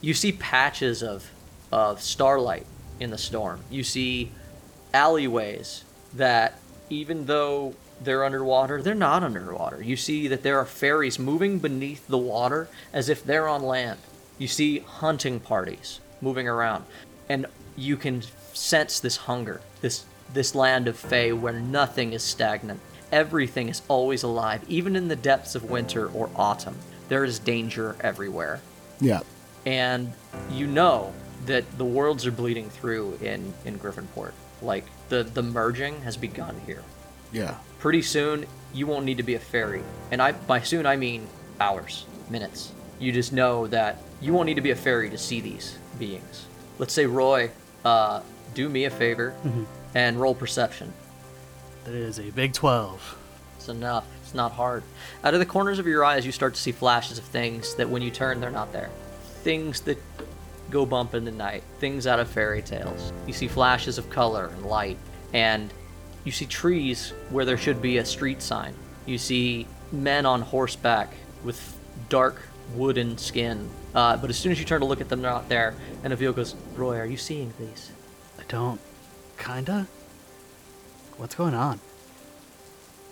You 0.00 0.14
see 0.14 0.32
patches 0.32 1.02
of, 1.02 1.30
of 1.72 2.00
starlight 2.00 2.66
in 3.00 3.10
the 3.10 3.18
storm. 3.18 3.60
You 3.70 3.82
see 3.82 4.30
alleyways 4.94 5.84
that, 6.14 6.58
even 6.90 7.26
though 7.26 7.74
they're 8.02 8.24
underwater, 8.24 8.80
they're 8.82 8.94
not 8.94 9.22
underwater. 9.22 9.82
You 9.82 9.96
see 9.96 10.28
that 10.28 10.42
there 10.42 10.58
are 10.58 10.64
fairies 10.66 11.18
moving 11.18 11.58
beneath 11.58 12.06
the 12.06 12.18
water 12.18 12.68
as 12.92 13.08
if 13.08 13.24
they're 13.24 13.48
on 13.48 13.62
land. 13.62 13.98
You 14.38 14.48
see 14.48 14.78
hunting 14.80 15.40
parties 15.40 16.00
moving 16.20 16.46
around, 16.48 16.84
and 17.28 17.46
you 17.76 17.96
can 17.96 18.22
sense 18.52 19.00
this 19.00 19.16
hunger, 19.16 19.60
this 19.80 20.04
this 20.32 20.54
land 20.54 20.86
of 20.88 20.96
Fey 20.96 21.32
where 21.32 21.58
nothing 21.58 22.12
is 22.12 22.22
stagnant. 22.22 22.80
Everything 23.10 23.68
is 23.70 23.80
always 23.88 24.22
alive, 24.22 24.62
even 24.68 24.94
in 24.94 25.08
the 25.08 25.16
depths 25.16 25.54
of 25.54 25.70
winter 25.70 26.06
or 26.08 26.28
autumn. 26.36 26.76
There 27.08 27.24
is 27.24 27.38
danger 27.38 27.96
everywhere 28.00 28.60
Yeah. 29.00 29.20
and 29.64 30.12
you 30.50 30.66
know 30.66 31.14
that 31.46 31.64
the 31.78 31.84
worlds 31.86 32.26
are 32.26 32.30
bleeding 32.30 32.68
through 32.68 33.18
in 33.22 33.54
in 33.64 33.78
Griffinport. 33.78 34.32
Like 34.60 34.84
the 35.08 35.22
the 35.24 35.42
merging 35.42 36.02
has 36.02 36.16
begun 36.18 36.60
here. 36.66 36.82
Yeah. 37.32 37.54
Pretty 37.78 38.02
soon, 38.02 38.46
you 38.74 38.86
won't 38.86 39.04
need 39.04 39.16
to 39.18 39.22
be 39.22 39.34
a 39.34 39.38
fairy, 39.38 39.82
and 40.10 40.20
I 40.20 40.32
by 40.32 40.60
soon 40.60 40.86
I 40.86 40.96
mean 40.96 41.26
hours, 41.60 42.06
minutes. 42.28 42.72
You 42.98 43.12
just 43.12 43.32
know 43.32 43.66
that 43.68 43.98
you 44.20 44.32
won't 44.32 44.46
need 44.46 44.54
to 44.54 44.60
be 44.60 44.72
a 44.72 44.76
fairy 44.76 45.08
to 45.10 45.18
see 45.18 45.40
these 45.40 45.78
beings. 45.98 46.46
Let's 46.78 46.92
say 46.92 47.06
Roy, 47.06 47.50
uh, 47.84 48.22
do 48.54 48.68
me 48.68 48.84
a 48.84 48.90
favor 48.90 49.34
and 49.94 50.20
roll 50.20 50.34
perception. 50.34 50.92
That 51.84 51.94
is 51.94 52.18
a 52.18 52.30
big 52.30 52.52
12. 52.52 53.16
It's 53.56 53.68
enough. 53.68 54.04
It's 54.22 54.34
not 54.34 54.52
hard. 54.52 54.82
Out 55.24 55.34
of 55.34 55.40
the 55.40 55.46
corners 55.46 55.78
of 55.78 55.86
your 55.86 56.04
eyes, 56.04 56.26
you 56.26 56.32
start 56.32 56.54
to 56.54 56.60
see 56.60 56.72
flashes 56.72 57.18
of 57.18 57.24
things 57.24 57.74
that 57.76 57.88
when 57.88 58.02
you 58.02 58.10
turn, 58.10 58.40
they're 58.40 58.50
not 58.50 58.72
there. 58.72 58.90
Things 59.42 59.80
that 59.82 59.98
go 60.70 60.84
bump 60.84 61.14
in 61.14 61.24
the 61.24 61.30
night. 61.30 61.62
Things 61.78 62.06
out 62.06 62.20
of 62.20 62.28
fairy 62.28 62.62
tales. 62.62 63.12
You 63.26 63.32
see 63.32 63.48
flashes 63.48 63.96
of 63.98 64.10
color 64.10 64.46
and 64.46 64.66
light. 64.66 64.98
And 65.32 65.72
you 66.28 66.32
see 66.32 66.44
trees 66.44 67.14
where 67.30 67.46
there 67.46 67.56
should 67.56 67.80
be 67.80 67.96
a 67.96 68.04
street 68.04 68.42
sign. 68.42 68.74
You 69.06 69.16
see 69.16 69.66
men 69.90 70.26
on 70.26 70.42
horseback 70.42 71.08
with 71.42 71.58
dark 72.10 72.42
wooden 72.74 73.16
skin. 73.16 73.70
Uh, 73.94 74.18
but 74.18 74.28
as 74.28 74.36
soon 74.36 74.52
as 74.52 74.58
you 74.58 74.66
turn 74.66 74.80
to 74.80 74.86
look 74.86 75.00
at 75.00 75.08
them, 75.08 75.22
they're 75.22 75.30
not 75.30 75.48
there. 75.48 75.74
And 76.04 76.12
Avil 76.12 76.34
goes, 76.34 76.54
Roy, 76.76 76.98
are 76.98 77.06
you 77.06 77.16
seeing 77.16 77.54
these? 77.58 77.92
I 78.38 78.42
don't. 78.46 78.78
Kinda? 79.38 79.86
What's 81.16 81.34
going 81.34 81.54
on? 81.54 81.80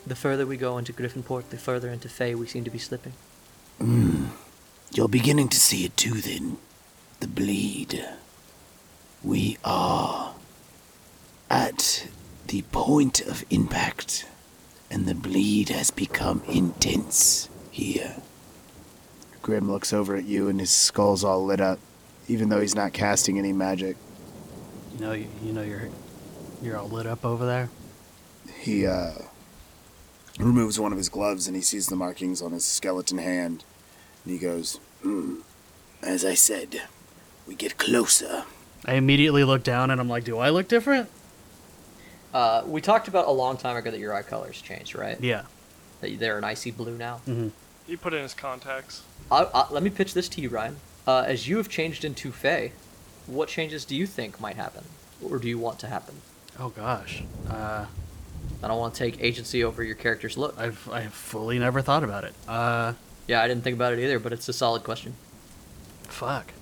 The 0.07 0.15
further 0.15 0.45
we 0.45 0.59
go 0.59 0.77
into 0.77 0.93
Griffinport, 0.93 1.49
the 1.49 1.57
further 1.57 1.89
into 1.89 2.11
Fey 2.11 2.35
we 2.35 2.47
seem 2.47 2.65
to 2.65 2.71
be 2.71 2.79
slipping. 2.79 3.15
You're 4.93 5.09
beginning 5.09 5.49
to 5.49 5.59
see 5.59 5.87
it 5.87 5.97
too, 5.97 6.21
then. 6.21 6.59
The 7.21 7.29
bleed. 7.29 8.07
We 9.25 9.57
are 9.65 10.35
at 11.49 12.09
the 12.49 12.63
point 12.73 13.21
of 13.21 13.45
impact, 13.51 14.27
and 14.91 15.07
the 15.07 15.15
bleed 15.15 15.69
has 15.71 15.91
become 15.91 16.43
intense 16.49 17.49
here. 17.71 18.17
Grim 19.43 19.71
looks 19.71 19.93
over 19.93 20.17
at 20.17 20.25
you 20.25 20.49
and 20.49 20.59
his 20.59 20.71
skull's 20.71 21.23
all 21.23 21.45
lit 21.45 21.61
up, 21.61 21.79
even 22.27 22.49
though 22.49 22.61
he's 22.61 22.75
not 22.75 22.93
casting 22.93 23.39
any 23.39 23.53
magic. 23.53 23.97
You 24.95 25.01
know, 25.01 25.13
you, 25.13 25.29
you 25.45 25.53
know 25.53 25.63
you're 25.63 25.89
you're 26.63 26.77
all 26.77 26.89
lit 26.89 27.07
up 27.07 27.25
over 27.25 27.47
there. 27.47 27.69
He 28.59 28.87
uh, 28.87 29.13
removes 30.39 30.81
one 30.81 30.93
of 30.93 30.99
his 30.99 31.09
gloves 31.09 31.47
and 31.47 31.55
he 31.55 31.63
sees 31.63 31.87
the 31.87 31.97
markings 31.97 32.43
on 32.43 32.53
his 32.53 32.65
skeleton 32.65 33.19
hand. 33.19 33.65
And 34.25 34.33
he 34.33 34.39
goes, 34.39 34.81
As 36.03 36.25
I 36.25 36.35
said, 36.35 36.83
we 37.47 37.55
get 37.55 37.79
closer. 37.79 38.45
I 38.85 38.95
immediately 38.95 39.45
look 39.45 39.63
down 39.63 39.91
and 39.91 40.01
I'm 40.01 40.09
like, 40.09 40.25
do 40.25 40.39
I 40.39 40.51
look 40.51 40.69
different? 40.69 41.09
Uh, 42.37 42.63
we 42.67 42.83
talked 42.83 43.09
about 43.09 43.27
a 43.27 43.31
long 43.31 43.57
time 43.57 43.77
ago 43.77 43.91
that 43.91 43.99
your 43.99 44.13
eye 44.13 44.21
colors 44.21 44.61
changed, 44.61 44.95
right? 44.95 45.19
Yeah. 45.23 45.45
That 46.03 46.19
they're 46.19 46.37
an 46.37 46.45
icy 46.45 46.71
blue 46.71 46.95
now. 46.99 47.21
He 47.87 47.97
put 47.97 48.13
in 48.13 48.21
his 48.23 48.35
contacts. 48.35 49.03
I, 49.33 49.45
I, 49.55 49.71
let 49.71 49.83
me 49.83 49.89
pitch 49.89 50.13
this 50.13 50.29
to 50.31 50.43
you, 50.43 50.51
Ryan. 50.51 50.77
Uh, 51.07 51.25
as 51.27 51.49
you 51.49 51.57
have 51.57 51.71
changed 51.71 52.05
into 52.05 52.31
Fey, 52.33 52.73
what 53.27 53.49
changes 53.49 53.87
do 53.87 53.97
you 53.97 54.07
think 54.07 54.39
might 54.39 54.57
happen? 54.57 54.85
Or 55.25 55.39
do 55.39 55.49
you 55.49 55.59
want 55.59 55.79
to 55.79 55.87
happen? 55.87 56.17
Oh 56.61 56.69
gosh. 56.69 57.23
Uh, 57.49 57.87
I 58.63 58.69
don't 58.69 58.79
want 58.79 58.93
to 58.93 58.99
take 58.99 59.19
agency 59.23 59.65
over 59.65 59.83
your 59.83 59.95
character's 59.95 60.37
look. 60.37 60.59
I've 60.59 60.87
I've 60.91 61.15
fully 61.15 61.59
never 61.59 61.81
thought 61.81 62.05
about 62.05 62.25
it. 62.25 62.35
Uh, 62.47 62.93
Yeah, 63.27 63.41
I 63.41 63.49
didn't 63.49 63.65
think 63.65 63.77
about 63.77 63.95
it 63.95 63.99
either, 63.99 64.19
but 64.19 64.35
it's 64.35 64.47
a 64.49 64.53
solid 64.53 64.85
question. 64.85 65.15
fuck. 66.03 66.53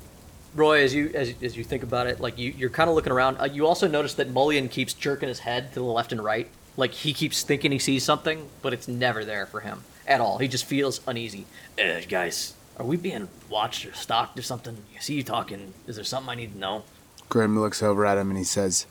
Roy, 0.55 0.83
as 0.83 0.95
you 0.95 1.11
as, 1.15 1.35
as 1.43 1.57
you 1.57 1.65
think 1.65 1.83
about 1.83 2.07
it, 2.07 2.21
like 2.21 2.39
you 2.39 2.55
you're 2.57 2.71
kind 2.71 2.89
of 2.89 2.95
looking 2.95 3.13
around. 3.13 3.39
Uh, 3.39 3.45
you 3.45 3.67
also 3.67 3.89
notice 3.89 4.15
that 4.15 4.31
Mullion 4.31 4.69
keeps 4.69 4.95
jerking 4.95 5.29
his 5.29 5.41
head 5.41 5.73
to 5.75 5.81
the 5.81 5.85
left 5.85 6.13
and 6.13 6.23
right, 6.23 6.49
like 6.77 6.93
he 6.93 7.13
keeps 7.13 7.43
thinking 7.43 7.73
he 7.73 7.79
sees 7.79 8.05
something, 8.05 8.49
but 8.63 8.73
it's 8.73 8.87
never 8.87 9.25
there 9.25 9.47
for 9.47 9.61
him 9.61 9.83
at 10.07 10.21
all. 10.21 10.39
He 10.39 10.49
just 10.49 10.65
feels 10.65 11.01
uneasy. 11.07 11.47
Uh, 11.83 12.01
guys, 12.09 12.55
are 12.79 12.87
we 12.87 12.97
being 12.97 13.29
watched 13.49 13.85
or 13.87 13.93
stalked 13.95 14.39
or 14.39 14.43
something? 14.43 14.77
I 14.97 15.01
see 15.01 15.15
you 15.15 15.23
talking. 15.23 15.75
Is 15.87 15.97
there 15.97 16.05
something 16.05 16.31
I 16.31 16.35
need 16.35 16.53
to 16.53 16.59
know? 16.59 16.85
Grim 17.29 17.59
looks 17.59 17.83
over 17.83 18.05
at 18.07 18.19
him 18.19 18.31
and 18.31 18.39
he 18.39 18.45
says, 18.45 18.87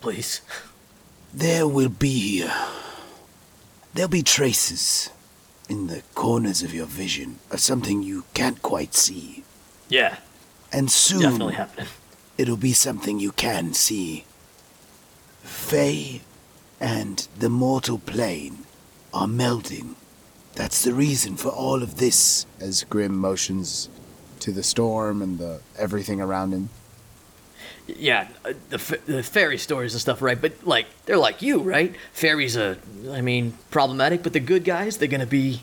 Please. 0.00 0.40
There 1.32 1.66
will 1.66 1.88
be. 1.88 2.46
There'll 3.92 4.08
be 4.08 4.22
traces 4.22 5.10
in 5.68 5.88
the 5.88 6.02
corners 6.14 6.62
of 6.62 6.72
your 6.72 6.86
vision 6.86 7.38
of 7.50 7.60
something 7.60 8.02
you 8.02 8.24
can't 8.34 8.62
quite 8.62 8.94
see. 8.94 9.42
Yeah, 9.88 10.18
And 10.74 10.90
soon. 10.90 11.20
definitely 11.22 11.54
happening. 11.54 11.86
it'll 12.36 12.56
be 12.56 12.72
something 12.72 13.20
you 13.20 13.32
can 13.32 13.72
see. 13.74 14.24
Fey 15.42 16.22
and 16.80 17.28
the 17.38 17.48
mortal 17.48 17.98
plane 17.98 18.64
are 19.12 19.28
melding. 19.28 19.94
That's 20.54 20.82
the 20.82 20.92
reason 20.92 21.36
for 21.36 21.48
all 21.48 21.82
of 21.82 21.98
this. 21.98 22.46
as 22.60 22.84
Grim 22.84 23.16
motions 23.16 23.88
to 24.40 24.52
the 24.52 24.62
storm 24.62 25.22
and 25.22 25.38
the 25.38 25.60
everything 25.78 26.20
around 26.20 26.52
him. 26.52 26.68
Yeah, 27.86 28.28
uh, 28.44 28.54
the, 28.70 28.76
f- 28.76 29.04
the 29.06 29.22
fairy 29.22 29.58
stories 29.58 29.92
and 29.94 30.00
stuff, 30.00 30.22
right? 30.22 30.40
But 30.40 30.66
like, 30.66 30.86
they're 31.06 31.18
like 31.18 31.42
you, 31.42 31.60
right? 31.60 31.94
Fairies 32.12 32.56
are, 32.56 32.78
I 33.10 33.20
mean, 33.20 33.54
problematic, 33.70 34.22
but 34.22 34.32
the 34.32 34.40
good 34.40 34.64
guys, 34.64 34.96
they're 34.96 35.08
gonna 35.08 35.26
be. 35.26 35.62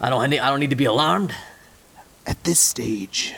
I 0.00 0.10
don't. 0.10 0.20
I 0.20 0.26
need, 0.26 0.40
I 0.40 0.50
don't 0.50 0.60
need 0.60 0.70
to 0.70 0.76
be 0.76 0.84
alarmed. 0.86 1.34
At 2.26 2.42
this 2.44 2.60
stage, 2.60 3.34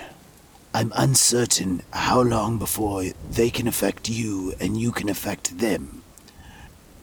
I'm 0.75 0.93
uncertain 0.97 1.83
how 1.93 2.23
long 2.23 2.59
before 2.59 3.05
they 3.31 3.51
can 3.51 3.67
affect 3.69 4.09
you 4.09 4.55
and 4.61 4.81
you 4.81 4.91
can 4.91 5.09
affect 5.09 5.59
them. 5.59 6.03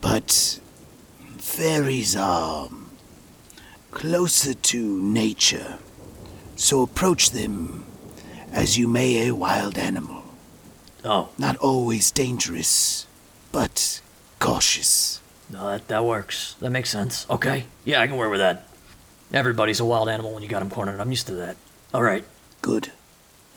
But 0.01 0.59
fairies 1.37 2.15
are 2.15 2.69
closer 3.91 4.53
to 4.53 5.01
nature, 5.01 5.77
so 6.55 6.81
approach 6.81 7.31
them 7.31 7.85
as 8.51 8.77
you 8.77 8.87
may 8.87 9.27
a 9.27 9.35
wild 9.35 9.77
animal. 9.77 10.23
Oh, 11.05 11.29
Not 11.37 11.55
always 11.57 12.11
dangerous, 12.11 13.05
but 13.51 14.01
cautious. 14.39 15.21
no, 15.49 15.67
that 15.69 15.87
that 15.89 16.03
works. 16.05 16.55
That 16.59 16.71
makes 16.71 16.89
sense. 16.89 17.25
Okay, 17.29 17.65
yeah, 17.85 18.01
I 18.01 18.07
can 18.07 18.17
work 18.17 18.31
with 18.31 18.39
that. 18.39 18.67
Everybody's 19.31 19.79
a 19.79 19.85
wild 19.85 20.09
animal 20.09 20.33
when 20.33 20.41
you 20.43 20.49
got 20.49 20.59
them 20.59 20.69
cornered. 20.71 20.99
I'm 20.99 21.11
used 21.11 21.27
to 21.27 21.35
that. 21.35 21.55
All 21.93 22.01
right. 22.01 22.25
Good. 22.63 22.91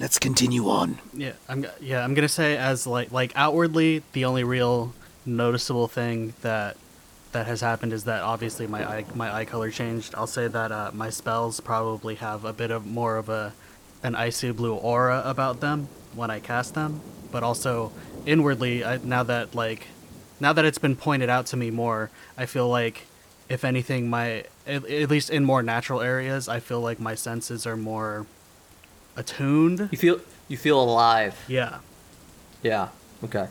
Let's 0.00 0.18
continue 0.18 0.68
on. 0.68 0.98
Yeah, 1.14 1.32
I'm 1.48 1.66
yeah, 1.80 2.04
I'm 2.04 2.14
gonna 2.14 2.28
say 2.28 2.56
as 2.56 2.86
like 2.86 3.12
like 3.12 3.32
outwardly, 3.36 4.02
the 4.12 4.24
only 4.24 4.44
real 4.44 4.94
noticeable 5.24 5.86
thing 5.86 6.34
that 6.42 6.76
that 7.32 7.46
has 7.46 7.60
happened 7.60 7.92
is 7.92 8.04
that 8.04 8.22
obviously 8.22 8.66
my 8.66 8.84
eye 8.84 9.04
my 9.14 9.32
eye 9.32 9.44
color 9.44 9.70
changed. 9.70 10.14
I'll 10.16 10.26
say 10.26 10.48
that 10.48 10.72
uh, 10.72 10.90
my 10.92 11.10
spells 11.10 11.60
probably 11.60 12.16
have 12.16 12.44
a 12.44 12.52
bit 12.52 12.70
of 12.70 12.86
more 12.86 13.16
of 13.16 13.28
a 13.28 13.52
an 14.02 14.14
icy 14.14 14.50
blue 14.50 14.74
aura 14.74 15.22
about 15.24 15.60
them 15.60 15.88
when 16.14 16.30
I 16.30 16.40
cast 16.40 16.74
them, 16.74 17.00
but 17.30 17.42
also 17.42 17.92
inwardly, 18.26 18.84
I, 18.84 18.98
now 18.98 19.22
that 19.22 19.54
like 19.54 19.86
now 20.40 20.52
that 20.52 20.64
it's 20.64 20.78
been 20.78 20.96
pointed 20.96 21.30
out 21.30 21.46
to 21.46 21.56
me 21.56 21.70
more, 21.70 22.10
I 22.36 22.46
feel 22.46 22.68
like 22.68 23.06
if 23.48 23.64
anything, 23.64 24.10
my 24.10 24.44
at, 24.66 24.84
at 24.84 25.10
least 25.10 25.30
in 25.30 25.44
more 25.44 25.62
natural 25.62 26.00
areas, 26.00 26.48
I 26.48 26.60
feel 26.60 26.80
like 26.80 26.98
my 26.98 27.14
senses 27.14 27.66
are 27.66 27.76
more 27.76 28.26
attuned. 29.16 29.88
You 29.90 29.98
feel 29.98 30.20
you 30.48 30.56
feel 30.56 30.82
alive. 30.82 31.38
Yeah. 31.48 31.78
Yeah. 32.62 32.88
Okay. 33.24 33.48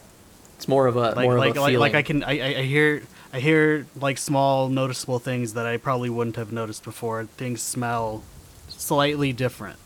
It's 0.58 0.68
more 0.68 0.88
of 0.88 0.96
a 0.96 1.12
like 1.12 1.24
more 1.24 1.38
like 1.38 1.52
of 1.52 1.58
a 1.58 1.62
like, 1.62 1.70
feeling. 1.72 1.80
like 1.80 1.96
I 1.96 2.02
can 2.02 2.24
I, 2.24 2.40
I 2.40 2.60
I 2.60 2.64
hear 2.64 3.04
I 3.34 3.40
hear 3.40 3.88
like 4.00 4.18
small 4.18 4.70
noticeable 4.70 5.20
things 5.20 5.54
that 5.54 5.66
I 5.66 5.78
probably 5.78 6.10
wouldn't 6.10 6.36
have 6.36 6.52
noticed 6.52 6.84
before. 6.84 7.26
Things 7.26 7.62
smell 7.62 8.24
slightly 8.68 9.32
different. 9.32 9.80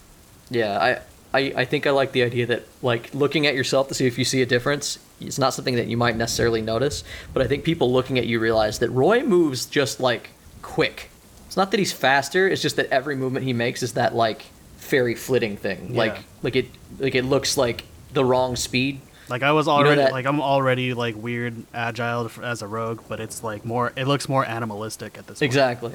Yeah, 0.50 1.02
I, 1.34 1.38
I, 1.38 1.54
I 1.58 1.66
think 1.66 1.86
I 1.88 1.92
like 1.92 2.12
the 2.12 2.24
idea 2.24 2.46
that 2.48 2.68
like 2.82 3.14
looking 3.14 3.46
at 3.46 3.56
yourself 3.56 3.88
to 3.90 3.94
see 3.94 4.08
if 4.08 4.18
you 4.18 4.26
see 4.26 4.42
a 4.42 4.46
difference. 4.46 5.00
It's 5.22 5.40
not 5.40 5.54
something 5.54 5.76
that 5.76 5.88
you 5.88 5.96
might 5.96 6.18
necessarily 6.18 6.62
notice, 6.62 7.04
but 7.34 7.42
I 7.42 7.48
think 7.48 7.64
people 7.64 7.92
looking 7.92 8.18
at 8.18 8.26
you 8.28 8.40
realize 8.40 8.80
that 8.80 8.90
Roy 8.90 9.24
moves 9.24 9.66
just 9.66 10.00
like 10.00 10.32
quick. 10.62 11.10
It's 11.48 11.56
not 11.56 11.72
that 11.72 11.80
he's 11.80 11.94
faster; 11.94 12.48
it's 12.48 12.62
just 12.62 12.76
that 12.76 12.88
every 12.90 13.16
movement 13.16 13.46
he 13.46 13.54
makes 13.54 13.82
is 13.84 13.94
that 13.94 14.16
like 14.16 14.46
fairy 14.86 15.16
flitting 15.16 15.58
thing. 15.58 15.90
Yeah. 15.92 15.98
Like 15.98 16.18
like 16.44 16.56
it 16.56 16.66
like 17.00 17.16
it 17.16 17.24
looks 17.26 17.58
like 17.58 17.84
the 18.14 18.24
wrong 18.24 18.56
speed. 18.56 19.02
Like 19.28 19.42
I 19.44 19.52
was 19.52 19.66
know 19.66 19.74
already 19.74 20.02
that- 20.02 20.12
like 20.12 20.26
I'm 20.26 20.40
already 20.40 20.94
like 20.94 21.16
weird 21.16 21.56
agile 21.74 22.30
as 22.44 22.62
a 22.62 22.68
rogue, 22.68 23.02
but 23.10 23.20
it's 23.20 23.44
like 23.44 23.66
more 23.66 23.92
it 23.96 24.06
looks 24.08 24.30
more 24.30 24.46
animalistic 24.46 25.18
at 25.18 25.28
this 25.28 25.40
point. 25.40 25.50
Exactly. 25.50 25.94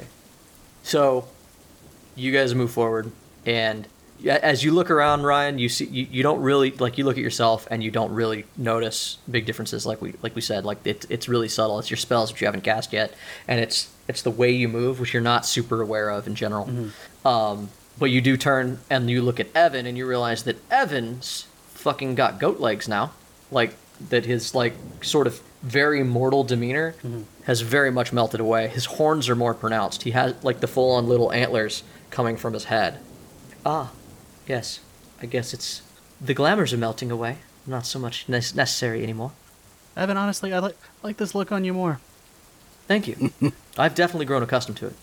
So, 0.83 1.27
you 2.15 2.31
guys 2.31 2.53
move 2.55 2.71
forward, 2.71 3.11
and 3.45 3.87
as 4.27 4.63
you 4.63 4.71
look 4.71 4.89
around, 4.91 5.23
Ryan, 5.23 5.57
you 5.59 5.69
see 5.69 5.85
you, 5.85 6.07
you 6.11 6.23
don't 6.23 6.41
really 6.41 6.71
like 6.71 6.97
you 6.97 7.05
look 7.05 7.17
at 7.17 7.23
yourself 7.23 7.67
and 7.71 7.83
you 7.83 7.91
don't 7.91 8.11
really 8.11 8.45
notice 8.57 9.17
big 9.29 9.45
differences. 9.45 9.85
Like 9.85 10.01
we 10.01 10.13
like 10.23 10.35
we 10.35 10.41
said, 10.41 10.65
like 10.65 10.85
it, 10.85 11.05
it's 11.09 11.29
really 11.29 11.47
subtle. 11.47 11.79
It's 11.79 11.89
your 11.89 11.97
spells 11.97 12.31
which 12.31 12.41
you 12.41 12.47
haven't 12.47 12.61
cast 12.63 12.93
yet, 12.93 13.13
and 13.47 13.59
it's 13.59 13.89
it's 14.07 14.23
the 14.23 14.31
way 14.31 14.51
you 14.51 14.67
move 14.67 14.99
which 14.99 15.13
you're 15.13 15.21
not 15.23 15.45
super 15.45 15.81
aware 15.81 16.09
of 16.09 16.27
in 16.27 16.35
general. 16.35 16.69
Um, 17.23 17.69
but 17.97 18.05
you 18.05 18.21
do 18.21 18.37
turn 18.37 18.79
and 18.89 19.09
you 19.09 19.21
look 19.21 19.39
at 19.39 19.47
Evan 19.55 19.85
and 19.85 19.97
you 19.97 20.07
realize 20.07 20.43
that 20.43 20.57
Evan's 20.71 21.47
fucking 21.73 22.15
got 22.15 22.39
goat 22.39 22.59
legs 22.59 22.87
now, 22.87 23.11
like 23.51 23.75
that 24.09 24.25
his 24.25 24.55
like 24.55 24.73
sort 25.01 25.27
of 25.27 25.41
very 25.61 26.03
mortal 26.03 26.43
demeanor 26.43 26.95
has 27.43 27.61
very 27.61 27.91
much 27.91 28.11
melted 28.11 28.39
away. 28.39 28.67
His 28.67 28.85
horns 28.85 29.29
are 29.29 29.35
more 29.35 29.53
pronounced. 29.53 30.03
He 30.03 30.11
has 30.11 30.35
like 30.43 30.59
the 30.59 30.67
full 30.67 30.91
on 30.91 31.07
little 31.07 31.31
antlers 31.31 31.83
coming 32.09 32.37
from 32.37 32.53
his 32.53 32.65
head. 32.65 32.99
Ah, 33.65 33.91
yes. 34.47 34.79
I 35.21 35.27
guess 35.27 35.53
it's 35.53 35.83
the 36.19 36.33
glamours 36.33 36.73
are 36.73 36.77
melting 36.77 37.11
away. 37.11 37.37
Not 37.67 37.85
so 37.85 37.99
much 37.99 38.27
ne- 38.27 38.37
necessary 38.37 39.03
anymore. 39.03 39.31
Evan, 39.95 40.17
honestly, 40.17 40.53
I 40.53 40.59
like 40.59 40.77
I 41.03 41.07
like 41.07 41.17
this 41.17 41.35
look 41.35 41.51
on 41.51 41.63
you 41.63 41.73
more. 41.73 41.99
Thank 42.87 43.07
you. 43.07 43.31
I've 43.77 43.95
definitely 43.95 44.25
grown 44.25 44.41
accustomed 44.43 44.77
to 44.77 44.87
it. 44.87 44.95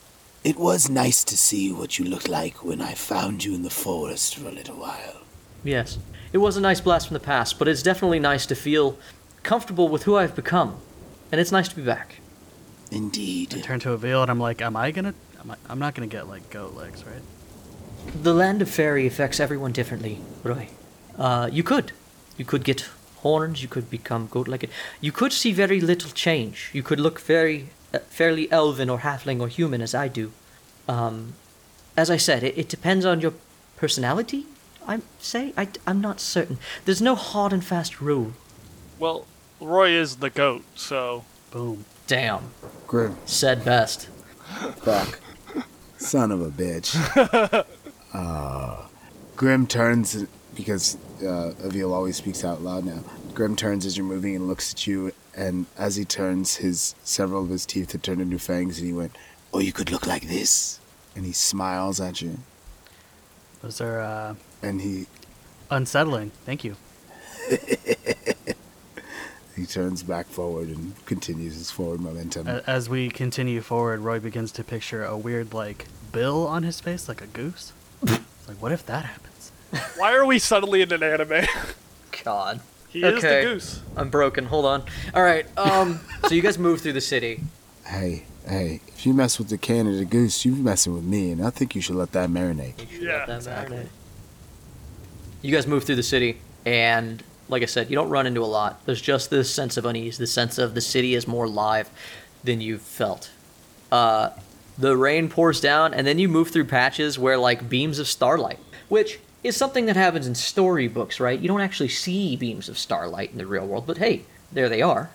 It 0.44 0.56
was 0.56 0.88
nice 0.88 1.24
to 1.24 1.36
see 1.36 1.72
what 1.72 1.98
you 1.98 2.04
looked 2.04 2.28
like 2.28 2.64
when 2.64 2.80
I 2.80 2.94
found 2.94 3.44
you 3.44 3.54
in 3.54 3.62
the 3.62 3.70
forest 3.70 4.36
for 4.36 4.48
a 4.48 4.52
little 4.52 4.76
while. 4.76 5.22
Yes. 5.64 5.98
It 6.32 6.38
was 6.38 6.56
a 6.56 6.60
nice 6.60 6.80
blast 6.80 7.08
from 7.08 7.14
the 7.14 7.20
past, 7.20 7.58
but 7.58 7.68
it's 7.68 7.82
definitely 7.82 8.20
nice 8.20 8.46
to 8.46 8.54
feel 8.54 8.98
comfortable 9.42 9.88
with 9.88 10.04
who 10.04 10.16
I've 10.16 10.36
become. 10.36 10.76
And 11.32 11.40
it's 11.40 11.52
nice 11.52 11.68
to 11.68 11.76
be 11.76 11.82
back. 11.82 12.20
Indeed. 12.90 13.54
I 13.56 13.60
Turn 13.60 13.80
to 13.80 13.92
Avil 13.92 14.22
and 14.22 14.30
I'm 14.30 14.40
like, 14.40 14.62
am 14.62 14.76
I 14.76 14.90
gonna? 14.90 15.14
Am 15.40 15.50
I, 15.50 15.56
I'm 15.68 15.78
not 15.78 15.94
gonna 15.94 16.06
get 16.06 16.28
like 16.28 16.48
goat 16.50 16.74
legs, 16.74 17.04
right? 17.04 17.22
The 18.22 18.32
land 18.32 18.62
of 18.62 18.70
fairy 18.70 19.06
affects 19.06 19.40
everyone 19.40 19.72
differently, 19.72 20.20
Roy. 20.42 20.68
Uh, 21.18 21.48
you 21.52 21.62
could. 21.62 21.92
You 22.36 22.44
could 22.44 22.64
get 22.64 22.88
horns, 23.16 23.62
you 23.62 23.68
could 23.68 23.90
become 23.90 24.28
goat 24.28 24.48
legged. 24.48 24.70
You 25.00 25.12
could 25.12 25.32
see 25.32 25.52
very 25.52 25.80
little 25.80 26.10
change. 26.10 26.70
You 26.72 26.82
could 26.82 27.00
look 27.00 27.20
very, 27.20 27.70
fairly 28.08 28.50
elven 28.52 28.88
or 28.90 28.98
halfling 28.98 29.40
or 29.40 29.48
human 29.48 29.80
as 29.80 29.94
I 29.94 30.08
do. 30.08 30.32
Um, 30.88 31.34
as 31.96 32.10
I 32.10 32.16
said, 32.16 32.42
it, 32.44 32.56
it 32.56 32.68
depends 32.68 33.04
on 33.04 33.20
your 33.20 33.34
personality, 33.76 34.46
I 34.86 35.00
say. 35.18 35.52
I, 35.56 35.68
I'm 35.86 36.00
not 36.00 36.20
certain. 36.20 36.58
There's 36.84 37.02
no 37.02 37.14
hard 37.14 37.52
and 37.52 37.64
fast 37.64 38.00
rule. 38.00 38.32
Well, 38.98 39.26
Roy 39.60 39.90
is 39.90 40.16
the 40.16 40.30
goat, 40.30 40.64
so 40.74 41.24
Boom. 41.50 41.84
Damn. 42.06 42.50
Grim, 42.86 43.16
Said 43.26 43.64
best. 43.64 44.08
fuck. 44.78 45.20
Son 45.98 46.30
of 46.32 46.40
a 46.40 46.50
bitch. 46.50 46.94
Uh, 48.14 48.86
Grim 49.36 49.66
turns 49.66 50.24
because 50.54 50.96
uh, 51.22 51.52
Avil 51.62 51.92
always 51.92 52.16
speaks 52.16 52.42
out 52.42 52.62
loud 52.62 52.86
now. 52.86 53.00
Grim 53.34 53.54
turns 53.54 53.84
as 53.84 53.98
you're 53.98 54.06
moving 54.06 54.34
and 54.34 54.48
looks 54.48 54.72
at 54.72 54.86
you, 54.86 55.12
and 55.38 55.66
as 55.78 55.96
he 55.96 56.04
turns, 56.04 56.56
his 56.56 56.94
several 57.04 57.44
of 57.44 57.50
his 57.50 57.64
teeth 57.64 57.92
have 57.92 58.02
turned 58.02 58.20
into 58.20 58.38
fangs, 58.38 58.78
and 58.78 58.86
he 58.86 58.92
went, 58.92 59.16
Or 59.52 59.62
you 59.62 59.72
could 59.72 59.90
look 59.90 60.06
like 60.06 60.28
this. 60.28 60.80
and 61.14 61.24
he 61.24 61.32
smiles 61.32 62.00
at 62.00 62.20
you, 62.20 62.38
Those 63.62 63.80
are 63.80 64.00
uh, 64.00 64.34
and 64.62 64.80
he 64.80 65.06
unsettling. 65.70 66.32
Thank 66.44 66.64
you. 66.64 66.76
he 69.56 69.66
turns 69.66 70.02
back 70.02 70.26
forward 70.26 70.68
and 70.68 70.94
continues 71.06 71.54
his 71.54 71.70
forward 71.70 72.00
momentum. 72.00 72.46
As 72.48 72.88
we 72.88 73.08
continue 73.08 73.60
forward, 73.60 74.00
Roy 74.00 74.20
begins 74.20 74.52
to 74.52 74.64
picture 74.64 75.04
a 75.04 75.16
weird 75.16 75.54
like 75.54 75.86
bill 76.12 76.46
on 76.46 76.62
his 76.62 76.80
face, 76.80 77.08
like 77.08 77.22
a 77.22 77.26
goose. 77.26 77.72
It's 78.02 78.48
like, 78.48 78.62
what 78.62 78.72
if 78.72 78.86
that 78.86 79.04
happens? 79.04 79.52
why 79.96 80.14
are 80.14 80.24
we 80.24 80.38
suddenly 80.38 80.80
in 80.80 80.90
an 80.92 81.02
anime? 81.02 81.44
God. 82.24 82.60
He 82.88 83.02
is 83.04 83.22
Okay. 83.22 83.44
the 83.44 83.50
goose. 83.54 83.80
I'm 83.96 84.08
broken. 84.10 84.46
Hold 84.46 84.64
on. 84.64 84.82
All 85.14 85.22
right. 85.22 85.46
Um. 85.58 86.00
so 86.26 86.34
you 86.34 86.42
guys 86.42 86.58
move 86.58 86.80
through 86.80 86.94
the 86.94 87.00
city. 87.00 87.40
hey, 87.86 88.24
hey, 88.46 88.80
if 88.88 89.04
you 89.06 89.12
mess 89.14 89.38
with 89.38 89.48
the 89.48 89.58
Canada 89.58 90.04
goose, 90.04 90.44
you're 90.44 90.54
messing 90.56 90.94
with 90.94 91.04
me, 91.04 91.30
and 91.32 91.44
I 91.44 91.50
think 91.50 91.74
you 91.74 91.80
should 91.80 91.96
let 91.96 92.12
that 92.12 92.28
marinate. 92.30 92.74
Yeah, 93.00 93.24
Let 93.28 93.42
that 93.44 93.68
marinate. 93.68 93.88
You 95.42 95.54
guys 95.54 95.66
move 95.66 95.84
through 95.84 95.96
the 95.96 96.02
city, 96.02 96.38
and 96.66 97.22
like 97.48 97.62
I 97.62 97.66
said, 97.66 97.88
you 97.90 97.94
don't 97.96 98.10
run 98.10 98.26
into 98.26 98.42
a 98.42 98.46
lot. 98.46 98.84
There's 98.86 99.00
just 99.00 99.30
this 99.30 99.52
sense 99.54 99.76
of 99.76 99.84
unease, 99.86 100.18
this 100.18 100.32
sense 100.32 100.58
of 100.58 100.74
the 100.74 100.80
city 100.80 101.14
is 101.14 101.26
more 101.28 101.46
live 101.48 101.88
than 102.44 102.60
you've 102.60 102.82
felt. 102.82 103.30
Uh, 103.92 104.30
the 104.76 104.96
rain 104.96 105.28
pours 105.28 105.60
down, 105.60 105.94
and 105.94 106.06
then 106.06 106.18
you 106.18 106.28
move 106.28 106.50
through 106.50 106.64
patches 106.66 107.18
where 107.18 107.38
like 107.38 107.68
beams 107.68 107.98
of 107.98 108.06
starlight, 108.08 108.58
which 108.88 109.18
is 109.48 109.56
something 109.56 109.86
that 109.86 109.96
happens 109.96 110.26
in 110.26 110.34
storybooks, 110.34 111.18
right? 111.20 111.38
You 111.38 111.48
don't 111.48 111.60
actually 111.60 111.88
see 111.88 112.36
beams 112.36 112.68
of 112.68 112.78
starlight 112.78 113.32
in 113.32 113.38
the 113.38 113.46
real 113.46 113.66
world, 113.66 113.86
but 113.86 113.98
hey, 113.98 114.22
there 114.52 114.68
they 114.68 114.82
are, 114.82 115.10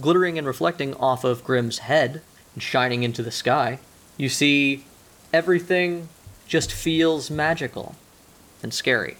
glittering 0.00 0.38
and 0.38 0.46
reflecting 0.46 0.94
off 0.94 1.24
of 1.24 1.44
Grim's 1.44 1.78
head 1.78 2.22
and 2.54 2.62
shining 2.62 3.02
into 3.02 3.22
the 3.22 3.30
sky. 3.30 3.78
You 4.16 4.28
see 4.28 4.84
everything 5.32 6.08
just 6.46 6.72
feels 6.72 7.30
magical 7.30 7.94
and 8.62 8.72
scary. 8.72 9.16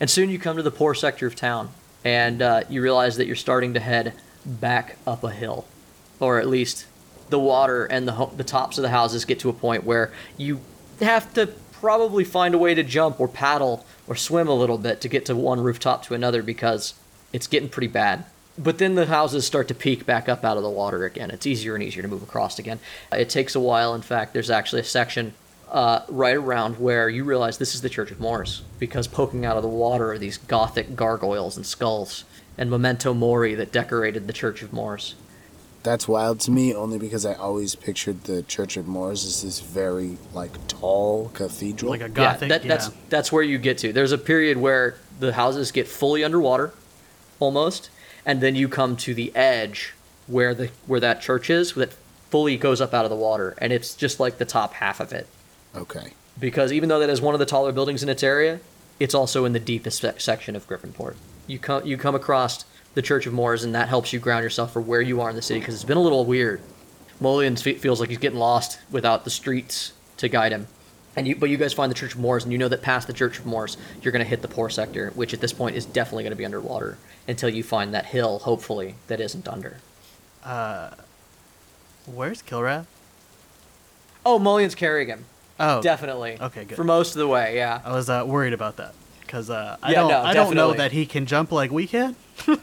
And 0.00 0.10
soon 0.10 0.30
you 0.30 0.38
come 0.38 0.56
to 0.56 0.62
the 0.62 0.70
poor 0.70 0.94
sector 0.94 1.26
of 1.26 1.36
town, 1.36 1.70
and 2.04 2.42
uh, 2.42 2.64
you 2.68 2.82
realize 2.82 3.16
that 3.16 3.26
you're 3.26 3.36
starting 3.36 3.74
to 3.74 3.80
head 3.80 4.12
back 4.44 4.96
up 5.06 5.22
a 5.24 5.30
hill, 5.30 5.66
or 6.20 6.38
at 6.38 6.48
least 6.48 6.86
the 7.30 7.38
water 7.38 7.86
and 7.86 8.06
the 8.06 8.12
ho- 8.12 8.32
the 8.36 8.44
tops 8.44 8.76
of 8.76 8.82
the 8.82 8.90
houses 8.90 9.24
get 9.24 9.38
to 9.40 9.48
a 9.48 9.52
point 9.52 9.84
where 9.84 10.12
you 10.36 10.60
have 11.00 11.32
to 11.34 11.48
probably 11.84 12.24
find 12.24 12.54
a 12.54 12.58
way 12.58 12.74
to 12.74 12.82
jump 12.82 13.20
or 13.20 13.28
paddle 13.28 13.84
or 14.06 14.16
swim 14.16 14.48
a 14.48 14.54
little 14.54 14.78
bit 14.78 15.02
to 15.02 15.06
get 15.06 15.26
to 15.26 15.36
one 15.36 15.60
rooftop 15.60 16.02
to 16.02 16.14
another 16.14 16.42
because 16.42 16.94
it's 17.30 17.46
getting 17.46 17.68
pretty 17.68 17.88
bad. 17.88 18.24
But 18.56 18.78
then 18.78 18.94
the 18.94 19.04
houses 19.04 19.46
start 19.46 19.68
to 19.68 19.74
peek 19.74 20.06
back 20.06 20.26
up 20.26 20.46
out 20.46 20.56
of 20.56 20.62
the 20.62 20.70
water 20.70 21.04
again. 21.04 21.30
It's 21.30 21.46
easier 21.46 21.74
and 21.74 21.84
easier 21.84 22.00
to 22.00 22.08
move 22.08 22.22
across 22.22 22.58
again. 22.58 22.80
It 23.12 23.28
takes 23.28 23.54
a 23.54 23.60
while. 23.60 23.94
In 23.94 24.00
fact, 24.00 24.32
there's 24.32 24.48
actually 24.48 24.80
a 24.80 24.84
section 24.84 25.34
uh, 25.70 26.00
right 26.08 26.36
around 26.36 26.80
where 26.80 27.10
you 27.10 27.22
realize 27.22 27.58
this 27.58 27.74
is 27.74 27.82
the 27.82 27.90
Church 27.90 28.10
of 28.10 28.18
Mors 28.18 28.62
because 28.78 29.06
poking 29.06 29.44
out 29.44 29.58
of 29.58 29.62
the 29.62 29.68
water 29.68 30.12
are 30.12 30.18
these 30.18 30.38
gothic 30.38 30.96
gargoyles 30.96 31.58
and 31.58 31.66
skulls 31.66 32.24
and 32.56 32.70
memento 32.70 33.12
mori 33.12 33.54
that 33.56 33.72
decorated 33.72 34.26
the 34.26 34.32
Church 34.32 34.62
of 34.62 34.72
Mors. 34.72 35.16
That's 35.84 36.08
wild 36.08 36.40
to 36.40 36.50
me, 36.50 36.74
only 36.74 36.98
because 36.98 37.26
I 37.26 37.34
always 37.34 37.74
pictured 37.74 38.24
the 38.24 38.42
Church 38.42 38.78
of 38.78 38.88
Moors 38.88 39.26
as 39.26 39.42
this 39.42 39.60
very 39.60 40.16
like 40.32 40.66
tall 40.66 41.30
cathedral. 41.34 41.90
Like 41.90 42.00
a 42.00 42.08
gothic. 42.08 42.48
yeah, 42.48 42.58
that, 42.58 42.66
that's 42.66 42.88
that's 43.10 43.30
where 43.30 43.42
you 43.42 43.58
get 43.58 43.76
to. 43.78 43.92
There's 43.92 44.10
a 44.10 44.18
period 44.18 44.56
where 44.56 44.96
the 45.20 45.34
houses 45.34 45.70
get 45.72 45.86
fully 45.86 46.24
underwater, 46.24 46.72
almost, 47.38 47.90
and 48.24 48.40
then 48.40 48.56
you 48.56 48.66
come 48.66 48.96
to 48.96 49.12
the 49.12 49.30
edge 49.36 49.92
where 50.26 50.54
the 50.54 50.70
where 50.86 51.00
that 51.00 51.20
church 51.20 51.50
is 51.50 51.74
that 51.74 51.92
fully 52.30 52.56
goes 52.56 52.80
up 52.80 52.94
out 52.94 53.04
of 53.04 53.10
the 53.10 53.16
water, 53.16 53.54
and 53.58 53.70
it's 53.70 53.94
just 53.94 54.18
like 54.18 54.38
the 54.38 54.46
top 54.46 54.72
half 54.74 55.00
of 55.00 55.12
it. 55.12 55.26
okay, 55.76 56.14
because 56.40 56.72
even 56.72 56.88
though 56.88 56.98
that 56.98 57.10
is 57.10 57.20
one 57.20 57.34
of 57.34 57.40
the 57.40 57.46
taller 57.46 57.72
buildings 57.72 58.02
in 58.02 58.08
its 58.08 58.22
area, 58.22 58.58
it's 58.98 59.14
also 59.14 59.44
in 59.44 59.52
the 59.52 59.60
deepest 59.60 60.02
section 60.18 60.56
of 60.56 60.66
Griffinport. 60.66 61.14
You 61.46 61.58
come 61.58 61.84
you 61.84 61.98
come 61.98 62.14
across 62.14 62.64
the 62.94 63.02
Church 63.02 63.26
of 63.26 63.32
Moors, 63.32 63.64
and 63.64 63.74
that 63.74 63.88
helps 63.88 64.12
you 64.12 64.18
ground 64.20 64.42
yourself 64.44 64.72
for 64.72 64.80
where 64.80 65.00
you 65.00 65.20
are 65.20 65.30
in 65.30 65.36
the 65.36 65.42
city 65.42 65.60
because 65.60 65.74
it's 65.74 65.84
been 65.84 65.96
a 65.96 66.02
little 66.02 66.24
weird. 66.24 66.60
Mulligan 67.20 67.56
fe- 67.56 67.74
feels 67.74 68.00
like 68.00 68.08
he's 68.08 68.18
getting 68.18 68.38
lost 68.38 68.78
without 68.90 69.24
the 69.24 69.30
streets 69.30 69.92
to 70.18 70.28
guide 70.28 70.52
him. 70.52 70.66
And 71.16 71.28
you, 71.28 71.36
but 71.36 71.48
you 71.48 71.56
guys 71.56 71.72
find 71.72 71.90
the 71.90 71.94
Church 71.94 72.14
of 72.14 72.20
Moors, 72.20 72.42
and 72.44 72.52
you 72.52 72.58
know 72.58 72.68
that 72.68 72.82
past 72.82 73.06
the 73.06 73.12
Church 73.12 73.38
of 73.38 73.46
Moors, 73.46 73.76
you're 74.02 74.12
going 74.12 74.24
to 74.24 74.28
hit 74.28 74.42
the 74.42 74.48
poor 74.48 74.68
sector, 74.68 75.10
which 75.14 75.32
at 75.32 75.40
this 75.40 75.52
point 75.52 75.76
is 75.76 75.86
definitely 75.86 76.24
going 76.24 76.32
to 76.32 76.36
be 76.36 76.44
underwater 76.44 76.98
until 77.28 77.48
you 77.48 77.62
find 77.62 77.94
that 77.94 78.06
hill, 78.06 78.40
hopefully, 78.40 78.96
that 79.06 79.20
isn't 79.20 79.46
under. 79.46 79.76
Uh, 80.44 80.90
Where's 82.06 82.42
Kilrath? 82.42 82.86
Oh, 84.26 84.38
Mulligan's 84.38 84.74
carrying 84.74 85.08
him, 85.08 85.24
Oh, 85.60 85.80
definitely. 85.82 86.36
Okay, 86.40 86.64
good. 86.64 86.74
For 86.74 86.84
most 86.84 87.12
of 87.14 87.18
the 87.18 87.28
way, 87.28 87.56
yeah. 87.56 87.80
I 87.84 87.92
was 87.92 88.10
uh, 88.10 88.24
worried 88.26 88.52
about 88.52 88.76
that 88.78 88.94
because 89.26 89.50
uh, 89.50 89.76
I 89.82 89.92
Yeah, 89.92 90.00
don't. 90.00 90.08
no, 90.10 90.22
I 90.22 90.34
don't 90.34 90.54
know 90.54 90.72
that 90.74 90.92
he 90.92 91.06
can 91.06 91.26
jump 91.26 91.52
like 91.52 91.70
we 91.70 91.86
can. 91.86 92.16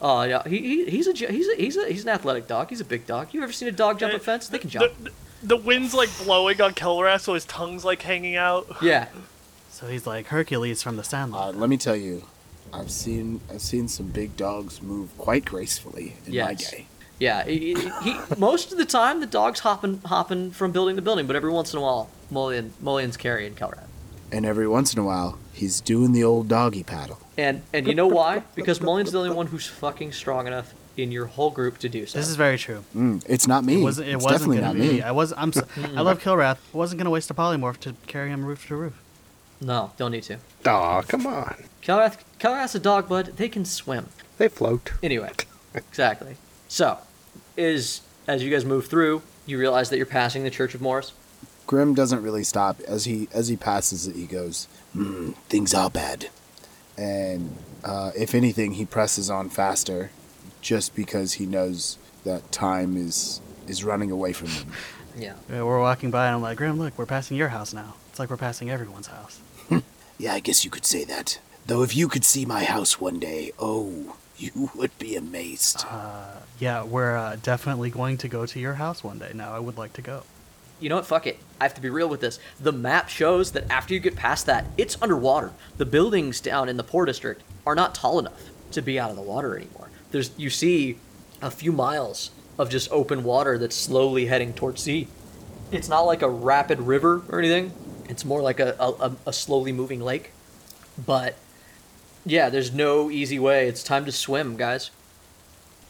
Oh 0.00 0.22
yeah, 0.24 0.42
he, 0.46 0.58
he 0.58 0.90
he's 0.90 1.06
a 1.06 1.12
he's 1.12 1.48
a 1.48 1.54
he's 1.56 1.76
a 1.76 1.86
he's 1.88 2.02
an 2.02 2.10
athletic 2.10 2.46
dog. 2.46 2.68
He's 2.68 2.80
a 2.80 2.84
big 2.84 3.06
dog. 3.06 3.28
You 3.32 3.42
ever 3.42 3.52
seen 3.52 3.68
a 3.68 3.72
dog 3.72 3.98
jump 3.98 4.12
a 4.12 4.18
fence? 4.18 4.48
They 4.48 4.58
can 4.58 4.68
jump. 4.68 4.92
The, 5.02 5.10
the 5.42 5.56
wind's 5.56 5.94
like 5.94 6.10
blowing 6.22 6.60
on 6.60 6.74
Kelrath, 6.74 7.22
so 7.22 7.34
his 7.34 7.44
tongue's 7.46 7.84
like 7.84 8.02
hanging 8.02 8.36
out. 8.36 8.66
Yeah. 8.82 9.08
So 9.70 9.86
he's 9.88 10.06
like 10.06 10.28
Hercules 10.28 10.82
from 10.82 10.96
the 10.96 11.02
uh, 11.02 11.04
Sandlot. 11.04 11.56
let 11.56 11.68
me 11.68 11.76
tell 11.76 11.96
you, 11.96 12.24
I've 12.72 12.90
seen 12.90 13.40
I've 13.50 13.60
seen 13.60 13.88
some 13.88 14.06
big 14.08 14.36
dogs 14.36 14.82
move 14.82 15.16
quite 15.18 15.44
gracefully 15.44 16.16
in 16.26 16.36
my 16.36 16.54
day. 16.54 16.86
Yeah. 17.18 17.44
He, 17.44 17.74
he, 17.74 17.90
he 18.02 18.18
most 18.38 18.72
of 18.72 18.78
the 18.78 18.84
time 18.86 19.20
the 19.20 19.26
dog's 19.26 19.60
hopping 19.60 20.00
hopping 20.04 20.50
from 20.50 20.72
building 20.72 20.96
to 20.96 21.02
building, 21.02 21.26
but 21.26 21.36
every 21.36 21.50
once 21.50 21.72
in 21.72 21.78
a 21.78 21.82
while 21.82 22.10
Mulligan 22.30 22.74
Mulligan's 22.80 23.16
carrying 23.16 23.54
Kelrath. 23.54 23.86
And 24.32 24.44
every 24.44 24.66
once 24.68 24.92
in 24.92 24.98
a 24.98 25.04
while, 25.04 25.38
he's 25.56 25.80
doing 25.80 26.12
the 26.12 26.22
old 26.22 26.48
doggy 26.48 26.82
paddle. 26.82 27.18
And 27.38 27.62
and 27.72 27.86
you 27.88 27.94
know 27.94 28.06
why? 28.06 28.42
Because 28.54 28.80
Mulligan's 28.80 29.12
the 29.12 29.18
only 29.18 29.30
one 29.34 29.46
who's 29.48 29.66
fucking 29.66 30.12
strong 30.12 30.46
enough 30.46 30.72
in 30.96 31.12
your 31.12 31.26
whole 31.26 31.50
group 31.50 31.76
to 31.78 31.88
do 31.90 32.06
so. 32.06 32.18
this 32.18 32.28
is 32.28 32.36
very 32.36 32.56
true. 32.56 32.82
Mm, 32.94 33.22
it's 33.28 33.46
not 33.46 33.64
me. 33.64 33.80
It 33.80 33.82
wasn't. 33.84 34.08
It 34.08 34.12
it's 34.14 34.24
wasn't 34.24 34.52
definitely 34.52 34.56
gonna 34.62 34.78
not 34.78 34.80
be. 34.90 34.92
me. 34.96 35.02
I 35.02 35.10
was. 35.10 35.32
I'm. 35.36 35.52
So, 35.52 35.66
I 35.96 36.00
love 36.02 36.20
Kilrath. 36.22 36.58
Wasn't 36.72 36.98
gonna 36.98 37.10
waste 37.10 37.30
a 37.30 37.34
polymorph 37.34 37.78
to 37.80 37.94
carry 38.06 38.30
him 38.30 38.44
roof 38.44 38.66
to 38.68 38.76
roof. 38.76 38.94
no, 39.60 39.92
don't 39.96 40.12
need 40.12 40.22
to. 40.24 40.38
Aw, 40.66 41.02
come 41.02 41.26
on. 41.26 41.64
Kelrath 41.82 42.18
Kelrath's 42.38 42.74
a 42.74 42.78
dog, 42.80 43.08
bud. 43.08 43.26
They 43.36 43.48
can 43.48 43.64
swim. 43.64 44.08
They 44.38 44.48
float. 44.48 44.92
Anyway, 45.02 45.32
exactly. 45.74 46.36
So, 46.68 46.98
is 47.56 48.00
as 48.26 48.42
you 48.42 48.50
guys 48.50 48.64
move 48.64 48.86
through, 48.86 49.22
you 49.46 49.58
realize 49.58 49.90
that 49.90 49.96
you're 49.98 50.06
passing 50.06 50.44
the 50.44 50.50
Church 50.50 50.74
of 50.74 50.80
Moors. 50.80 51.12
Grim 51.66 51.94
doesn't 51.94 52.22
really 52.22 52.44
stop 52.44 52.80
as 52.86 53.04
he 53.04 53.28
as 53.32 53.48
he 53.48 53.56
passes 53.56 54.06
it. 54.06 54.14
He 54.16 54.26
goes, 54.26 54.68
Mm, 54.96 55.34
things 55.48 55.74
are 55.74 55.90
bad. 55.90 56.28
and 56.96 57.56
uh, 57.84 58.10
if 58.16 58.34
anything, 58.34 58.72
he 58.72 58.84
presses 58.84 59.28
on 59.30 59.48
faster, 59.48 60.10
just 60.60 60.94
because 60.96 61.34
he 61.34 61.46
knows 61.46 61.98
that 62.24 62.50
time 62.52 62.96
is 62.96 63.40
is 63.66 63.84
running 63.84 64.10
away 64.10 64.32
from 64.32 64.48
him. 64.48 64.68
Yeah. 65.18 65.32
Yeah, 65.48 65.62
we're 65.62 65.80
walking 65.80 66.10
by, 66.10 66.26
and 66.26 66.34
I'm 66.36 66.42
like, 66.42 66.58
Grim, 66.58 66.78
look, 66.78 66.98
we're 66.98 67.06
passing 67.06 67.38
your 67.38 67.48
house 67.48 67.72
now. 67.72 67.94
It's 68.10 68.18
like 68.18 68.28
we're 68.28 68.36
passing 68.36 68.68
everyone's 68.70 69.06
house. 69.06 69.40
Yeah, 70.18 70.34
I 70.34 70.40
guess 70.40 70.62
you 70.64 70.70
could 70.70 70.84
say 70.84 71.04
that. 71.04 71.38
Though 71.66 71.82
if 71.82 71.96
you 71.96 72.06
could 72.08 72.24
see 72.24 72.44
my 72.44 72.64
house 72.64 73.00
one 73.00 73.18
day, 73.18 73.52
oh, 73.58 74.16
you 74.36 74.70
would 74.74 74.96
be 74.98 75.16
amazed. 75.16 75.84
Yeah, 76.58 76.84
we're 76.84 77.16
uh, 77.16 77.36
definitely 77.42 77.88
going 77.90 78.18
to 78.18 78.28
go 78.28 78.44
to 78.46 78.60
your 78.60 78.74
house 78.74 79.02
one 79.02 79.18
day. 79.18 79.32
Now, 79.34 79.54
I 79.54 79.58
would 79.58 79.78
like 79.78 79.92
to 79.94 80.02
go. 80.02 80.22
You 80.80 80.88
know 80.88 80.96
what? 80.96 81.06
Fuck 81.06 81.26
it. 81.26 81.38
I 81.60 81.64
have 81.64 81.74
to 81.74 81.80
be 81.80 81.88
real 81.88 82.08
with 82.08 82.20
this. 82.20 82.38
The 82.60 82.72
map 82.72 83.08
shows 83.08 83.52
that 83.52 83.70
after 83.70 83.94
you 83.94 84.00
get 84.00 84.16
past 84.16 84.46
that, 84.46 84.66
it's 84.76 85.00
underwater. 85.00 85.52
The 85.78 85.86
buildings 85.86 86.40
down 86.40 86.68
in 86.68 86.76
the 86.76 86.84
poor 86.84 87.06
district 87.06 87.42
are 87.66 87.74
not 87.74 87.94
tall 87.94 88.18
enough 88.18 88.50
to 88.72 88.82
be 88.82 88.98
out 88.98 89.10
of 89.10 89.16
the 89.16 89.22
water 89.22 89.56
anymore. 89.56 89.88
There's 90.10 90.30
you 90.36 90.50
see 90.50 90.98
a 91.40 91.50
few 91.50 91.72
miles 91.72 92.30
of 92.58 92.70
just 92.70 92.90
open 92.90 93.24
water 93.24 93.58
that's 93.58 93.76
slowly 93.76 94.26
heading 94.26 94.52
towards 94.52 94.82
sea. 94.82 95.08
It's 95.72 95.88
not 95.88 96.02
like 96.02 96.22
a 96.22 96.28
rapid 96.30 96.80
river 96.80 97.22
or 97.28 97.38
anything. 97.38 97.72
It's 98.08 98.24
more 98.24 98.40
like 98.40 98.60
a, 98.60 98.76
a, 98.78 99.12
a 99.26 99.32
slowly 99.32 99.72
moving 99.72 100.00
lake. 100.00 100.30
But 101.04 101.36
yeah, 102.24 102.48
there's 102.50 102.72
no 102.72 103.10
easy 103.10 103.38
way. 103.38 103.68
It's 103.68 103.82
time 103.82 104.04
to 104.04 104.12
swim, 104.12 104.56
guys. 104.56 104.90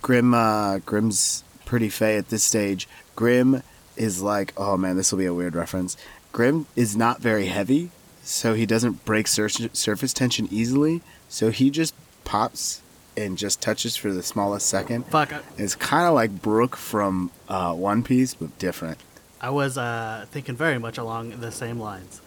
Grim, 0.03 0.35
uh, 0.35 0.79
Grim's 0.79 1.45
pretty 1.65 1.89
fey 1.89 2.17
at 2.17 2.29
this 2.29 2.43
stage. 2.43 2.89
Grim 3.15 3.63
is 3.97 4.23
like, 4.23 4.53
oh 4.57 4.77
man, 4.77 4.97
this 4.97 5.11
will 5.13 5.19
be 5.19 5.27
a 5.27 5.35
weird 5.35 5.55
reference. 5.55 5.97
Grim 6.33 6.67
is 6.77 6.97
not 6.97 7.21
very 7.21 7.47
heavy, 7.47 7.91
so 8.23 8.55
he 8.55 8.67
doesn't 8.67 9.05
break 9.05 9.27
sur- 9.27 9.49
surface 9.49 10.13
tension 10.13 10.49
easily. 10.51 11.01
So 11.29 11.51
he 11.51 11.71
just 11.71 11.95
pops 12.25 12.83
and 13.17 13.39
just 13.39 13.63
touches 13.63 13.97
for 13.97 14.13
the 14.13 14.23
smallest 14.23 14.67
second. 14.69 15.07
Fuck. 15.07 15.33
It's 15.57 15.75
kind 15.75 16.07
of 16.07 16.15
like 16.15 16.43
Brook 16.43 16.77
from 16.77 17.31
uh, 17.49 17.73
One 17.75 18.03
Piece, 18.03 18.35
but 18.35 18.57
different. 18.59 18.99
I 19.41 19.51
was 19.51 19.79
uh, 19.79 20.27
thinking 20.31 20.55
very 20.57 20.79
much 20.79 20.99
along 20.99 21.41
the 21.41 21.51
same 21.51 21.79
lines. 21.81 22.21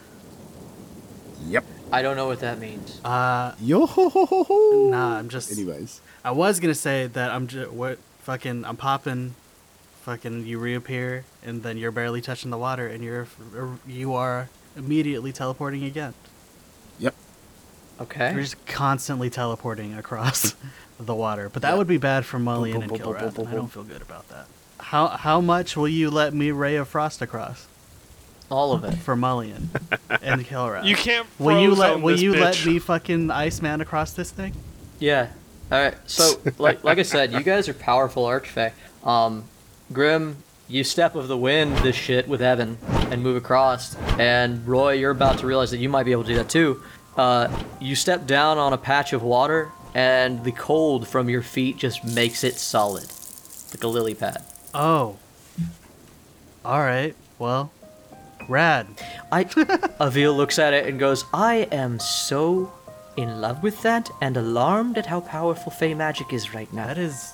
Yep. 1.45 1.65
I 1.91 2.01
don't 2.01 2.15
know 2.15 2.27
what 2.27 2.39
that 2.41 2.59
means. 2.59 2.99
Uh, 3.03 3.55
Yo 3.59 3.85
ho 3.85 4.09
ho 4.09 4.25
ho 4.25 4.43
ho. 4.43 4.89
nah, 4.91 5.17
I'm 5.17 5.29
just. 5.29 5.51
Anyways, 5.51 6.01
I 6.23 6.31
was 6.31 6.59
gonna 6.59 6.75
say 6.75 7.07
that 7.07 7.31
I'm 7.31 7.47
just 7.47 7.71
what 7.71 7.97
fucking 8.23 8.65
I'm 8.65 8.77
popping, 8.77 9.33
fucking 10.03 10.45
you 10.45 10.59
reappear 10.59 11.25
and 11.43 11.63
then 11.63 11.77
you're 11.77 11.91
barely 11.91 12.21
touching 12.21 12.51
the 12.51 12.57
water 12.57 12.87
and 12.87 13.03
you're 13.03 13.27
you 13.87 14.13
are 14.13 14.49
immediately 14.75 15.31
teleporting 15.31 15.83
again. 15.83 16.13
yep. 16.99 17.13
Okay. 17.99 18.31
You're 18.31 18.41
just 18.43 18.65
constantly 18.65 19.29
teleporting 19.29 19.93
across 19.93 20.55
the 20.99 21.15
water, 21.15 21.49
but 21.49 21.61
that 21.63 21.71
Yeah. 21.71 21.75
would 21.77 21.87
be 21.87 21.97
bad 21.97 22.25
for 22.25 22.39
Mullion 22.39 22.81
and 22.81 22.89
boom, 22.89 22.99
boom, 22.99 23.13
Kilrath. 23.15 23.37
and 23.37 23.47
I 23.47 23.51
don't 23.53 23.67
feel 23.71 23.83
good 23.83 24.01
about 24.01 24.27
that. 24.29 24.45
How 24.79 25.07
how 25.07 25.41
much 25.41 25.75
will 25.75 25.87
you 25.89 26.09
let 26.09 26.33
me 26.33 26.51
Ray 26.51 26.75
of 26.77 26.87
Frost 26.87 27.21
across 27.21 27.67
All 28.49 28.71
of 28.71 28.83
it. 28.85 28.95
for 28.95 29.15
Mullion 29.17 29.69
and 30.21 30.45
Kilrath? 30.45 30.85
You 30.85 30.95
can't. 30.95 31.27
Will 31.37 31.59
you 31.61 31.75
let 31.75 32.01
Will 32.01 32.13
this 32.13 32.21
you 32.21 32.33
let 32.33 32.65
me 32.65 32.79
fucking 32.79 33.29
Iceman 33.31 33.81
across 33.81 34.13
this 34.13 34.31
thing? 34.31 34.53
Yeah. 34.99 35.27
All 35.71 35.77
right. 35.79 35.95
So, 36.07 36.39
like, 36.57 36.83
like 36.83 36.97
I 36.97 37.03
said, 37.03 37.31
you 37.31 37.41
guys 37.43 37.69
are 37.69 37.73
powerful 37.75 38.23
archfey. 38.25 38.71
Um, 39.03 39.43
Grim, 39.91 40.37
you 40.67 40.83
step 40.83 41.15
of 41.15 41.27
the 41.27 41.37
wind 41.37 41.75
this 41.79 41.95
shit 41.95 42.27
with 42.27 42.41
Evan 42.41 42.77
and 43.09 43.23
move 43.23 43.35
across. 43.35 43.95
And 44.19 44.67
Roy, 44.67 44.93
you're 44.93 45.11
about 45.11 45.39
to 45.39 45.47
realize 45.47 45.71
that 45.71 45.77
you 45.77 45.89
might 45.89 46.03
be 46.03 46.11
able 46.11 46.23
to 46.23 46.29
do 46.29 46.35
that 46.35 46.49
too. 46.49 46.83
Uh, 47.17 47.49
you 47.81 47.95
step 47.95 48.27
down 48.27 48.57
on 48.57 48.71
a 48.71 48.77
patch 48.77 49.11
of 49.13 49.23
water, 49.23 49.71
and 49.95 50.43
the 50.43 50.51
cold 50.51 51.07
from 51.07 51.27
your 51.27 51.41
feet 51.41 51.77
just 51.77 52.05
makes 52.05 52.43
it 52.43 52.55
solid, 52.55 53.05
like 53.71 53.83
a 53.83 53.87
lily 53.87 54.13
pad. 54.13 54.43
Oh. 54.73 55.17
All 56.63 56.79
right. 56.79 57.15
Well, 57.39 57.71
rad. 58.47 58.87
I 59.31 59.49
Avil 59.99 60.35
looks 60.35 60.59
at 60.59 60.73
it 60.73 60.85
and 60.85 60.99
goes, 60.99 61.25
"I 61.33 61.67
am 61.71 61.99
so 61.99 62.71
in 63.17 63.41
love 63.41 63.63
with 63.63 63.81
that 63.81 64.09
and 64.21 64.37
alarmed 64.37 64.97
at 64.97 65.07
how 65.07 65.21
powerful 65.21 65.71
Fey 65.71 65.93
magic 65.95 66.31
is 66.31 66.53
right 66.53 66.71
now." 66.71 66.85
That 66.87 66.97
is 66.99 67.33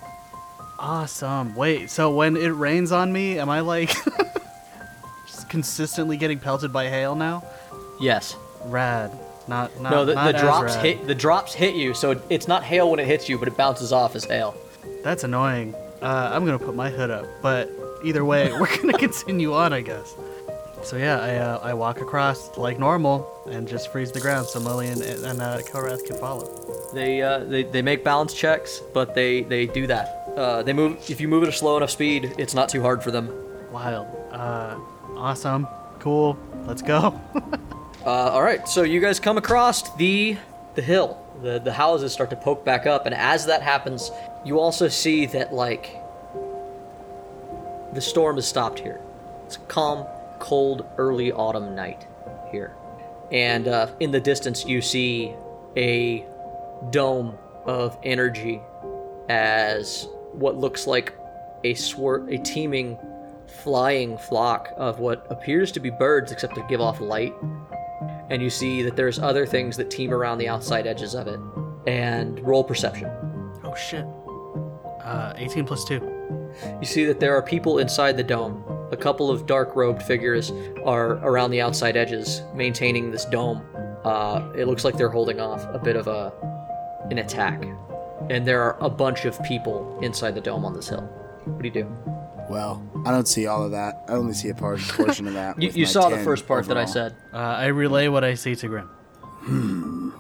awesome. 0.86 1.56
Wait, 1.56 1.90
so 1.90 2.12
when 2.12 2.38
it 2.38 2.50
rains 2.50 2.92
on 2.92 3.12
me, 3.12 3.40
am 3.40 3.50
I 3.50 3.62
like 3.62 3.94
just 5.28 5.50
consistently 5.50 6.16
getting 6.18 6.40
pelted 6.40 6.72
by 6.72 6.90
hail 6.90 7.16
now? 7.16 7.44
yes. 8.00 8.36
Rad. 8.66 9.12
Not 9.48 9.80
not 9.80 9.92
no, 9.92 10.06
the, 10.06 10.16
not 10.16 10.32
the 10.32 10.40
drops 10.40 10.76
rad. 10.76 10.86
hit 10.86 11.08
the 11.08 11.14
drops 11.14 11.54
hit 11.54 11.76
you, 11.76 11.94
so 11.94 12.20
it's 12.32 12.48
not 12.48 12.64
hail 12.64 12.90
when 12.90 13.00
it 13.00 13.06
hits 13.06 13.30
you, 13.30 13.38
but 13.38 13.48
it 13.48 13.56
bounces 13.56 13.92
off 13.92 14.16
as 14.16 14.26
hail. 14.26 14.56
That's 15.04 15.24
annoying. 15.24 15.76
Uh, 16.02 16.32
I'm 16.34 16.46
gonna 16.46 16.58
put 16.58 16.76
my 16.76 16.90
hood 16.90 17.12
up, 17.12 17.28
but 17.44 17.70
either 18.04 18.26
way, 18.26 18.52
we're 18.60 18.76
gonna 18.78 18.98
continue 18.98 19.54
on, 19.54 19.72
I 19.72 19.82
guess. 19.82 20.16
So 20.82 20.98
yeah, 20.98 21.20
I 21.20 21.36
uh, 21.36 21.60
I 21.62 21.74
walk 21.76 22.02
across 22.02 22.58
like 22.58 22.80
normal 22.80 23.44
and 23.52 23.68
just 23.68 23.92
freeze 23.92 24.12
the 24.12 24.20
ground 24.20 24.48
so 24.48 24.60
Mullion 24.60 25.00
and, 25.04 25.24
and 25.24 25.42
uh, 25.42 25.60
Kilrath 25.60 26.04
can 26.08 26.18
follow. 26.18 26.50
They, 26.92 27.22
uh, 27.22 27.40
they 27.44 27.64
they 27.64 27.84
make 27.84 28.04
balance 28.04 28.34
checks, 28.34 28.82
but 28.96 29.14
they 29.14 29.44
they 29.44 29.68
do 29.68 29.86
that. 29.86 30.25
Uh, 30.36 30.64
they 30.64 30.74
move 30.74 30.98
if 31.10 31.22
you 31.22 31.28
move 31.28 31.44
at 31.44 31.50
a 31.50 31.52
slow 31.52 31.78
enough 31.78 31.92
speed, 31.92 32.36
it's 32.38 32.54
not 32.54 32.70
too 32.70 32.82
hard 32.82 33.02
for 33.04 33.12
them. 33.12 33.30
Wild. 33.72 34.08
Uh, 34.32 34.78
awesome. 35.16 35.68
Cool. 36.00 36.38
Let's 36.66 36.82
go. 36.82 37.20
Uh, 38.06 38.30
all 38.30 38.44
right, 38.44 38.68
so 38.68 38.84
you 38.84 39.02
guys 39.02 39.20
come 39.20 39.36
across 39.36 39.96
the 39.96 40.38
the 40.76 40.82
hill. 40.84 41.20
The 41.42 41.58
the 41.58 41.74
houses 41.74 42.14
start 42.14 42.30
to 42.30 42.36
poke 42.36 42.64
back 42.64 42.86
up, 42.86 43.08
and 43.08 43.16
as 43.16 43.48
that 43.48 43.64
happens, 43.64 44.12
you 44.46 44.60
also 44.60 44.90
see 44.90 45.26
that 45.26 45.52
like 45.52 46.00
the 47.94 48.02
storm 48.02 48.36
has 48.36 48.48
stopped 48.48 48.78
here. 48.78 49.02
It's 49.48 49.56
a 49.56 49.60
calm, 49.62 50.06
cold, 50.38 50.86
early 51.00 51.32
autumn 51.32 51.74
night 51.74 52.06
here, 52.52 52.76
and 53.32 53.68
uh, 53.68 53.88
in 54.00 54.12
the 54.12 54.20
distance 54.20 54.68
you 54.68 54.84
see 54.84 55.34
a 55.76 56.24
dome 56.92 57.36
of 57.66 57.98
energy 58.04 58.62
as 59.30 60.08
what 60.36 60.58
looks 60.58 60.88
like 60.88 61.14
a 61.64 61.74
swir- 61.74 62.34
a 62.34 62.42
teeming 62.44 62.98
flying 63.64 64.18
flock 64.18 64.70
of 64.78 65.00
what 65.00 65.26
appears 65.30 65.72
to 65.72 65.80
be 65.80 65.90
birds 65.90 66.32
except 66.32 66.56
to 66.56 66.66
give 66.70 66.82
off 66.82 67.00
light 67.00 67.34
and 68.30 68.42
you 68.42 68.50
see 68.50 68.82
that 68.84 68.96
there's 68.96 69.20
other 69.20 69.46
things 69.46 69.78
that 69.78 69.90
team 69.90 70.14
around 70.14 70.40
the 70.40 70.48
outside 70.48 70.88
edges 70.88 71.14
of 71.14 71.28
it. 71.28 71.40
And 71.88 72.40
roll 72.40 72.64
perception. 72.64 73.10
oh 73.64 73.76
shit. 73.76 74.06
Uh, 75.04 75.34
18 75.38 75.66
plus 75.66 75.86
two. 75.86 76.02
You 76.80 76.86
see 76.86 77.06
that 77.06 77.20
there 77.20 77.36
are 77.36 77.42
people 77.44 77.78
inside 77.78 78.18
the 78.18 78.24
dome. 78.24 78.64
A 78.92 78.98
couple 78.98 79.30
of 79.30 79.46
dark 79.46 79.76
robed 79.76 80.02
figures 80.02 80.52
are 80.84 81.14
around 81.18 81.52
the 81.52 81.62
outside 81.62 81.96
edges, 81.96 82.42
maintaining 82.56 83.12
this 83.12 83.26
dome. 83.26 83.64
Uh, 84.04 84.52
it 84.56 84.68
looks 84.68 84.84
like 84.84 84.98
they're 84.98 85.10
holding 85.10 85.40
off 85.40 85.64
a 85.74 85.80
bit 85.80 85.96
of 85.96 86.08
a 86.08 86.34
an 87.12 87.20
attack. 87.20 87.64
And 88.30 88.48
there 88.48 88.62
are 88.62 88.78
a 88.80 88.90
bunch 88.90 89.26
of 89.26 89.42
people 89.44 90.00
inside 90.02 90.36
the 90.36 90.42
dome 90.42 90.66
on 90.66 90.74
this 90.74 90.90
hill. 90.90 91.02
What 91.46 91.62
do 91.62 91.68
you 91.68 91.74
do? 91.74 91.98
Well, 92.50 92.84
I 93.06 93.12
don't 93.12 93.28
see 93.28 93.48
all 93.48 93.64
of 93.64 93.72
that. 93.72 94.06
I 94.08 94.14
only 94.14 94.34
see 94.34 94.50
a 94.50 94.56
part, 94.56 94.80
portion 94.90 95.28
of 95.28 95.34
that. 95.34 95.62
You, 95.62 95.70
you 95.70 95.86
saw 95.86 96.10
the 96.10 96.20
first 96.20 96.48
part 96.48 96.68
that 96.68 96.78
I 96.78 96.86
said. 96.86 97.16
Uh, 97.34 97.38
I 97.38 97.68
relay 97.68 98.08
what 98.08 98.24
I 98.24 98.36
see 98.36 98.56
to 98.56 98.68
Grim. 98.68 98.88
Hmm. 99.22 100.12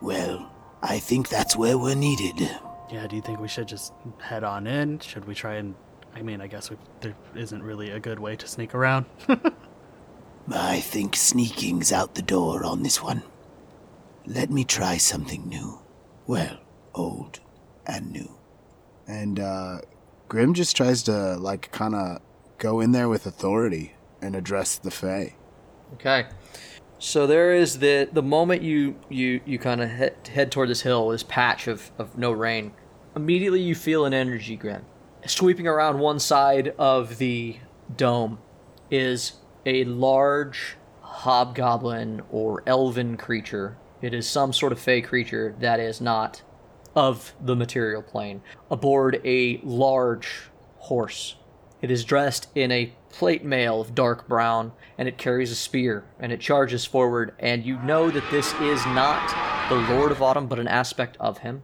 Well, 0.00 0.50
I 0.82 0.98
think 0.98 1.28
that's 1.28 1.56
where 1.56 1.76
we're 1.76 1.94
needed. 1.94 2.50
Yeah, 2.90 3.06
do 3.06 3.16
you 3.16 3.22
think 3.22 3.40
we 3.40 3.48
should 3.48 3.68
just 3.68 3.92
head 4.18 4.44
on 4.44 4.66
in? 4.66 4.98
Should 5.00 5.26
we 5.26 5.34
try 5.34 5.54
and. 5.56 5.74
I 6.14 6.22
mean, 6.22 6.40
I 6.40 6.46
guess 6.46 6.70
we, 6.70 6.76
there 7.00 7.14
isn't 7.34 7.62
really 7.62 7.90
a 7.90 8.00
good 8.00 8.18
way 8.18 8.34
to 8.36 8.48
sneak 8.48 8.74
around. 8.74 9.04
I 10.50 10.80
think 10.80 11.14
sneaking's 11.14 11.92
out 11.92 12.14
the 12.14 12.22
door 12.22 12.64
on 12.64 12.82
this 12.82 13.02
one. 13.02 13.22
Let 14.26 14.50
me 14.50 14.64
try 14.64 14.96
something 14.96 15.46
new. 15.46 15.80
Well, 16.26 16.58
old 16.98 17.40
and 17.86 18.12
new. 18.12 18.36
And 19.06 19.40
uh, 19.40 19.78
Grim 20.28 20.54
just 20.54 20.76
tries 20.76 21.02
to 21.04 21.36
like 21.36 21.72
kind 21.72 21.94
of 21.94 22.20
go 22.58 22.80
in 22.80 22.92
there 22.92 23.08
with 23.08 23.24
authority 23.26 23.94
and 24.20 24.36
address 24.36 24.76
the 24.76 24.90
Fae. 24.90 25.34
Okay. 25.94 26.26
So 26.98 27.26
there 27.26 27.54
is 27.54 27.78
the 27.78 28.08
the 28.12 28.22
moment 28.22 28.62
you 28.62 28.96
you 29.08 29.40
you 29.46 29.58
kind 29.58 29.80
of 29.80 29.88
head, 29.88 30.28
head 30.32 30.50
toward 30.50 30.68
this 30.68 30.82
hill, 30.82 31.08
this 31.08 31.22
patch 31.22 31.68
of 31.68 31.90
of 31.98 32.18
no 32.18 32.32
rain. 32.32 32.72
Immediately 33.14 33.62
you 33.62 33.74
feel 33.74 34.04
an 34.04 34.12
energy 34.12 34.56
grin. 34.56 34.84
Sweeping 35.26 35.66
around 35.66 35.98
one 35.98 36.18
side 36.18 36.74
of 36.78 37.18
the 37.18 37.56
dome 37.96 38.38
is 38.90 39.34
a 39.64 39.84
large 39.84 40.76
hobgoblin 41.02 42.22
or 42.30 42.62
elven 42.66 43.16
creature. 43.16 43.76
It 44.02 44.14
is 44.14 44.28
some 44.28 44.52
sort 44.52 44.72
of 44.72 44.78
fey 44.78 45.00
creature 45.00 45.54
that 45.60 45.80
is 45.80 46.00
not 46.00 46.42
of 46.98 47.32
the 47.40 47.54
material 47.54 48.02
plane 48.02 48.42
aboard 48.72 49.20
a 49.24 49.60
large 49.62 50.50
horse. 50.78 51.36
It 51.80 51.92
is 51.92 52.04
dressed 52.04 52.48
in 52.56 52.72
a 52.72 52.92
plate 53.08 53.44
mail 53.44 53.80
of 53.80 53.94
dark 53.94 54.26
brown, 54.26 54.72
and 54.98 55.06
it 55.06 55.16
carries 55.16 55.52
a 55.52 55.54
spear, 55.54 56.06
and 56.18 56.32
it 56.32 56.40
charges 56.40 56.84
forward, 56.84 57.36
and 57.38 57.64
you 57.64 57.78
know 57.82 58.10
that 58.10 58.28
this 58.32 58.52
is 58.54 58.84
not 58.86 59.68
the 59.68 59.94
Lord 59.94 60.10
of 60.10 60.20
Autumn, 60.20 60.48
but 60.48 60.58
an 60.58 60.66
aspect 60.66 61.16
of 61.20 61.38
him. 61.38 61.62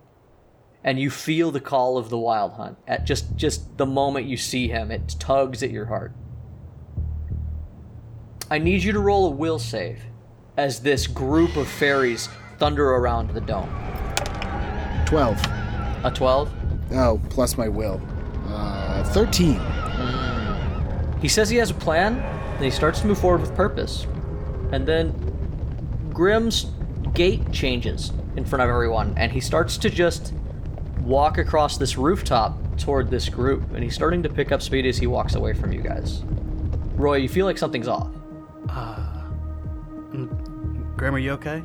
And 0.85 1.01
you 1.01 1.11
feel 1.11 1.51
the 1.51 1.59
call 1.59 1.99
of 1.99 2.11
the 2.11 2.19
wild 2.19 2.53
hunt. 2.53 2.79
At 2.87 3.05
just 3.05 3.35
just 3.35 3.77
the 3.77 3.87
moment 3.87 4.29
you 4.29 4.37
see 4.37 4.69
him, 4.69 4.93
it 4.93 5.17
tugs 5.19 5.65
at 5.65 5.73
your 5.73 5.87
heart. 5.87 6.13
I 8.49 8.59
need 8.59 8.85
you 8.85 8.93
to 8.93 9.01
roll 9.01 9.27
a 9.27 9.31
will 9.31 9.59
save 9.59 10.05
as 10.57 10.79
this 10.79 11.09
group 11.09 11.57
of 11.57 11.67
fairies 11.67 12.29
thunder 12.59 12.89
around 12.89 13.31
the 13.31 13.41
dome. 13.41 13.94
12. 15.15 15.41
A 16.03 16.11
12? 16.13 16.53
Oh, 16.95 17.21
plus 17.31 17.57
my 17.57 17.69
will. 17.69 18.03
Uh, 18.49 19.05
13. 19.13 19.55
Hmm. 19.55 21.21
He 21.21 21.29
says 21.29 21.49
he 21.49 21.57
has 21.59 21.71
a 21.71 21.75
plan, 21.75 22.17
and 22.17 22.65
he 22.65 22.71
starts 22.73 23.01
to 23.03 23.07
move 23.07 23.19
forward 23.21 23.41
with 23.41 23.55
purpose. 23.55 24.09
And 24.73 24.85
then 24.85 25.13
Grim's 26.13 26.67
gait 27.13 27.53
changes 27.53 28.11
in 28.35 28.45
front 28.45 28.65
of 28.65 28.69
everyone, 28.69 29.15
and 29.17 29.31
he 29.31 29.39
starts 29.39 29.79
to 29.79 29.89
just 29.89 30.35
walk 31.03 31.39
across 31.39 31.79
this 31.79 31.97
rooftop 31.97 32.59
toward 32.77 33.09
this 33.09 33.29
group, 33.29 33.71
and 33.73 33.85
he's 33.85 33.95
starting 33.95 34.21
to 34.25 34.29
pick 34.29 34.51
up 34.51 34.63
speed 34.63 34.85
as 34.85 34.99
he 34.99 35.07
walks 35.07 35.37
away 35.37 35.53
from 35.53 35.71
you 35.71 35.81
guys. 35.81 36.25
Roy, 36.97 37.19
you 37.19 37.29
feel 37.29 37.47
like 37.47 37.57
something's 37.57 37.87
off. 37.87 38.11
Uh, 38.69 39.23
mm, 40.11 40.97
Graham, 40.97 41.15
are 41.15 41.19
you 41.21 41.31
okay? 41.35 41.63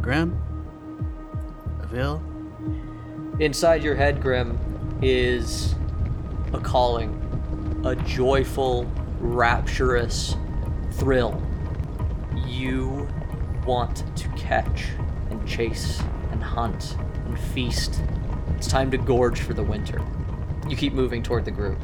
Graham? 0.00 0.45
Inside 3.40 3.82
your 3.82 3.94
head, 3.94 4.20
Grim, 4.20 4.58
is 5.00 5.74
a 6.52 6.60
calling, 6.60 7.12
a 7.86 7.96
joyful, 7.96 8.86
rapturous 9.18 10.36
thrill. 10.92 11.42
You 12.46 13.08
want 13.64 14.04
to 14.16 14.28
catch 14.30 14.88
and 15.30 15.46
chase 15.48 16.02
and 16.32 16.42
hunt 16.42 16.96
and 17.24 17.38
feast. 17.38 18.02
It's 18.56 18.68
time 18.68 18.90
to 18.90 18.98
gorge 18.98 19.40
for 19.40 19.54
the 19.54 19.62
winter. 19.62 20.02
You 20.68 20.76
keep 20.76 20.92
moving 20.92 21.22
toward 21.22 21.46
the 21.46 21.50
group. 21.50 21.78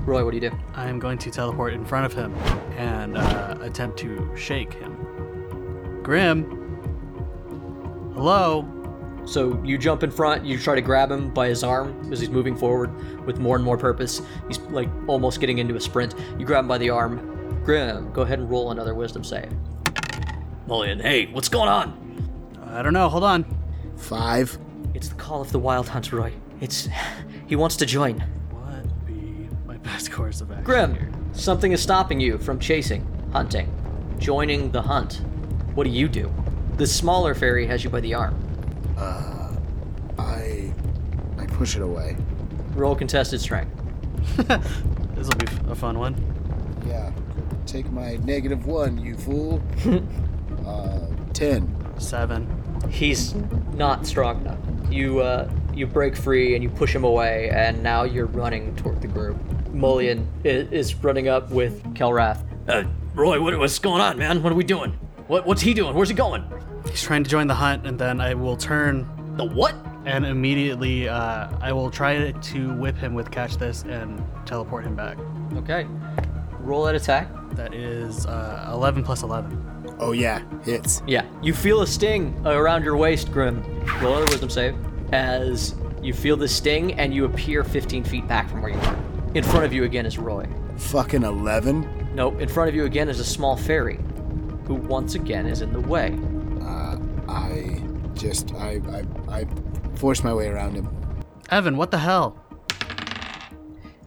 Roy, 0.00 0.24
what 0.24 0.32
do 0.32 0.36
you 0.36 0.50
do? 0.50 0.58
I'm 0.74 0.98
going 0.98 1.16
to 1.18 1.30
teleport 1.30 1.72
in 1.72 1.86
front 1.86 2.04
of 2.04 2.12
him 2.12 2.34
and 2.76 3.16
uh, 3.16 3.56
attempt 3.62 3.98
to 4.00 4.30
shake 4.36 4.74
him. 4.74 6.02
Grim? 6.02 6.44
Hello? 8.14 8.77
So 9.28 9.62
you 9.62 9.76
jump 9.76 10.02
in 10.02 10.10
front, 10.10 10.46
you 10.46 10.58
try 10.58 10.74
to 10.74 10.80
grab 10.80 11.10
him 11.10 11.28
by 11.34 11.48
his 11.48 11.62
arm 11.62 12.10
as 12.10 12.18
he's 12.18 12.30
moving 12.30 12.56
forward 12.56 12.90
with 13.26 13.38
more 13.38 13.56
and 13.56 13.64
more 13.64 13.76
purpose. 13.76 14.22
He's 14.46 14.58
like 14.70 14.88
almost 15.06 15.38
getting 15.38 15.58
into 15.58 15.76
a 15.76 15.80
sprint. 15.80 16.14
You 16.38 16.46
grab 16.46 16.64
him 16.64 16.68
by 16.68 16.78
the 16.78 16.88
arm. 16.88 17.60
Grim, 17.62 18.10
go 18.12 18.22
ahead 18.22 18.38
and 18.38 18.48
roll 18.48 18.70
another 18.70 18.94
wisdom 18.94 19.22
save. 19.22 19.52
Mullion, 20.66 20.98
hey, 21.00 21.26
what's 21.26 21.50
going 21.50 21.68
on? 21.68 22.30
I 22.70 22.80
don't 22.80 22.94
know, 22.94 23.10
hold 23.10 23.22
on. 23.22 23.44
Five. 23.98 24.58
It's 24.94 25.10
the 25.10 25.14
call 25.16 25.42
of 25.42 25.52
the 25.52 25.58
wild 25.58 25.88
hunt, 25.88 26.10
Roy. 26.10 26.32
It's. 26.62 26.88
He 27.46 27.54
wants 27.54 27.76
to 27.76 27.86
join. 27.86 28.20
What 28.50 29.06
be 29.06 29.48
my 29.66 29.76
best 29.76 30.10
course 30.10 30.40
of 30.40 30.50
action? 30.50 30.64
Grim, 30.64 30.94
here? 30.94 31.12
something 31.32 31.72
is 31.72 31.82
stopping 31.82 32.18
you 32.18 32.38
from 32.38 32.58
chasing, 32.58 33.06
hunting, 33.32 33.70
joining 34.18 34.70
the 34.70 34.80
hunt. 34.80 35.20
What 35.74 35.84
do 35.84 35.90
you 35.90 36.08
do? 36.08 36.32
The 36.78 36.86
smaller 36.86 37.34
fairy 37.34 37.66
has 37.66 37.84
you 37.84 37.90
by 37.90 38.00
the 38.00 38.14
arm. 38.14 38.47
I 38.98 40.72
I 41.38 41.46
push 41.46 41.76
it 41.76 41.82
away. 41.82 42.16
Roll 42.74 42.94
contested 42.94 43.40
strength. 43.40 43.74
This 45.18 45.26
will 45.26 45.36
be 45.36 45.72
a 45.72 45.74
fun 45.74 45.98
one. 45.98 46.14
Yeah. 46.86 47.10
Take 47.66 47.90
my 47.90 48.16
negative 48.22 48.66
one, 48.66 48.98
you 48.98 49.16
fool. 49.16 49.60
uh, 50.64 51.06
ten. 51.32 51.74
Seven. 51.98 52.46
He's 52.88 53.34
not 53.74 54.06
strong 54.06 54.42
enough. 54.42 54.58
You 54.88 55.18
uh, 55.18 55.50
you 55.74 55.88
break 55.88 56.14
free 56.14 56.54
and 56.54 56.62
you 56.62 56.70
push 56.70 56.94
him 56.94 57.02
away, 57.02 57.50
and 57.50 57.82
now 57.82 58.04
you're 58.04 58.26
running 58.26 58.76
toward 58.76 59.00
the 59.02 59.08
group. 59.08 59.36
Mullion 59.72 60.28
is, 60.44 60.70
is 60.70 60.94
running 60.94 61.26
up 61.26 61.50
with 61.50 61.82
Kelrath. 61.94 62.44
Uh, 62.68 62.84
Roy, 63.14 63.42
what, 63.42 63.58
what's 63.58 63.80
going 63.80 64.00
on, 64.00 64.18
man? 64.18 64.40
What 64.40 64.52
are 64.52 64.56
we 64.56 64.62
doing? 64.62 64.92
What, 65.26 65.46
what's 65.46 65.62
he 65.62 65.74
doing? 65.74 65.96
Where's 65.96 66.08
he 66.08 66.14
going? 66.14 66.44
He's 66.90 67.02
trying 67.02 67.24
to 67.24 67.30
join 67.30 67.46
the 67.46 67.54
hunt, 67.54 67.86
and 67.86 67.98
then 67.98 68.20
I 68.20 68.34
will 68.34 68.56
turn 68.56 69.06
The 69.36 69.44
what? 69.44 69.74
and 70.04 70.24
immediately 70.24 71.06
uh, 71.08 71.48
I 71.60 71.70
will 71.72 71.90
try 71.90 72.30
to 72.32 72.72
whip 72.74 72.96
him 72.96 73.12
with 73.14 73.30
catch 73.30 73.58
this 73.58 73.82
and 73.82 74.24
teleport 74.46 74.84
him 74.84 74.94
back. 74.96 75.18
Okay. 75.56 75.86
Roll 76.60 76.84
that 76.84 76.94
attack. 76.94 77.28
That 77.52 77.74
is 77.74 78.24
uh, 78.24 78.70
11 78.72 79.02
plus 79.04 79.22
11. 79.22 79.96
Oh 79.98 80.12
yeah, 80.12 80.42
hits. 80.64 81.02
Yeah. 81.06 81.26
You 81.42 81.52
feel 81.52 81.82
a 81.82 81.86
sting 81.86 82.34
around 82.46 82.84
your 82.84 82.96
waist, 82.96 83.32
Grim. 83.32 83.62
Roll 84.00 84.16
another 84.16 84.30
wisdom 84.30 84.48
save. 84.48 84.76
As 85.12 85.74
you 86.02 86.14
feel 86.14 86.36
the 86.36 86.48
sting 86.48 86.94
and 86.94 87.12
you 87.12 87.24
appear 87.26 87.62
15 87.64 88.04
feet 88.04 88.26
back 88.28 88.48
from 88.48 88.62
where 88.62 88.70
you 88.70 88.78
are. 88.78 88.96
In 89.34 89.44
front 89.44 89.64
of 89.66 89.72
you 89.74 89.84
again 89.84 90.06
is 90.06 90.16
Roy. 90.16 90.46
Fucking 90.78 91.22
eleven. 91.24 91.86
Nope, 92.14 92.40
in 92.40 92.48
front 92.48 92.68
of 92.70 92.74
you 92.74 92.84
again 92.86 93.08
is 93.10 93.20
a 93.20 93.24
small 93.24 93.56
fairy, 93.56 93.98
who 94.64 94.74
once 94.74 95.16
again 95.16 95.46
is 95.46 95.60
in 95.60 95.72
the 95.72 95.80
way. 95.80 96.10
I 97.28 97.82
just 98.14 98.54
I 98.54 98.80
I 99.28 99.40
I 99.40 99.46
force 99.96 100.24
my 100.24 100.32
way 100.34 100.48
around 100.48 100.74
him. 100.74 100.88
Evan, 101.50 101.76
what 101.76 101.90
the 101.90 101.98
hell? 101.98 102.44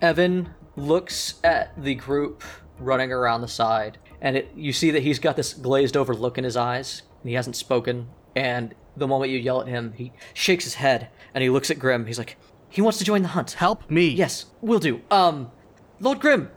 Evan 0.01 0.49
looks 0.75 1.35
at 1.43 1.81
the 1.81 1.95
group 1.95 2.43
running 2.79 3.11
around 3.11 3.41
the 3.41 3.47
side, 3.47 3.99
and 4.21 4.37
it, 4.37 4.51
you 4.55 4.73
see 4.73 4.91
that 4.91 5.03
he's 5.03 5.19
got 5.19 5.35
this 5.35 5.53
glazed 5.53 5.95
over 5.95 6.15
look 6.15 6.37
in 6.37 6.43
his 6.43 6.57
eyes, 6.57 7.03
and 7.21 7.29
he 7.29 7.35
hasn't 7.35 7.55
spoken. 7.55 8.07
And 8.35 8.73
the 8.97 9.07
moment 9.07 9.31
you 9.31 9.37
yell 9.39 9.61
at 9.61 9.67
him, 9.67 9.93
he 9.95 10.11
shakes 10.33 10.63
his 10.63 10.75
head 10.75 11.09
and 11.33 11.41
he 11.41 11.49
looks 11.49 11.69
at 11.69 11.79
Grim. 11.79 12.05
He's 12.05 12.17
like, 12.17 12.37
"He 12.69 12.81
wants 12.81 12.97
to 12.99 13.03
join 13.03 13.21
the 13.21 13.29
hunt." 13.29 13.51
Help 13.53 13.89
me. 13.89 14.07
Yes, 14.07 14.45
we'll 14.61 14.79
do. 14.79 15.01
Um, 15.11 15.51
Lord 15.99 16.19
Grim, 16.19 16.49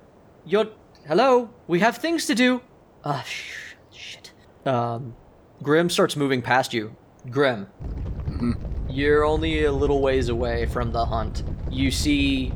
you're 0.45 0.69
hello. 1.07 1.51
We 1.67 1.81
have 1.81 1.99
things 1.99 2.27
to 2.27 2.35
do. 2.35 2.63
Ah, 3.05 3.23
sh- 3.27 3.75
shit. 3.93 4.33
Um, 4.65 5.15
Grim 5.65 5.89
starts 5.89 6.15
moving 6.15 6.43
past 6.43 6.75
you. 6.75 6.95
Grim, 7.31 7.67
you're 8.91 9.25
only 9.25 9.65
a 9.65 9.73
little 9.73 10.03
ways 10.03 10.29
away 10.29 10.67
from 10.67 10.93
the 10.93 11.07
hunt. 11.07 11.43
You 11.71 11.91
see, 11.91 12.53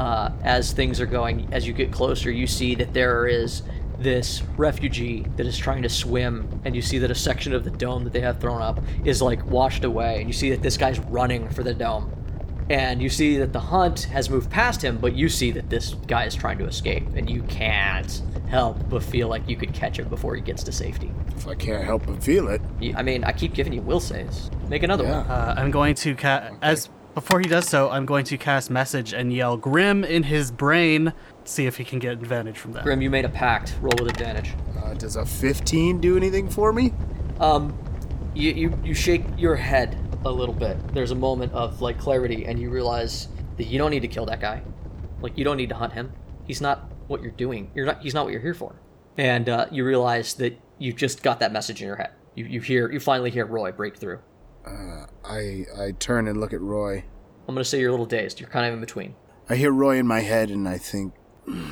uh, 0.00 0.30
as 0.42 0.72
things 0.72 1.00
are 1.00 1.06
going, 1.06 1.48
as 1.52 1.64
you 1.64 1.72
get 1.72 1.92
closer, 1.92 2.28
you 2.28 2.48
see 2.48 2.74
that 2.74 2.92
there 2.92 3.28
is 3.28 3.62
this 4.00 4.42
refugee 4.56 5.24
that 5.36 5.46
is 5.46 5.56
trying 5.56 5.82
to 5.82 5.88
swim, 5.88 6.60
and 6.64 6.74
you 6.74 6.82
see 6.82 6.98
that 6.98 7.10
a 7.12 7.14
section 7.14 7.52
of 7.52 7.62
the 7.62 7.70
dome 7.70 8.02
that 8.02 8.12
they 8.12 8.20
have 8.20 8.40
thrown 8.40 8.60
up 8.60 8.80
is 9.04 9.22
like 9.22 9.46
washed 9.46 9.84
away, 9.84 10.18
and 10.18 10.26
you 10.26 10.32
see 10.32 10.50
that 10.50 10.60
this 10.60 10.76
guy's 10.76 10.98
running 10.98 11.48
for 11.50 11.62
the 11.62 11.72
dome. 11.72 12.12
And 12.70 13.02
you 13.02 13.08
see 13.08 13.36
that 13.38 13.52
the 13.52 13.58
hunt 13.60 14.04
has 14.04 14.30
moved 14.30 14.48
past 14.48 14.80
him, 14.82 14.96
but 14.98 15.14
you 15.14 15.28
see 15.28 15.50
that 15.50 15.68
this 15.68 15.94
guy 16.06 16.24
is 16.24 16.36
trying 16.36 16.56
to 16.58 16.66
escape, 16.66 17.02
and 17.16 17.28
you 17.28 17.42
can't 17.42 18.22
help 18.48 18.88
but 18.88 19.02
feel 19.02 19.26
like 19.28 19.48
you 19.48 19.56
could 19.56 19.74
catch 19.74 19.98
him 19.98 20.08
before 20.08 20.36
he 20.36 20.40
gets 20.40 20.62
to 20.64 20.72
safety. 20.72 21.10
If 21.36 21.48
I 21.48 21.56
can't 21.56 21.84
help 21.84 22.06
but 22.06 22.22
feel 22.22 22.46
it. 22.48 22.62
You- 22.80 22.94
I 22.96 23.02
mean, 23.02 23.24
I 23.24 23.32
keep 23.32 23.54
giving 23.54 23.72
you 23.72 23.82
will 23.82 23.98
saves. 24.00 24.50
Make 24.68 24.84
another 24.84 25.02
Yeah. 25.04 25.18
one. 25.22 25.26
Uh, 25.26 25.54
I'm 25.58 25.70
going 25.72 25.96
to 25.96 26.14
cast 26.14 26.52
as 26.62 26.88
before 27.14 27.40
he 27.40 27.46
does 27.48 27.68
so. 27.68 27.90
I'm 27.90 28.06
going 28.06 28.24
to 28.26 28.38
cast 28.38 28.70
message 28.70 29.12
and 29.12 29.32
yell 29.32 29.56
"Grim" 29.56 30.04
in 30.04 30.22
his 30.22 30.52
brain. 30.52 31.12
See 31.44 31.66
if 31.66 31.76
he 31.76 31.84
can 31.84 31.98
get 31.98 32.12
advantage 32.12 32.56
from 32.56 32.72
that. 32.74 32.84
Grim, 32.84 33.02
you 33.02 33.10
made 33.10 33.24
a 33.24 33.28
pact. 33.28 33.74
Roll 33.80 33.92
with 34.00 34.08
advantage. 34.10 34.52
Uh, 34.80 34.94
does 34.94 35.16
a 35.16 35.26
fifteen 35.26 36.00
do 36.00 36.16
anything 36.16 36.48
for 36.48 36.72
me? 36.72 36.92
Um, 37.40 37.74
you, 38.32 38.52
you 38.52 38.78
you 38.84 38.94
shake 38.94 39.24
your 39.36 39.56
head 39.56 39.96
a 40.24 40.30
little 40.30 40.54
bit. 40.54 40.76
There's 40.94 41.10
a 41.10 41.16
moment 41.16 41.52
of 41.52 41.80
like 41.80 41.98
clarity, 41.98 42.46
and 42.46 42.58
you 42.58 42.70
realize 42.70 43.28
that 43.56 43.64
you 43.64 43.78
don't 43.78 43.90
need 43.90 44.00
to 44.00 44.08
kill 44.08 44.26
that 44.26 44.40
guy. 44.40 44.62
Like 45.20 45.36
you 45.36 45.44
don't 45.44 45.56
need 45.56 45.68
to 45.68 45.74
hunt 45.74 45.92
him. 45.92 46.12
He's 46.46 46.60
not 46.60 46.90
what 47.08 47.22
you're 47.22 47.32
doing. 47.32 47.70
You're 47.74 47.86
not. 47.86 48.00
He's 48.00 48.14
not 48.14 48.24
what 48.24 48.32
you're 48.32 48.42
here 48.42 48.54
for. 48.54 48.80
And 49.18 49.48
uh, 49.48 49.66
you 49.70 49.84
realize 49.84 50.34
that 50.34 50.58
you 50.78 50.92
just 50.92 51.22
got 51.22 51.40
that 51.40 51.52
message 51.52 51.80
in 51.80 51.86
your 51.86 51.96
head. 51.96 52.10
You 52.34 52.44
you 52.46 52.60
hear 52.60 52.90
you 52.90 53.00
finally 53.00 53.30
hear 53.30 53.46
Roy 53.46 53.72
break 53.72 53.96
through. 53.96 54.20
I 55.24 55.66
I 55.78 55.92
turn 55.98 56.28
and 56.28 56.40
look 56.40 56.52
at 56.52 56.60
Roy. 56.60 57.04
I'm 57.48 57.54
gonna 57.54 57.64
say 57.64 57.80
you're 57.80 57.88
a 57.88 57.92
little 57.92 58.06
dazed. 58.06 58.40
You're 58.40 58.48
kind 58.48 58.66
of 58.66 58.74
in 58.74 58.80
between. 58.80 59.14
I 59.48 59.56
hear 59.56 59.72
Roy 59.72 59.96
in 59.96 60.06
my 60.06 60.20
head, 60.20 60.50
and 60.50 60.68
I 60.68 60.78
think, 60.78 61.14
"Hmm, 61.44 61.70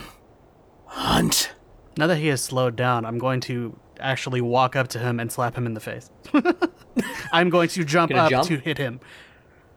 hunt. 0.86 1.52
Now 1.96 2.06
that 2.06 2.18
he 2.18 2.28
has 2.28 2.42
slowed 2.42 2.76
down, 2.76 3.04
I'm 3.04 3.18
going 3.18 3.40
to 3.42 3.78
actually 4.00 4.40
walk 4.40 4.76
up 4.76 4.88
to 4.88 4.98
him 4.98 5.20
and 5.20 5.30
slap 5.30 5.56
him 5.56 5.66
in 5.66 5.74
the 5.74 5.80
face. 5.80 6.10
I'm 7.32 7.50
going 7.50 7.68
to 7.70 7.84
jump 7.84 8.14
up 8.14 8.30
jump? 8.30 8.48
to 8.48 8.56
hit 8.56 8.78
him. 8.78 9.00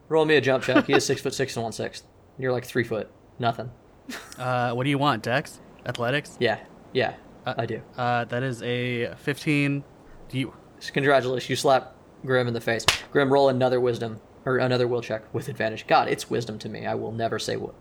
Roll 0.09 0.26
me 0.26 0.36
a 0.36 0.41
jump 0.41 0.63
check. 0.63 0.86
He 0.86 0.93
is 0.93 1.05
six 1.05 1.22
foot 1.22 1.34
six 1.34 1.55
and 1.55 1.63
one 1.63 1.72
sixth. 1.72 2.03
You're 2.38 2.51
like 2.51 2.65
three 2.65 2.84
foot. 2.84 3.09
Nothing. 3.39 3.72
Uh, 4.38 4.74
what 4.74 4.84
do 4.84 4.89
you 4.89 4.97
want, 4.97 5.24
Dex? 5.24 5.61
Athletics? 5.86 6.36
Yeah. 6.39 6.59
Yeah. 6.91 7.13
I 7.45 7.65
do. 7.65 7.82
Uh, 7.95 8.26
that 8.26 8.43
is 8.43 8.61
a 8.63 9.13
15. 9.15 9.84
Do 10.30 10.38
you? 10.39 10.53
Congratulations, 10.93 11.49
you 11.49 11.55
slap 11.55 11.95
Grim 12.26 12.47
in 12.47 12.53
the 12.53 12.61
face. 12.61 12.86
Grim, 13.11 13.32
roll 13.32 13.49
another 13.49 13.80
wisdom 13.80 14.19
or 14.45 14.57
another 14.57 14.88
will 14.88 15.01
check 15.01 15.32
with 15.34 15.47
advantage. 15.47 15.88
God, 15.88 16.07
it's 16.07 16.30
wisdom 16.30 16.57
to 16.59 16.69
me. 16.69 16.86
I 16.86 16.95
will 16.95 17.11
never 17.11 17.39
say 17.39 17.55
what. 17.55 17.76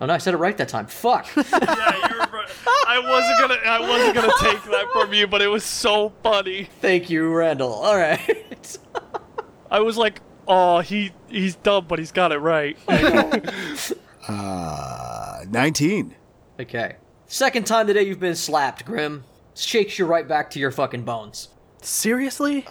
Oh 0.00 0.06
no, 0.06 0.14
I 0.14 0.18
said 0.18 0.34
it 0.34 0.38
right 0.38 0.56
that 0.56 0.68
time. 0.68 0.86
Fuck. 0.86 1.26
Yeah, 1.36 2.08
you're 2.10 2.18
right. 2.18 2.48
I 2.86 2.98
wasn't 2.98 3.38
gonna. 3.40 3.60
I 3.64 3.80
wasn't 3.80 4.14
gonna 4.14 4.32
take 4.40 4.62
that 4.64 4.86
from 4.92 5.12
you, 5.12 5.26
but 5.26 5.40
it 5.40 5.46
was 5.48 5.64
so 5.64 6.12
funny. 6.22 6.64
Thank 6.80 7.08
you, 7.10 7.32
Randall. 7.32 7.72
All 7.72 7.96
right. 7.96 8.78
I 9.70 9.80
was 9.80 9.96
like, 9.96 10.20
"Oh, 10.48 10.80
he 10.80 11.12
he's 11.28 11.54
dumb, 11.56 11.86
but 11.88 11.98
he's 11.98 12.12
got 12.12 12.32
it 12.32 12.38
right." 12.38 12.76
Uh, 14.26 15.40
nineteen. 15.50 16.14
okay. 16.58 16.96
Second 17.26 17.66
time 17.66 17.86
today 17.86 18.02
you've 18.04 18.20
been 18.20 18.34
slapped, 18.36 18.84
Grim. 18.86 19.24
Shakes 19.54 19.98
you 19.98 20.06
right 20.06 20.26
back 20.26 20.48
to 20.50 20.58
your 20.58 20.70
fucking 20.70 21.02
bones. 21.04 21.48
Seriously? 21.82 22.66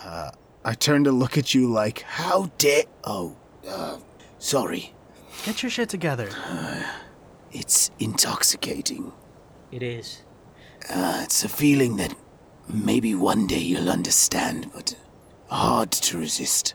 I 0.66 0.74
turned 0.74 1.06
to 1.06 1.12
look 1.12 1.38
at 1.38 1.54
you 1.54 1.72
like, 1.72 2.02
how 2.02 2.50
dare? 2.58 2.84
Oh, 3.04 3.36
uh, 3.68 3.98
sorry. 4.40 4.94
Get 5.46 5.62
your 5.62 5.70
shit 5.70 5.90
together. 5.90 6.30
It's 7.54 7.92
intoxicating. 8.00 9.14
It 9.72 9.84
is. 9.84 10.24
Uh, 10.90 11.22
it's 11.24 11.44
a 11.44 11.50
feeling 11.50 11.98
that 11.98 12.16
maybe 12.68 13.16
one 13.16 13.48
day 13.48 13.60
you'll 13.60 13.90
understand, 13.90 14.72
but 14.74 14.96
hard 15.50 15.92
to 15.92 16.18
resist. 16.18 16.74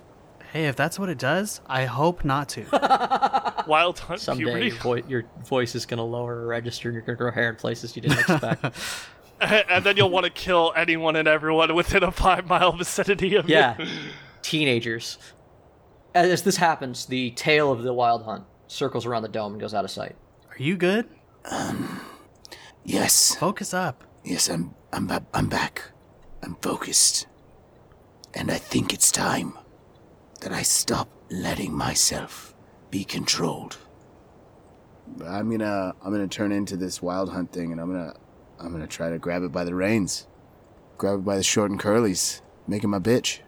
Hey, 0.53 0.67
if 0.67 0.77
that's 0.77 0.99
what 0.99 1.11
it 1.11 1.19
does, 1.19 1.61
I 1.67 1.85
hope 1.85 2.25
not 2.25 2.49
to. 2.51 3.65
Wild 3.67 3.99
Hunt 3.99 4.21
Someday 4.21 4.45
puberty. 4.45 4.67
your, 4.67 4.77
vo- 4.77 5.09
your 5.09 5.25
voice 5.45 5.75
is 5.75 5.85
going 5.85 5.99
to 5.99 6.05
lower 6.05 6.37
or 6.37 6.47
register 6.47 6.89
and 6.89 6.95
you're 6.95 7.03
going 7.03 7.17
to 7.17 7.23
grow 7.23 7.33
hair 7.33 7.51
in 7.51 7.57
places 7.57 7.95
you 7.95 8.03
didn't 8.03 8.21
expect. 8.21 8.65
and 9.41 9.85
then 9.85 9.97
you'll 9.97 10.11
want 10.11 10.25
to 10.25 10.31
kill 10.31 10.73
anyone 10.75 11.17
and 11.17 11.29
everyone 11.29 11.75
within 11.75 12.03
a 12.03 12.11
five 12.11 12.47
mile 12.47 12.73
vicinity 12.73 13.35
of 13.35 13.49
yeah. 13.49 13.77
you. 13.79 13.87
Teenagers. 14.43 15.19
As, 16.15 16.31
as 16.31 16.43
this 16.43 16.57
happens, 16.57 17.07
the 17.07 17.31
tail 17.33 17.71
of 17.71 17.83
the 17.83 17.93
wild 17.93 18.25
hunt 18.25 18.45
circles 18.69 19.07
around 19.07 19.23
the 19.23 19.29
dome 19.29 19.53
and 19.53 19.61
goes 19.61 19.75
out 19.75 19.85
of 19.85 19.91
sight. 19.91 20.17
Are 20.59 20.63
you 20.63 20.77
good? 20.77 21.09
Um, 21.45 22.01
yes. 22.85 23.37
Focus 23.37 23.73
up. 23.73 24.03
Yes, 24.25 24.49
I'm 24.49 24.75
I'm 24.93 25.09
I'm 25.33 25.49
back. 25.49 25.93
I'm 26.43 26.57
focused. 26.57 27.27
And 28.35 28.51
I 28.51 28.57
think 28.59 28.93
it's 28.93 29.13
time 29.13 29.57
that 30.41 30.53
I 30.53 30.63
stop 30.63 31.09
letting 31.31 31.73
myself 31.73 32.55
be 32.91 33.05
controlled. 33.05 33.79
I'm 35.25 35.49
gonna 35.49 35.95
I'm 36.03 36.11
gonna 36.11 36.27
turn 36.27 36.51
into 36.51 36.77
this 36.77 37.01
wild 37.01 37.31
hunt 37.31 37.53
thing, 37.53 37.71
and 37.71 37.81
I'm 37.81 37.93
gonna 37.93 38.15
I'm 38.59 38.73
gonna 38.73 38.89
try 38.89 39.11
to 39.11 39.19
grab 39.19 39.45
it 39.45 39.53
by 39.53 39.63
the 39.63 39.77
reins, 39.77 40.27
grab 40.97 41.21
it 41.21 41.25
by 41.25 41.37
the 41.37 41.45
short 41.45 41.71
and 41.71 41.79
curlies, 41.79 42.41
make 42.67 42.83
it 42.83 42.89
my 42.89 42.99
bitch. 42.99 43.41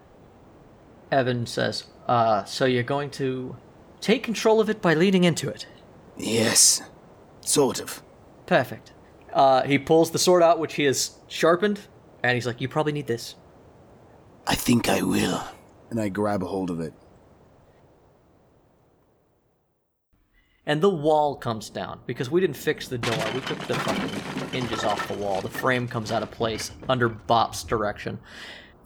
Evan 1.11 1.45
says, 1.45 1.87
uh, 2.07 2.45
so 2.45 2.63
you're 2.63 2.83
going 2.83 3.09
to 3.11 3.57
take 3.99 4.23
control 4.23 4.61
of 4.61 4.69
it 4.69 4.81
by 4.81 4.93
leading 4.93 5.25
into 5.25 5.49
it. 5.49 5.67
Yes. 6.17 6.81
Sort 7.41 7.79
of. 7.79 8.01
Perfect. 8.45 8.93
Uh, 9.33 9.63
he 9.63 9.77
pulls 9.77 10.11
the 10.11 10.19
sword 10.19 10.43
out, 10.43 10.59
which 10.59 10.75
he 10.75 10.83
has 10.83 11.17
sharpened, 11.27 11.79
and 12.23 12.35
he's 12.35 12.45
like, 12.45 12.61
you 12.61 12.67
probably 12.67 12.93
need 12.93 13.07
this. 13.07 13.35
I 14.47 14.55
think 14.55 14.89
I 14.89 15.01
will. 15.01 15.43
And 15.89 15.99
I 15.99 16.09
grab 16.09 16.43
a 16.43 16.47
hold 16.47 16.69
of 16.69 16.79
it. 16.79 16.93
And 20.65 20.81
the 20.81 20.89
wall 20.89 21.35
comes 21.35 21.69
down 21.69 22.01
because 22.05 22.29
we 22.29 22.39
didn't 22.39 22.55
fix 22.55 22.87
the 22.87 22.97
door. 22.97 23.17
We 23.33 23.41
took 23.41 23.59
the 23.67 23.73
fucking 23.73 24.49
hinges 24.49 24.83
off 24.83 25.07
the 25.07 25.15
wall. 25.15 25.41
The 25.41 25.49
frame 25.49 25.87
comes 25.87 26.11
out 26.11 26.23
of 26.23 26.31
place 26.31 26.71
under 26.87 27.09
Bop's 27.09 27.63
direction. 27.63 28.19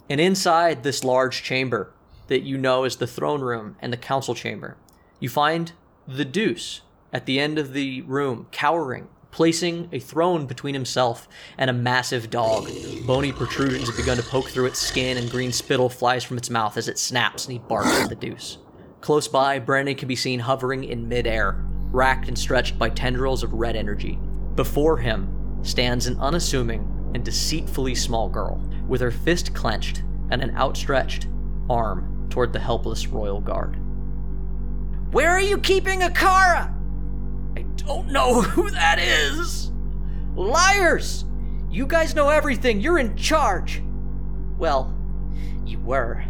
And 0.09 0.21
inside 0.21 0.83
this 0.83 1.03
large 1.03 1.43
chamber 1.43 1.93
that 2.27 2.43
you 2.43 2.57
know 2.57 2.85
is 2.85 2.95
the 2.95 3.07
throne 3.07 3.41
room 3.41 3.75
and 3.81 3.91
the 3.91 3.97
council 3.97 4.33
chamber, 4.33 4.77
you 5.19 5.29
find 5.29 5.73
the 6.07 6.25
Deuce 6.25 6.81
at 7.15 7.25
the 7.25 7.39
end 7.39 7.57
of 7.57 7.71
the 7.71 8.01
room, 8.01 8.45
cowering, 8.51 9.07
placing 9.31 9.87
a 9.93 9.99
throne 9.99 10.45
between 10.45 10.73
himself 10.73 11.29
and 11.57 11.69
a 11.69 11.73
massive 11.73 12.29
dog. 12.29 12.67
Bony 13.07 13.31
protrusions 13.31 13.87
have 13.87 13.95
begun 13.95 14.17
to 14.17 14.23
poke 14.23 14.49
through 14.49 14.65
its 14.65 14.79
skin, 14.79 15.15
and 15.15 15.31
green 15.31 15.53
spittle 15.53 15.87
flies 15.87 16.25
from 16.25 16.37
its 16.37 16.49
mouth 16.49 16.75
as 16.75 16.89
it 16.89 16.99
snaps 16.99 17.45
and 17.45 17.53
he 17.53 17.59
barks 17.59 18.01
at 18.01 18.09
the 18.09 18.15
Deuce. 18.15 18.57
Close 18.99 19.29
by, 19.29 19.59
Brandon 19.59 19.95
can 19.95 20.09
be 20.09 20.15
seen 20.17 20.41
hovering 20.41 20.83
in 20.83 21.07
midair, 21.07 21.63
racked 21.89 22.27
and 22.27 22.37
stretched 22.37 22.77
by 22.77 22.89
tendrils 22.89 23.43
of 23.43 23.53
red 23.53 23.77
energy. 23.77 24.19
Before 24.55 24.97
him 24.97 25.61
stands 25.63 26.07
an 26.07 26.19
unassuming 26.19 26.81
and 27.15 27.23
deceitfully 27.23 27.95
small 27.95 28.27
girl, 28.27 28.61
with 28.89 28.99
her 28.99 29.11
fist 29.11 29.55
clenched 29.55 30.03
and 30.31 30.43
an 30.43 30.53
outstretched 30.57 31.27
arm 31.69 32.27
toward 32.29 32.51
the 32.51 32.59
helpless 32.59 33.07
royal 33.07 33.39
guard. 33.39 33.77
Where 35.13 35.29
are 35.29 35.39
you 35.39 35.57
keeping 35.59 36.01
Akara? 36.01 36.75
I 37.55 37.61
don't 37.77 38.09
know 38.09 38.41
who 38.41 38.69
that 38.71 38.99
is. 38.99 39.71
Liars! 40.35 41.25
You 41.69 41.85
guys 41.85 42.15
know 42.15 42.29
everything. 42.29 42.79
You're 42.79 42.99
in 42.99 43.15
charge. 43.15 43.81
Well, 44.57 44.95
you 45.65 45.79
were. 45.79 46.23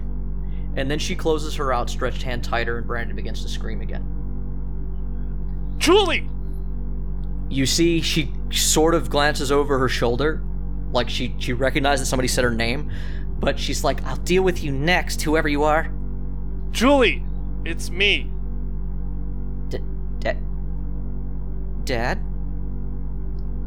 And 0.75 0.89
then 0.89 0.99
she 0.99 1.15
closes 1.15 1.55
her 1.55 1.73
outstretched 1.73 2.23
hand 2.23 2.43
tighter, 2.43 2.77
and 2.77 2.87
Brandon 2.87 3.15
begins 3.15 3.41
to 3.43 3.49
scream 3.49 3.81
again. 3.81 4.03
Julie! 5.77 6.29
You 7.49 7.65
see, 7.65 8.01
she 8.01 8.31
sort 8.51 8.95
of 8.95 9.09
glances 9.09 9.51
over 9.51 9.77
her 9.77 9.87
shoulder, 9.87 10.41
like 10.91 11.09
she 11.09 11.35
she 11.37 11.53
recognizes 11.53 12.09
somebody 12.09 12.27
said 12.27 12.43
her 12.43 12.53
name, 12.53 12.91
but 13.39 13.59
she's 13.59 13.83
like, 13.83 14.03
"I'll 14.03 14.15
deal 14.17 14.43
with 14.43 14.63
you 14.63 14.71
next, 14.71 15.21
whoever 15.21 15.47
you 15.47 15.63
are." 15.63 15.91
Julie! 16.71 17.23
It's 17.65 17.89
me. 17.89 18.31
Dad. 21.85 22.19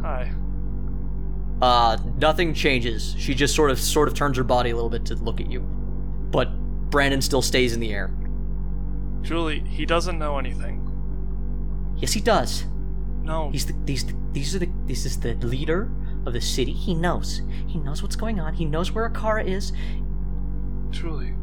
Hi. 0.02 0.32
Uh, 1.60 1.96
nothing 2.16 2.54
changes. 2.54 3.14
She 3.18 3.34
just 3.34 3.54
sort 3.54 3.70
of 3.70 3.80
sort 3.80 4.08
of 4.08 4.14
turns 4.14 4.36
her 4.36 4.44
body 4.44 4.70
a 4.70 4.74
little 4.74 4.90
bit 4.90 5.04
to 5.06 5.14
look 5.16 5.40
at 5.40 5.50
you, 5.50 5.60
but 5.60 6.48
Brandon 6.90 7.20
still 7.20 7.42
stays 7.42 7.72
in 7.72 7.80
the 7.80 7.92
air. 7.92 8.12
Julie, 9.22 9.60
he 9.60 9.84
doesn't 9.84 10.18
know 10.18 10.38
anything. 10.38 10.84
Yes, 11.96 12.12
he 12.12 12.20
does. 12.20 12.64
No. 13.22 13.50
He's 13.50 13.66
the 13.66 13.74
these 13.84 14.04
these 14.32 14.54
are 14.54 14.60
the 14.60 14.70
this 14.86 15.04
is 15.04 15.18
the 15.18 15.34
leader 15.34 15.90
of 16.26 16.32
the 16.32 16.40
city. 16.40 16.72
He 16.72 16.94
knows. 16.94 17.42
He 17.66 17.78
knows 17.78 18.02
what's 18.02 18.16
going 18.16 18.38
on. 18.38 18.54
He 18.54 18.64
knows 18.64 18.92
where 18.92 19.08
Akara 19.08 19.44
is. 19.46 19.72
Julie. 20.90 21.34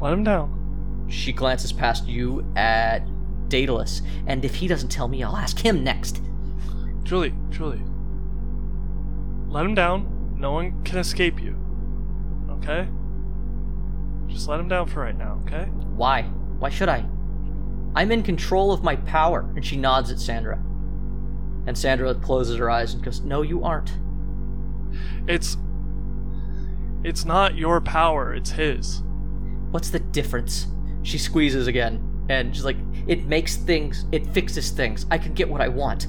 Let 0.00 0.12
him 0.12 0.24
down. 0.24 1.06
She 1.08 1.32
glances 1.32 1.72
past 1.72 2.06
you 2.06 2.44
at 2.56 3.06
Daedalus, 3.48 4.02
and 4.26 4.44
if 4.44 4.54
he 4.54 4.68
doesn't 4.68 4.88
tell 4.88 5.08
me, 5.08 5.22
I'll 5.22 5.36
ask 5.36 5.58
him 5.58 5.84
next. 5.84 6.20
Julie, 7.02 7.34
Julie. 7.50 7.82
Let 9.48 9.64
him 9.64 9.74
down. 9.74 10.34
No 10.36 10.52
one 10.52 10.82
can 10.84 10.98
escape 10.98 11.40
you. 11.40 11.56
Okay? 12.50 12.88
Just 14.26 14.48
let 14.48 14.60
him 14.60 14.68
down 14.68 14.86
for 14.86 15.00
right 15.00 15.16
now, 15.16 15.40
okay? 15.46 15.64
Why? 15.94 16.22
Why 16.58 16.68
should 16.68 16.88
I? 16.88 17.06
I'm 17.94 18.12
in 18.12 18.22
control 18.22 18.72
of 18.72 18.82
my 18.82 18.96
power. 18.96 19.50
And 19.54 19.64
she 19.64 19.76
nods 19.76 20.10
at 20.10 20.20
Sandra. 20.20 20.62
And 21.66 21.76
Sandra 21.76 22.14
closes 22.14 22.58
her 22.58 22.70
eyes 22.70 22.94
and 22.94 23.02
goes, 23.02 23.20
No, 23.20 23.42
you 23.42 23.64
aren't. 23.64 23.98
It's. 25.26 25.56
It's 27.04 27.24
not 27.24 27.56
your 27.56 27.80
power, 27.80 28.34
it's 28.34 28.50
his. 28.50 29.02
What's 29.70 29.90
the 29.90 30.00
difference? 30.00 30.66
She 31.02 31.18
squeezes 31.18 31.66
again, 31.68 32.26
and 32.28 32.54
she's 32.54 32.64
like, 32.64 32.76
It 33.06 33.26
makes 33.26 33.56
things, 33.56 34.04
it 34.12 34.26
fixes 34.34 34.70
things. 34.70 35.06
I 35.10 35.18
can 35.18 35.32
get 35.34 35.48
what 35.48 35.60
I 35.60 35.68
want. 35.68 36.06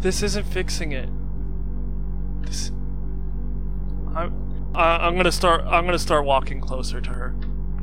This 0.00 0.22
isn't 0.22 0.44
fixing 0.46 0.92
it. 0.92 1.08
This. 2.42 2.70
I'm. 4.14 4.46
Uh, 4.74 4.98
I'm 5.00 5.16
gonna 5.16 5.32
start. 5.32 5.62
I'm 5.62 5.84
gonna 5.86 5.98
start 5.98 6.24
walking 6.24 6.60
closer 6.60 7.00
to 7.00 7.10
her. 7.10 7.34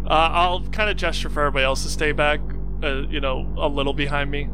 Uh, 0.05 0.29
I'll 0.31 0.61
kind 0.67 0.89
of 0.89 0.97
gesture 0.97 1.29
for 1.29 1.41
everybody 1.41 1.65
else 1.65 1.83
to 1.83 1.89
stay 1.89 2.11
back. 2.11 2.39
Uh, 2.83 3.01
you 3.07 3.19
know, 3.19 3.53
a 3.57 3.67
little 3.67 3.93
behind 3.93 4.29
me. 4.31 4.49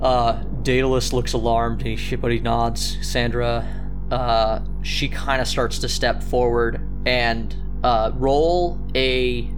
Uh, 0.00 0.42
Daedalus 0.62 1.12
looks 1.12 1.32
alarmed, 1.32 1.82
he, 1.82 2.16
but 2.16 2.30
he 2.30 2.40
nods. 2.40 2.98
Sandra, 3.06 3.66
uh, 4.10 4.60
she 4.82 5.08
kind 5.08 5.40
of 5.40 5.48
starts 5.48 5.78
to 5.78 5.88
step 5.88 6.22
forward 6.22 6.80
and 7.06 7.54
uh, 7.84 8.10
roll 8.14 8.78
a 8.94 9.48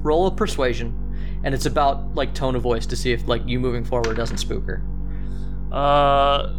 roll 0.00 0.26
a 0.26 0.30
persuasion, 0.30 0.94
and 1.44 1.54
it's 1.54 1.66
about 1.66 2.14
like 2.14 2.34
tone 2.34 2.54
of 2.56 2.62
voice 2.62 2.86
to 2.86 2.96
see 2.96 3.12
if 3.12 3.26
like 3.26 3.42
you 3.46 3.58
moving 3.60 3.84
forward 3.84 4.16
doesn't 4.16 4.38
spook 4.38 4.64
her. 4.66 4.82
Uh, 5.72 6.52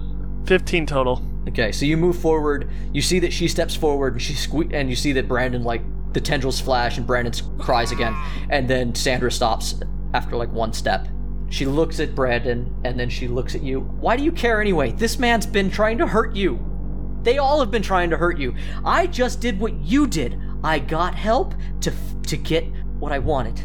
15 0.46 0.86
total. 0.86 1.22
Okay, 1.50 1.72
so 1.72 1.86
you 1.86 1.98
move 1.98 2.18
forward. 2.18 2.70
You 2.94 3.02
see 3.02 3.20
that 3.20 3.34
she 3.34 3.48
steps 3.48 3.76
forward, 3.76 4.14
and 4.14 4.22
she 4.22 4.34
sque- 4.34 4.74
and 4.74 4.90
you 4.90 4.96
see 4.96 5.12
that 5.14 5.28
Brandon 5.28 5.64
like 5.64 5.82
the 6.14 6.22
tendrils 6.22 6.60
flash, 6.62 6.98
and 6.98 7.06
Brandon 7.06 7.34
cries 7.60 7.92
again, 7.92 8.16
and 8.50 8.70
then 8.70 8.96
Sandra 8.96 9.32
stops 9.32 9.76
after 10.14 10.36
like 10.36 10.52
one 10.52 10.74
step. 10.74 11.08
She 11.50 11.66
looks 11.66 12.00
at 12.00 12.16
Brandon, 12.16 12.74
and 12.84 13.00
then 13.00 13.10
she 13.10 13.28
looks 13.28 13.56
at 13.56 13.62
you. 13.62 13.82
Why 13.82 14.16
do 14.18 14.24
you 14.24 14.32
care 14.32 14.62
anyway? 14.62 14.92
This 14.92 15.20
man's 15.20 15.46
been 15.46 15.70
trying 15.70 15.98
to 16.00 16.08
hurt 16.08 16.36
you. 16.36 16.60
They 17.24 17.38
all 17.38 17.60
have 17.60 17.72
been 17.72 17.84
trying 17.84 18.10
to 18.10 18.18
hurt 18.18 18.38
you. 18.38 18.56
I 18.84 19.08
just 19.08 19.40
did 19.40 19.60
what 19.60 19.74
you 19.82 20.08
did. 20.08 20.40
I 20.64 20.80
got 20.80 21.14
help 21.16 21.54
to 21.82 21.92
f- 21.92 22.22
to 22.28 22.38
get 22.38 22.64
what 23.00 23.12
I 23.12 23.20
wanted. 23.20 23.62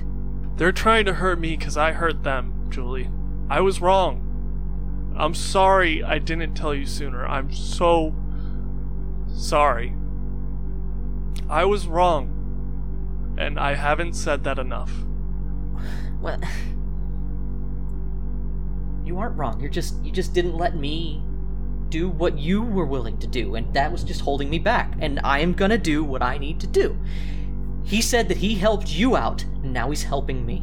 They're 0.58 0.72
trying 0.72 1.04
to 1.04 1.14
hurt 1.14 1.38
me 1.38 1.56
because 1.56 1.76
I 1.76 1.92
hurt 1.92 2.24
them, 2.24 2.66
Julie. 2.68 3.08
I 3.48 3.60
was 3.60 3.80
wrong. 3.80 5.14
I'm 5.16 5.32
sorry 5.32 6.02
I 6.02 6.18
didn't 6.18 6.54
tell 6.54 6.74
you 6.74 6.84
sooner. 6.84 7.24
I'm 7.24 7.52
so 7.52 8.12
sorry. 9.28 9.94
I 11.48 11.64
was 11.64 11.86
wrong. 11.86 12.34
And 13.38 13.58
I 13.58 13.74
haven't 13.74 14.14
said 14.14 14.42
that 14.44 14.58
enough. 14.58 14.92
Well, 16.20 16.40
you 19.04 19.16
aren't 19.16 19.36
wrong. 19.36 19.60
You're 19.60 19.70
just 19.70 20.04
you 20.04 20.10
just 20.10 20.34
didn't 20.34 20.56
let 20.56 20.74
me 20.74 21.22
do 21.88 22.08
what 22.08 22.36
you 22.36 22.62
were 22.62 22.84
willing 22.84 23.16
to 23.18 23.28
do, 23.28 23.54
and 23.54 23.72
that 23.74 23.92
was 23.92 24.02
just 24.02 24.22
holding 24.22 24.50
me 24.50 24.58
back. 24.58 24.94
And 24.98 25.20
I 25.22 25.38
am 25.38 25.54
gonna 25.54 25.78
do 25.78 26.02
what 26.02 26.20
I 26.20 26.36
need 26.36 26.58
to 26.60 26.66
do. 26.66 26.98
He 27.88 28.02
said 28.02 28.28
that 28.28 28.36
he 28.36 28.54
helped 28.54 28.90
you 28.92 29.16
out, 29.16 29.42
and 29.62 29.72
now 29.72 29.88
he's 29.88 30.02
helping 30.02 30.44
me. 30.44 30.62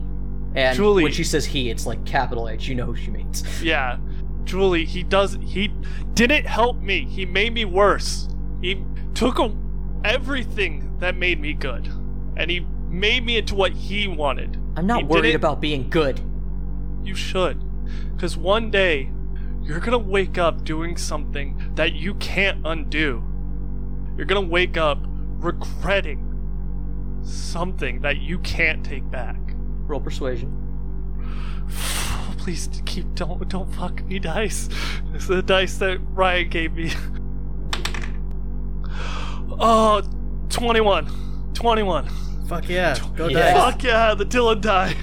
And 0.53 0.76
Julie- 0.76 1.03
when 1.03 1.11
she 1.11 1.23
says 1.23 1.43
he, 1.43 1.71
it's 1.71 1.88
like 1.88 2.05
capital 2.05 2.47
H. 2.47 2.67
You 2.67 2.76
know 2.76 2.86
who 2.86 2.95
she 2.95 3.09
means. 3.09 3.43
Yeah. 3.63 3.97
Julie, 4.43 4.86
he 4.86 5.01
does 5.01 5.39
he 5.41 5.73
didn't 6.13 6.45
help 6.45 6.80
me. 6.80 7.05
He 7.05 7.26
made 7.26 7.51
me 7.51 7.65
worse. 7.65 8.30
He 8.61 8.84
took 9.15 9.39
a, 9.39 9.51
everything 10.03 10.99
that 10.99 11.15
made 11.15 11.41
me 11.41 11.53
good. 11.53 11.88
And 12.38 12.51
he 12.51 12.59
made 12.89 13.26
me 13.26 13.38
into 13.38 13.55
what 13.55 13.73
he 13.73 14.07
wanted. 14.07 14.61
I'm 14.78 14.86
not 14.86 14.99
He 14.99 15.03
worried 15.05 15.34
about 15.34 15.59
being 15.59 15.89
good. 15.89 16.21
You 17.03 17.15
should. 17.15 17.59
Because 18.13 18.38
one 18.38 18.69
day, 18.69 19.09
you're 19.63 19.80
gonna 19.80 19.97
wake 19.97 20.38
up 20.38 20.63
doing 20.63 20.95
something 20.95 21.71
that 21.73 21.93
you 21.93 22.13
can't 22.15 22.61
undo. 22.67 23.23
You're 24.15 24.28
gonna 24.28 24.41
wake 24.47 24.78
up 24.78 24.99
regretting 25.07 26.24
something 27.26 28.01
that 28.01 28.17
you 28.17 28.39
can't 28.39 28.86
take 28.86 29.09
back. 29.11 29.38
Roll 29.88 29.99
persuasion. 29.99 30.61
Please 32.38 32.69
keep 32.86 33.13
don't 33.15 33.47
don't 33.49 33.73
fuck 33.73 34.03
me 34.05 34.19
dice. 34.19 34.69
It's 35.13 35.28
the 35.28 35.41
dice 35.41 35.78
that 35.80 35.99
Ryan 36.13 36.49
gave 36.49 36.73
me. 36.73 36.91
Oh, 39.57 40.01
21. 40.49 41.51
21. 41.53 42.09
Fuck 42.47 42.67
yeah. 42.69 42.97
Go 43.15 43.28
Yeah. 43.28 43.53
dice. 43.53 43.63
Fuck 43.73 43.84
yeah, 43.84 44.13
the 44.13 44.26
Dylan 44.26 44.59
die. 44.61 44.95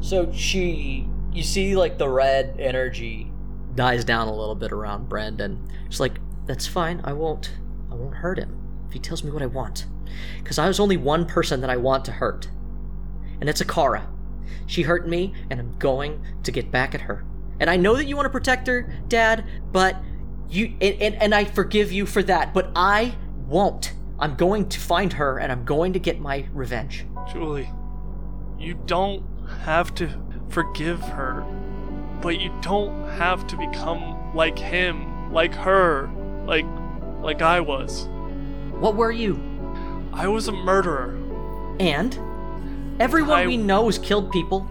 So 0.00 0.30
she, 0.32 1.08
you 1.32 1.42
see, 1.42 1.74
like 1.76 1.98
the 1.98 2.08
red 2.08 2.54
energy 2.58 3.32
dies 3.74 4.04
down 4.04 4.28
a 4.28 4.34
little 4.34 4.54
bit 4.54 4.70
around 4.72 5.08
Brandon. 5.08 5.66
She's 5.90 5.98
like, 6.00 6.20
"That's 6.46 6.66
fine. 6.66 7.00
I 7.04 7.12
won't. 7.12 7.52
I 7.90 7.94
won't 7.96 8.14
hurt 8.14 8.38
him 8.38 8.56
if 8.86 8.92
he 8.92 8.98
tells 9.00 9.24
me 9.24 9.30
what 9.30 9.42
I 9.42 9.46
want. 9.46 9.86
Because 10.38 10.58
I 10.58 10.68
was 10.68 10.80
only 10.80 10.96
one 10.96 11.26
person 11.26 11.60
that 11.60 11.70
I 11.70 11.76
want 11.76 12.04
to 12.06 12.12
hurt, 12.12 12.48
and 13.40 13.48
it's 13.48 13.62
Akara. 13.62 14.06
She 14.66 14.82
hurt 14.82 15.08
me, 15.08 15.34
and 15.50 15.60
I'm 15.60 15.76
going 15.78 16.22
to 16.42 16.52
get 16.52 16.70
back 16.70 16.94
at 16.94 17.02
her. 17.02 17.24
And 17.60 17.70
I 17.70 17.76
know 17.76 17.96
that 17.96 18.04
you 18.04 18.16
want 18.16 18.26
to 18.26 18.30
protect 18.30 18.66
her, 18.66 18.92
Dad, 19.08 19.44
but 19.72 19.96
you 20.48 20.74
and, 20.80 21.00
and, 21.00 21.14
and 21.16 21.34
I 21.34 21.44
forgive 21.44 21.90
you 21.90 22.06
for 22.06 22.22
that. 22.24 22.54
But 22.54 22.70
I 22.76 23.16
won't. 23.46 23.94
I'm 24.18 24.34
going 24.34 24.68
to 24.68 24.80
find 24.80 25.12
her, 25.14 25.38
and 25.38 25.50
I'm 25.50 25.64
going 25.64 25.92
to 25.94 25.98
get 25.98 26.20
my 26.20 26.46
revenge." 26.52 27.06
Julie, 27.32 27.70
you 28.58 28.74
don't 28.86 29.24
have 29.64 29.94
to 29.96 30.08
forgive 30.48 31.00
her, 31.00 31.44
but 32.20 32.40
you 32.40 32.52
don't 32.60 33.08
have 33.10 33.46
to 33.48 33.56
become 33.56 34.34
like 34.34 34.58
him, 34.58 35.32
like 35.32 35.54
her, 35.54 36.10
like 36.46 36.66
like 37.20 37.42
I 37.42 37.60
was. 37.60 38.08
What 38.78 38.96
were 38.96 39.10
you? 39.10 39.47
I 40.18 40.26
was 40.26 40.48
a 40.48 40.52
murderer. 40.52 41.16
And 41.80 42.18
everyone 43.00 43.38
I- 43.38 43.46
we 43.46 43.56
know 43.56 43.86
has 43.86 43.98
killed 43.98 44.30
people. 44.32 44.66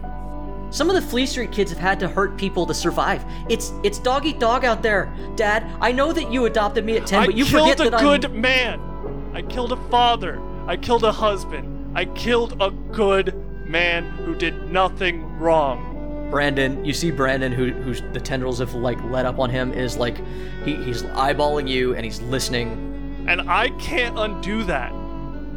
Some 0.70 0.90
of 0.90 0.94
the 0.96 1.00
Flea 1.02 1.24
Street 1.24 1.50
kids 1.50 1.70
have 1.70 1.80
had 1.80 1.98
to 2.00 2.08
hurt 2.08 2.36
people 2.36 2.66
to 2.66 2.74
survive. 2.74 3.24
It's 3.48 3.72
it's 3.82 3.98
dog 3.98 4.26
eat 4.26 4.38
dog 4.38 4.66
out 4.66 4.82
there, 4.82 5.10
Dad. 5.34 5.64
I 5.80 5.92
know 5.92 6.12
that 6.12 6.30
you 6.30 6.44
adopted 6.44 6.84
me 6.84 6.98
at 6.98 7.06
ten, 7.06 7.22
I 7.22 7.26
but 7.26 7.34
you 7.34 7.46
killed 7.46 7.70
forget 7.70 7.86
a 7.86 7.90
that 7.90 8.00
good 8.00 8.26
I'm. 8.26 8.40
man. 8.42 8.80
I 9.32 9.40
killed 9.40 9.72
a 9.72 9.76
father. 9.88 10.38
I 10.66 10.76
killed 10.76 11.04
a 11.04 11.12
husband. 11.12 11.96
I 11.96 12.04
killed 12.04 12.54
a 12.60 12.70
good 12.70 13.34
man 13.66 14.04
who 14.26 14.34
did 14.34 14.70
nothing 14.70 15.38
wrong. 15.38 16.28
Brandon, 16.30 16.84
you 16.84 16.92
see 16.92 17.10
Brandon, 17.10 17.50
who 17.50 17.70
who's 17.72 18.02
the 18.12 18.20
tendrils 18.20 18.58
have 18.58 18.74
like 18.74 19.02
let 19.04 19.24
up 19.24 19.38
on 19.38 19.48
him, 19.48 19.72
is 19.72 19.96
like 19.96 20.18
he, 20.66 20.74
he's 20.84 21.02
eyeballing 21.04 21.66
you 21.66 21.94
and 21.94 22.04
he's 22.04 22.20
listening. 22.20 23.24
And 23.26 23.40
I 23.50 23.70
can't 23.78 24.18
undo 24.18 24.64
that. 24.64 24.92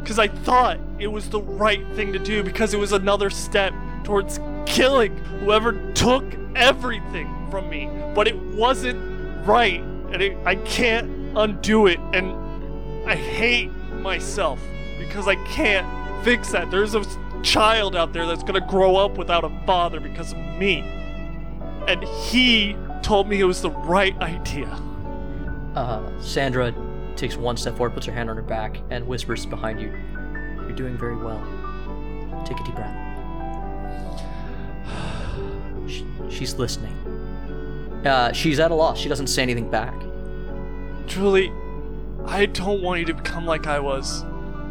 Because 0.02 0.18
I 0.18 0.28
thought 0.28 0.78
it 0.98 1.06
was 1.06 1.30
the 1.30 1.40
right 1.40 1.86
thing 1.94 2.12
to 2.12 2.18
do 2.18 2.42
because 2.42 2.74
it 2.74 2.78
was 2.78 2.92
another 2.92 3.30
step 3.30 3.72
towards 4.04 4.40
killing 4.66 5.16
whoever 5.40 5.92
took 5.92 6.24
everything 6.54 7.48
from 7.50 7.68
me. 7.70 7.88
But 8.14 8.28
it 8.28 8.36
wasn't 8.36 9.46
right. 9.46 9.80
And 9.80 10.20
it, 10.20 10.36
I 10.44 10.56
can't 10.56 11.36
undo 11.36 11.86
it. 11.86 11.98
And 12.12 12.32
I 13.08 13.14
hate 13.14 13.70
myself 14.00 14.60
because 14.98 15.28
I 15.28 15.36
can't 15.46 16.24
fix 16.24 16.52
that. 16.52 16.70
There's 16.70 16.94
a 16.94 17.04
child 17.42 17.96
out 17.96 18.12
there 18.12 18.26
that's 18.26 18.42
to 18.60 18.60
grow 18.60 18.96
up 18.96 19.18
without 19.18 19.44
a 19.44 19.50
father 19.66 20.00
because 20.00 20.32
of 20.32 20.38
me. 20.38 20.80
And 21.88 22.02
he 22.04 22.76
told 23.02 23.28
me 23.28 23.40
it 23.40 23.44
was 23.44 23.62
the 23.62 23.70
right 23.70 24.16
idea. 24.20 24.68
Uh, 25.74 26.02
Sandra 26.20 26.72
takes 27.16 27.36
one 27.36 27.56
step 27.56 27.76
forward, 27.76 27.94
puts 27.94 28.06
her 28.06 28.12
hand 28.12 28.30
on 28.30 28.36
her 28.36 28.42
back, 28.42 28.78
and 28.90 29.06
whispers 29.06 29.46
behind 29.46 29.80
you, 29.80 29.92
"You're 30.60 30.72
doing 30.72 30.96
very 30.96 31.16
well. 31.16 31.42
Take 32.44 32.60
a 32.60 32.64
deep 32.64 32.74
breath." 32.74 32.96
Sh- 35.88 36.02
she's 36.28 36.54
listening. 36.54 36.94
Uh, 38.04 38.32
she's 38.32 38.58
at 38.58 38.70
a 38.70 38.74
loss. 38.74 38.98
She 38.98 39.08
doesn't 39.08 39.28
say 39.28 39.42
anything 39.42 39.70
back. 39.70 39.94
Julie, 41.06 41.52
I 42.26 42.46
don't 42.46 42.82
want 42.82 43.00
you 43.00 43.06
to 43.06 43.14
become 43.14 43.46
like 43.46 43.66
I 43.66 43.78
was. 43.80 44.24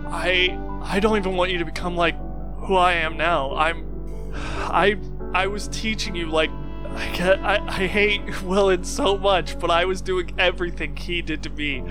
I 0.07 0.57
I 0.83 0.99
don't 0.99 1.17
even 1.17 1.35
want 1.35 1.51
you 1.51 1.59
to 1.59 1.65
become 1.65 1.95
like 1.95 2.15
who 2.57 2.75
I 2.75 2.93
am 2.93 3.17
now. 3.17 3.55
I'm 3.55 4.33
I 4.33 4.97
I 5.33 5.47
was 5.47 5.67
teaching 5.67 6.15
you 6.15 6.27
like 6.27 6.49
I 6.85 7.37
I, 7.41 7.67
I 7.67 7.87
hate 7.87 8.41
Willen 8.43 8.83
so 8.83 9.17
much, 9.17 9.59
but 9.59 9.71
I 9.71 9.85
was 9.85 10.01
doing 10.01 10.33
everything 10.37 10.97
he 10.97 11.21
did 11.21 11.43
to 11.43 11.49
me. 11.49 11.83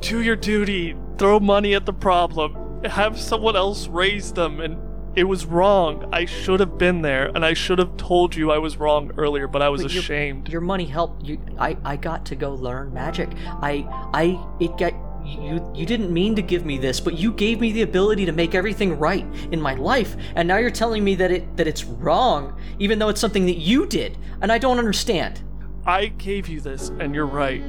Do 0.00 0.22
your 0.22 0.36
duty, 0.36 0.96
throw 1.18 1.40
money 1.40 1.74
at 1.74 1.84
the 1.86 1.92
problem, 1.92 2.82
have 2.84 3.18
someone 3.20 3.56
else 3.56 3.88
raise 3.88 4.32
them, 4.32 4.60
and 4.60 4.78
it 5.16 5.24
was 5.24 5.44
wrong. 5.44 6.08
I 6.12 6.24
should 6.24 6.60
have 6.60 6.78
been 6.78 7.02
there, 7.02 7.26
and 7.34 7.44
I 7.44 7.52
should 7.54 7.78
have 7.80 7.96
told 7.96 8.36
you 8.36 8.52
I 8.52 8.58
was 8.58 8.76
wrong 8.76 9.10
earlier, 9.18 9.48
but 9.48 9.60
I 9.60 9.68
was 9.68 9.82
But 9.82 9.92
your- 9.92 10.00
ashamed. 10.02 10.48
Your 10.48 10.60
money 10.60 10.84
helped 10.84 11.24
you. 11.26 11.40
I, 11.58 11.76
I 11.84 11.96
got 11.96 12.24
to 12.26 12.36
go 12.36 12.54
learn 12.54 12.92
magic. 12.94 13.28
I 13.60 13.84
I 14.14 14.38
it 14.60 14.76
got 14.78 14.94
you 15.24 15.60
you 15.74 15.84
didn't 15.84 16.12
mean 16.12 16.36
to 16.36 16.42
give 16.42 16.64
me 16.64 16.78
this, 16.78 17.00
but 17.00 17.18
you 17.18 17.32
gave 17.32 17.60
me 17.60 17.72
the 17.72 17.82
ability 17.82 18.24
to 18.26 18.32
make 18.32 18.54
everything 18.54 18.98
right 18.98 19.26
in 19.50 19.60
my 19.60 19.74
life. 19.74 20.16
And 20.36 20.46
now 20.46 20.58
you're 20.58 20.70
telling 20.70 21.02
me 21.02 21.16
that 21.16 21.32
it 21.32 21.56
that 21.56 21.66
it's 21.66 21.84
wrong, 21.84 22.58
even 22.78 22.98
though 23.00 23.08
it's 23.08 23.20
something 23.20 23.46
that 23.46 23.58
you 23.58 23.86
did, 23.86 24.16
and 24.40 24.52
I 24.52 24.58
don't 24.58 24.78
understand. 24.78 25.42
I 25.84 26.06
gave 26.06 26.48
you 26.48 26.60
this, 26.60 26.90
and 27.00 27.14
you're 27.14 27.26
right. 27.26 27.62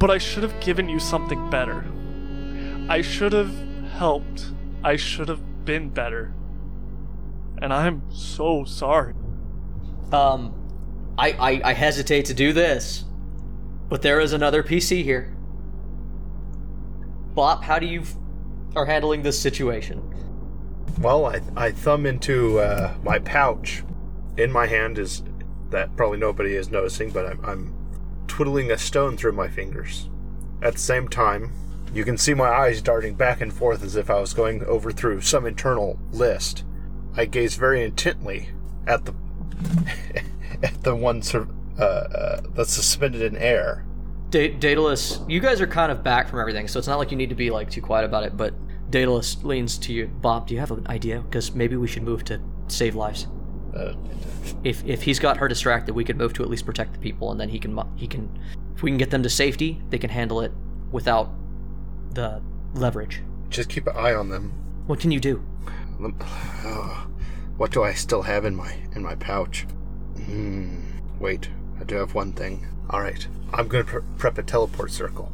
But 0.00 0.10
I 0.10 0.18
should 0.18 0.42
have 0.42 0.58
given 0.60 0.88
you 0.88 0.98
something 0.98 1.50
better. 1.50 1.84
I 2.88 3.02
should 3.02 3.32
have 3.32 3.54
helped. 3.92 4.50
I 4.82 4.96
should 4.96 5.28
have 5.28 5.64
been 5.64 5.90
better. 5.90 6.34
And 7.62 7.72
I'm 7.72 8.02
so 8.10 8.64
sorry. 8.64 9.14
Um, 10.10 10.54
I, 11.18 11.32
I 11.32 11.60
I 11.70 11.72
hesitate 11.74 12.24
to 12.24 12.34
do 12.34 12.54
this, 12.54 13.04
but 13.90 14.00
there 14.00 14.20
is 14.20 14.32
another 14.32 14.62
PC 14.62 15.04
here. 15.04 15.36
Bop, 17.34 17.62
how 17.62 17.78
do 17.78 17.86
you 17.86 18.00
f- 18.00 18.16
are 18.74 18.86
handling 18.86 19.22
this 19.22 19.38
situation? 19.38 20.02
Well, 20.98 21.26
I, 21.26 21.40
I 21.56 21.70
thumb 21.72 22.06
into 22.06 22.58
uh, 22.58 22.94
my 23.04 23.18
pouch. 23.18 23.84
In 24.38 24.50
my 24.50 24.66
hand 24.66 24.98
is 24.98 25.22
that 25.68 25.94
probably 25.94 26.18
nobody 26.18 26.54
is 26.56 26.70
noticing, 26.70 27.10
but 27.10 27.26
I'm, 27.26 27.44
I'm 27.44 27.74
twiddling 28.30 28.70
a 28.70 28.78
stone 28.78 29.16
through 29.16 29.32
my 29.32 29.48
fingers. 29.48 30.08
At 30.62 30.74
the 30.74 30.78
same 30.78 31.08
time, 31.08 31.52
you 31.92 32.04
can 32.04 32.16
see 32.16 32.32
my 32.32 32.48
eyes 32.48 32.80
darting 32.80 33.14
back 33.14 33.40
and 33.40 33.52
forth 33.52 33.82
as 33.82 33.96
if 33.96 34.08
I 34.08 34.20
was 34.20 34.32
going 34.32 34.64
over 34.66 34.92
through 34.92 35.22
some 35.22 35.46
internal 35.46 35.98
list. 36.12 36.62
I 37.16 37.24
gaze 37.24 37.56
very 37.56 37.82
intently 37.82 38.50
at 38.86 39.04
the 39.04 39.14
at 40.62 40.80
the 40.84 40.94
one 40.94 41.22
sur- 41.22 41.48
uh, 41.76 41.82
uh, 41.82 42.40
that's 42.54 42.72
suspended 42.72 43.20
in 43.20 43.36
air. 43.36 43.84
Da- 44.30 44.54
Daedalus, 44.54 45.18
you 45.28 45.40
guys 45.40 45.60
are 45.60 45.66
kind 45.66 45.90
of 45.90 46.04
back 46.04 46.28
from 46.28 46.38
everything, 46.38 46.68
so 46.68 46.78
it's 46.78 46.86
not 46.86 46.98
like 47.00 47.10
you 47.10 47.16
need 47.16 47.30
to 47.30 47.34
be 47.34 47.50
like 47.50 47.68
too 47.68 47.82
quiet 47.82 48.04
about 48.04 48.22
it. 48.22 48.36
But 48.36 48.54
Daedalus 48.90 49.42
leans 49.42 49.76
to 49.78 49.92
you. 49.92 50.06
Bop, 50.06 50.46
do 50.46 50.54
you 50.54 50.60
have 50.60 50.70
an 50.70 50.86
idea? 50.86 51.20
Because 51.20 51.52
maybe 51.52 51.74
we 51.74 51.88
should 51.88 52.04
move 52.04 52.22
to 52.26 52.40
save 52.68 52.94
lives. 52.94 53.26
Uh, 53.74 53.94
If 54.64 54.84
if 54.84 55.02
he's 55.02 55.18
got 55.18 55.36
her 55.38 55.48
distracted, 55.48 55.94
we 55.94 56.04
could 56.04 56.16
move 56.18 56.32
to 56.34 56.42
at 56.42 56.50
least 56.50 56.66
protect 56.66 56.92
the 56.92 56.98
people, 56.98 57.30
and 57.30 57.40
then 57.40 57.48
he 57.48 57.58
can 57.58 57.78
he 57.96 58.06
can 58.06 58.28
if 58.74 58.82
we 58.82 58.90
can 58.90 58.98
get 58.98 59.10
them 59.10 59.22
to 59.22 59.30
safety, 59.30 59.80
they 59.90 59.98
can 59.98 60.10
handle 60.10 60.40
it 60.40 60.52
without 60.92 61.30
the 62.14 62.40
leverage. 62.74 63.22
just 63.50 63.68
keep 63.68 63.86
an 63.86 63.94
eye 63.96 64.14
on 64.14 64.28
them. 64.28 64.52
What 64.86 64.98
can 65.00 65.10
you 65.10 65.20
do? 65.20 65.42
What 67.56 67.70
do 67.72 67.82
I 67.82 67.92
still 67.92 68.22
have 68.22 68.44
in 68.44 68.54
my 68.56 68.72
in 68.94 69.02
my 69.02 69.14
pouch? 69.16 69.66
Hmm. 70.24 70.76
Wait, 71.18 71.48
I 71.80 71.84
do 71.84 71.96
have 71.96 72.14
one 72.14 72.32
thing. 72.32 72.66
All 72.88 73.00
right, 73.00 73.26
I'm 73.52 73.68
gonna 73.68 73.84
pre- 73.84 74.00
prep 74.18 74.38
a 74.38 74.42
teleport 74.42 74.90
circle. 74.90 75.30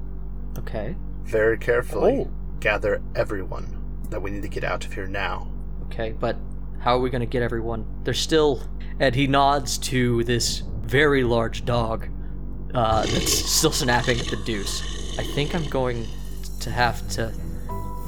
Okay. 0.59 0.97
Very 1.25 1.57
carefully, 1.59 2.27
Oh. 2.27 2.31
gather 2.61 3.01
everyone 3.15 3.77
that 4.11 4.21
we 4.23 4.31
need 4.31 4.43
to 4.43 4.49
get 4.49 4.65
out 4.65 4.85
of 4.85 4.93
here 4.93 5.07
now. 5.07 5.49
Okay, 5.87 6.13
but 6.19 6.37
how 6.81 6.97
are 6.97 7.01
we 7.01 7.11
going 7.11 7.21
to 7.21 7.27
get 7.27 7.43
everyone? 7.43 7.87
There's 8.05 8.21
still. 8.21 8.63
And 8.99 9.15
he 9.15 9.27
nods 9.27 9.77
to 9.79 10.25
this 10.25 10.63
very 10.83 11.23
large 11.23 11.65
dog 11.65 12.09
uh, 12.75 13.03
that's 13.03 13.33
still 13.33 13.73
snapping 13.73 14.19
at 14.19 14.27
the 14.27 14.37
deuce. 14.45 15.19
I 15.19 15.23
think 15.23 15.55
I'm 15.55 15.69
going 15.69 16.07
to 16.61 16.71
have 16.71 17.07
to 17.11 17.33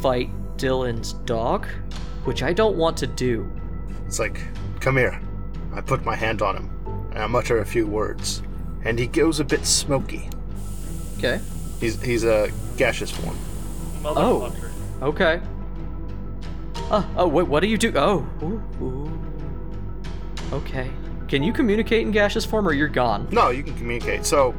fight 0.00 0.30
Dylan's 0.56 1.12
dog, 1.12 1.66
which 2.24 2.42
I 2.42 2.52
don't 2.52 2.76
want 2.76 2.96
to 2.98 3.06
do. 3.06 3.50
It's 4.06 4.18
like, 4.18 4.40
come 4.80 4.96
here. 4.96 5.20
I 5.74 5.80
put 5.80 6.04
my 6.04 6.14
hand 6.14 6.42
on 6.42 6.56
him, 6.56 6.70
and 7.10 7.22
I 7.22 7.26
mutter 7.26 7.58
a 7.58 7.66
few 7.66 7.86
words, 7.86 8.42
and 8.84 8.98
he 8.98 9.06
goes 9.06 9.40
a 9.40 9.44
bit 9.44 9.66
smoky. 9.66 10.28
Okay. 11.18 11.40
He's 11.80 12.00
he's 12.02 12.24
a 12.24 12.50
gaseous 12.76 13.10
form. 13.10 13.36
Oh. 14.04 14.52
Okay. 15.02 15.40
Oh, 16.90 17.06
oh, 17.16 17.28
wait, 17.28 17.47
what 17.47 17.60
do 17.60 17.69
you 17.69 17.77
do? 17.77 17.93
Oh, 17.97 18.27
ooh, 18.43 18.62
ooh. 18.82 19.20
Okay. 20.52 20.90
Can 21.28 21.43
you 21.43 21.52
communicate 21.52 22.06
in 22.06 22.12
gaseous 22.12 22.47
form 22.47 22.66
or 22.66 22.73
you're 22.73 22.89
gone? 22.89 23.28
No, 23.31 23.51
you 23.51 23.62
can 23.62 23.77
communicate. 23.77 24.24
So, 24.24 24.55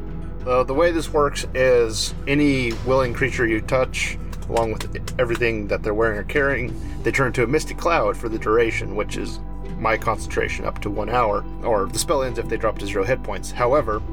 uh, 0.46 0.64
the 0.64 0.74
way 0.74 0.92
this 0.92 1.12
works 1.12 1.48
is 1.56 2.14
any 2.28 2.74
willing 2.86 3.16
creature 3.16 3.48
you 3.48 3.62
touch, 3.62 4.20
along 4.48 4.74
with 4.74 5.20
everything 5.20 5.68
that 5.68 5.82
they're 5.82 5.96
wearing 5.96 6.20
or 6.20 6.24
carrying, 6.24 6.80
they 7.02 7.12
turn 7.12 7.28
into 7.28 7.44
a 7.44 7.48
misty 7.48 7.74
cloud 7.74 8.16
for 8.16 8.30
the 8.30 8.38
duration, 8.38 8.96
which 8.96 9.18
is 9.18 9.40
my 9.80 9.98
concentration 9.98 10.66
up 10.66 10.80
to 10.82 10.92
one 10.92 11.10
hour, 11.10 11.44
or 11.64 11.88
the 11.88 11.98
spell 11.98 12.22
ends 12.22 12.38
if 12.38 12.48
they 12.48 12.58
drop 12.58 12.78
to 12.78 12.86
zero 12.86 13.04
hit 13.04 13.24
points. 13.24 13.50
However, 13.50 14.04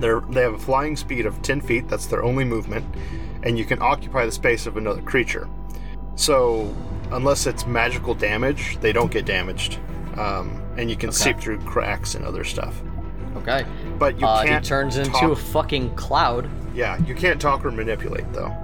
they're, 0.00 0.20
they 0.30 0.40
have 0.42 0.54
a 0.54 0.58
flying 0.58 0.96
speed 0.96 1.24
of 1.24 1.40
10 1.42 1.60
feet, 1.60 1.88
that's 1.88 2.06
their 2.06 2.24
only 2.24 2.44
movement, 2.44 2.84
and 3.44 3.56
you 3.56 3.64
can 3.64 3.80
occupy 3.80 4.26
the 4.26 4.32
space 4.32 4.66
of 4.66 4.76
another 4.76 5.02
creature. 5.02 5.48
So, 6.16 6.74
unless 7.12 7.46
it's 7.46 7.66
magical 7.66 8.14
damage, 8.14 8.78
they 8.80 8.92
don't 8.92 9.10
get 9.10 9.24
damaged. 9.26 9.78
Um, 10.16 10.62
and 10.76 10.90
you 10.90 10.96
can 10.96 11.12
seep 11.12 11.38
through 11.38 11.58
cracks 11.60 12.14
and 12.14 12.24
other 12.24 12.44
stuff. 12.44 12.80
Okay. 13.36 13.64
But 13.98 14.18
you 14.20 14.26
Uh, 14.26 14.44
can't. 14.44 14.64
He 14.64 14.68
turns 14.68 14.96
into 14.96 15.30
a 15.30 15.36
fucking 15.36 15.94
cloud. 15.94 16.48
Yeah, 16.74 16.98
you 17.04 17.14
can't 17.14 17.40
talk 17.40 17.64
or 17.64 17.70
manipulate 17.70 18.30
though. 18.32 18.54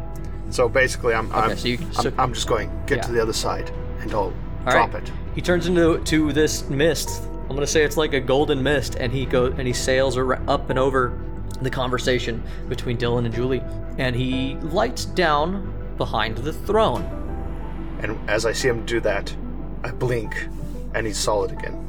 So 0.51 0.69
basically, 0.69 1.15
I'm 1.15 1.31
I'm, 1.33 1.57
so 1.57 1.69
you- 1.69 1.79
I'm, 1.99 2.15
I'm 2.19 2.33
just 2.35 2.47
going 2.47 2.71
get 2.87 3.03
to 3.05 3.13
the 3.13 3.21
other 3.21 3.33
side 3.33 3.71
and 4.01 4.13
I'll 4.13 4.19
All 4.21 4.33
drop 4.73 4.95
right. 4.95 5.03
it. 5.03 5.13
He 5.35 5.41
turns 5.43 5.67
into 5.67 5.99
to 5.99 6.33
this 6.33 6.69
mist. 6.69 7.23
I'm 7.49 7.55
gonna 7.55 7.67
say 7.67 7.85
it's 7.85 7.97
like 7.97 8.13
a 8.13 8.21
golden 8.21 8.63
mist, 8.63 8.97
and 8.99 9.13
he 9.13 9.25
go 9.27 9.47
and 9.47 9.67
he 9.67 9.73
sails 9.73 10.17
up 10.19 10.71
and 10.71 10.79
over 10.79 11.19
the 11.63 11.71
conversation 11.71 12.43
between 12.69 12.97
Dylan 12.99 13.25
and 13.25 13.35
Julie, 13.35 13.63
and 13.99 14.15
he 14.17 14.57
lights 14.63 15.05
down 15.05 15.73
behind 15.97 16.39
the 16.39 16.53
throne. 16.53 17.05
And 18.03 18.19
as 18.29 18.45
I 18.47 18.53
see 18.53 18.69
him 18.69 18.85
do 18.87 19.01
that, 19.01 19.35
I 19.83 19.91
blink, 19.91 20.49
and 20.95 21.07
he's 21.07 21.19
solid 21.19 21.53
again. 21.53 21.83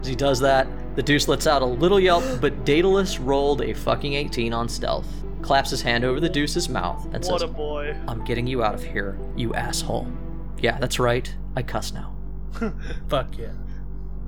As 0.00 0.06
he 0.06 0.14
does 0.14 0.40
that, 0.40 0.66
the 0.96 1.02
Deuce 1.02 1.28
lets 1.28 1.46
out 1.46 1.62
a 1.62 1.66
little 1.66 2.00
yelp, 2.00 2.24
but 2.40 2.64
Daedalus 2.64 3.18
rolled 3.18 3.60
a 3.62 3.74
fucking 3.74 4.14
18 4.14 4.52
on 4.52 4.68
stealth, 4.68 5.06
claps 5.42 5.70
his 5.70 5.82
hand 5.82 6.04
over 6.04 6.20
the 6.20 6.28
Deuce's 6.28 6.68
mouth, 6.68 7.04
and 7.06 7.24
What 7.24 7.40
says, 7.40 7.42
a 7.42 7.48
boy. 7.48 7.94
"I'm 8.08 8.24
getting 8.24 8.46
you 8.46 8.62
out 8.62 8.74
of 8.74 8.82
here, 8.82 9.18
you 9.36 9.52
asshole." 9.54 10.10
Yeah, 10.58 10.78
that's 10.78 10.98
right. 10.98 11.32
I 11.54 11.62
cuss 11.62 11.92
now. 11.92 12.16
Fuck 13.08 13.36
yeah. 13.36 13.52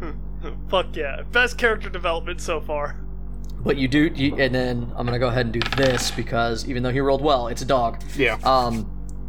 Fuck 0.69 0.95
yeah. 0.95 1.23
Best 1.33 1.57
character 1.57 1.89
development 1.89 2.41
so 2.41 2.61
far. 2.61 2.97
But 3.65 3.77
you 3.77 3.89
do, 3.89 4.11
you, 4.15 4.37
and 4.37 4.55
then 4.55 4.93
I'm 4.95 5.07
gonna 5.07 5.19
go 5.19 5.29
ahead 5.29 5.47
and 5.47 5.53
do 5.53 5.61
this 5.77 6.11
because 6.11 6.69
even 6.69 6.83
though 6.83 6.93
he 6.93 7.01
rolled 7.01 7.23
well, 7.23 7.49
it's 7.49 7.63
a 7.63 7.67
dog. 7.67 8.03
Yeah. 8.17 8.39
Um, 8.45 8.89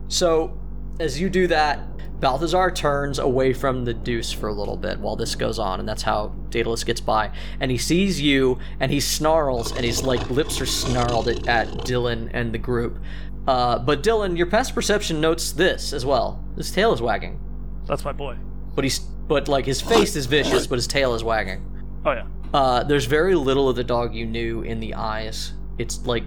so 0.09 0.58
as 0.99 1.19
you 1.19 1.29
do 1.29 1.47
that, 1.47 1.79
Balthazar 2.19 2.69
turns 2.71 3.19
away 3.19 3.53
from 3.53 3.85
the 3.85 3.93
deuce 3.93 4.31
for 4.31 4.49
a 4.49 4.53
little 4.53 4.75
bit 4.75 4.99
while 4.99 5.15
this 5.15 5.35
goes 5.35 5.57
on, 5.57 5.79
and 5.79 5.87
that's 5.87 6.01
how 6.01 6.27
Daedalus 6.49 6.83
gets 6.83 6.99
by. 6.99 7.31
And 7.61 7.71
he 7.71 7.77
sees 7.77 8.19
you, 8.19 8.59
and 8.81 8.91
he 8.91 8.99
snarls, 8.99 9.71
and 9.71 9.85
his 9.85 10.03
like 10.03 10.29
lips 10.29 10.59
are 10.59 10.65
snarled 10.65 11.29
at, 11.29 11.47
at 11.47 11.67
Dylan 11.85 12.29
and 12.33 12.53
the 12.53 12.57
group. 12.57 12.99
Uh, 13.47 13.79
but 13.79 14.03
Dylan, 14.03 14.37
your 14.37 14.47
past 14.47 14.75
perception 14.75 15.21
notes 15.21 15.53
this 15.53 15.93
as 15.93 16.05
well. 16.05 16.43
His 16.57 16.71
tail 16.71 16.91
is 16.93 17.01
wagging, 17.01 17.39
That's 17.87 18.03
my 18.03 18.11
boy. 18.11 18.35
but 18.75 18.83
he's 18.83 18.99
but 18.99 19.47
like 19.47 19.65
his 19.65 19.79
face 19.79 20.15
is 20.15 20.25
vicious, 20.25 20.67
but 20.67 20.75
his 20.75 20.87
tail 20.87 21.13
is 21.15 21.23
wagging. 21.23 21.63
Oh 22.05 22.11
yeah. 22.11 22.25
Uh, 22.53 22.83
there's 22.83 23.05
very 23.05 23.35
little 23.35 23.69
of 23.69 23.75
the 23.75 23.83
dog 23.83 24.13
you 24.13 24.25
knew 24.25 24.61
in 24.63 24.79
the 24.79 24.95
eyes. 24.95 25.53
It's 25.77 26.05
like 26.05 26.23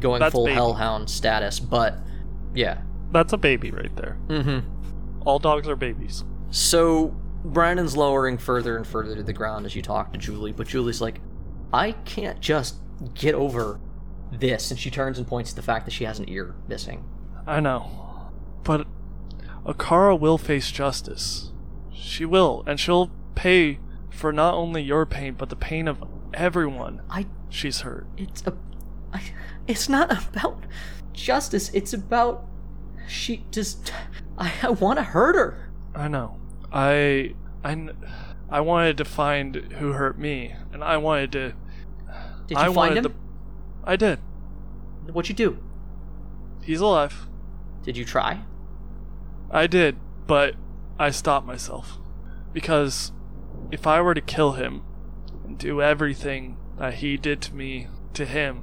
going 0.00 0.20
That's 0.20 0.32
full 0.32 0.44
baby. 0.46 0.54
hellhound 0.54 1.10
status, 1.10 1.60
but 1.60 1.98
yeah. 2.54 2.80
That's 3.14 3.32
a 3.32 3.38
baby 3.38 3.70
right 3.70 3.94
there. 3.94 4.18
Mm-hmm. 4.26 5.22
All 5.24 5.38
dogs 5.38 5.68
are 5.68 5.76
babies. 5.76 6.24
So 6.50 7.16
Brandon's 7.44 7.96
lowering 7.96 8.38
further 8.38 8.76
and 8.76 8.84
further 8.84 9.14
to 9.14 9.22
the 9.22 9.32
ground 9.32 9.66
as 9.66 9.76
you 9.76 9.82
talk 9.82 10.12
to 10.12 10.18
Julie, 10.18 10.50
but 10.50 10.66
Julie's 10.66 11.00
like, 11.00 11.20
I 11.72 11.92
can't 11.92 12.40
just 12.40 12.74
get 13.14 13.36
over 13.36 13.78
this, 14.32 14.72
and 14.72 14.80
she 14.80 14.90
turns 14.90 15.16
and 15.16 15.28
points 15.28 15.50
to 15.50 15.56
the 15.56 15.62
fact 15.62 15.84
that 15.84 15.92
she 15.92 16.02
has 16.04 16.18
an 16.18 16.28
ear 16.28 16.56
missing. 16.66 17.04
I 17.46 17.60
know. 17.60 18.32
But 18.64 18.84
Akara 19.64 20.18
will 20.18 20.36
face 20.36 20.72
justice. 20.72 21.52
She 21.92 22.24
will, 22.24 22.64
and 22.66 22.80
she'll 22.80 23.12
pay 23.36 23.78
for 24.10 24.32
not 24.32 24.54
only 24.54 24.82
your 24.82 25.06
pain, 25.06 25.34
but 25.34 25.50
the 25.50 25.56
pain 25.56 25.86
of 25.86 26.02
everyone 26.32 27.00
I 27.08 27.26
she's 27.48 27.82
hurt. 27.82 28.08
it's 28.16 28.42
a 28.44 28.54
I, 29.12 29.22
it's 29.68 29.88
not 29.88 30.10
about 30.28 30.64
justice, 31.12 31.70
it's 31.72 31.92
about 31.92 32.48
she 33.08 33.44
just 33.50 33.92
I, 34.38 34.52
I 34.62 34.70
want 34.70 34.98
to 34.98 35.02
hurt 35.02 35.36
her. 35.36 35.70
I 35.94 36.08
know. 36.08 36.40
I 36.72 37.34
I 37.62 37.88
I 38.50 38.60
wanted 38.60 38.98
to 38.98 39.04
find 39.04 39.56
who 39.78 39.92
hurt 39.92 40.18
me, 40.18 40.54
and 40.72 40.82
I 40.82 40.96
wanted 40.96 41.32
to. 41.32 41.52
Did 42.46 42.58
you 42.58 42.64
I 42.64 42.72
find 42.72 42.96
him? 42.96 43.04
to. 43.04 43.12
I 43.84 43.96
did. 43.96 44.18
What'd 45.12 45.28
you 45.28 45.34
do? 45.34 45.58
He's 46.62 46.80
alive. 46.80 47.26
Did 47.82 47.96
you 47.96 48.04
try? 48.04 48.40
I 49.50 49.66
did, 49.66 49.98
but 50.26 50.54
I 50.98 51.10
stopped 51.10 51.46
myself 51.46 51.98
because 52.52 53.12
if 53.70 53.86
I 53.86 54.00
were 54.00 54.14
to 54.14 54.20
kill 54.20 54.52
him 54.52 54.82
and 55.44 55.58
do 55.58 55.82
everything 55.82 56.56
that 56.78 56.94
he 56.94 57.16
did 57.16 57.42
to 57.42 57.54
me 57.54 57.88
to 58.14 58.24
him, 58.24 58.62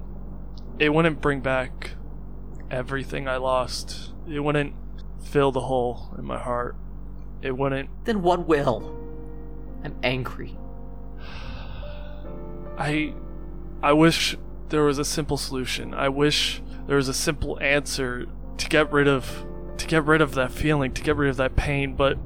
it 0.79 0.93
wouldn't 0.93 1.21
bring 1.21 1.41
back 1.41 1.91
everything 2.69 3.27
I 3.27 3.37
lost. 3.37 4.10
It 4.29 4.39
wouldn't 4.39 4.73
fill 5.23 5.51
the 5.51 5.61
hole 5.61 6.13
in 6.17 6.25
my 6.25 6.39
heart. 6.39 6.75
It 7.41 7.57
wouldn't. 7.57 7.89
Then 8.05 8.21
what 8.21 8.47
will? 8.47 8.97
I'm 9.83 9.95
angry. 10.03 10.57
I 12.77 13.13
I 13.83 13.93
wish 13.93 14.37
there 14.69 14.83
was 14.83 14.97
a 14.97 15.05
simple 15.05 15.37
solution. 15.37 15.93
I 15.93 16.09
wish 16.09 16.61
there 16.87 16.97
was 16.97 17.07
a 17.07 17.13
simple 17.13 17.59
answer 17.59 18.27
to 18.57 18.69
get 18.69 18.91
rid 18.91 19.07
of 19.07 19.45
to 19.77 19.87
get 19.87 20.05
rid 20.05 20.21
of 20.21 20.35
that 20.35 20.51
feeling, 20.51 20.93
to 20.93 21.01
get 21.01 21.15
rid 21.15 21.29
of 21.29 21.37
that 21.37 21.55
pain, 21.55 21.95
but 21.95 22.17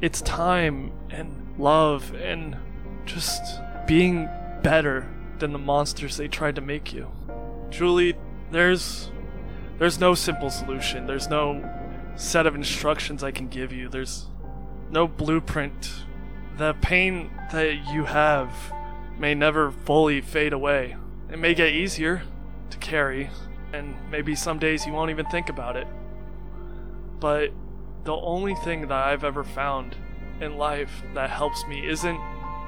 it's 0.00 0.20
time 0.22 0.92
and 1.10 1.54
love 1.58 2.12
and 2.14 2.56
just 3.04 3.60
being 3.86 4.28
better 4.62 5.08
than 5.38 5.52
the 5.52 5.58
monsters 5.58 6.16
they 6.16 6.28
tried 6.28 6.56
to 6.56 6.60
make 6.60 6.92
you. 6.92 7.10
Julie, 7.70 8.14
there's 8.50 9.10
there's 9.78 9.98
no 9.98 10.14
simple 10.14 10.50
solution. 10.50 11.06
There's 11.06 11.28
no 11.28 11.68
set 12.16 12.46
of 12.46 12.54
instructions 12.54 13.22
I 13.24 13.30
can 13.30 13.48
give 13.48 13.72
you. 13.72 13.88
There's 13.88 14.26
no 14.90 15.08
blueprint. 15.08 15.90
The 16.56 16.74
pain 16.74 17.30
that 17.52 17.92
you 17.92 18.04
have 18.04 18.52
may 19.18 19.34
never 19.34 19.70
fully 19.70 20.20
fade 20.20 20.52
away. 20.52 20.96
It 21.30 21.38
may 21.38 21.54
get 21.54 21.72
easier 21.72 22.22
to 22.70 22.78
carry, 22.78 23.30
and 23.72 23.96
maybe 24.10 24.34
some 24.34 24.58
days 24.58 24.86
you 24.86 24.92
won't 24.92 25.10
even 25.10 25.26
think 25.26 25.48
about 25.48 25.76
it. 25.76 25.86
But 27.18 27.50
the 28.04 28.14
only 28.14 28.54
thing 28.54 28.82
that 28.82 28.92
I've 28.92 29.24
ever 29.24 29.42
found 29.42 29.96
in 30.40 30.56
life 30.56 31.02
that 31.14 31.30
helps 31.30 31.66
me 31.66 31.86
isn't 31.86 32.20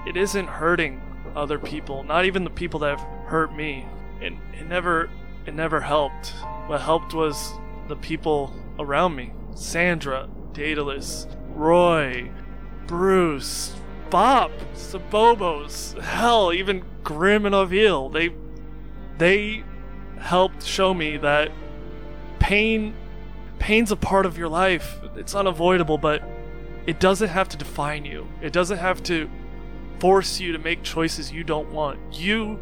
it 0.07 0.17
isn't 0.17 0.47
hurting 0.47 1.03
other 1.35 1.59
people, 1.59 2.05
not 2.05 2.25
even 2.25 2.45
the 2.45 2.51
people 2.51 2.81
that 2.81 2.99
have 2.99 3.09
hurt 3.27 3.55
me. 3.55 3.87
It, 4.21 4.33
it 4.59 4.67
never 4.67 5.11
it 5.47 5.55
never 5.55 5.81
helped. 5.81 6.29
What 6.67 6.81
helped 6.81 7.15
was 7.15 7.53
the 7.89 7.97
people 7.97 8.53
around 8.79 9.15
me. 9.15 9.33
Sandra, 9.55 10.29
Daedalus, 10.53 11.27
Roy, 11.55 12.31
Bruce, 12.87 13.75
Bob, 14.11 14.53
Sabobos, 14.75 16.01
hell, 16.01 16.53
even 16.53 16.85
Grim 17.03 17.47
and 17.47 17.55
Avil. 17.55 18.11
They 18.11 18.35
they 19.19 19.65
helped 20.19 20.65
show 20.65 20.93
me 20.93 21.17
that 21.19 21.51
pain 22.39 22.95
pain's 23.59 23.91
a 23.91 23.97
part 23.97 24.27
of 24.27 24.37
your 24.37 24.49
life. 24.49 25.01
It's 25.17 25.35
unavoidable, 25.35 25.99
but 25.99 26.23
it 26.87 27.01
doesn't 27.01 27.29
have 27.29 27.49
to 27.51 27.57
define 27.57 28.05
you. 28.05 28.29
It 28.43 28.53
doesn't 28.53 28.79
have 28.79 29.03
to 29.05 29.29
force 29.99 30.39
you 30.39 30.53
to 30.53 30.59
make 30.59 30.83
choices 30.83 31.33
you 31.33 31.43
don't 31.43 31.71
want. 31.73 31.99
You 32.13 32.61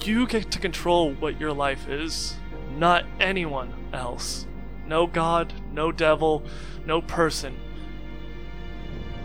you 0.00 0.26
get 0.26 0.50
to 0.50 0.58
control 0.58 1.12
what 1.14 1.40
your 1.40 1.52
life 1.52 1.88
is, 1.88 2.34
not 2.76 3.04
anyone 3.20 3.72
else. 3.92 4.46
No 4.86 5.06
god, 5.06 5.52
no 5.72 5.92
devil, 5.92 6.42
no 6.86 7.02
person. 7.02 7.56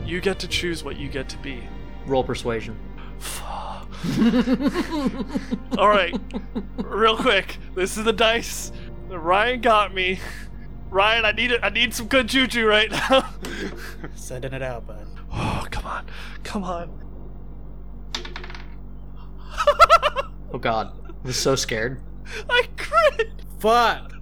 You 0.06 0.22
get 0.22 0.39
to 0.39 0.48
choose 0.48 0.84
what 0.84 0.98
you 0.98 1.10
get 1.10 1.30
to 1.30 1.38
be. 1.38 1.64
Roll 2.06 2.23
persuasion. 2.23 2.77
All 5.77 5.89
right, 5.89 6.15
real 6.77 7.18
quick. 7.18 7.57
This 7.76 7.98
is 7.98 8.03
the 8.03 8.14
dice. 8.14 8.72
Ryan 9.10 9.61
got 9.61 9.94
me. 9.94 10.19
Ryan, 10.89 11.26
I 11.26 11.31
need 11.31 11.52
it. 11.52 11.60
I 11.64 11.69
need 11.69 11.94
some 11.94 12.07
good 12.07 12.27
juju 12.27 12.65
right 12.65 12.91
now. 12.91 13.30
Sending 14.15 14.53
it 14.53 14.61
out, 14.61 14.88
bud. 14.88 15.07
oh, 15.34 15.65
come 15.69 15.85
on, 15.85 16.06
come 16.44 16.64
on. 16.64 17.03
Oh 20.53 20.57
god. 20.57 20.91
I 21.07 21.11
was 21.28 21.38
so 21.38 21.56
scared. 21.56 22.02
I 22.49 22.64
crit. 22.78 23.32
Fuck! 23.60 24.14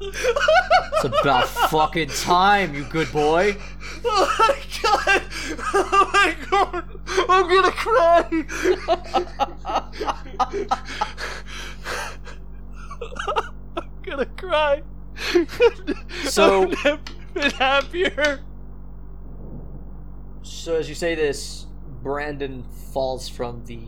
It's 0.00 1.04
about 1.04 1.48
fucking 1.70 2.08
time, 2.08 2.74
you 2.74 2.84
good 2.84 3.10
boy. 3.12 3.56
Oh 4.04 4.34
my 4.38 4.56
god! 4.82 5.22
Oh 5.74 6.10
my 6.14 6.36
god! 6.48 6.84
I'm 7.28 7.48
gonna 7.48 7.72
cry! 7.72 8.26
I'm 13.76 13.90
gonna 14.02 14.26
cry. 14.26 14.82
So- 16.24 16.62
I've 16.70 16.84
never 16.84 17.00
been 17.34 17.50
happier. 17.52 18.40
So 20.42 20.76
as 20.76 20.88
you 20.88 20.94
say 20.94 21.14
this, 21.14 21.66
Brandon 22.02 22.64
falls 22.92 23.28
from 23.28 23.64
the 23.66 23.80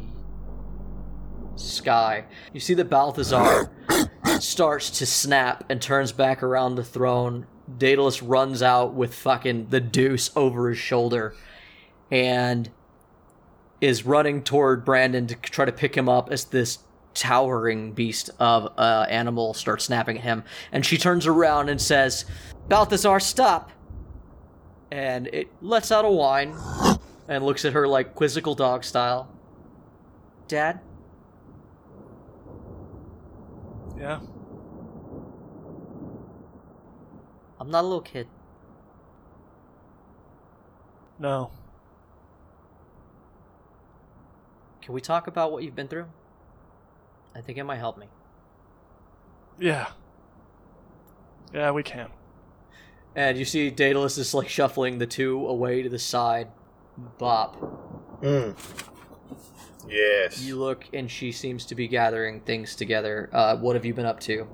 sky. 1.57 2.25
You 2.53 2.61
see 2.61 2.75
that 2.75 2.91
Balthazar 2.91 3.71
starts 4.41 4.91
to 4.99 5.07
snap 5.07 5.65
and 5.69 5.81
turns 5.81 6.13
back 6.13 6.43
around 6.43 6.75
the 6.75 6.85
throne. 6.85 7.47
Daedalus 7.79 8.23
runs 8.23 8.63
out 8.63 8.95
with 8.95 9.15
fucking 9.15 9.69
the 9.71 9.81
deuce 9.81 10.31
over 10.37 10.69
his 10.69 10.79
shoulder 10.79 11.35
and 12.11 12.71
is 13.81 14.05
running 14.05 14.43
toward 14.43 14.85
Brandon 14.85 15.27
to 15.27 15.35
try 15.37 15.65
to 15.65 15.73
pick 15.73 15.97
him 15.97 16.09
up 16.09 16.31
as 16.31 16.45
this 16.47 16.79
towering 17.15 17.93
beast 17.93 18.31
of 18.39 18.73
uh, 18.79 19.07
animal 19.09 19.55
starts 19.55 19.85
snapping 19.85 20.19
at 20.19 20.25
him. 20.25 20.45
And 20.71 20.85
she 20.85 20.99
turns 20.99 21.27
around 21.27 21.69
and 21.69 21.81
says, 21.81 22.25
Balthazar, 22.69 23.21
stop! 23.21 23.71
and 24.93 25.27
it 25.29 25.49
lets 25.63 25.91
out 25.91 26.05
a 26.05 26.11
whine 26.11 26.55
and 27.27 27.43
looks 27.43 27.65
at 27.65 27.73
her 27.73 27.89
like 27.89 28.15
quizzical 28.15 28.55
dog 28.55 28.85
style. 28.85 29.27
Dad? 30.49 30.81
Yeah. 34.03 34.19
I'm 37.61 37.71
not 37.71 37.83
a 37.83 37.87
little 37.87 38.01
kid. 38.01 38.27
No. 41.21 41.53
Can 44.81 44.93
we 44.93 45.01
talk 45.01 45.29
about 45.29 45.53
what 45.53 45.63
you've 45.63 45.77
been 45.77 45.87
through? 45.87 46.07
I 47.33 47.43
think 47.43 47.59
it 47.59 47.63
might 47.63 47.77
help 47.77 47.97
me. 47.97 48.07
Yeah. 49.61 49.87
Yeah, 51.55 51.71
we 51.71 51.85
can. 51.85 52.09
And 53.15 53.39
you 53.39 53.45
see 53.45 53.71
Daedalus 53.71 54.19
is 54.19 54.35
like 54.35 54.49
shuffling 54.49 54.99
the 54.99 55.07
two 55.07 55.47
away 55.47 55.81
to 55.81 55.89
the 55.89 56.01
side. 56.01 56.49
Bop. 57.19 58.21
Mm. 58.21 58.57
Yes. 59.89 60.43
You 60.43 60.57
look 60.57 60.87
and 60.93 61.11
she 61.11 61.33
seems 61.33 61.65
to 61.67 61.75
be 61.75 61.89
gathering 61.89 62.41
things 62.41 62.75
together. 62.75 63.29
Uh, 63.33 63.57
what 63.57 63.77
have 63.77 63.85
you 63.85 63.95
been 63.95 64.07
up 64.07 64.21
to? 64.21 64.47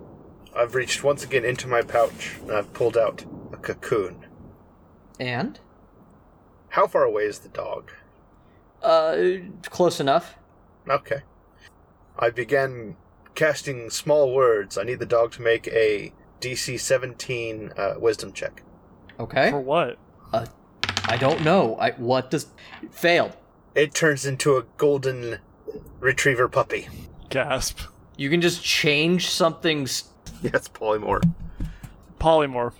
I've 0.56 0.74
reached 0.74 1.04
once 1.04 1.24
again 1.24 1.44
into 1.44 1.68
my 1.68 1.82
pouch 1.82 2.36
and 2.42 2.52
I've 2.52 2.72
pulled 2.72 2.96
out 2.96 3.24
a 3.52 3.56
cocoon. 3.56 4.26
And? 5.20 5.58
How 6.70 6.86
far 6.86 7.04
away 7.04 7.24
is 7.24 7.40
the 7.40 7.48
dog? 7.48 7.90
Uh, 8.82 9.16
close 9.64 10.00
enough. 10.00 10.36
Okay. 10.88 11.22
I 12.18 12.30
began 12.30 12.96
casting 13.34 13.90
small 13.90 14.34
words. 14.34 14.76
I 14.76 14.84
need 14.84 14.98
the 14.98 15.06
dog 15.06 15.32
to 15.32 15.42
make 15.42 15.68
a 15.68 16.12
DC 16.40 16.78
17 16.78 17.72
uh, 17.76 17.94
wisdom 17.98 18.32
check. 18.32 18.62
Okay. 19.18 19.50
For 19.50 19.60
what? 19.60 19.98
Uh, 20.32 20.46
I 21.04 21.16
don't 21.16 21.42
know. 21.42 21.76
I 21.76 21.92
what 21.92 22.30
does 22.30 22.46
failed. 22.90 23.36
It 23.78 23.94
turns 23.94 24.26
into 24.26 24.56
a 24.56 24.64
golden 24.76 25.38
retriever 26.00 26.48
puppy. 26.48 26.88
Gasp. 27.30 27.78
You 28.16 28.28
can 28.28 28.40
just 28.40 28.62
change 28.64 29.30
something's. 29.30 30.04
Yes, 30.42 30.66
polymorph. 30.68 31.22
Polymorph. 32.20 32.72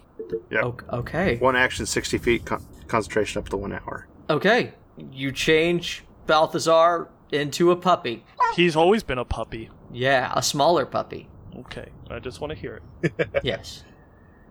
Yep. 0.50 0.64
o- 0.64 0.76
Okay. 0.92 1.36
One 1.38 1.54
action, 1.56 1.86
60 1.86 2.18
feet, 2.18 2.44
con- 2.44 2.64
concentration 2.88 3.38
up 3.38 3.48
to 3.50 3.56
one 3.56 3.72
hour. 3.72 4.08
Okay. 4.28 4.72
You 5.12 5.30
change 5.32 6.04
Balthazar 6.26 7.08
into 7.30 7.70
a 7.70 7.76
puppy. 7.76 8.24
He's 8.56 8.74
always 8.74 9.02
been 9.04 9.18
a 9.18 9.24
puppy. 9.24 9.70
Yeah, 9.92 10.32
a 10.34 10.42
smaller 10.42 10.84
puppy. 10.84 11.28
Okay, 11.60 11.88
I 12.10 12.18
just 12.18 12.40
want 12.40 12.52
to 12.52 12.58
hear 12.58 12.80
it. 13.02 13.28
Yes. 13.44 13.84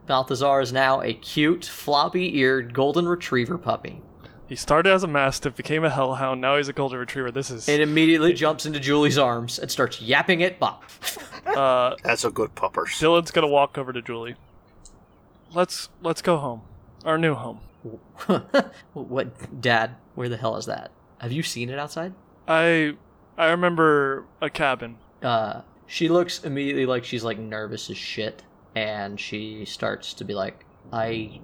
Balthazar 0.05 0.61
is 0.61 0.71
now 0.71 1.01
a 1.01 1.13
cute, 1.13 1.65
floppy 1.65 2.37
eared 2.37 2.73
golden 2.73 3.05
retriever 3.07 3.57
puppy. 3.57 4.01
He 4.47 4.55
started 4.55 4.91
as 4.93 5.03
a 5.03 5.07
mastiff, 5.07 5.55
became 5.55 5.83
a 5.83 5.89
hellhound, 5.89 6.39
now 6.39 6.55
he's 6.57 6.69
a 6.69 6.73
golden 6.73 6.99
retriever. 6.99 7.31
This 7.31 7.51
is 7.51 7.67
It 7.67 7.81
immediately 7.81 8.33
jumps 8.33 8.65
into 8.65 8.79
Julie's 8.79 9.17
arms 9.17 9.59
and 9.59 9.69
starts 9.69 10.01
yapping 10.01 10.41
at 10.41 10.57
Bop. 10.59 10.83
uh 11.45 11.95
That's 12.03 12.23
a 12.23 12.31
good 12.31 12.55
pupper. 12.55 12.85
Dylan's 12.85 13.31
gonna 13.31 13.47
walk 13.47 13.77
over 13.77 13.91
to 13.91 14.01
Julie. 14.01 14.35
Let's 15.53 15.89
let's 16.01 16.21
go 16.21 16.37
home. 16.37 16.61
Our 17.05 17.17
new 17.17 17.35
home. 17.35 17.59
what, 18.93 19.61
Dad? 19.61 19.95
Where 20.15 20.29
the 20.29 20.37
hell 20.37 20.57
is 20.57 20.65
that? 20.65 20.91
Have 21.19 21.31
you 21.31 21.43
seen 21.43 21.69
it 21.69 21.79
outside? 21.79 22.13
I 22.47 22.95
I 23.37 23.47
remember 23.49 24.25
a 24.41 24.49
cabin. 24.49 24.97
uh 25.21 25.61
she 25.85 26.09
looks 26.09 26.43
immediately 26.43 26.85
like 26.85 27.03
she's 27.05 27.23
like 27.23 27.37
nervous 27.39 27.89
as 27.89 27.97
shit 27.97 28.43
and 28.75 29.17
she 29.19 29.63
starts 29.63 30.13
to 30.15 30.25
be 30.25 30.33
like 30.33 30.65
i 30.91 31.39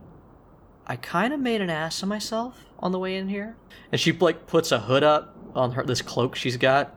i 0.87 0.95
kind 0.95 1.33
of 1.33 1.39
made 1.39 1.61
an 1.61 1.69
ass 1.69 2.01
of 2.03 2.09
myself 2.09 2.65
on 2.79 2.91
the 2.91 2.99
way 2.99 3.15
in 3.15 3.29
here 3.29 3.55
and 3.91 3.99
she 4.01 4.11
like 4.11 4.47
puts 4.47 4.71
a 4.71 4.79
hood 4.79 5.03
up 5.03 5.35
on 5.55 5.71
her 5.73 5.83
this 5.83 6.01
cloak 6.01 6.35
she's 6.35 6.57
got 6.57 6.95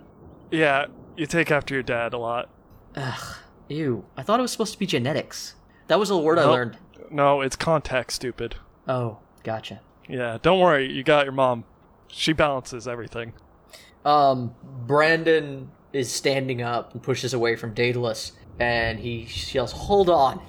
Yeah, 0.51 0.87
you 1.17 1.27
take 1.27 1.51
after 1.51 1.75
your 1.75 1.83
dad 1.83 2.13
a 2.15 2.19
lot. 2.19 2.49
ugh 2.97 3.37
ew 3.69 4.05
i 4.17 4.23
thought 4.23 4.39
it 4.39 4.43
was 4.43 4.53
supposed 4.53 4.73
to 4.73 4.79
be 4.79 4.87
genetics 4.87 5.55
that 5.89 5.99
was 5.99 6.11
a 6.11 6.17
word 6.17 6.39
i 6.39 6.45
learned 6.45 6.77
No, 7.11 7.41
it's 7.41 7.57
contact, 7.57 8.13
stupid. 8.13 8.57
oh 8.89 9.19
gotcha 9.45 9.81
Yeah, 10.09 10.39
don't 10.43 10.59
worry, 10.61 10.91
you 10.93 11.03
got 11.05 11.25
your 11.25 11.33
mom. 11.33 11.65
She 12.09 12.33
balances 12.33 12.87
everything. 12.89 13.33
um 14.05 14.55
brandon 14.87 15.71
is 15.93 16.11
standing 16.13 16.63
up 16.63 16.93
and 16.93 17.03
pushes 17.03 17.33
away 17.35 17.57
from 17.57 17.73
daedalus 17.75 18.33
and 18.59 18.99
he 19.01 19.29
yells 19.53 19.73
hold 19.73 20.09
on 20.11 20.41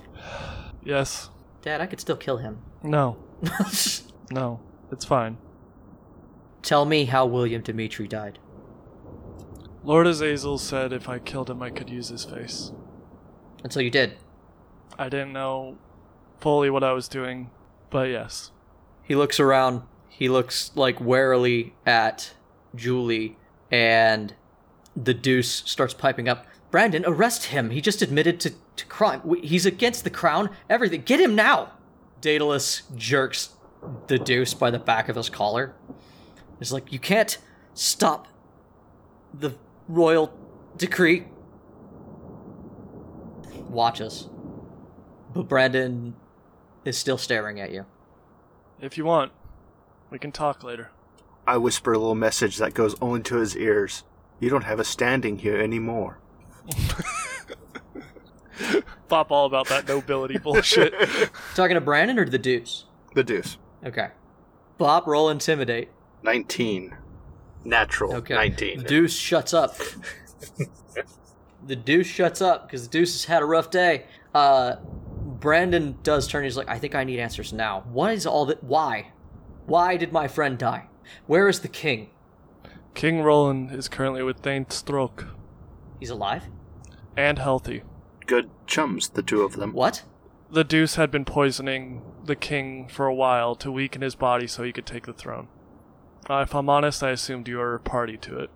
Yes. 0.83 1.29
dad 1.61 1.81
i 1.81 1.85
could 1.85 1.99
still 1.99 2.15
kill 2.17 2.37
him 2.37 2.59
No. 2.83 3.17
No. 4.31 4.59
It's 4.91 5.05
fine. 5.05 5.37
tell 6.61 6.85
me 6.85 7.05
how 7.05 7.25
william 7.25 7.61
dimitri 7.61 8.07
died 8.07 8.39
Lord 9.83 10.05
Azazel 10.07 10.57
said 10.57 10.91
if 10.91 11.07
I 11.07 11.19
killed 11.19 11.49
him 11.49 11.61
I 11.61 11.69
could 11.69 11.89
use 11.89 12.09
his 12.09 12.25
face. 12.25 12.71
and 13.63 13.71
so 13.71 13.79
you 13.79 13.89
did 13.89 14.17
I 14.99 15.09
didn't 15.09 15.33
know 15.33 15.77
fully 16.39 16.69
what 16.69 16.83
I 16.83 16.93
was 16.93 17.07
doing, 17.07 17.49
but 17.89 18.09
yes. 18.09 18.51
He 19.03 19.15
looks 19.15 19.39
around. 19.39 19.83
He 20.09 20.27
looks 20.29 20.71
like 20.75 20.99
warily 20.99 21.75
at 21.85 22.33
Julie, 22.75 23.37
and 23.71 24.33
the 24.95 25.13
deuce 25.13 25.63
starts 25.65 25.93
piping 25.93 26.27
up. 26.27 26.45
Brandon, 26.71 27.03
arrest 27.05 27.45
him. 27.45 27.69
He 27.69 27.79
just 27.79 28.01
admitted 28.01 28.39
to, 28.41 28.53
to 28.75 28.85
crime. 28.87 29.21
He's 29.41 29.65
against 29.65 30.03
the 30.03 30.09
crown. 30.09 30.49
Everything. 30.69 31.01
Get 31.03 31.19
him 31.19 31.35
now. 31.35 31.71
Daedalus 32.21 32.83
jerks 32.95 33.49
the 34.07 34.17
deuce 34.17 34.53
by 34.53 34.71
the 34.71 34.79
back 34.79 35.09
of 35.09 35.15
his 35.15 35.29
collar. 35.29 35.75
He's 36.59 36.71
like, 36.71 36.91
You 36.91 36.99
can't 36.99 37.37
stop 37.73 38.27
the 39.33 39.55
royal 39.87 40.33
decree. 40.75 41.25
Watches. 43.69 44.29
But 45.33 45.47
Brandon 45.47 46.15
is 46.85 46.97
still 46.97 47.17
staring 47.17 47.59
at 47.59 47.71
you. 47.71 47.85
If 48.79 48.97
you 48.97 49.05
want, 49.05 49.31
we 50.09 50.19
can 50.19 50.31
talk 50.31 50.63
later. 50.63 50.91
I 51.45 51.57
whisper 51.57 51.93
a 51.93 51.97
little 51.97 52.15
message 52.15 52.57
that 52.57 52.73
goes 52.73 52.95
only 53.01 53.21
to 53.23 53.37
his 53.37 53.55
ears. 53.55 54.03
You 54.39 54.49
don't 54.49 54.63
have 54.63 54.79
a 54.79 54.83
standing 54.83 55.39
here 55.39 55.57
anymore. 55.57 56.19
Bop 59.07 59.31
all 59.31 59.45
about 59.45 59.67
that 59.69 59.87
nobility 59.87 60.37
bullshit. 60.43 60.93
Talking 61.55 61.75
to 61.75 61.81
Brandon 61.81 62.19
or 62.19 62.25
the 62.25 62.37
deuce? 62.37 62.85
The 63.13 63.23
deuce. 63.23 63.57
Okay. 63.85 64.09
Bop, 64.77 65.07
roll 65.07 65.29
intimidate. 65.29 65.89
19. 66.23 66.95
Natural. 67.63 68.15
Okay. 68.15 68.35
19. 68.35 68.83
Deuce 68.83 69.15
shuts 69.15 69.53
up. 69.53 69.75
the 71.65 71.75
deuce 71.75 72.07
shuts 72.07 72.41
up 72.41 72.67
because 72.67 72.83
the 72.83 72.89
deuce 72.89 73.13
has 73.13 73.25
had 73.25 73.41
a 73.41 73.45
rough 73.45 73.69
day. 73.71 74.05
Uh, 74.33 74.75
Brandon 75.39 75.97
does 76.03 76.27
turn. 76.27 76.43
He's 76.43 76.57
like, 76.57 76.69
I 76.69 76.77
think 76.79 76.95
I 76.95 77.03
need 77.03 77.19
answers 77.19 77.53
now. 77.53 77.83
What 77.91 78.13
is 78.13 78.25
all 78.25 78.45
that? 78.47 78.63
Why? 78.63 79.11
Why 79.65 79.97
did 79.97 80.11
my 80.11 80.27
friend 80.27 80.57
die? 80.57 80.87
Where 81.25 81.47
is 81.47 81.59
the 81.61 81.67
king? 81.67 82.09
King 82.93 83.21
Roland 83.21 83.71
is 83.71 83.87
currently 83.87 84.23
with 84.23 84.37
Thane 84.39 84.69
Stroke 84.69 85.27
He's 85.99 86.09
alive? 86.09 86.43
and 87.15 87.37
healthy. 87.39 87.83
Good 88.27 88.49
chums, 88.67 89.09
the 89.09 89.23
two 89.23 89.41
of 89.41 89.55
them. 89.55 89.73
What? 89.73 90.03
The 90.51 90.63
Deuce 90.63 90.95
had 90.95 91.11
been 91.11 91.25
poisoning 91.25 92.03
the 92.23 92.35
king 92.35 92.87
for 92.87 93.05
a 93.05 93.15
while 93.15 93.55
to 93.55 93.71
weaken 93.71 94.01
his 94.01 94.15
body 94.15 94.47
so 94.47 94.63
he 94.63 94.71
could 94.71 94.85
take 94.85 95.05
the 95.05 95.13
throne. 95.13 95.47
Uh, 96.29 96.41
if 96.41 96.53
I'm 96.53 96.69
honest, 96.69 97.01
I 97.03 97.11
assumed 97.11 97.47
you 97.47 97.57
were 97.57 97.75
a 97.75 97.79
party 97.79 98.17
to 98.17 98.39
it. 98.39 98.49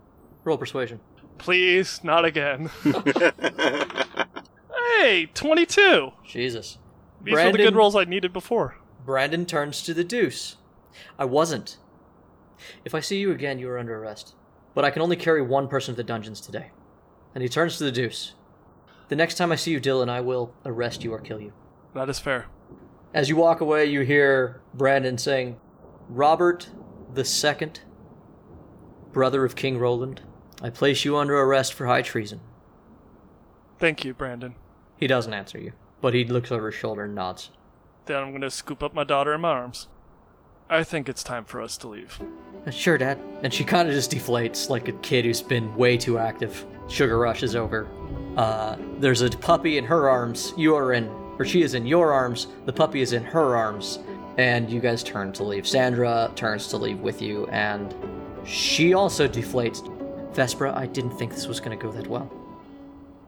Roll 0.43 0.57
persuasion. 0.57 0.99
Please, 1.37 2.03
not 2.03 2.25
again. 2.25 2.69
hey, 4.97 5.25
22! 5.33 6.11
Jesus. 6.25 6.77
These 7.23 7.35
were 7.35 7.51
the 7.51 7.57
good 7.57 7.75
rolls 7.75 7.95
I 7.95 8.03
needed 8.03 8.33
before. 8.33 8.77
Brandon 9.05 9.45
turns 9.45 9.83
to 9.83 9.93
the 9.93 10.03
deuce. 10.03 10.57
I 11.17 11.25
wasn't. 11.25 11.77
If 12.83 12.93
I 12.93 12.99
see 12.99 13.19
you 13.19 13.31
again, 13.31 13.59
you 13.59 13.69
are 13.69 13.79
under 13.79 13.97
arrest. 13.97 14.35
But 14.73 14.85
I 14.85 14.91
can 14.91 15.01
only 15.01 15.15
carry 15.15 15.41
one 15.41 15.67
person 15.67 15.93
to 15.93 15.97
the 15.97 16.03
dungeons 16.03 16.41
today. 16.41 16.71
And 17.33 17.41
he 17.41 17.49
turns 17.49 17.77
to 17.77 17.83
the 17.83 17.91
deuce. 17.91 18.33
The 19.11 19.17
next 19.17 19.35
time 19.35 19.51
I 19.51 19.57
see 19.57 19.71
you, 19.71 19.81
Dylan, 19.81 20.07
I 20.07 20.21
will 20.21 20.53
arrest 20.65 21.03
you 21.03 21.13
or 21.13 21.19
kill 21.19 21.41
you. 21.41 21.51
That 21.93 22.07
is 22.07 22.17
fair. 22.17 22.45
As 23.13 23.27
you 23.27 23.35
walk 23.35 23.59
away, 23.59 23.83
you 23.83 24.03
hear 24.03 24.61
Brandon 24.73 25.17
saying, 25.17 25.59
Robert 26.07 26.69
the 27.13 27.25
Second, 27.25 27.81
brother 29.11 29.43
of 29.43 29.57
King 29.57 29.77
Roland, 29.79 30.21
I 30.61 30.69
place 30.69 31.03
you 31.03 31.17
under 31.17 31.37
arrest 31.37 31.73
for 31.73 31.87
high 31.87 32.03
treason. 32.03 32.39
Thank 33.79 34.05
you, 34.05 34.13
Brandon. 34.13 34.55
He 34.95 35.07
doesn't 35.07 35.33
answer 35.33 35.59
you, 35.59 35.73
but 35.99 36.13
he 36.13 36.23
looks 36.23 36.49
over 36.49 36.67
his 36.67 36.75
shoulder 36.79 37.03
and 37.03 37.13
nods. 37.13 37.49
Then 38.05 38.23
I'm 38.23 38.31
gonna 38.31 38.49
scoop 38.49 38.81
up 38.81 38.93
my 38.93 39.03
daughter 39.03 39.33
in 39.33 39.41
my 39.41 39.49
arms. 39.49 39.89
I 40.69 40.85
think 40.85 41.09
it's 41.09 41.21
time 41.21 41.43
for 41.43 41.59
us 41.61 41.75
to 41.79 41.89
leave. 41.89 42.17
"Uh, 42.65 42.71
Sure, 42.71 42.97
Dad. 42.97 43.19
And 43.43 43.53
she 43.53 43.65
kind 43.65 43.89
of 43.89 43.93
just 43.93 44.11
deflates 44.11 44.69
like 44.69 44.87
a 44.87 44.93
kid 44.93 45.25
who's 45.25 45.41
been 45.41 45.75
way 45.75 45.97
too 45.97 46.17
active. 46.17 46.65
Sugar 46.91 47.17
rush 47.17 47.41
is 47.41 47.55
over. 47.55 47.87
Uh, 48.35 48.75
there's 48.99 49.21
a 49.21 49.29
puppy 49.29 49.77
in 49.77 49.85
her 49.85 50.09
arms. 50.09 50.53
You 50.57 50.75
are 50.75 50.91
in, 50.91 51.07
or 51.39 51.45
she 51.45 51.61
is 51.61 51.73
in 51.73 51.85
your 51.85 52.11
arms. 52.11 52.47
The 52.65 52.73
puppy 52.73 53.01
is 53.01 53.13
in 53.13 53.23
her 53.23 53.55
arms. 53.55 53.99
And 54.37 54.69
you 54.69 54.81
guys 54.81 55.01
turn 55.01 55.31
to 55.33 55.43
leave. 55.43 55.65
Sandra 55.65 56.31
turns 56.35 56.67
to 56.67 56.77
leave 56.77 56.99
with 56.99 57.21
you, 57.21 57.47
and 57.47 57.93
she 58.45 58.93
also 58.93 59.27
deflates. 59.27 59.81
Vespra, 60.33 60.73
I 60.73 60.85
didn't 60.85 61.11
think 61.11 61.33
this 61.33 61.47
was 61.47 61.59
going 61.59 61.77
to 61.77 61.81
go 61.81 61.91
that 61.91 62.07
well. 62.07 62.31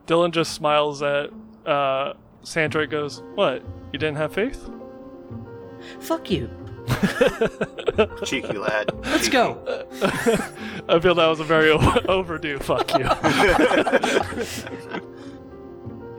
Dylan 0.08 0.32
just 0.32 0.54
smiles 0.54 1.02
at 1.02 1.30
uh, 1.66 2.14
Sandra 2.44 2.84
and 2.84 2.92
goes, 2.92 3.22
What? 3.36 3.64
You 3.92 4.00
didn't 4.00 4.18
have 4.18 4.34
faith? 4.34 4.70
Fuck 6.00 6.32
you. 6.32 6.50
Cheeky 8.26 8.58
lad. 8.58 8.92
Let's 9.04 9.30
go. 9.30 9.58
I 10.90 11.00
feel 11.00 11.16
that 11.16 11.28
was 11.28 11.40
a 11.40 11.44
very 11.44 11.72
o- 11.72 12.00
overdue 12.08 12.60
fuck 12.60 12.92
you. 12.98 13.06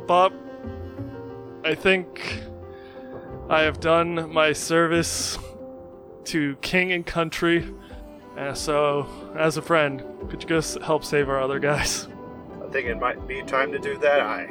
Bop, 0.06 0.32
I 1.64 1.74
think 1.74 2.42
I 3.48 3.62
have 3.62 3.80
done 3.80 4.32
my 4.32 4.52
service 4.52 5.38
to 6.24 6.56
king 6.56 6.92
and 6.92 7.04
country, 7.06 7.66
and 8.36 8.56
so, 8.56 9.06
as 9.36 9.56
a 9.56 9.62
friend, 9.62 10.02
could 10.28 10.42
you 10.42 10.48
just 10.48 10.80
help 10.82 11.04
save 11.04 11.28
our 11.28 11.40
other 11.40 11.58
guys? 11.58 12.08
I 12.64 12.68
think 12.70 12.88
it 12.88 12.98
might 12.98 13.26
be 13.26 13.42
time 13.42 13.70
to 13.72 13.78
do 13.78 13.96
that. 13.98 14.20
I. 14.20 14.48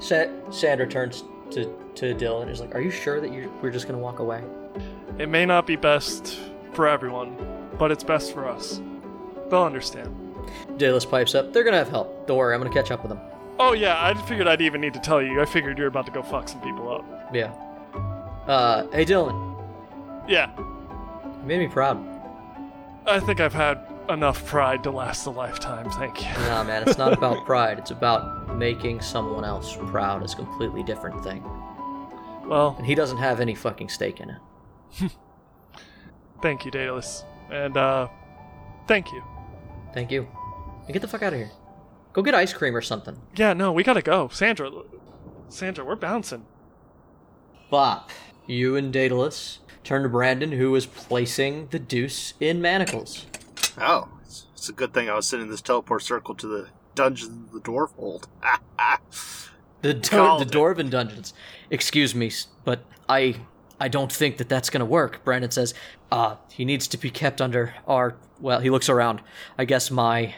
Sa- 0.00 0.26
Sandra 0.50 0.86
turns 0.86 1.24
to, 1.52 1.64
to 1.96 2.14
Dylan 2.14 2.48
is 2.48 2.60
like, 2.60 2.74
Are 2.74 2.80
you 2.80 2.90
sure 2.90 3.20
that 3.20 3.32
you're, 3.32 3.48
we're 3.62 3.70
just 3.70 3.86
to 3.98 4.02
walk 4.02 4.18
away? 4.18 4.42
It 5.18 5.28
may 5.28 5.46
not 5.46 5.66
be 5.66 5.76
best 5.76 6.38
for 6.72 6.88
everyone, 6.88 7.36
but 7.78 7.90
it's 7.90 8.04
best 8.04 8.32
for 8.32 8.48
us. 8.48 8.80
They'll 9.50 9.62
understand. 9.62 10.14
Daedalus 10.76 11.04
pipes 11.04 11.34
up. 11.34 11.52
They're 11.52 11.62
to 11.72 11.78
have 11.78 11.88
help. 11.88 12.26
Don't 12.26 12.36
worry, 12.36 12.54
I'm 12.54 12.60
to 12.72 12.76
catch 12.78 12.90
up 12.90 13.02
with 13.02 13.10
them. 13.10 13.20
Oh 13.58 13.72
yeah, 13.72 14.04
I 14.04 14.14
figured 14.26 14.48
I'd 14.48 14.60
even 14.60 14.80
need 14.80 14.94
to 14.94 15.00
tell 15.00 15.22
you. 15.22 15.40
I 15.40 15.44
figured 15.44 15.78
you're 15.78 15.86
about 15.86 16.06
to 16.06 16.12
go 16.12 16.22
fuck 16.22 16.48
some 16.48 16.60
people 16.60 16.92
up. 16.92 17.04
Yeah. 17.32 17.52
Uh, 18.46 18.86
hey 18.90 19.04
Dylan, 19.04 19.56
Yeah, 20.28 20.50
you 20.58 21.42
made 21.46 21.60
me 21.60 21.68
proud. 21.68 22.04
I 23.06 23.20
think 23.20 23.40
I've 23.40 23.54
had 23.54 23.78
enough 24.08 24.44
pride 24.44 24.82
to 24.84 24.90
last 24.90 25.24
a 25.26 25.30
lifetime. 25.30 25.88
Thank 25.92 26.20
you. 26.22 26.32
Nah, 26.48 26.64
man, 26.64 26.86
it's 26.86 26.98
not 26.98 27.12
about 27.12 27.46
pride. 27.46 27.78
It's 27.78 27.90
about 27.90 28.56
making 28.56 29.00
someone 29.00 29.44
else 29.44 29.76
proud. 29.86 30.22
It's 30.22 30.32
a 30.34 30.36
completely 30.36 30.82
different 30.82 31.22
thing. 31.24 31.42
Well, 32.46 32.74
And 32.78 32.86
he 32.86 32.94
doesn't 32.94 33.18
have 33.18 33.40
any 33.40 33.54
fucking 33.54 33.88
stake 33.88 34.20
in 34.20 34.30
it. 34.30 35.12
thank 36.42 36.64
you, 36.64 36.70
Daedalus, 36.70 37.24
and 37.50 37.76
uh, 37.76 38.08
thank 38.86 39.12
you. 39.12 39.22
Thank 39.92 40.10
you. 40.10 40.28
And 40.84 40.92
get 40.92 41.00
the 41.02 41.08
fuck 41.08 41.22
out 41.22 41.32
of 41.32 41.38
here. 41.38 41.50
Go 42.12 42.22
get 42.22 42.34
ice 42.34 42.52
cream 42.52 42.76
or 42.76 42.80
something. 42.82 43.16
Yeah, 43.34 43.52
no, 43.54 43.72
we 43.72 43.82
gotta 43.82 44.02
go, 44.02 44.28
Sandra. 44.28 44.70
Sandra, 45.48 45.84
we're 45.84 45.96
bouncing. 45.96 46.46
Bop. 47.70 48.10
You 48.46 48.76
and 48.76 48.92
Daedalus 48.92 49.60
turn 49.82 50.02
to 50.02 50.08
Brandon, 50.08 50.52
who 50.52 50.74
is 50.74 50.86
placing 50.86 51.68
the 51.68 51.78
deuce 51.78 52.34
in 52.40 52.60
manacles. 52.60 53.26
Oh, 53.78 54.08
it's, 54.24 54.46
it's 54.54 54.68
a 54.68 54.72
good 54.72 54.92
thing 54.92 55.08
I 55.08 55.14
was 55.14 55.26
sending 55.26 55.48
this 55.48 55.62
teleport 55.62 56.02
circle 56.02 56.34
to 56.36 56.46
the 56.46 56.68
dungeon 56.94 57.46
of 57.48 57.52
the 57.52 57.60
dwarf 57.60 57.92
hold. 57.94 58.28
The, 59.84 59.94
do- 59.94 60.44
the. 60.44 60.46
Dwarven 60.46 60.90
dungeons. 60.90 61.34
Excuse 61.70 62.14
me, 62.14 62.30
but 62.64 62.84
I 63.08 63.36
I 63.80 63.88
don't 63.88 64.12
think 64.12 64.38
that 64.38 64.48
that's 64.48 64.70
gonna 64.70 64.84
work. 64.84 65.22
Brandon 65.24 65.50
says, 65.50 65.74
uh, 66.10 66.36
he 66.50 66.64
needs 66.64 66.88
to 66.88 66.96
be 66.98 67.10
kept 67.10 67.40
under 67.42 67.74
our. 67.86 68.16
Well, 68.40 68.60
he 68.60 68.70
looks 68.70 68.88
around. 68.88 69.20
I 69.58 69.64
guess 69.64 69.90
my. 69.90 70.34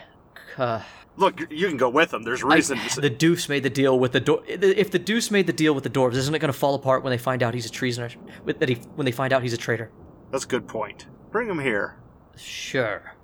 Uh, 0.58 0.82
Look, 1.18 1.40
you- 1.50 1.68
can 1.68 1.76
go 1.78 1.88
with 1.88 2.10
them. 2.10 2.24
There's 2.24 2.42
I- 2.44 2.56
reason. 2.56 2.78
to 2.78 3.00
the 3.00 3.08
Deuce 3.08 3.48
made 3.48 3.62
the 3.62 3.70
deal 3.70 3.98
with 3.98 4.12
the 4.12 4.20
dwar- 4.20 4.42
If 4.46 4.90
the 4.90 4.98
Deuce 4.98 5.30
made 5.30 5.46
the 5.46 5.52
deal 5.52 5.74
with 5.74 5.84
the 5.84 5.90
dwarves, 5.90 6.14
isn't 6.16 6.34
it 6.34 6.40
going 6.40 6.52
to 6.52 6.58
fall 6.58 6.74
apart 6.74 7.02
when 7.02 7.10
they 7.10 7.16
find 7.18 7.42
out 7.42 7.54
he's 7.54 7.64
a 7.66 7.70
treasoner? 7.70 8.10
That 8.44 8.68
he 8.68 8.74
when 8.96 9.04
they 9.06 9.12
find 9.12 9.32
out 9.32 9.42
he's 9.42 9.54
a 9.54 9.56
traitor. 9.58 9.90
That's 10.30 10.44
a 10.44 10.48
good 10.48 10.66
point. 10.68 11.06
Bring 11.30 11.48
him 11.48 11.58
here. 11.60 11.96
Sure. 12.36 13.14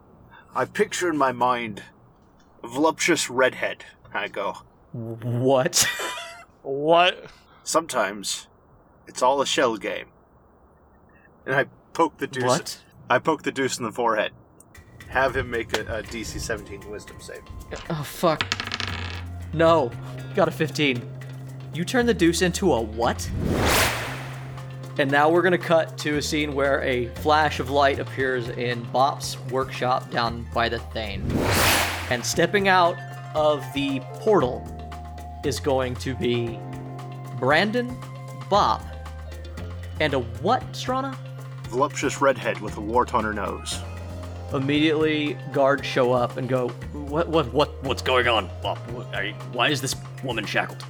I 0.55 0.65
picture 0.67 1.11
in 1.11 1.19
my 1.19 1.33
mind 1.33 1.83
a 2.63 2.69
voluptuous 2.69 3.29
redhead. 3.29 3.85
I 4.15 4.29
go. 4.29 4.59
What? 4.93 5.87
What? 6.63 7.27
Sometimes 7.65 8.49
it's 9.07 9.23
all 9.23 9.41
a 9.41 9.47
shell 9.47 9.77
game. 9.77 10.07
And 11.45 11.55
I 11.55 11.67
poke 11.93 12.19
the 12.19 12.27
deuce. 12.27 12.45
what? 12.45 12.79
I 13.11 13.19
poke 13.19 13.43
the 13.43 13.53
deuce 13.53 13.79
in 13.79 13.85
the 13.85 13.93
forehead. 13.93 14.33
Have 15.09 15.37
him 15.37 15.51
make 15.51 15.77
a, 15.77 15.81
a 15.99 16.03
DC 16.03 16.41
17 16.41 16.89
Wisdom 16.91 17.19
save. 17.21 17.43
Oh 17.91 18.03
fuck. 18.03 18.47
No. 19.53 19.91
Got 20.35 20.49
a 20.49 20.51
15. 20.51 21.03
You 21.75 21.85
turn 21.85 22.07
the 22.07 22.15
Deuce 22.15 22.43
into 22.43 22.73
a 22.73 22.81
what? 22.81 23.31
And 24.99 25.11
now 25.11 25.31
we're 25.31 25.43
gonna 25.43 25.59
cut 25.59 25.97
to 25.99 26.17
a 26.17 26.23
scene 26.23 26.55
where 26.55 26.83
a 26.83 27.09
flash 27.17 27.61
of 27.61 27.71
light 27.71 27.99
appears 27.99 28.49
in 28.51 28.83
Bop's 28.85 29.39
workshop 29.51 30.11
down 30.11 30.47
by 30.55 30.69
the 30.69 30.79
Thane. 30.79 31.31
And 32.11 32.25
stepping 32.25 32.69
out 32.69 32.97
of 33.35 33.65
the 33.75 34.01
portal 34.15 34.67
is 35.45 35.61
going 35.61 35.95
to 35.97 36.15
be 36.15 36.59
Brandon, 37.39 37.97
Bop, 38.49 38.83
and 40.01 40.15
a 40.15 40.21
what, 40.21 40.63
Strana? 40.73 41.17
Voluptuous 41.69 42.21
redhead 42.21 42.61
with 42.61 42.77
a 42.77 42.81
wart 42.81 43.15
on 43.15 43.25
her 43.25 43.33
nose. 43.33 43.79
Immediately, 44.53 45.39
guards 45.53 45.87
show 45.87 46.13
up 46.13 46.37
and 46.37 46.49
go, 46.49 46.69
"What? 46.93 47.29
What? 47.29 47.53
What? 47.55 47.83
What's 47.85 48.03
going 48.03 48.29
on? 48.29 48.51
Bop? 48.63 48.79
What- 48.91 49.15
are 49.15 49.25
you- 49.25 49.35
why 49.53 49.69
is 49.69 49.81
this 49.81 49.97
woman 50.23 50.45
shackled? 50.45 50.85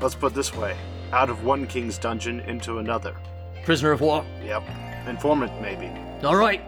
Let's 0.00 0.14
put 0.16 0.32
it 0.32 0.34
this 0.34 0.52
way 0.54 0.76
out 1.12 1.30
of 1.30 1.44
one 1.44 1.66
king's 1.66 1.98
dungeon 1.98 2.40
into 2.40 2.78
another. 2.78 3.14
Prisoner 3.64 3.92
of 3.92 4.00
war? 4.00 4.24
Yep. 4.44 4.64
Informant, 5.06 5.52
maybe. 5.62 5.88
All 6.24 6.34
right, 6.36 6.60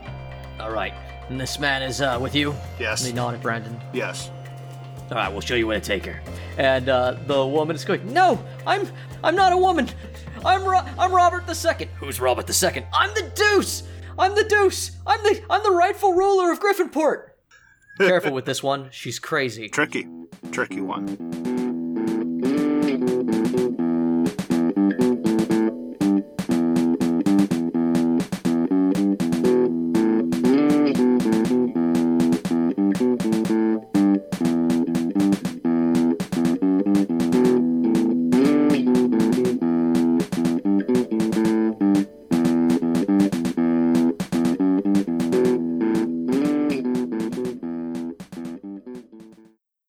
all 0.61 0.71
right. 0.71 0.95
And 1.29 1.41
this 1.41 1.59
man 1.59 1.83
is 1.83 2.01
uh, 2.01 2.19
with 2.21 2.35
you? 2.37 2.55
Yes. 2.79 3.05
And 3.05 3.11
they 3.13 3.17
nod 3.21 3.35
at 3.35 3.43
Brandon. 3.43 3.79
Yes. 3.93 4.31
All 5.10 5.16
right, 5.16 5.30
we'll 5.32 5.40
show 5.40 5.55
you 5.55 5.66
where 5.66 5.80
to 5.80 5.85
take 5.85 6.05
her. 6.05 6.20
And 6.59 6.89
uh, 6.89 7.16
the 7.26 7.47
woman 7.47 7.74
is 7.74 7.85
going, 7.85 8.12
"No, 8.12 8.43
I'm 8.66 8.86
I'm 9.24 9.35
not 9.35 9.52
a 9.52 9.56
woman. 9.56 9.89
I'm 10.44 10.64
Ro- 10.64 10.85
I'm 10.98 11.12
Robert 11.12 11.47
the 11.47 11.55
Second. 11.55 11.90
Who's 11.97 12.20
Robert 12.20 12.47
the 12.47 12.52
Second? 12.52 12.86
I'm 12.93 13.14
the 13.14 13.30
Deuce. 13.35 13.85
I'm 14.18 14.35
the 14.35 14.44
Deuce. 14.44 14.93
I'm 15.06 15.22
the 15.22 15.43
I'm 15.48 15.62
the 15.62 15.70
rightful 15.70 16.12
ruler 16.12 16.52
of 16.52 16.60
Griffinport. 16.60 17.28
Careful 17.98 18.32
with 18.32 18.44
this 18.44 18.62
one. 18.62 18.89
She's 18.90 19.18
crazy. 19.18 19.68
Tricky. 19.68 20.06
Tricky 20.52 20.80
one. 20.80 21.16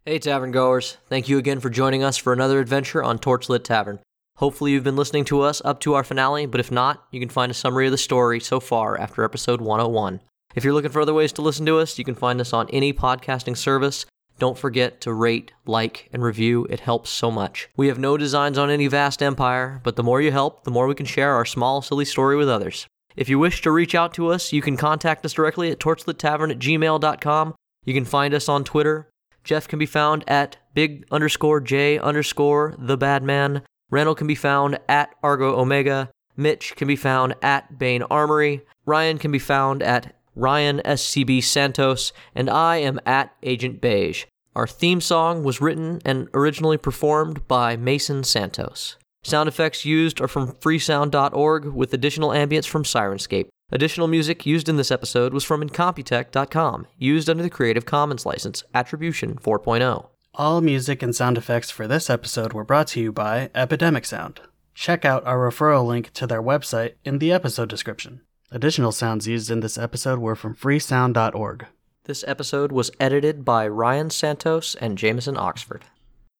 Hey, 0.09 0.17
tavern 0.17 0.49
goers. 0.49 0.97
Thank 1.05 1.29
you 1.29 1.37
again 1.37 1.59
for 1.59 1.69
joining 1.69 2.03
us 2.03 2.17
for 2.17 2.33
another 2.33 2.59
adventure 2.59 3.03
on 3.03 3.19
Torchlit 3.19 3.63
Tavern. 3.63 3.99
Hopefully, 4.37 4.71
you've 4.71 4.83
been 4.83 4.95
listening 4.95 5.23
to 5.25 5.41
us 5.41 5.61
up 5.63 5.79
to 5.81 5.93
our 5.93 6.03
finale, 6.03 6.47
but 6.47 6.59
if 6.59 6.71
not, 6.71 7.05
you 7.11 7.19
can 7.19 7.29
find 7.29 7.51
a 7.51 7.53
summary 7.53 7.85
of 7.85 7.91
the 7.91 7.97
story 7.99 8.39
so 8.39 8.59
far 8.59 8.99
after 8.99 9.23
episode 9.23 9.61
101. 9.61 10.19
If 10.55 10.63
you're 10.63 10.73
looking 10.73 10.89
for 10.89 11.03
other 11.03 11.13
ways 11.13 11.31
to 11.33 11.43
listen 11.43 11.63
to 11.67 11.77
us, 11.77 11.99
you 11.99 12.03
can 12.03 12.15
find 12.15 12.41
us 12.41 12.53
on 12.53 12.67
any 12.71 12.91
podcasting 12.91 13.55
service. 13.55 14.07
don't 14.39 14.57
forget 14.57 14.99
to 15.01 15.13
rate, 15.13 15.51
like, 15.67 16.09
and 16.11 16.23
review. 16.23 16.65
It 16.71 16.79
helps 16.79 17.11
so 17.11 17.29
much. 17.29 17.69
We 17.77 17.87
have 17.89 17.99
no 17.99 18.17
designs 18.17 18.57
on 18.57 18.71
any 18.71 18.87
vast 18.87 19.21
empire, 19.21 19.79
but 19.83 19.95
the 19.95 20.01
more 20.01 20.21
you 20.21 20.31
help, 20.31 20.63
the 20.63 20.71
more 20.71 20.87
we 20.87 20.95
can 20.95 21.05
share 21.05 21.35
our 21.35 21.45
small, 21.45 21.83
silly 21.83 22.05
story 22.05 22.35
with 22.35 22.49
others. 22.49 22.87
If 23.15 23.29
you 23.29 23.37
wish 23.37 23.61
to 23.61 23.69
reach 23.69 23.93
out 23.93 24.15
to 24.15 24.29
us, 24.29 24.51
you 24.51 24.63
can 24.63 24.75
contact 24.75 25.23
us 25.23 25.33
directly 25.33 25.69
at 25.69 25.79
torchlittavern 25.79 26.49
at 26.49 26.57
gmail.com. 26.57 27.53
You 27.85 27.93
can 27.93 28.05
find 28.05 28.33
us 28.33 28.49
on 28.49 28.63
Twitter. 28.63 29.07
Jeff 29.49 29.67
can 29.67 29.79
be 29.79 29.87
found 29.87 30.23
at 30.27 30.57
big 30.75 31.07
underscore 31.09 31.59
J 31.59 31.97
underscore 31.97 32.75
the 32.77 32.95
bad 32.95 33.23
man. 33.23 33.63
Randall 33.89 34.13
can 34.13 34.27
be 34.27 34.35
found 34.35 34.77
at 34.87 35.15
Argo 35.23 35.59
Omega. 35.59 36.11
Mitch 36.37 36.75
can 36.75 36.87
be 36.87 36.95
found 36.95 37.33
at 37.41 37.79
Bane 37.79 38.03
Armory. 38.11 38.61
Ryan 38.85 39.17
can 39.17 39.31
be 39.31 39.39
found 39.39 39.81
at 39.81 40.15
Ryan 40.35 40.83
SCB 40.85 41.43
Santos. 41.43 42.13
And 42.35 42.47
I 42.47 42.77
am 42.77 42.99
at 43.07 43.33
Agent 43.41 43.81
Beige. 43.81 44.25
Our 44.55 44.67
theme 44.67 45.01
song 45.01 45.43
was 45.43 45.59
written 45.59 45.99
and 46.05 46.27
originally 46.35 46.77
performed 46.77 47.47
by 47.47 47.75
Mason 47.75 48.23
Santos. 48.23 48.97
Sound 49.23 49.49
effects 49.49 49.83
used 49.83 50.21
are 50.21 50.27
from 50.27 50.51
freesound.org 50.51 51.65
with 51.65 51.91
additional 51.91 52.29
ambience 52.29 52.67
from 52.67 52.83
Syrinscape. 52.83 53.47
Additional 53.71 54.07
music 54.07 54.45
used 54.45 54.67
in 54.67 54.77
this 54.77 54.91
episode 54.91 55.33
was 55.33 55.43
from 55.43 55.61
incompetech.com, 55.61 56.87
used 56.97 57.29
under 57.29 57.43
the 57.43 57.49
Creative 57.49 57.85
Commons 57.85 58.25
license, 58.25 58.63
Attribution 58.73 59.37
oh. 59.45 59.57
4.0. 59.59 60.07
All 60.33 60.61
music 60.61 61.03
and 61.03 61.15
sound 61.15 61.37
effects 61.37 61.69
for 61.69 61.87
this 61.87 62.09
episode 62.09 62.53
were 62.53 62.63
brought 62.63 62.87
to 62.87 62.99
you 62.99 63.11
by 63.11 63.51
Epidemic 63.53 64.05
Sound. 64.05 64.41
Check 64.73 65.05
out 65.05 65.25
our 65.25 65.37
referral 65.37 65.85
link 65.85 66.11
to 66.13 66.25
their 66.25 66.41
website 66.41 66.93
in 67.03 67.19
the 67.19 67.31
episode 67.31 67.69
description. 67.69 68.21
Additional 68.51 68.91
sounds 68.91 69.27
used 69.27 69.51
in 69.51 69.59
this 69.59 69.77
episode 69.77 70.19
were 70.19 70.35
from 70.35 70.55
freesound.org. 70.55 71.65
This 72.05 72.23
episode 72.27 72.71
was 72.71 72.89
edited 72.99 73.45
by 73.45 73.67
Ryan 73.67 74.09
Santos 74.09 74.73
and 74.75 74.97
Jameson 74.97 75.37
Oxford. 75.37 75.83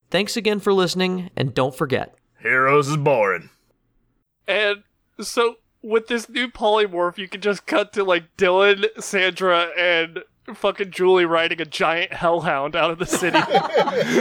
Thanks 0.10 0.36
again 0.36 0.60
for 0.60 0.74
listening, 0.74 1.30
and 1.36 1.54
don't 1.54 1.76
forget, 1.76 2.16
Heroes 2.42 2.88
is 2.88 2.98
boring. 2.98 3.50
And 4.48 4.84
so 5.20 5.58
with 5.82 6.08
this 6.08 6.28
new 6.30 6.48
polymorph, 6.48 7.18
you 7.18 7.28
can 7.28 7.42
just 7.42 7.66
cut 7.66 7.94
to 7.94 8.04
like 8.04 8.36
Dylan, 8.38 8.86
Sandra, 9.00 9.70
and 9.78 10.20
fucking 10.54 10.92
Julie 10.92 11.26
riding 11.26 11.62
a 11.62 11.66
giant 11.66 12.14
hellhound 12.14 12.76
out 12.76 12.92
of 12.92 13.00
the 13.00 13.06
city. 13.06 13.38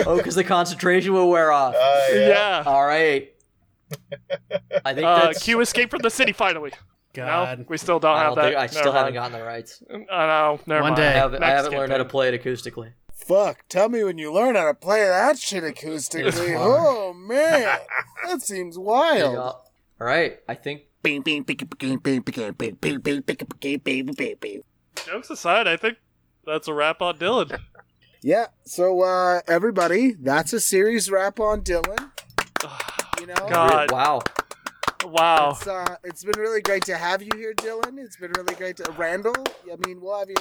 oh, 0.06 0.16
because 0.16 0.34
the 0.34 0.44
concentration 0.44 1.12
will 1.12 1.28
wear 1.30 1.50
off. 1.52 1.74
yeah. 2.12 2.62
All 2.66 2.86
right. 2.86 3.32
I 4.84 4.94
think 4.94 5.06
Uh, 5.06 5.26
that's. 5.26 5.42
Q 5.42 5.60
escape 5.60 5.90
from 5.90 6.02
the 6.02 6.10
city 6.10 6.32
finally. 6.32 6.72
God. 7.14 7.60
No, 7.60 7.64
we 7.68 7.78
still 7.78 7.98
don't 7.98 8.16
I 8.16 8.22
have 8.24 8.34
don't 8.34 8.44
that. 8.44 8.48
think 8.50 8.56
I 8.58 8.66
still 8.66 8.84
Never 8.84 8.96
haven't 8.98 9.14
mind. 9.14 9.32
gotten 9.32 9.38
the 9.40 9.44
rights. 9.46 9.82
I 9.90 10.26
know. 10.26 10.60
Never 10.66 10.82
One 10.82 10.90
mind. 10.92 10.96
day. 10.96 11.08
I 11.08 11.12
haven't, 11.12 11.42
I 11.42 11.50
haven't 11.50 11.72
learned 11.72 11.90
how 11.92 11.98
to 11.98 12.04
play 12.04 12.28
it 12.32 12.40
acoustically. 12.42 12.92
Fuck, 13.14 13.64
tell 13.68 13.88
me 13.88 14.04
when 14.04 14.16
you 14.18 14.32
learn 14.32 14.54
how 14.54 14.66
to 14.66 14.74
play 14.74 15.00
that 15.04 15.38
shit 15.38 15.64
acoustically. 15.64 16.54
oh 16.58 17.12
man, 17.14 17.78
that 18.26 18.42
seems 18.42 18.78
wild. 18.78 19.36
All 19.36 19.62
right. 20.00 20.38
I 20.48 20.54
think 20.54 20.82
Jokes 25.06 25.30
aside, 25.30 25.66
I 25.68 25.76
think 25.76 25.98
that's 26.44 26.68
a 26.68 26.74
wrap 26.74 27.00
on 27.02 27.18
Dylan. 27.18 27.58
Yeah, 28.22 28.46
so 28.64 29.02
uh 29.02 29.40
everybody, 29.46 30.12
that's 30.12 30.52
a 30.52 30.60
series 30.60 31.10
wrap 31.10 31.38
on 31.40 31.62
Dylan. 31.62 32.10
You 33.20 33.26
know, 33.26 33.34
God. 33.48 33.90
wow. 33.90 34.20
Wow. 35.04 35.50
It's, 35.50 35.66
uh, 35.66 35.96
it's 36.04 36.22
been 36.22 36.38
really 36.38 36.60
great 36.62 36.84
to 36.84 36.96
have 36.96 37.20
you 37.20 37.30
here, 37.34 37.52
Dylan. 37.52 37.98
It's 37.98 38.16
been 38.16 38.30
really 38.36 38.54
great 38.54 38.76
to 38.76 38.92
Randall. 38.92 39.34
I 39.72 39.74
mean, 39.84 40.00
we'll 40.00 40.16
have 40.20 40.28
you. 40.30 40.36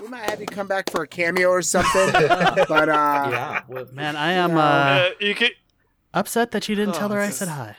We 0.00 0.06
might 0.06 0.30
have 0.30 0.40
you 0.40 0.46
come 0.46 0.68
back 0.68 0.90
for 0.92 1.02
a 1.02 1.08
cameo 1.08 1.48
or 1.48 1.60
something. 1.62 2.12
but 2.12 2.88
uh, 2.88 3.28
Yeah. 3.32 3.62
well, 3.66 3.86
Man, 3.92 4.14
I 4.14 4.32
am 4.34 4.56
Uh, 4.56 4.60
uh, 4.60 5.08
you 5.18 5.34
can. 5.34 5.50
upset 6.14 6.52
that 6.52 6.68
you 6.68 6.76
didn't 6.76 6.94
tell 6.94 7.10
Oh, 7.10 7.16
her 7.16 7.20
I 7.20 7.30
said 7.30 7.48
is- 7.48 7.54
hi. 7.54 7.76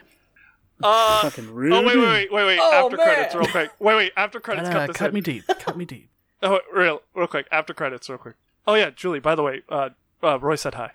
Uh, 0.84 1.22
fucking 1.22 1.54
rude. 1.54 1.74
oh 1.74 1.82
wait, 1.84 1.98
wait, 1.98 2.08
wait, 2.08 2.32
wait, 2.32 2.46
wait. 2.46 2.60
Oh, 2.62 2.86
after 2.86 2.98
man. 2.98 3.06
credits, 3.06 3.36
real 3.36 3.48
quick. 3.48 3.72
Wait, 3.80 3.96
wait. 3.96 4.12
After 4.18 4.40
credits, 4.40 4.70
cut 4.70 4.88
this 4.88 4.98
cut 4.98 5.10
in. 5.10 5.14
me 5.16 5.22
deep. 5.22 5.46
Cut 5.48 5.78
me 5.78 5.86
deep. 5.86 6.08
Oh, 6.44 6.54
wait, 6.54 6.62
real, 6.74 7.02
real 7.14 7.28
quick. 7.28 7.48
After 7.52 7.72
credits, 7.74 8.10
real 8.10 8.18
quick. 8.18 8.34
Oh 8.66 8.74
yeah, 8.74 8.90
Julie. 8.90 9.20
By 9.20 9.36
the 9.36 9.44
way, 9.44 9.62
uh, 9.70 9.90
uh, 10.24 10.40
Roy 10.40 10.56
said 10.56 10.74
hi. 10.74 10.92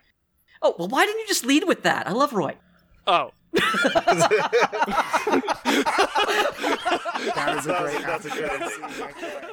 Oh, 0.61 0.75
well, 0.77 0.89
why 0.89 1.07
didn't 1.07 1.21
you 1.21 1.27
just 1.29 1.47
lead 1.47 1.65
with 1.69 1.85
that? 1.85 2.09
I 2.09 2.13
love 2.13 2.33
Roy. 2.33 2.57
Oh, 3.07 3.31
That 7.35 7.57
is 7.59 7.67
a 7.67 7.79
great. 7.81 8.03
That's 8.03 8.25
a 8.25 8.29
great 8.31 8.71
scene. 8.71 8.83
right 9.01 9.15
there. 9.21 9.51